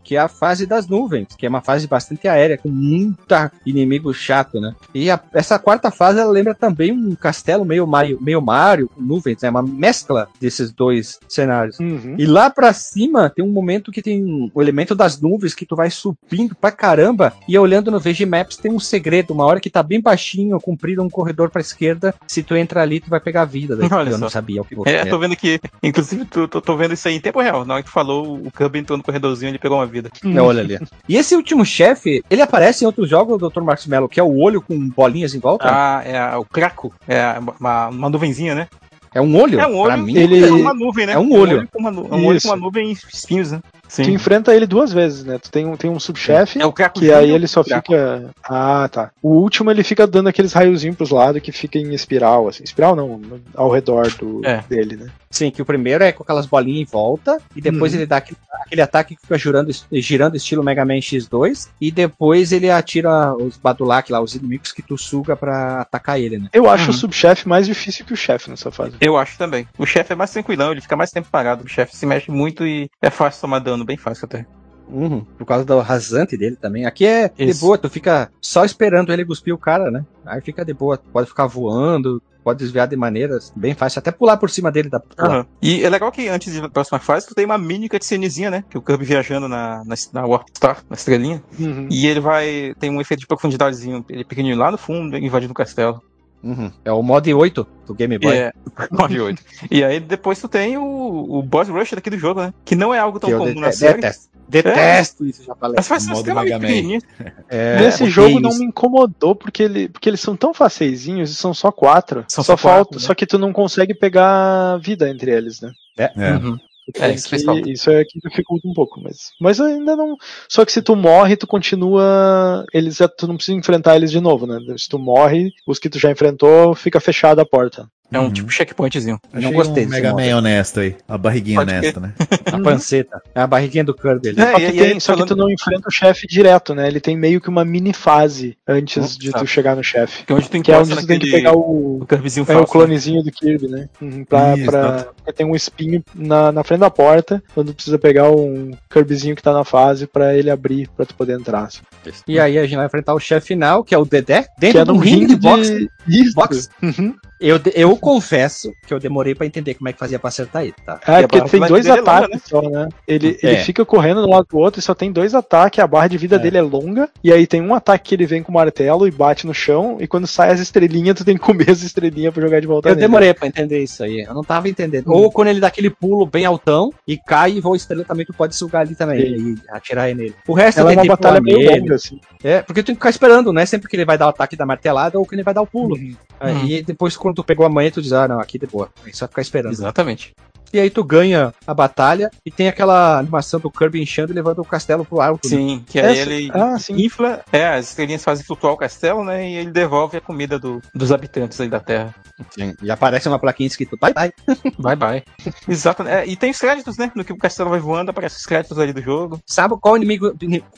Que 0.05 0.17
é 0.17 0.19
a 0.19 0.29
fase 0.29 0.67
das 0.67 0.87
nuvens, 0.87 1.29
que 1.37 1.47
é 1.47 1.49
uma 1.49 1.61
fase 1.61 1.87
bastante 1.87 2.27
aérea, 2.29 2.59
com 2.59 2.69
muita 2.69 3.51
inimigo 3.65 4.13
chato, 4.13 4.61
né? 4.61 4.75
E 4.95 5.11
a- 5.11 5.21
essa 5.33 5.59
quarta 5.59 5.91
fase 5.91 6.19
ela 6.21 6.31
lembra 6.31 6.55
também 6.55 6.93
um 6.93 7.15
castelo 7.15 7.65
meio 7.65 7.87
Mario, 7.87 8.19
meio 8.21 8.41
Mario 8.41 8.89
com 8.89 9.01
nuvens, 9.03 9.43
né? 9.43 9.51
Uma 9.51 9.63
mescla 9.63 10.29
desses 10.41 10.71
dois 10.73 11.19
cenários. 11.29 11.79
Uhum. 11.79 12.15
E 12.19 12.27
lá 12.27 12.51
pra 12.51 12.73
cima 12.73 13.31
tem 13.31 13.45
um 13.45 13.51
momento 13.53 13.91
que 13.93 14.03
tem 14.03 14.51
o 14.55 14.61
elemento 14.63 14.95
das 14.95 15.21
nuvens 15.21 15.55
que 15.55 15.67
tu 15.67 15.77
vai 15.77 15.91
subindo 15.91 16.55
pra 16.55 16.71
caramba 16.71 17.33
e 17.49 17.59
olhando 17.59 17.91
no 17.91 18.01
VG 18.01 18.27
Maps 18.27 18.57
tem 18.57 18.71
um 18.73 18.81
segredo, 18.81 19.33
uma 19.33 19.45
hora 19.45 19.61
que 19.61 19.71
tá 19.71 19.83
bem 19.83 20.01
baixinho, 20.01 20.61
comprido 20.61 21.03
um 21.03 21.09
corredor 21.11 21.51
pra 21.51 21.61
esquerda, 21.61 22.15
se 22.27 22.43
tu 22.43 22.55
entra 22.57 22.83
ali 22.83 23.01
tu 23.01 23.11
vai 23.11 23.21
pegar 23.21 23.43
a 23.43 23.45
vida, 23.45 23.77
daí 23.77 23.89
Olha 23.93 24.09
eu 24.11 24.15
só. 24.15 24.19
não 24.19 24.31
sabia 24.31 24.61
o 24.63 24.65
que 24.65 24.75
É, 24.87 25.05
tô 25.05 25.19
vendo 25.19 25.37
que, 25.37 25.61
inclusive, 25.83 26.25
tô, 26.25 26.47
tô, 26.49 26.61
tô 26.61 26.77
vendo 26.77 26.95
isso 26.95 27.07
aí 27.09 27.15
em 27.15 27.21
tempo 27.21 27.41
real. 27.41 27.65
Na 27.65 27.75
hora 27.75 27.83
que 27.83 27.89
tu 27.89 27.93
falou, 27.93 28.35
o 28.37 28.51
Kirby 28.51 28.79
entrou 28.81 28.97
no 28.97 29.03
corredorzinho 29.05 29.48
e 29.49 29.51
ele 29.53 29.59
pegou 29.59 29.79
uma 29.79 29.87
vida. 29.87 30.11
É, 30.25 30.41
olha 30.41 30.61
ali. 30.61 30.79
E 31.09 31.17
esse 31.17 31.35
último 31.35 31.65
chefe, 31.65 32.23
ele 32.31 32.43
aparece 32.43 32.85
em 32.85 32.87
outros 32.87 33.09
jogos, 33.09 33.39
Dr. 33.39 33.63
Marcos 33.63 33.87
Mello, 33.87 34.09
que 34.09 34.21
é 34.21 34.23
o 34.23 34.39
olho 34.39 34.61
com 34.63 34.89
bolinhas 34.91 35.35
em 35.35 35.39
volta. 35.41 35.65
Ah, 35.69 36.03
é 36.05 36.37
o 36.37 36.45
Craco. 36.45 36.93
É 37.07 37.35
uma, 37.59 37.89
uma 37.89 38.09
nuvenzinha, 38.11 38.55
né? 38.55 38.69
é 39.15 39.23
um 39.23 39.35
olho? 39.37 39.59
É 39.59 39.67
um 39.67 39.71
Pra 39.83 39.95
olho. 39.95 40.03
mim, 40.05 40.17
ele- 40.17 40.45
É 40.45 40.53
uma 40.53 40.75
nuvem, 40.75 41.07
né? 41.07 41.15
é 41.15 41.19
um 41.19 41.33
olho. 41.33 41.67
com 41.73 41.81
uma, 41.81 41.91
nu- 41.91 42.07
é 42.11 42.15
um 42.15 42.27
olho 42.27 42.41
com 42.43 42.49
uma 42.49 42.57
nuvem 42.57 42.91
e 42.91 42.93
espinhos, 42.93 43.51
né? 43.51 43.61
Tu 43.89 44.05
Sim. 44.05 44.13
enfrenta 44.13 44.55
ele 44.55 44.67
duas 44.67 44.93
vezes, 44.93 45.25
né? 45.25 45.39
Tu 45.39 45.51
tem 45.51 45.65
um, 45.67 45.75
tem 45.79 45.91
um 45.91 45.99
subchefe, 45.99 46.61
É 46.61 46.67
o 46.67 46.73
Craco 46.73 47.01
que 47.01 47.11
aí 47.11 47.31
ele 47.31 47.49
só 47.49 47.65
Craco. 47.65 47.91
fica. 47.91 48.29
Ah, 48.45 48.87
tá. 48.93 49.11
O 49.23 49.31
último 49.31 49.71
ele 49.71 49.83
fica 49.83 50.07
dando 50.07 50.29
aqueles 50.29 50.53
raiozinhos 50.53 50.95
pros 50.95 51.09
lados 51.11 51.41
que 51.41 51.51
fica 51.51 51.79
em 51.79 51.95
espiral, 51.95 52.49
assim. 52.49 52.63
Espiral 52.63 52.95
não, 52.95 53.19
ao 53.55 53.71
redor 53.71 54.09
do, 54.19 54.43
É. 54.45 54.63
dele, 54.69 54.97
né? 54.97 55.07
Sim, 55.31 55.51
que 55.51 55.61
o 55.61 55.65
primeiro 55.65 56.03
é 56.03 56.11
com 56.11 56.23
aquelas 56.23 56.47
bolinhas 56.47 56.89
em 56.89 56.91
volta, 56.91 57.39
e 57.55 57.61
depois 57.61 57.93
Uhum. 57.93 57.99
ele 57.99 58.07
dá 58.07 58.17
aquele, 58.17 58.39
aquele 58.65 58.81
ataque 58.81 59.15
que 59.15 59.21
fica 59.23 59.37
girando, 59.39 59.71
girando 59.93 60.37
estilo 60.37 60.65
Mega 60.65 60.85
Man 60.85 60.95
X2, 61.01 61.69
e 61.81 61.91
depois 61.91 62.51
ele 62.51 62.71
atira 62.71 63.35
os 63.35 63.57
Badulac 63.59 64.11
lá, 64.11 64.21
os 64.23 64.35
inimigos 64.35 64.73
que 64.73 64.81
tu 64.83 64.97
suga 64.97 65.37
pra 65.37 65.83
atacar 65.83 66.19
ele, 66.19 66.39
né? 66.39 66.49
Eu 66.53 66.69
acho 66.69 66.85
Uhum. 66.85 66.91
o 66.91 66.95
subchefe 66.95 67.47
mais 67.49 67.67
difícil 67.67 68.07
que 68.07 68.13
o 68.15 68.17
chefe 68.17 68.49
nessa 68.49 68.71
fase. 68.71 68.93
Eu 69.01 69.17
acho 69.19 69.37
também. 69.37 69.67
O 69.79 69.85
chefe 69.85 70.13
é 70.13 70.17
mais 70.17 70.31
tranquilão, 70.31 70.73
ele 70.73 70.81
fica 70.81 70.97
mais 70.97 71.11
tempo 71.11 71.29
parado. 71.31 71.65
O 71.65 71.69
chefe 71.69 71.95
se 71.97 72.07
mexe 72.07 72.31
muito 72.31 72.67
e 72.67 72.89
é 73.03 73.11
fácil 73.11 73.41
tomar 73.43 73.59
dano, 73.59 73.85
bem 73.85 73.97
fácil 73.99 74.25
até. 74.25 74.47
Uhum, 74.91 75.21
por 75.37 75.45
causa 75.45 75.67
do 75.67 75.79
rasante 75.81 76.35
dele 76.39 76.57
também. 76.57 76.87
Aqui 76.87 77.05
é 77.05 77.29
de 77.29 77.45
Isso. 77.51 77.61
boa, 77.61 77.77
tu 77.77 77.91
fica 77.91 78.31
só 78.41 78.65
esperando 78.65 79.13
ele 79.13 79.23
cuspir 79.27 79.53
o 79.55 79.59
cara, 79.59 79.91
né? 79.91 80.03
Aí 80.25 80.41
fica 80.41 80.65
de 80.65 80.73
boa, 80.73 80.97
pode 81.13 81.29
ficar 81.29 81.47
voando, 81.47 82.23
pode 82.43 82.59
desviar 82.59 82.89
de 82.89 82.97
maneiras 82.97 83.53
bem 83.55 83.75
fácil, 83.75 83.99
até 83.99 84.11
pular 84.11 84.37
por 84.37 84.51
cima 84.51 84.71
dele 84.71 84.89
da 84.89 85.03
Aham. 85.19 85.47
E 85.61 85.85
é 85.85 85.91
legal 85.91 86.11
que 86.11 86.29
antes 86.29 86.61
da 86.61 86.69
próxima 86.69 86.99
fase, 86.99 87.27
tu 87.27 87.35
tem 87.35 87.45
uma 87.45 87.59
mini 87.59 87.89
cutscenezinha, 87.89 88.51
né? 88.51 88.65
Que 88.69 88.79
o 88.79 88.83
Kirby 88.83 89.05
viajando 89.05 89.49
na, 89.49 89.83
na, 89.85 89.95
na 90.13 90.27
Warp 90.27 90.49
Star, 90.57 90.83
na 90.89 90.95
estrelinha. 90.95 91.43
Uhum. 91.59 91.89
E 91.91 92.07
ele 92.07 92.21
vai. 92.21 92.75
Tem 92.79 92.91
um 92.91 93.01
efeito 93.01 93.21
de 93.21 93.27
profundidadezinho. 93.27 94.05
Ele 94.09 94.23
é 94.23 94.25
pequenininho 94.25 94.59
lá 94.59 94.71
no 94.71 94.79
fundo, 94.79 95.17
invadindo 95.17 95.53
o 95.53 95.55
castelo. 95.55 96.03
Uhum. 96.43 96.71
É 96.85 96.93
o 96.93 97.03
mod 97.03 97.33
8 97.33 97.67
do 97.87 97.95
Game 97.95 98.19
Boy. 98.19 98.37
É, 98.37 98.53
98. 98.91 99.43
e 99.71 99.83
aí 99.83 99.99
depois 99.99 100.41
tu 100.41 100.49
tem 100.49 100.77
o, 100.77 100.83
o 100.85 101.43
boss 101.43 101.69
rush 101.69 101.93
daqui 101.93 102.11
do 102.11 102.19
jogo, 102.19 102.41
né? 102.41 102.55
Que 102.65 102.77
não 102.77 102.95
é 102.95 102.99
algo 102.99 103.19
tão 103.19 103.31
que 103.31 103.37
comum 103.37 103.61
na 103.61 103.73
série. 103.73 103.95
detesto. 103.95 104.29
Detesto 104.49 105.25
isso, 105.27 105.45
já 105.45 105.55
falei. 105.55 105.79
As 105.79 105.87
fases 105.87 106.09
são 106.09 106.17
Modo 106.17 106.35
Mega 106.35 106.59
Man. 106.59 106.99
É, 107.51 107.79
Nesse 107.81 108.07
jogo 108.11 108.41
não 108.41 108.51
isso. 108.51 108.59
me 108.61 108.67
incomodou 108.67 109.35
porque, 109.35 109.63
ele, 109.63 109.89
porque 109.89 110.09
eles 110.09 110.21
são 110.21 110.37
tão 110.37 110.53
faceizinhos 110.53 111.31
e 111.31 111.35
são 111.35 111.53
só 111.55 111.71
quatro. 111.71 112.25
São 112.29 112.43
só 112.45 112.57
só 112.57 112.63
quatro, 112.63 112.77
falta, 112.85 112.95
né? 112.97 113.01
só 113.01 113.15
que 113.15 113.27
tu 113.27 113.39
não 113.39 113.53
consegue 113.53 113.95
pegar 113.95 114.77
vida 114.79 115.09
entre 115.09 115.31
eles, 115.31 115.61
né? 115.61 115.71
É. 115.99 116.11
Uhum. 116.35 116.57
Tu 116.95 117.03
É, 117.03 117.07
tem 117.09 117.15
isso 117.15 117.25
que- 117.25 117.31
fez 117.31 117.45
falta. 117.45 117.71
isso 117.71 117.91
é 117.91 118.03
que 118.05 118.19
dificulta 118.19 118.67
um 118.67 118.73
pouco, 118.73 118.99
mas, 119.03 119.31
mas 119.41 119.61
ainda 119.61 119.95
não. 119.95 120.17
Só 120.49 120.65
que 120.65 120.73
se 120.73 120.81
tu 120.81 120.97
morre, 120.97 121.37
tu 121.37 121.47
continua. 121.47 122.65
Eles 122.73 122.99
tu 123.19 123.27
não 123.27 123.37
precisa 123.37 123.57
enfrentar 123.59 123.97
eles 123.97 124.11
de 124.11 124.21
novo, 124.21 124.47
né? 124.47 124.59
Se 124.79 124.89
tu 124.89 124.99
morre, 124.99 125.51
os 125.67 125.79
que 125.79 125.89
tu 125.91 125.99
já 125.99 126.11
enfrentou, 126.11 126.75
fica 126.75 126.99
fechada 127.01 127.43
a 127.43 127.47
porta. 127.47 127.87
É 128.11 128.19
um 128.19 128.25
Uhum. 128.25 128.33
tipo 128.33 128.51
checkpointzinho. 128.51 129.19
Eu 129.35 129.41
não 129.41 129.49
Achei 129.51 129.53
gostei 129.53 129.87
um 129.87 129.89
Mega. 129.91 130.13
Man 130.15 130.37
honesto 130.37 130.81
aí. 130.81 130.97
A 131.07 131.19
barriguinha 131.19 131.59
Pode 131.59 131.71
honesta, 131.75 132.01
né? 132.01 132.13
A 132.53 132.59
panceta. 132.59 133.21
É 133.35 133.41
a 133.43 133.47
barriguinha 133.47 133.85
do 133.85 133.93
Kirby 133.95 134.31
ali. 134.31 134.41
É, 134.41 134.51
Só 134.53 134.57
que, 134.57 134.63
e- 134.63 134.69
e 134.69 134.73
tem- 134.73 134.93
aí, 134.95 135.01
só 135.01 135.15
que 135.17 135.27
tu 135.27 135.37
não 135.37 135.51
enfrenta 135.51 135.89
o 135.89 135.93
chefe 135.93 136.27
direto, 136.27 136.75
né? 136.75 136.89
Ele 136.89 137.01
tem 137.01 137.17
meio 137.17 137.41
que 137.41 137.49
uma 137.51 137.65
mini 137.65 137.93
fase 137.93 138.57
antes 138.67 139.17
de 139.19 139.31
tá. 139.31 139.39
tu 139.41 139.47
chegar 139.47 139.77
no 139.77 139.85
chefe. 139.85 140.25
Que 140.25 140.33
é 140.33 140.37
onde 140.37 140.49
tu 140.49 140.63
Que 140.63 140.73
é 140.73 140.79
onde 140.79 140.97
tu 140.97 141.07
tem 141.07 141.19
que 141.19 141.31
pegar 141.31 141.53
o, 141.53 141.99
o 142.01 142.07
Kirbyzinho 142.07 142.45
É 142.45 142.47
falso. 142.47 142.63
o 142.63 142.67
clonezinho 142.67 143.23
do 143.23 143.31
Kirby, 143.31 143.69
né? 143.69 143.89
Uhum, 144.01 144.25
pra, 144.25 144.57
Isso, 144.57 144.65
pra- 144.71 145.07
tem 145.37 145.45
um 145.47 145.55
espinho 145.55 146.03
na, 146.15 146.51
na 146.51 146.65
frente 146.65 146.81
da 146.81 146.91
porta, 146.91 147.43
quando 147.55 147.75
precisa 147.75 147.99
pegar 147.99 148.31
um 148.31 148.71
Kirbyzinho 148.91 149.37
que 149.37 149.43
tá 149.43 149.53
na 149.53 149.65
fase 149.65 150.07
pra 150.07 150.35
ele 150.35 150.51
abrir, 150.51 150.89
pra 150.97 151.05
tu 151.05 151.15
poder 151.15 151.35
entrar. 151.39 151.65
assim. 151.65 151.81
E 152.27 152.41
aí 152.41 152.59
a 152.59 152.65
gente 152.67 152.77
vai 152.77 152.87
enfrentar 152.87 153.13
o 153.15 153.21
chefe 153.21 153.49
final, 153.49 153.85
que 153.85 153.95
é 153.95 153.99
o 153.99 154.05
Dedé, 154.07 154.43
Que 154.45 154.49
dentro 154.61 154.81
é 154.81 154.85
de 154.85 154.91
um 154.91 154.95
num 154.95 155.01
ringue 155.01 155.27
de 155.27 155.37
boxe. 155.37 155.89
Isso. 156.09 156.35
boxe. 156.35 156.69
Uhum. 156.83 157.15
Eu, 157.41 157.61
eu 157.75 157.97
confesso 157.97 158.75
que 158.87 158.93
eu 158.93 158.99
demorei 158.99 159.35
pra 159.35 159.47
entender 159.47 159.75
como 159.75 159.89
é 159.89 159.93
que 159.93 159.99
fazia 159.99 160.19
pra 160.19 160.29
acertar 160.29 160.63
ele, 160.65 160.75
tá? 160.85 161.01
É, 161.07 161.17
a 161.19 161.29
porque 161.29 161.41
tem 161.49 161.61
dois 161.61 161.87
é 161.87 161.91
longa, 161.95 162.03
ataques 162.03 162.43
só, 162.47 162.63
né? 162.63 162.89
Ele, 163.07 163.39
É. 163.43 163.47
ele 163.53 163.57
fica 163.59 163.85
correndo 163.85 164.23
de 164.23 164.27
um 164.29 164.31
lado 164.31 164.47
pro 164.47 164.59
outro 164.59 164.81
e 164.81 164.83
só 164.83 164.95
tem 164.95 165.13
dois 165.13 165.35
ataques, 165.35 165.79
a 165.79 165.87
barra 165.87 166.09
de 166.09 166.19
vida 166.19 166.37
É. 166.37 166.39
dele 166.39 166.59
é 166.59 166.63
longa, 166.63 167.09
e 167.23 167.33
aí 167.33 167.47
tem 167.47 167.63
um 167.63 167.75
ataque 167.75 168.09
que 168.09 168.15
ele 168.15 168.27
vem 168.27 168.43
com 168.43 168.51
o 168.51 168.55
martelo 168.55 169.07
e 169.07 169.11
bate 169.11 169.47
no 169.47 169.55
chão, 169.55 169.99
e 170.01 170.07
quando 170.07 170.27
sai 170.27 170.51
as 170.51 170.61
estrelinhas, 170.61 171.17
tu 171.17 171.25
tem 171.25 171.37
que 171.37 171.41
comer 171.45 171.71
as 171.71 171.83
estrelinhas 171.83 172.33
pra 172.33 172.43
jogar 172.43 172.61
de 172.61 172.67
volta 172.67 172.89
Eu 172.89 172.95
nele. 172.95 173.07
demorei 173.07 173.33
pra 173.35 173.47
entender 173.47 173.83
isso 173.83 174.03
aí. 174.03 174.21
Eu 174.23 174.35
não 174.35 174.43
tava 174.43 174.69
entendendo. 174.69 175.09
Hum. 175.09 175.15
Ou 175.15 175.31
quando 175.31 175.49
ele 175.49 175.61
dá 175.61 175.69
aquele 175.69 175.91
pulo 175.91 176.27
bem 176.27 176.45
altão 176.45 176.93
e 177.07 177.17
cai 177.17 177.53
e 177.53 177.61
voa 177.61 177.77
estrela 177.77 178.05
também, 178.05 178.27
tu 178.27 178.33
pode 178.33 178.57
sugar 178.57 178.83
ali 178.83 178.95
também 178.95 179.21
Sim. 179.21 179.55
e 179.55 179.77
atirar 179.77 180.09
ele 180.11 180.19
nele. 180.23 180.35
O 180.47 180.55
resto 180.55 180.81
Ela 180.81 180.91
é 180.91 180.95
eu 180.95 180.99
uma 180.99 181.05
batalha 181.07 181.41
meio 181.41 181.71
longa, 181.71 181.95
assim. 181.95 182.21
É, 182.43 182.63
porque 182.63 182.83
tu 182.83 182.87
tem 182.87 182.95
que 182.95 183.01
ficar 183.01 183.11
esperando, 183.11 183.53
né? 183.53 183.65
Sempre 183.67 183.89
que 183.89 183.97
ele 183.97 184.05
vai 184.05 184.17
dar 184.19 184.27
o 184.27 184.31
ataque 184.31 184.57
da 184.57 184.67
martelada 184.67 185.19
ou 185.19 185.27
que 185.27 185.35
ele 185.35 185.43
vai 185.43 185.55
dar 185.55 185.63
o 185.63 185.67
pulo. 185.67 185.97
Uhum. 185.97 186.15
Aí 186.41 186.83
depois, 186.83 187.17
quando 187.29 187.37
tu 187.37 187.45
pegou 187.45 187.65
a 187.67 187.69
manha, 187.69 187.91
tu 187.91 188.03
diz, 188.03 188.13
ah, 188.13 188.27
não, 188.29 188.41
aqui 188.41 188.59
de 188.59 188.67
boa. 188.67 188.89
Aí 189.05 189.13
só 189.15 189.27
ficar 189.29 189.43
esperando. 189.43 189.73
Exatamente. 189.73 190.33
e 190.71 190.79
aí 190.79 190.91
tu 190.91 191.03
ganha 191.03 191.55
a 191.67 191.73
batalha 191.73 192.31
e 192.45 192.51
tem 192.51 192.69
aquela 192.69 193.19
animação 193.19 193.59
do 193.59 193.71
Kirby 193.71 194.03
inchando 194.03 194.33
e 194.33 194.35
levando 194.35 194.59
o 194.59 194.65
castelo 194.67 195.03
pro 195.03 195.19
alto. 195.21 195.49
né? 195.49 195.57
Sim, 195.57 195.85
que 195.87 195.99
aí 195.99 196.19
Essa- 196.19 196.31
ele 196.31 196.51
Ah, 196.53 196.79
sim. 196.79 196.95
infla, 197.07 197.43
é, 197.51 197.69
as 197.69 197.89
estrelinhas 197.89 198.23
fazem 198.23 198.45
flutuar 198.45 198.75
o 198.75 198.77
castelo, 198.77 199.25
né? 199.25 199.49
E 199.51 199.55
ele 199.57 199.71
devolve 199.71 200.19
a 200.19 200.21
comida 200.21 200.59
do- 200.59 200.83
dos 200.95 201.11
habitantes 201.11 201.59
aí 201.59 201.69
da 201.71 201.81
Terra. 201.81 202.15
Sim. 202.51 202.75
E 202.83 202.91
aparece 202.91 203.27
uma 203.29 203.39
plaquinha 203.39 203.67
escrito 203.67 203.97
bye 203.99 204.13
bye. 204.13 204.33
Bye 204.79 204.95
bye. 204.97 205.25
Exato. 205.67 206.03
É, 206.07 206.27
e 206.27 206.37
tem 206.37 206.51
os 206.51 206.59
créditos, 206.59 206.99
né? 206.99 207.11
No 207.15 207.25
que 207.25 207.33
o 207.33 207.39
castelo 207.39 207.71
vai 207.71 207.81
voando, 207.81 208.11
aparecem 208.11 208.37
os 208.37 208.45
créditos 208.47 208.79
ali 208.79 208.93
do 208.93 209.01
jogo. 209.01 209.41
Sabe 209.47 209.75
qual 209.81 209.95
o 209.95 209.97
inimigo, 209.97 210.33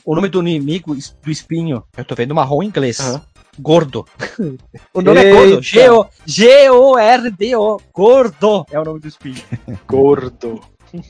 o 0.05 0.15
nome 0.15 0.29
do 0.29 0.39
inimigo 0.39 0.95
do 0.95 1.29
espinho? 1.31 1.83
Eu 1.97 2.05
tô 2.05 2.15
vendo 2.15 2.33
marrom 2.33 2.63
em 2.63 2.67
inglês. 2.67 2.99
Aham. 3.01 3.21
Gordo. 3.61 4.05
o 4.93 5.01
nome 5.01 5.19
é 5.19 5.25
Eita. 5.25 5.35
gordo. 5.37 5.61
G-O- 5.61 6.05
G-O-R-D-O. 6.25 7.79
Gordo 7.93 8.65
é 8.71 8.79
o 8.79 8.83
nome 8.83 8.99
do 8.99 9.07
espinho. 9.07 9.41
Gordo. 9.87 10.61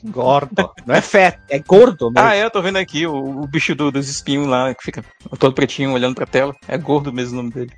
Gordo. 0.04 0.70
Não 0.86 0.94
é 0.94 1.00
fat, 1.00 1.38
é 1.50 1.58
gordo 1.58 2.10
mesmo. 2.12 2.28
Ah, 2.28 2.36
é, 2.36 2.44
eu 2.44 2.50
tô 2.50 2.62
vendo 2.62 2.76
aqui 2.78 3.04
o, 3.04 3.40
o 3.42 3.46
bicho 3.48 3.74
do- 3.74 3.90
dos 3.90 4.08
espinhos 4.08 4.46
lá, 4.46 4.72
que 4.74 4.82
fica 4.84 5.04
todo 5.40 5.54
pretinho 5.54 5.92
olhando 5.92 6.14
pra 6.14 6.26
tela. 6.26 6.54
É 6.68 6.78
gordo 6.78 7.12
mesmo 7.12 7.32
o 7.34 7.42
nome 7.42 7.50
dele. 7.52 7.72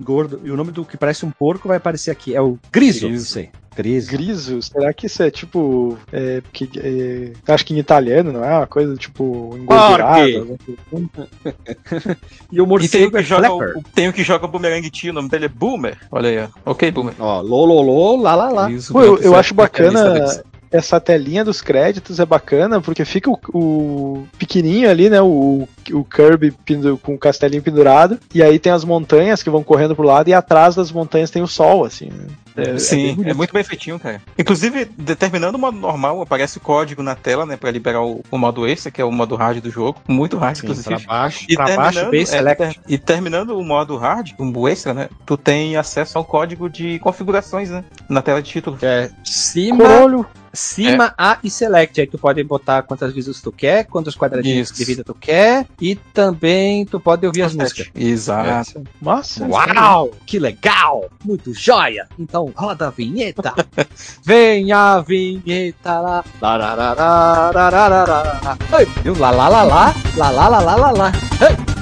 Gordo. 0.00 0.40
E 0.42 0.50
o 0.50 0.56
nome 0.56 0.72
do 0.72 0.84
que 0.86 0.96
parece 0.96 1.26
um 1.26 1.30
porco 1.30 1.68
vai 1.68 1.76
aparecer 1.76 2.10
aqui. 2.10 2.34
É 2.34 2.40
o 2.40 2.58
Griso. 2.72 3.06
Griso. 3.06 3.08
Não 3.10 3.18
sei. 3.20 3.50
Griso. 3.74 4.10
Griso, 4.10 4.62
será 4.62 4.92
que 4.92 5.06
isso 5.06 5.22
é 5.22 5.30
tipo. 5.30 5.96
É, 6.12 6.40
porque, 6.40 6.68
é, 6.76 7.52
acho 7.52 7.64
que 7.64 7.74
em 7.74 7.78
italiano, 7.78 8.32
não 8.32 8.44
é? 8.44 8.56
Uma 8.58 8.66
coisa 8.66 8.96
tipo 8.96 9.56
engordurada. 9.56 10.22
Assim. 10.22 11.10
E 12.52 12.60
o 12.60 12.64
E 12.80 12.88
tem 12.88 13.04
o 13.04 13.10
morcego 13.10 13.10
que 13.10 13.16
é 13.18 13.22
joga, 13.22 13.52
o, 13.52 13.82
tem 13.94 14.08
o 14.08 14.12
que 14.12 14.24
joga 14.24 14.46
Boomerang 14.46 14.90
Tio, 14.90 15.12
o 15.12 15.14
nome 15.14 15.28
dele 15.28 15.44
é 15.44 15.48
Boomer. 15.48 15.96
Olha 16.10 16.28
aí, 16.28 16.38
ó. 16.38 16.70
Ok, 16.72 16.90
Boomer. 16.90 17.14
Ó, 17.18 17.40
lololô, 17.40 18.16
lá, 18.20 18.34
lá, 18.34 18.48
lá. 18.48 18.70
Isso, 18.70 18.92
Pô, 18.92 19.02
eu, 19.02 19.18
eu 19.18 19.36
acho 19.36 19.54
especialista 19.54 19.54
bacana 19.54 20.42
essa 20.70 21.00
telinha 21.00 21.44
dos 21.44 21.60
créditos, 21.60 22.20
é 22.20 22.26
bacana, 22.26 22.80
porque 22.80 23.04
fica 23.04 23.28
o, 23.30 23.38
o 23.52 24.26
pequenininho 24.38 24.88
ali, 24.88 25.10
né? 25.10 25.20
O, 25.20 25.68
o 25.92 26.04
Kirby 26.04 26.54
com 27.02 27.14
o 27.14 27.18
castelinho 27.18 27.62
pendurado, 27.62 28.18
e 28.34 28.42
aí 28.42 28.58
tem 28.58 28.72
as 28.72 28.84
montanhas 28.84 29.42
que 29.42 29.50
vão 29.50 29.62
correndo 29.62 29.94
pro 29.96 30.04
lado, 30.06 30.28
e 30.28 30.34
atrás 30.34 30.74
das 30.74 30.90
montanhas 30.92 31.30
tem 31.30 31.42
o 31.42 31.46
sol, 31.48 31.84
assim. 31.84 32.10
É- 32.56 32.70
é 32.70 32.78
Sim, 32.78 33.10
é, 33.10 33.14
bonito. 33.14 33.36
muito 33.36 33.52
bem 33.54 33.62
feitinho, 33.64 33.98
cara. 33.98 34.20
Inclusive, 34.38 34.84
determinando 34.98 35.56
o 35.56 35.60
modo 35.60 35.78
normal, 35.78 36.20
aparece 36.20 36.58
o 36.58 36.60
código 36.60 37.02
na 37.02 37.14
tela, 37.14 37.46
né, 37.46 37.56
pra 37.56 37.70
liberar 37.70 38.02
o, 38.02 38.22
o 38.30 38.36
modo 38.38 38.66
extra, 38.66 38.90
que 38.90 39.00
é 39.00 39.04
o 39.04 39.12
modo 39.12 39.36
hard 39.36 39.60
do 39.62 39.70
jogo. 39.70 40.00
Muito 40.08 40.36
hard, 40.36 40.56
Sim, 40.56 40.62
inclusive. 40.64 40.88
pra 40.88 40.98
baixo, 41.06 41.46
E 41.48 41.54
pra 41.54 41.76
baixo, 41.76 42.10
bem 42.10 42.22
é, 42.22 42.26
select. 42.26 42.62
ter- 42.74 42.80
e 42.88 42.98
terminando 42.98 43.56
o 43.58 43.64
modo 43.64 43.96
hard, 43.96 44.32
o 44.38 44.68
extra, 44.68 44.92
né? 44.92 45.08
Tu 45.24 45.36
tem 45.36 45.76
acesso 45.76 46.18
ao 46.18 46.24
código 46.24 46.68
de 46.68 46.98
configurações, 46.98 47.70
né? 47.70 47.84
Na 48.08 48.20
tela 48.20 48.42
de 48.42 48.50
título. 48.50 48.76
É, 48.82 49.10
cima, 49.24 49.84
Caralho, 49.84 50.26
cima, 50.52 51.14
A 51.16 51.38
e 51.44 51.48
select. 51.50 52.00
Aí 52.00 52.06
tu 52.06 52.18
pode 52.18 52.42
botar 52.42 52.82
quantas 52.82 53.12
visões 53.12 53.40
tu 53.40 53.52
quer, 53.52 53.84
quantos 53.86 54.16
quadradinhos 54.16 54.68
Isso. 54.70 54.76
de 54.78 54.84
vida 54.84 55.04
tu 55.04 55.14
quer, 55.14 55.66
e 55.80 55.94
também 55.94 56.84
tu 56.84 57.00
pode 57.00 57.26
ouvir 57.26 57.42
as 57.42 57.54
músicas. 57.54 57.90
Exato. 57.94 58.82
massa. 59.00 59.46
Uau, 59.46 60.10
que 60.26 60.38
legal! 60.38 61.08
Muito 61.24 61.54
joia! 61.54 62.06
Então 62.18 62.52
roda 62.54 62.88
a 62.88 62.90
vinheta. 62.90 63.54
Vem 64.24 64.72
a 64.72 65.00
vinheta 65.00 66.00
lá. 66.00 66.24
Lá, 66.40 66.56
lá, 66.56 66.74
lá, 66.74 66.92
lá, 66.94 67.50
lá, 67.50 67.88
lá, 67.88 68.04
lá. 68.04 68.58
Ei? 68.78 69.10
Lá, 69.18 69.30
lá, 69.30 69.48
lá, 69.48 69.62
lá, 69.62 69.94
lá, 70.16 70.30
lá, 70.30 70.48
lá, 70.48 70.60
lá, 70.60 70.76
lá, 70.76 70.90
lá. 70.90 71.12
Ei. 71.40 71.79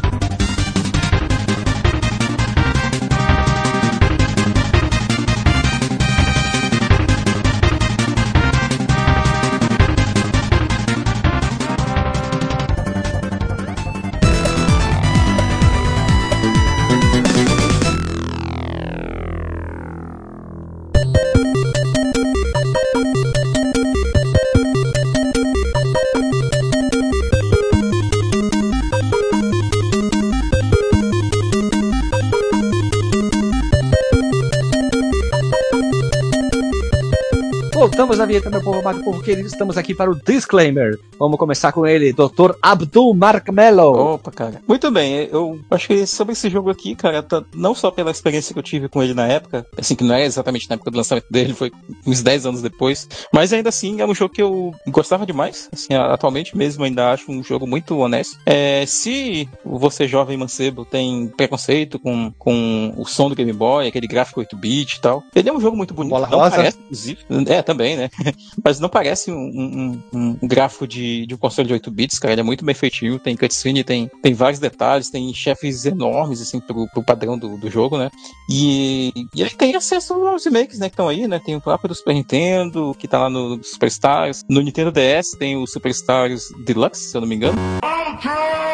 Voltamos 38.18 38.20
à 38.20 38.26
vinheta, 38.26 38.50
meu 38.50 38.62
povo 38.62 38.80
amado, 38.80 39.04
povo 39.04 39.22
querido. 39.22 39.46
Estamos 39.46 39.78
aqui 39.78 39.94
para 39.94 40.10
o 40.10 40.14
disclaimer. 40.14 40.98
Vamos 41.18 41.38
começar 41.38 41.70
com 41.72 41.86
ele, 41.86 42.12
Dr. 42.12 42.52
Abdul 42.60 43.14
Mark 43.14 43.48
Mello. 43.50 44.14
Opa, 44.14 44.30
cara. 44.32 44.62
Muito 44.66 44.90
bem, 44.90 45.28
eu 45.30 45.60
acho 45.70 45.86
que 45.86 46.06
sobre 46.06 46.32
esse 46.32 46.50
jogo 46.50 46.70
aqui, 46.70 46.94
cara, 46.96 47.24
não 47.54 47.74
só 47.74 47.90
pela 47.90 48.10
experiência 48.10 48.52
que 48.52 48.58
eu 48.58 48.62
tive 48.62 48.88
com 48.88 49.02
ele 49.02 49.14
na 49.14 49.26
época, 49.26 49.66
assim, 49.76 49.94
que 49.94 50.04
não 50.04 50.14
é 50.14 50.24
exatamente 50.24 50.68
na 50.68 50.74
época 50.74 50.90
do 50.90 50.96
lançamento 50.96 51.26
dele, 51.30 51.54
foi 51.54 51.70
uns 52.06 52.22
10 52.22 52.46
anos 52.46 52.62
depois, 52.62 53.08
mas 53.32 53.52
ainda 53.52 53.68
assim 53.68 54.00
é 54.00 54.06
um 54.06 54.14
jogo 54.14 54.34
que 54.34 54.42
eu 54.42 54.72
gostava 54.88 55.26
demais, 55.26 55.68
assim, 55.72 55.94
atualmente 55.94 56.56
mesmo 56.56 56.84
ainda 56.84 57.12
acho 57.12 57.30
um 57.30 57.42
jogo 57.42 57.66
muito 57.66 57.96
honesto. 57.98 58.38
É, 58.46 58.84
se 58.86 59.48
você 59.64 60.06
jovem 60.06 60.36
mancebo 60.36 60.84
tem 60.84 61.28
preconceito 61.36 61.98
com, 61.98 62.32
com 62.38 62.94
o 62.96 63.04
som 63.04 63.28
do 63.28 63.34
Game 63.36 63.52
Boy, 63.52 63.88
aquele 63.88 64.06
gráfico 64.06 64.40
8-bit 64.40 64.96
e 64.96 65.00
tal, 65.00 65.22
ele 65.34 65.48
é 65.48 65.52
um 65.52 65.60
jogo 65.60 65.76
muito 65.76 65.94
bonito. 65.94 66.10
Bola 66.10 66.28
não 66.28 66.38
rosa. 66.38 66.56
parece, 66.56 66.78
inclusive. 66.78 67.18
É, 67.48 67.62
também, 67.62 67.96
né? 67.96 68.07
Mas 68.64 68.80
não 68.80 68.88
parece 68.88 69.30
um, 69.30 69.36
um- 69.36 70.02
um- 70.12 70.38
gráfico 70.46 70.86
de, 70.86 71.26
de 71.26 71.34
um 71.34 71.38
console 71.38 71.66
de 71.68 71.74
8 71.74 71.90
bits, 71.90 72.18
cara. 72.18 72.32
Ele 72.34 72.40
é 72.40 72.44
muito 72.44 72.64
bem 72.64 72.74
feitinho, 72.74 73.18
tem 73.18 73.36
cutscene, 73.36 73.84
tem, 73.84 74.10
tem 74.22 74.34
vários 74.34 74.58
detalhes, 74.60 75.10
tem 75.10 75.32
chefes 75.34 75.84
enormes, 75.84 76.40
assim, 76.40 76.60
pro, 76.60 76.86
pro 76.88 77.02
padrão 77.04 77.38
do, 77.38 77.56
do 77.58 77.70
jogo, 77.70 77.98
né? 77.98 78.10
E, 78.50 79.12
e 79.34 79.40
ele 79.42 79.50
tem 79.50 79.74
acesso 79.74 80.14
aos 80.14 80.44
remakes, 80.44 80.78
né, 80.78 80.88
que 80.88 80.94
estão 80.94 81.08
aí, 81.08 81.26
né? 81.26 81.40
Tem 81.44 81.56
o 81.56 81.60
próprio 81.60 81.88
do 81.88 81.94
Super 81.94 82.14
Nintendo, 82.14 82.94
que 82.98 83.08
tá 83.08 83.18
lá 83.18 83.30
no 83.30 83.62
Superstars. 83.62 84.44
No 84.48 84.60
Nintendo 84.60 84.92
DS 84.92 85.30
tem 85.38 85.56
o 85.56 85.66
Superstars 85.66 86.44
Deluxe, 86.64 87.10
se 87.10 87.16
eu 87.16 87.20
não 87.20 87.28
me 87.28 87.34
engano. 87.36 87.58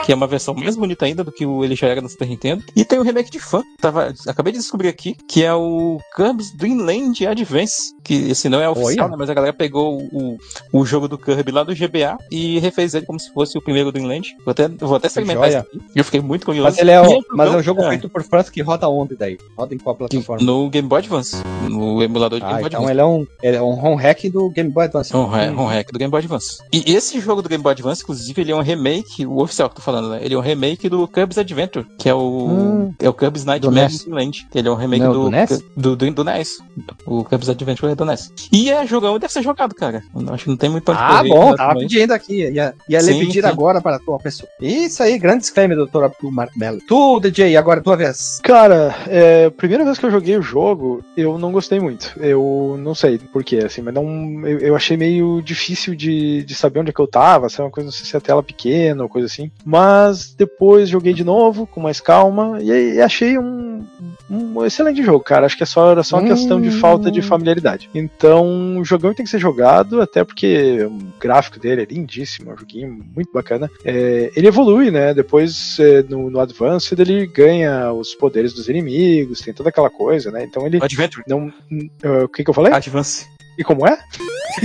Que 0.05 0.13
é 0.13 0.15
uma 0.15 0.27
versão 0.27 0.55
mais 0.55 0.77
bonita 0.77 1.05
ainda 1.07 1.25
do 1.25 1.33
que 1.33 1.47
o, 1.47 1.65
ele 1.65 1.75
já 1.75 1.87
era 1.87 2.01
no 2.01 2.09
Super 2.09 2.29
Nintendo. 2.29 2.63
E 2.77 2.85
tem 2.85 2.99
o 2.99 3.03
remake 3.03 3.31
de 3.31 3.39
fã. 3.39 3.63
Tava, 3.81 4.13
acabei 4.27 4.53
de 4.53 4.59
descobrir 4.59 4.89
aqui, 4.89 5.17
que 5.29 5.43
é 5.43 5.53
o 5.55 5.99
Kirby's 6.15 6.55
Dream 6.57 6.79
Land 6.79 7.27
Advance. 7.27 7.95
Que 8.03 8.31
esse 8.31 8.49
não 8.49 8.61
é 8.61 8.69
oficial, 8.69 9.09
né, 9.09 9.17
mas 9.19 9.31
a 9.31 9.35
galera 9.35 9.53
pegou 9.53 9.99
o, 10.13 10.37
o 10.73 10.85
jogo 10.85 11.09
do 11.09 11.17
Kirby 11.17 11.51
lá 11.53 11.63
do 11.65 11.75
GBA 11.75 12.19
e 12.31 12.59
refez 12.59 12.95
ele 12.95 13.07
como 13.07 13.19
se 13.19 13.33
fosse 13.33 13.57
o 13.57 13.63
primeiro 13.63 13.91
Dream 13.91 14.07
Land. 14.07 14.37
Vou 14.45 14.53
até, 14.53 14.69
vou 14.69 14.97
até 14.97 15.07
experimentar 15.07 15.49
isso 15.49 15.59
aqui. 15.59 15.81
Eu 15.95 16.05
fiquei 16.05 16.21
muito 16.21 16.45
curioso. 16.45 16.69
Mas 16.69 16.79
ele 16.79 16.91
é, 16.91 17.01
o, 17.01 17.21
mas 17.33 17.53
é 17.53 17.57
um 17.57 17.63
jogo 17.63 17.83
é, 17.83 17.89
feito 17.91 18.09
por 18.09 18.23
fãs 18.23 18.51
que 18.51 18.61
roda 18.61 18.89
onde 18.89 19.17
daí? 19.17 19.39
Roda 19.57 19.75
em 19.75 19.79
qual 19.79 19.97
plataforma? 19.97 20.45
no 20.45 20.69
Game 20.69 20.87
Boy 20.87 20.99
Advance. 20.99 21.37
No 21.71 22.03
emulador 22.03 22.39
de 22.39 22.45
Ah, 22.45 22.49
Game 22.49 22.61
Boy 22.61 22.69
então 22.69 22.81
Advance. 22.87 22.93
ele 22.93 23.01
é 23.01 23.05
um, 23.05 23.27
ele 23.43 23.57
é 23.57 23.63
um 23.63 23.85
home 23.85 24.03
hack 24.03 24.25
do 24.31 24.51
Game 24.51 24.71
Boy 24.71 24.85
Advance. 24.85 25.17
Um, 25.17 25.21
um 25.23 25.67
hack 25.67 25.91
do 25.91 25.99
Game 25.99 26.11
Boy 26.11 26.21
Advance. 26.21 26.59
E 26.73 26.93
esse 26.95 27.19
jogo 27.21 27.41
do 27.41 27.49
Game 27.49 27.63
Boy 27.63 27.73
Advance, 27.73 28.03
inclusive, 28.03 28.41
ele 28.43 28.53
é 28.53 28.57
um 28.57 28.61
remake, 28.61 29.24
o 29.27 29.41
oficial 29.43 29.69
que 29.69 29.75
eu 29.75 29.77
tô 29.77 29.83
falando, 29.83 30.11
né? 30.11 30.21
Ele 30.23 30.35
é 30.35 30.39
um 30.39 30.41
remake 30.41 30.89
do 30.89 31.07
Kirby's 31.09 31.39
Adventure, 31.39 31.87
que 31.99 32.09
é 32.09 32.15
o, 32.15 32.49
Hum. 32.49 32.95
é 32.99 33.09
o 33.09 33.13
Do 33.13 33.45
Nightmare. 33.45 33.93
Land. 34.07 34.47
Que 34.51 34.59
ele 34.59 34.69
é 34.69 34.71
um 34.71 34.75
remake 34.75 35.03
Não, 35.05 35.13
do, 35.13 35.25
do 35.25 35.31
NES? 35.31 35.65
Do, 35.77 35.97
do, 35.97 36.11
do 36.11 36.25
NES. 36.25 36.59
O 37.07 37.25
Kirby's 37.25 37.49
Adventure 37.49 37.93
é 37.93 37.95
do 37.95 38.05
NES. 38.05 38.33
E 38.53 38.71
é 38.71 38.87
jogão, 38.87 39.19
deve 39.19 39.33
ser 39.33 39.43
jogado, 39.43 39.75
cara. 39.75 40.03
Acho 40.31 40.45
que 40.45 40.51
não 40.51 40.57
tem 40.57 40.71
muito 40.71 40.85
pra 40.85 40.95
onde 40.95 41.03
Ah, 41.03 41.17
correr, 41.19 41.29
bom, 41.29 41.55
tava 41.55 41.79
pedindo 41.79 42.13
aqui. 42.13 42.49
Ia, 42.51 42.75
ia 42.89 42.99
lhe 43.01 43.13
Sim, 43.13 43.19
pedir 43.21 43.43
sim. 43.43 43.49
agora 43.49 43.81
para 43.81 43.97
a 43.97 43.99
tua 44.01 44.19
pessoa. 44.19 44.49
Isso 44.61 45.03
aí, 45.03 45.19
grande 45.19 45.41
disclaimer, 45.41 45.77
doutor 45.77 46.05
Abdul 46.05 46.31
Mark 46.31 46.53
Mello. 46.57 46.79
Tu, 46.87 47.21
DJ, 47.21 47.57
agora 47.57 47.81
tua 47.83 47.97
vez. 47.97 48.41
Cara, 48.43 48.95
é, 49.07 49.51
primeira 49.51 49.85
vez 49.85 49.99
que 49.99 50.07
eu 50.07 50.11
joguei 50.11 50.37
o 50.37 50.43
jogo, 50.43 51.03
eu 51.17 51.39
não 51.39 51.53
gostei 51.53 51.81
muito. 51.81 52.13
Eu 52.19 52.77
não 52.79 52.95
sei 52.95 53.19
porquê, 53.19 53.59
assim, 53.59 53.83
mas 53.83 53.95
não. 53.95 54.47
Eu, 54.47 54.59
eu 54.59 54.77
achei 54.77 54.97
meio 54.97 55.41
difícil 55.43 55.95
de, 55.95 56.43
de 56.45 56.55
saber 56.55 56.81
onde 56.81 56.91
é 56.91 56.93
que 56.93 57.01
eu 57.01 57.07
tava, 57.07 57.49
sabe? 57.49 57.65
Uma 57.65 57.71
coisa, 57.71 57.87
não 57.87 57.93
sei 57.93 58.05
se 58.07 58.17
a 58.17 58.21
tela 58.21 58.43
pequena 58.43 59.03
ou 59.03 59.09
coisa 59.15 59.27
assim. 59.27 59.51
Mas 59.65 60.35
depois 60.37 60.89
joguei 60.89 61.15
de 61.15 61.23
novo, 61.23 61.67
com 61.69 61.81
mais 61.81 62.01
calma, 62.01 62.59
e, 62.61 62.71
aí 62.73 63.01
achei 63.01 63.39
um, 63.39 63.85
um 64.29 64.65
excelente 64.65 65.03
jogo, 65.05 65.21
cara. 65.23 65.47
Acho 65.47 65.57
que 65.57 65.63
é 65.63 65.67
só, 65.67 65.93
era 65.93 66.03
só 66.03 66.19
uma 66.19 66.29
questão 66.29 66.61
de 66.61 66.69
Hum. 66.69 66.81
falta 66.81 67.11
de 67.11 67.23
familiaridade. 67.23 67.89
Então, 67.95 68.79
o 68.79 68.85
jogão 68.85 69.15
tem 69.15 69.25
que 69.25 69.31
ser 69.31 69.39
jogado, 69.39 70.01
até 70.01 70.25
porque 70.25 70.83
o 70.83 70.99
gráfico 71.21 71.61
dele 71.61 71.83
é 71.83 71.85
lindíssimo, 71.85 72.51
é 72.51 72.55
um 72.55 72.59
joguinho 72.59 73.05
muito 73.15 73.31
bacana. 73.33 73.71
É, 73.85 74.33
ele 74.35 74.49
evolui, 74.49 74.91
né? 74.91 75.15
Depois, 75.15 75.79
é, 75.79 76.03
no, 76.03 76.29
no 76.31 76.41
Advanced, 76.41 76.99
ele 76.99 77.27
ganha 77.27 77.93
os 77.93 78.15
poderes 78.15 78.53
dos 78.53 78.69
inimigos, 78.69 79.41
tem 79.41 79.55
toda 79.55 79.69
aquela 79.69 79.91
coisa, 79.91 80.31
né? 80.33 80.43
Então 80.45 80.67
ele 80.67 80.79
Adventure. 80.83 81.23
não. 81.29 81.47
uh, 81.47 82.25
o 82.25 82.29
que, 82.29 82.43
que 82.43 82.51
eu 82.51 82.55
falei? 82.55 82.73
Advance. 82.73 83.27
E 83.57 83.65
como 83.65 83.87
é? 83.87 83.93
O 83.93 84.61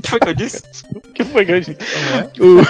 que 0.00 0.08
foi 0.08 0.20
que 0.20 0.28
eu 0.28 0.34
disse? 0.34 0.62
O 0.94 1.00
que 1.12 1.24
foi 1.24 1.44
que 1.44 1.52
eu 1.52 1.60
disse? 1.60 1.76
O, 2.40 2.62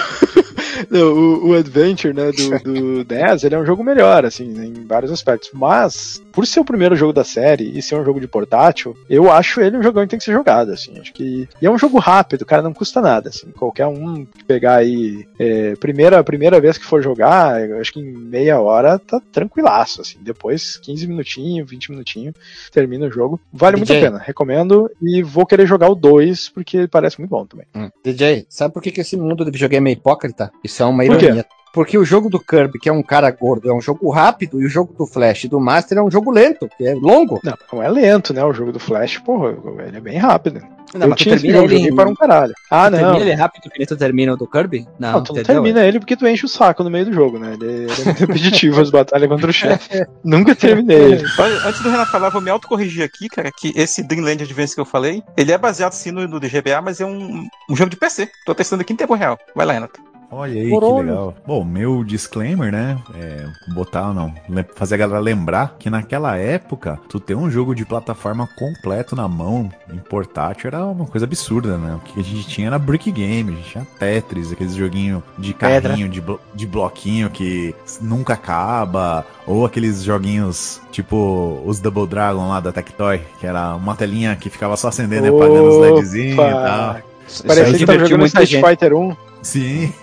o, 0.91 1.49
o 1.49 1.53
Adventure, 1.55 2.13
né, 2.13 2.31
do, 2.31 3.03
do 3.03 3.05
NES, 3.13 3.43
ele 3.43 3.55
é 3.55 3.59
um 3.59 3.65
jogo 3.65 3.83
melhor, 3.83 4.25
assim, 4.25 4.45
em 4.45 4.85
vários 4.85 5.11
aspectos. 5.11 5.49
Mas 5.53 6.21
por 6.31 6.45
ser 6.45 6.59
o 6.59 6.65
primeiro 6.65 6.95
jogo 6.95 7.13
da 7.13 7.23
série 7.23 7.77
e 7.77 7.81
ser 7.81 7.95
um 7.95 8.05
jogo 8.05 8.19
de 8.19 8.27
portátil, 8.27 8.95
eu 9.09 9.31
acho 9.31 9.61
ele 9.61 9.77
um 9.77 9.83
jogão 9.83 10.03
que 10.03 10.09
tem 10.09 10.19
que 10.19 10.25
ser 10.25 10.31
jogado, 10.31 10.71
assim. 10.71 10.97
Acho 10.99 11.13
que. 11.13 11.47
E 11.61 11.65
é 11.65 11.71
um 11.71 11.77
jogo 11.77 11.97
rápido, 11.99 12.45
cara, 12.45 12.61
não 12.61 12.73
custa 12.73 13.01
nada, 13.01 13.29
assim. 13.29 13.51
Qualquer 13.51 13.87
um 13.87 14.25
que 14.25 14.43
pegar 14.43 14.75
aí. 14.75 15.27
É, 15.37 15.75
primeira, 15.75 16.23
primeira 16.23 16.59
vez 16.59 16.77
que 16.77 16.85
for 16.85 17.01
jogar, 17.01 17.61
acho 17.79 17.93
que 17.93 17.99
em 17.99 18.11
meia 18.11 18.59
hora 18.59 18.99
tá 18.99 19.21
tranquilaço, 19.31 20.01
assim. 20.01 20.17
Depois, 20.21 20.77
15 20.77 21.07
minutinhos, 21.07 21.69
20 21.69 21.91
minutinhos, 21.91 22.35
termina 22.71 23.07
o 23.07 23.11
jogo. 23.11 23.39
Vale 23.51 23.77
muito 23.77 23.91
a 23.91 23.95
DJ. 23.95 24.07
pena, 24.09 24.19
recomendo. 24.19 24.89
E 25.01 25.21
vou 25.21 25.45
querer 25.45 25.65
jogar 25.65 25.89
o 25.89 25.95
2, 25.95 26.49
porque 26.49 26.87
parece 26.87 27.19
muito 27.19 27.31
bom 27.31 27.45
também. 27.45 27.65
DJ, 28.03 28.45
sabe 28.49 28.73
por 28.73 28.81
que, 28.81 28.91
que 28.91 29.01
esse 29.01 29.17
mundo 29.17 29.43
de 29.43 29.51
videogame 29.51 29.89
é 29.89 29.93
hipócrita? 29.93 30.48
Isso 30.63 30.81
é 30.83 30.85
uma 30.85 31.03
Por 31.05 31.21
ironia. 31.21 31.45
Porque 31.71 31.99
o 31.99 32.03
jogo 32.03 32.29
do 32.29 32.39
Kirby, 32.39 32.79
que 32.79 32.89
é 32.89 32.91
um 32.91 33.03
cara 33.03 33.29
gordo, 33.29 33.69
é 33.69 33.73
um 33.73 33.79
jogo 33.79 34.09
rápido, 34.09 34.59
e 34.59 34.65
o 34.65 34.69
jogo 34.69 34.91
do 34.97 35.05
Flash 35.05 35.43
e 35.43 35.47
do 35.47 35.59
Master 35.59 35.99
é 35.99 36.01
um 36.01 36.09
jogo 36.09 36.31
lento, 36.31 36.67
que 36.75 36.83
é 36.85 36.95
longo. 36.95 37.39
Não, 37.43 37.53
não 37.71 37.83
é 37.83 37.87
lento, 37.87 38.33
né? 38.33 38.43
O 38.43 38.51
jogo 38.51 38.71
do 38.71 38.79
Flash, 38.79 39.19
porra, 39.19 39.55
ele 39.87 39.97
é 39.97 40.01
bem 40.01 40.17
rápido. 40.17 40.61
Não, 40.95 41.01
eu 41.03 41.09
mas 41.09 41.19
tinha 41.19 41.35
termina 41.37 41.63
ele 41.63 41.75
em- 41.77 41.95
para 41.95 42.09
um 42.09 42.15
caralho. 42.15 42.51
Ah, 42.71 42.89
Tu 42.89 42.93
não. 42.93 42.99
termina 42.99 43.19
ele 43.21 43.33
rápido 43.33 43.69
que 43.69 43.77
nem 43.77 43.85
tu 43.87 43.95
termina 43.95 44.33
o 44.33 44.35
do 44.35 44.47
Kirby? 44.47 44.87
Não, 44.97 45.11
Não, 45.11 45.23
tu 45.23 45.35
não 45.35 45.43
termina 45.43 45.85
ele 45.85 45.99
porque 45.99 46.17
tu 46.17 46.27
enche 46.27 46.43
o 46.43 46.49
saco 46.49 46.83
no 46.83 46.89
meio 46.89 47.05
do 47.05 47.13
jogo, 47.13 47.37
né? 47.37 47.53
Ele, 47.53 47.71
ele 47.83 47.91
é 47.91 48.05
muito 48.05 48.19
repetitivo 48.21 48.81
as 48.81 48.89
batalhas 48.89 49.29
contra 49.29 49.47
o 49.51 49.53
chefe. 49.53 50.03
Nunca 50.25 50.55
terminei 50.55 50.97
ele. 50.97 51.23
Antes 51.67 51.83
do 51.83 51.91
Renato 51.91 52.09
falar, 52.11 52.29
vou 52.29 52.41
me 52.41 52.49
autocorrigir 52.49 53.05
aqui, 53.05 53.29
cara, 53.29 53.51
que 53.55 53.71
esse 53.75 54.01
Dreamland 54.01 54.41
Advance 54.43 54.73
que 54.73 54.81
eu 54.81 54.85
falei, 54.85 55.21
ele 55.37 55.51
é 55.51 55.57
baseado 55.59 55.93
sim 55.93 56.09
no, 56.09 56.27
no 56.27 56.39
GBA, 56.39 56.81
mas 56.83 56.99
é 56.99 57.05
um, 57.05 57.45
um 57.69 57.75
jogo 57.75 57.91
de 57.91 57.95
PC. 57.97 58.27
Tô 58.43 58.55
testando 58.55 58.81
aqui 58.81 58.91
em 58.91 58.95
tempo 58.95 59.13
real. 59.13 59.37
Vai 59.55 59.67
lá, 59.67 59.73
Renato. 59.73 60.08
Olha 60.31 60.61
aí 60.61 60.69
Corona. 60.69 61.03
que 61.03 61.09
legal. 61.09 61.35
Bom, 61.45 61.63
meu 61.63 62.03
disclaimer, 62.03 62.71
né? 62.71 62.97
É 63.15 63.45
botar, 63.73 64.13
não, 64.13 64.33
fazer 64.75 64.95
a 64.95 64.97
galera 64.99 65.19
lembrar 65.19 65.75
que 65.79 65.89
naquela 65.89 66.37
época, 66.37 66.99
tu 67.09 67.19
ter 67.19 67.35
um 67.35 67.49
jogo 67.49 67.73
de 67.73 67.85
plataforma 67.85 68.47
completo 68.57 69.15
na 69.15 69.27
mão, 69.27 69.69
em 69.91 69.97
portátil, 69.97 70.67
era 70.67 70.85
uma 70.85 71.05
coisa 71.05 71.25
absurda, 71.25 71.77
né? 71.77 71.95
O 71.95 71.99
que 71.99 72.19
a 72.19 72.23
gente 72.23 72.47
tinha 72.47 72.67
era 72.67 72.77
Brick 72.77 73.11
Game, 73.11 73.51
a 73.53 73.55
gente 73.55 73.69
tinha 73.71 73.87
Tetris, 73.97 74.51
aqueles 74.51 74.75
joguinhos 74.75 75.23
de 75.37 75.53
carrinho, 75.53 76.07
de, 76.07 76.21
blo- 76.21 76.39
de 76.53 76.67
bloquinho 76.67 77.29
que 77.29 77.73
nunca 77.99 78.33
acaba, 78.33 79.25
ou 79.47 79.65
aqueles 79.65 80.03
joguinhos 80.03 80.79
tipo 80.91 81.61
os 81.65 81.79
Double 81.79 82.05
Dragon 82.07 82.47
lá 82.49 82.59
da 82.59 82.71
Tectoy, 82.71 83.19
que 83.39 83.47
era 83.47 83.75
uma 83.75 83.95
telinha 83.95 84.35
que 84.35 84.49
ficava 84.49 84.77
só 84.77 84.89
acendendo 84.89 85.25
e 85.25 85.29
apagando 85.29 85.69
os 85.69 85.77
LEDzinhos 85.79 86.33
e 86.33 86.35
tal. 86.37 87.08
Parecia 87.45 87.65
que 87.77 87.85
tava 87.85 87.97
divertiu 87.97 88.07
jogando 88.07 88.25
Street 88.27 88.49
gente. 88.49 88.65
Fighter 88.67 88.93
1. 88.93 89.15
Sim, 89.41 89.93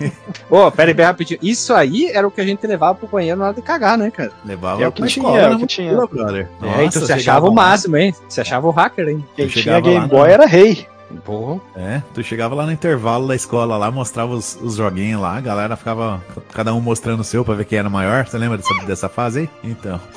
Ô, 0.49 0.71
pera 0.71 0.91
aí, 0.91 0.95
bem 0.95 1.05
rapidinho. 1.05 1.39
Isso 1.43 1.75
aí 1.75 2.07
era 2.07 2.27
o 2.27 2.31
que 2.31 2.41
a 2.41 2.45
gente 2.45 2.67
levava 2.67 2.95
pro 2.95 3.07
banheiro 3.07 3.39
na 3.39 3.47
hora 3.47 3.55
de 3.55 3.61
cagar, 3.61 3.99
né, 3.99 4.11
cara? 4.11 4.33
levava 4.45 4.83
É 4.83 4.89
o 4.89 4.93
que 4.93 5.03
pra 5.03 5.09
tinha, 5.11 5.27
escola, 5.27 5.39
é 5.43 5.55
o 5.55 5.59
que 5.59 5.67
tinha. 5.67 5.93
mochila, 5.93 6.07
brother. 6.07 6.49
é, 6.63 6.67
então 6.67 6.85
Nossa, 6.85 7.01
você 7.01 7.13
achava 7.13 7.47
o 7.49 7.53
máximo, 7.55 7.97
hein? 7.99 8.15
Você 8.27 8.41
achava 8.41 8.67
o 8.67 8.71
hacker, 8.71 9.09
hein? 9.09 9.25
Quem 9.37 9.47
tinha 9.49 9.79
Game 9.81 9.99
lá 10.01 10.07
Boy 10.07 10.29
na- 10.29 10.35
era 10.35 10.47
rei. 10.47 10.87
Porra. 11.25 11.61
É, 11.75 12.03
tu 12.15 12.23
chegava 12.23 12.55
lá 12.55 12.67
no 12.67 12.73
intervalo 12.73 13.29
da 13.29 13.35
escola 13.35 13.77
lá, 13.77 13.91
mostrava 13.91 14.33
os, 14.33 14.59
os 14.61 14.77
joguinhos 14.77 15.21
lá, 15.21 15.37
a 15.37 15.41
galera 15.41 15.77
ficava 15.77 16.23
cada 16.53 16.75
um 16.75 16.81
mostrando 16.81 17.21
o 17.21 17.25
seu 17.25 17.45
pra 17.45 17.55
ver 17.55 17.65
quem 17.65 17.79
era 17.79 17.89
maior. 17.89 18.27
Você 18.27 18.39
lembra 18.39 18.59
dessa, 18.59 18.75
dessa 18.87 19.09
fase 19.09 19.41
aí? 19.41 19.51
Então. 19.63 20.01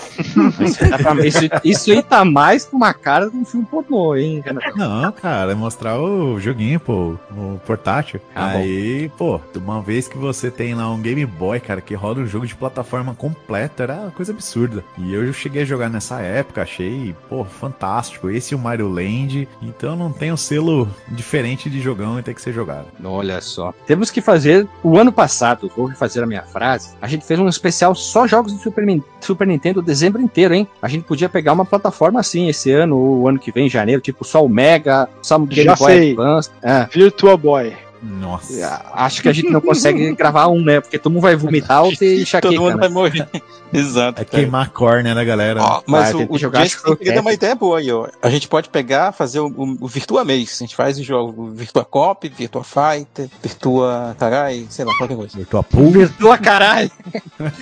Isso, 1.26 1.40
isso 1.64 1.92
aí 1.92 2.02
tá 2.02 2.24
mais 2.24 2.66
com 2.66 2.78
uma 2.78 2.94
cara 2.94 3.30
de 3.30 3.36
um 3.36 3.46
filme 3.46 3.66
pornô, 3.66 4.16
hein, 4.16 4.42
Renato? 4.44 4.78
Não, 4.78 5.12
cara, 5.12 5.52
é 5.52 5.56
mostrar 5.56 6.00
o 6.00 6.40
joguinho, 6.40 6.80
pô, 6.80 7.16
o 7.32 7.60
portátil. 7.66 8.20
Ah, 8.34 8.54
bom. 8.54 8.58
aí, 8.60 9.12
pô, 9.18 9.40
uma 9.56 9.82
vez 9.82 10.08
que 10.08 10.18
você 10.18 10.50
tem 10.50 10.74
lá 10.74 10.90
um 10.92 11.02
Game 11.02 11.26
Boy, 11.26 11.60
cara, 11.60 11.82
que 11.82 11.94
roda 11.94 12.22
um 12.22 12.28
jogo 12.28 12.48
de 12.48 12.56
plataforma 12.56 13.14
completo, 13.14 13.84
era 13.84 13.96
uma 13.96 14.12
coisa 14.12 14.32
absurda. 14.32 14.84
E 14.98 15.14
eu 15.14 15.32
cheguei 15.34 15.64
a 15.64 15.66
jogar 15.66 15.90
nessa 15.90 16.22
época, 16.22 16.62
achei, 16.62 17.16
pô, 17.28 17.44
fantástico. 17.44 18.30
Esse 18.30 18.54
e 18.54 18.56
o 18.56 18.60
Mario 18.60 18.88
Land, 18.88 19.48
então 19.62 19.96
não 19.96 20.12
tem 20.12 20.32
um 20.32 20.38
selo 20.38 20.79
diferente 21.08 21.70
de 21.70 21.82
jogão 21.82 22.20
e 22.20 22.24
tem 22.24 22.34
que 22.34 22.42
ser 22.42 22.54
jogado. 22.54 22.88
Olha 23.04 23.42
só. 23.42 23.74
Temos 23.86 24.12
que 24.12 24.22
fazer. 24.22 24.68
O 24.84 24.98
ano 24.98 25.12
passado, 25.12 25.72
vou 25.76 25.86
refazer 25.86 26.24
a 26.24 26.28
minha 26.28 26.44
frase. 26.44 26.92
A 27.02 27.08
gente 27.08 27.26
fez 27.26 27.40
um 27.40 27.48
especial 27.48 27.96
só 27.96 28.28
jogos 28.28 28.54
de 28.54 28.62
Super, 28.62 28.86
Super 29.22 29.48
Nintendo 29.48 29.82
dezembro 29.82 30.22
inteiro, 30.22 30.54
hein? 30.54 30.68
A 30.82 30.88
gente 30.88 31.04
podia 31.04 31.30
pegar 31.30 31.54
uma 31.54 31.66
plataforma 31.66 32.20
assim 32.20 32.48
esse 32.48 32.72
ano, 32.72 32.98
ou 32.98 33.22
o 33.22 33.28
ano 33.28 33.40
que 33.40 33.52
vem, 33.52 33.68
em 33.68 33.70
janeiro, 33.70 34.02
tipo 34.02 34.24
só 34.24 34.46
o 34.46 34.50
Mega, 34.50 35.10
só 35.22 35.38
o 35.38 35.46
Game 35.46 35.64
Já 35.64 35.76
Boy 35.76 35.92
sei. 35.92 36.12
Advance. 36.12 36.50
É. 36.62 36.88
Virtua 36.92 37.38
Boy. 37.38 37.89
Nossa. 38.02 38.82
Acho 38.94 39.22
que 39.22 39.30
a 39.30 39.34
gente 39.34 39.50
não 39.50 39.62
consegue 39.62 40.12
gravar 40.16 40.48
um, 40.48 40.62
né? 40.62 40.80
Porque 40.80 40.98
todo 40.98 41.12
mundo 41.12 41.22
vai 41.22 41.36
vomitar 41.36 41.84
ou 41.84 41.94
ter 41.96 42.22
enxaqueca. 42.22 42.54
Todo 42.54 42.62
mundo 42.62 42.76
né? 42.76 42.80
vai 42.80 42.90
morrer. 42.90 43.28
Exato. 43.72 44.22
É 44.22 44.26
cara. 44.26 44.42
queimar 44.42 44.66
a 44.66 44.70
córnea 44.70 45.14
da 45.14 45.24
galera. 45.24 45.62
Ó, 45.62 45.84
mas 45.86 46.14
Vai, 46.14 46.24
o, 46.24 46.34
o 46.34 46.38
jogar 46.38 46.68
que 46.68 47.20
uma 47.20 47.34
ideia 47.34 47.56
boa 47.56 47.80
aí, 47.80 47.92
ó. 47.92 48.08
A 48.22 48.30
gente 48.30 48.48
pode 48.48 48.70
pegar, 48.70 49.12
fazer 49.12 49.40
o, 49.40 49.48
o, 49.48 49.78
o 49.82 49.88
Virtua 49.88 50.26
Mês. 50.26 50.58
A 50.60 50.64
gente 50.64 50.76
faz 50.76 50.98
o 50.98 51.04
jogo 51.04 51.52
Virtua 51.52 51.86
Cop, 51.86 52.28
Virtua 52.30 52.64
Fighter, 52.64 53.30
Virtua 53.42 54.16
Carai, 54.18 54.66
sei 54.70 54.86
lá, 54.86 54.96
qualquer 54.98 55.16
coisa. 55.16 55.38
Virtua 55.38 55.64
Pool. 55.64 55.92
Virtua 55.92 56.38
caralho! 56.38 56.92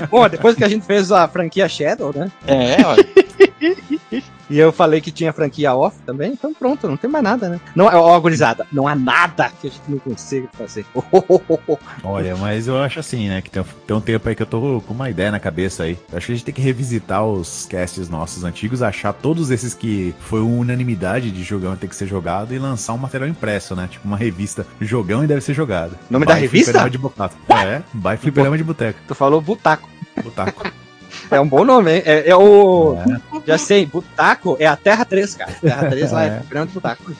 Bom, 0.09 0.29
depois 0.29 0.55
que 0.55 0.63
a 0.63 0.69
gente 0.69 0.85
fez 0.85 1.11
a 1.11 1.27
franquia 1.27 1.67
Shadow, 1.67 2.13
né? 2.15 2.31
É, 2.45 2.85
olha. 2.85 3.07
E 4.49 4.57
eu 4.57 4.71
falei 4.71 5.01
que 5.01 5.11
tinha 5.11 5.33
franquia 5.33 5.73
off 5.73 5.97
também, 6.05 6.31
então 6.31 6.53
pronto, 6.53 6.87
não 6.87 6.97
tem 6.97 7.09
mais 7.09 7.23
nada, 7.23 7.49
né? 7.49 7.59
Não, 7.75 7.85
ó, 7.85 8.19
gurizada, 8.19 8.65
não 8.71 8.87
há 8.87 8.95
nada 8.95 9.51
que 9.61 9.67
a 9.67 9.69
gente 9.69 9.83
não 9.87 9.99
consiga 9.99 10.47
fazer. 10.53 10.85
Olha, 12.03 12.35
mas 12.37 12.67
eu 12.67 12.81
acho 12.81 12.99
assim, 12.99 13.27
né? 13.27 13.41
Que 13.41 13.49
tem, 13.49 13.63
tem 13.85 13.95
um 13.95 14.01
tempo 14.01 14.27
aí 14.27 14.35
que 14.35 14.41
eu 14.41 14.47
tô 14.47 14.81
com 14.85 14.93
uma 14.93 15.09
ideia 15.09 15.31
na 15.31 15.39
cabeça 15.39 15.83
aí. 15.83 15.97
Eu 16.11 16.17
acho 16.17 16.27
que 16.27 16.31
a 16.31 16.35
gente 16.35 16.45
tem 16.45 16.53
que 16.53 16.61
revisitar 16.61 17.25
os 17.25 17.65
casts 17.69 18.09
nossos 18.09 18.43
antigos, 18.43 18.81
achar 18.81 19.13
todos 19.13 19.51
esses 19.51 19.73
que 19.73 20.15
foi 20.19 20.41
unanimidade 20.41 21.31
de 21.31 21.43
jogão 21.43 21.73
e 21.73 21.77
tem 21.77 21.89
que 21.89 21.95
ser 21.95 22.07
jogado 22.07 22.53
e 22.53 22.59
lançar 22.59 22.93
um 22.93 22.97
material 22.97 23.29
impresso, 23.29 23.75
né? 23.75 23.87
Tipo 23.89 24.07
uma 24.07 24.17
revista 24.17 24.65
Jogão 24.79 25.23
e 25.23 25.27
deve 25.27 25.41
ser 25.41 25.53
jogado. 25.53 25.97
Nome 26.09 26.25
da 26.25 26.35
By 26.35 26.41
revista? 26.41 26.71
Fliperama 26.71 26.89
de 26.89 26.97
Botaco. 26.97 27.35
É, 27.49 27.81
by 27.93 28.17
Fliperama 28.17 28.57
de 28.57 28.63
Boteco. 28.63 28.99
tu 29.07 29.15
falou 29.15 29.41
Butaco. 29.41 29.89
Botaco. 30.23 30.86
É 31.29 31.39
um 31.39 31.47
bom 31.47 31.63
nome, 31.65 31.91
hein? 31.95 32.03
É, 32.05 32.29
é 32.29 32.35
o. 32.35 32.95
É. 32.97 33.41
Já 33.47 33.57
sei, 33.57 33.85
Butaco 33.85 34.55
é 34.59 34.65
a 34.65 34.75
Terra 34.75 35.03
3, 35.05 35.35
cara. 35.35 35.51
Terra 35.61 35.89
3 35.89 36.11
lá 36.11 36.23
é, 36.25 36.27
É. 36.39 36.41
grande 36.49 36.71
Butaco. 36.73 37.11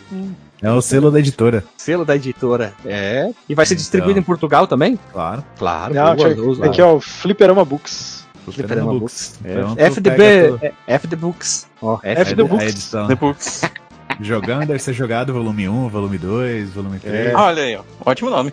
É 0.61 0.71
o 0.71 0.81
selo 0.81 1.11
da 1.11 1.19
editora, 1.19 1.63
Selo 1.77 2.03
da 2.03 2.15
editora. 2.15 2.73
É. 2.85 3.29
E 3.47 3.53
vai 3.53 3.65
ser 3.65 3.73
Então. 3.75 3.81
distribuído 3.83 4.19
em 4.19 4.23
Portugal 4.23 4.65
também? 4.65 4.97
claro. 5.11 5.43
Claro, 5.57 5.93
Não, 5.93 6.15
boa, 6.15 6.65
aqui, 6.67 6.81
ó, 6.81 6.95
o 6.95 6.99
Fliperama 6.99 7.63
Books. 7.63 8.25
Fliperama 8.49 8.93
Books. 8.97 9.35
É, 9.43 9.51
Então, 9.53 9.75
FDB, 9.77 10.15
pega 10.17 10.57
tu- 10.57 10.65
é, 10.65 10.73
F 10.87 11.07
the 11.07 11.15
Books. 11.15 11.67
Ó, 11.81 11.99
F, 12.01 12.21
F 12.21 12.31
a- 12.31 12.35
the 12.35 12.41
a 12.41 12.45
Books. 12.45 12.67
edição. 12.67 13.07
Depois. 13.07 13.61
Jogão 14.19 14.59
deve 14.61 14.79
ser 14.79 14.93
jogado 14.93 15.31
volume 15.33 15.69
1, 15.69 15.89
volume 15.89 16.17
2, 16.17 16.71
volume 16.71 16.97
3. 16.97 17.35
Olha 17.35 17.61
aí, 17.63 17.75
ó. 17.75 17.81
Ótimo 18.03 18.29
nome. 18.31 18.51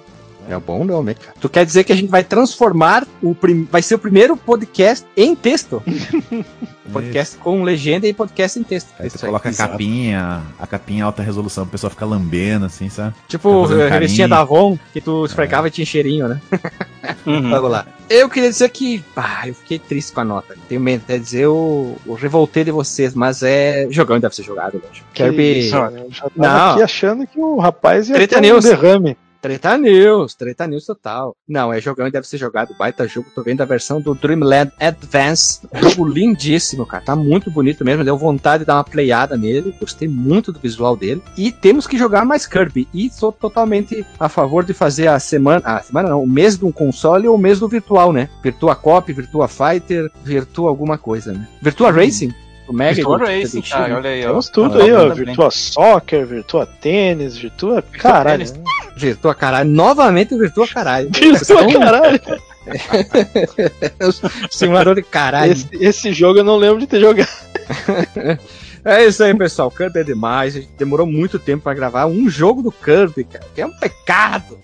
É 0.49 0.57
um 0.57 0.61
bom 0.61 0.85
nome, 0.85 1.15
cara. 1.15 1.35
Tu 1.41 1.49
quer 1.49 1.65
dizer 1.65 1.85
que 1.85 1.93
a 1.93 1.97
gente 1.97 2.11
vai 2.11 2.23
transformar 2.23 3.07
o 3.23 3.35
prim... 3.35 3.67
vai 3.71 3.83
ser 3.83 3.95
o 3.95 3.99
primeiro 3.99 4.37
podcast 4.37 5.07
em 5.17 5.35
texto? 5.35 5.83
podcast 6.93 7.37
com 7.39 7.63
legenda 7.63 8.07
e 8.07 8.13
podcast 8.13 8.59
em 8.59 8.63
texto. 8.63 8.89
Aí 8.99 9.09
tu 9.09 9.17
Isso 9.17 9.27
coloca 9.27 9.49
a 9.49 9.53
capinha, 9.53 10.43
a 10.59 10.67
capinha 10.67 11.05
alta 11.05 11.23
resolução, 11.23 11.65
o 11.65 11.67
pessoal 11.67 11.91
fica 11.91 12.05
lambendo, 12.05 12.67
assim, 12.67 12.89
sabe? 12.89 13.15
Tipo, 13.29 13.65
a 13.65 13.89
revistinha 13.89 14.29
carinho. 14.29 14.29
da 14.29 14.41
Avon, 14.41 14.79
que 14.93 15.01
tu 15.01 15.25
esfregava 15.25 15.69
e 15.69 15.71
tinha 15.71 15.87
cheirinho, 15.87 16.29
né? 16.29 16.41
Uhum. 17.27 17.51
Vamos 17.51 17.71
lá. 17.71 17.87
Eu 18.09 18.31
queria 18.31 18.49
dizer 18.49 18.69
que, 18.71 19.05
ah, 19.15 19.47
eu 19.47 19.55
fiquei 19.55 19.79
triste 19.79 20.13
com 20.13 20.21
a 20.21 20.25
nota. 20.25 20.57
Tenho 20.69 20.81
medo 20.81 21.03
até 21.05 21.19
dizer 21.19 21.47
o, 21.49 21.97
o 22.07 22.15
revoltei 22.15 22.65
de 22.65 22.71
vocês, 22.71 23.15
mas 23.15 23.43
é 23.43 23.87
jogando 23.91 24.23
deve 24.23 24.35
ser 24.35 24.43
jogado, 24.43 24.81
lógico. 24.83 25.07
Kirby, 25.13 25.61
isso, 25.61 25.77
eu 25.77 26.07
já 26.11 26.31
tava 26.31 26.33
Não. 26.37 26.73
aqui 26.73 26.83
achando 26.83 27.27
que 27.27 27.39
o 27.39 27.59
rapaz 27.59 28.09
ia 28.09 28.15
Treta 28.15 28.41
ter 28.41 28.55
um 28.55 28.59
derrame. 28.59 29.19
Treta 29.45 29.77
News, 29.77 30.35
Treta 30.35 30.67
News 30.67 30.87
total. 30.87 31.37
Não, 31.47 31.71
é 31.71 31.79
jogando 31.79 32.11
deve 32.11 32.27
ser 32.27 32.39
jogado, 32.39 32.75
baita 32.79 33.07
jogo. 33.07 33.29
Tô 33.35 33.43
vendo 33.43 33.61
a 33.61 33.67
versão 33.67 34.01
do 34.01 34.15
Dreamland 34.15 34.73
Advance. 34.81 35.61
Jogo 35.75 36.09
lindíssimo, 36.09 36.87
cara. 36.87 37.05
Tá 37.05 37.15
muito 37.15 37.51
bonito 37.51 37.85
mesmo. 37.85 38.03
Deu 38.03 38.17
vontade 38.17 38.61
de 38.61 38.69
dar 38.69 38.77
uma 38.77 38.85
playada 38.85 39.37
nele. 39.37 39.75
Gostei 39.79 40.09
muito 40.09 40.51
do 40.51 40.59
visual 40.59 40.97
dele. 40.97 41.23
E 41.37 41.53
temos 41.53 41.87
que 41.87 41.99
jogar 41.99 42.25
mais 42.25 42.47
Kirby. 42.47 42.89
E 42.95 43.11
sou 43.11 43.31
totalmente 43.31 44.03
a 44.19 44.31
favor 44.31 44.65
de 44.65 44.73
fazer 44.73 45.09
a 45.09 45.21
semana. 45.21 45.61
A 45.63 45.83
semana 45.83 46.09
não, 46.09 46.23
o 46.23 46.27
mês 46.27 46.57
de 46.57 46.65
um 46.65 46.73
console 46.73 47.29
ou 47.29 47.35
o 47.35 47.39
mês 47.39 47.61
do 47.61 47.69
virtual, 47.69 48.15
né? 48.15 48.31
Virtua 48.43 48.75
Cop, 48.75 49.13
Virtua 49.13 49.47
Fighter, 49.47 50.11
Virtua 50.23 50.71
alguma 50.71 50.97
coisa, 50.97 51.35
né? 51.35 51.47
Virtua 51.61 51.91
Racing. 51.91 52.33
O 52.67 52.73
Mega 52.73 52.95
Virtua 52.95 53.19
Racing, 53.19 53.61
cara, 53.63 53.97
olha 53.97 54.11
aí, 54.11 54.25
ó. 54.25 54.29
Temos 54.29 54.49
tudo 54.49 54.81
Ah, 54.81 54.85
aí, 54.85 54.93
ó. 54.93 55.09
também. 55.09 55.25
Virtua 55.27 55.51
Soccer, 55.51 56.27
Virtua 56.27 56.67
Tênis, 56.67 57.37
Virtua. 57.37 57.83
Caralho. 57.83 58.45
Tênis. 58.47 58.55
Virtua 58.97 59.35
caralho. 59.35 59.69
Novamente 59.71 60.37
Virtua 60.37 60.67
caralho. 60.67 61.11
Virtua 61.13 61.67
caralho. 61.73 62.21
Simulador 64.51 64.95
de 64.95 65.03
caralho. 65.03 65.53
Esse, 65.53 65.69
esse 65.73 66.13
jogo 66.13 66.39
eu 66.41 66.45
não 66.45 66.57
lembro 66.57 66.79
de 66.81 66.87
ter 66.87 67.01
jogado. 67.01 67.29
É 68.87 69.03
isso 69.07 69.25
aí, 69.25 69.35
pessoal. 69.35 69.71
Kirby 69.71 70.01
é 70.01 70.05
demais. 70.05 70.55
A 70.55 70.61
gente 70.61 70.69
demorou 70.77 71.07
muito 71.07 71.39
tempo 71.39 71.63
pra 71.65 71.73
gravar 71.73 72.05
um 72.05 72.29
jogo 72.29 72.63
do 72.63 72.71
Kirby, 72.71 73.25
cara. 73.25 73.47
Que 73.55 73.63
é 73.63 73.67
um 73.67 73.73
pecado. 73.79 74.59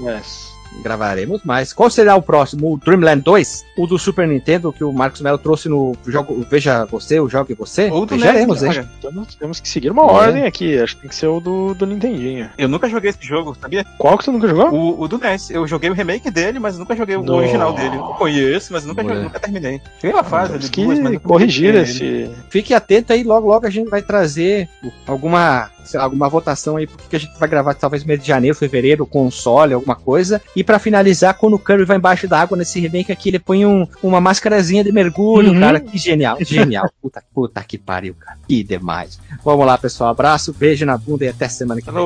Mas 0.00 0.48
gravaremos 0.82 1.42
mais. 1.44 1.72
Qual 1.72 1.90
será 1.90 2.14
o 2.16 2.22
próximo? 2.22 2.72
O 2.72 2.76
Dreamland 2.78 3.22
2? 3.22 3.64
O 3.76 3.86
do 3.86 3.98
Super 3.98 4.26
Nintendo 4.28 4.72
que 4.72 4.84
o 4.84 4.92
Marcos 4.92 5.20
Melo 5.20 5.38
trouxe 5.38 5.68
no 5.68 5.96
jogo 6.06 6.46
Veja 6.50 6.84
Você, 6.86 7.18
o 7.20 7.28
Jogue 7.28 7.54
Você? 7.54 7.90
Ou 7.90 8.06
do 8.06 8.14
Vejaremos, 8.16 8.62
NES, 8.62 8.76
hein? 8.78 8.88
Temos, 9.00 9.34
temos 9.34 9.60
que 9.60 9.68
seguir 9.68 9.90
uma 9.90 10.02
É. 10.02 10.06
ordem 10.06 10.44
aqui. 10.44 10.78
Acho 10.78 10.94
que 10.96 11.02
tem 11.02 11.08
que 11.10 11.16
ser 11.16 11.26
o 11.26 11.40
do, 11.40 11.74
do 11.74 11.86
Nintendinho. 11.86 12.48
Eu 12.56 12.68
nunca 12.68 12.88
joguei 12.88 13.10
esse 13.10 13.18
jogo, 13.22 13.56
sabia? 13.60 13.84
Qual 13.98 14.16
que 14.16 14.24
você 14.24 14.30
nunca 14.30 14.46
jogou? 14.48 14.72
O, 14.72 15.00
o 15.02 15.08
do 15.08 15.18
NES. 15.18 15.50
Eu 15.50 15.66
joguei 15.66 15.90
o 15.90 15.94
remake 15.94 16.30
dele, 16.30 16.58
mas 16.58 16.78
nunca 16.78 16.94
joguei 16.94 17.16
o 17.16 17.30
original 17.30 17.72
dele. 17.72 17.96
Eu 17.96 18.02
conheço, 18.14 18.72
mas 18.72 18.84
nunca, 18.84 19.02
joguei, 19.02 19.22
nunca 19.22 19.40
terminei. 19.40 19.80
Cheguei 20.00 20.14
uma 20.14 20.24
fase 20.24 20.52
ali, 20.52 20.60
Temos 20.60 20.70
que 20.70 20.84
duas, 20.84 20.98
mas 20.98 21.18
corrigir 21.22 21.74
esse. 21.74 22.30
Fique 22.48 22.72
atento 22.74 23.12
aí, 23.12 23.22
logo 23.22 23.48
logo 23.48 23.66
a 23.66 23.70
gente 23.70 23.88
vai 23.88 24.02
trazer 24.02 24.68
alguma, 25.06 25.70
sei 25.84 25.98
lá, 25.98 26.04
alguma 26.04 26.28
votação 26.28 26.76
aí, 26.76 26.86
porque 26.86 27.16
a 27.16 27.18
gente 27.20 27.38
vai 27.38 27.48
gravar 27.48 27.74
talvez 27.74 28.04
mês 28.04 28.20
de 28.20 28.26
janeiro, 28.28 28.56
fevereiro, 28.56 29.06
console, 29.06 29.74
alguma 29.74 29.96
coisa. 29.96 30.40
E 30.58 30.64
pra 30.64 30.78
finalizar, 30.80 31.34
quando 31.34 31.54
o 31.54 31.58
Kirby 31.58 31.84
vai 31.84 31.96
embaixo 31.98 32.26
da 32.26 32.40
água 32.40 32.58
nesse 32.58 32.80
remake 32.80 33.12
aqui, 33.12 33.28
ele 33.28 33.38
põe 33.38 33.64
um- 33.64 33.86
uma 34.02 34.20
máscarazinha 34.20 34.82
de 34.82 34.90
mergulho, 34.90 35.52
Uhum. 35.52 35.60
cara. 35.60 35.78
Que 35.78 35.96
genial, 35.96 36.36
genial. 36.44 36.90
Puta, 37.00 37.22
puta 37.32 37.62
que 37.62 37.78
pariu, 37.78 38.14
cara. 38.18 38.36
Que 38.48 38.64
demais. 38.64 39.20
Vamos 39.44 39.64
lá, 39.64 39.78
pessoal. 39.78 40.10
Abraço, 40.10 40.52
beijo 40.52 40.84
na 40.84 40.98
bunda 40.98 41.24
e 41.24 41.28
até 41.28 41.48
semana 41.48 41.80
que 41.80 41.88
vem. 41.90 42.02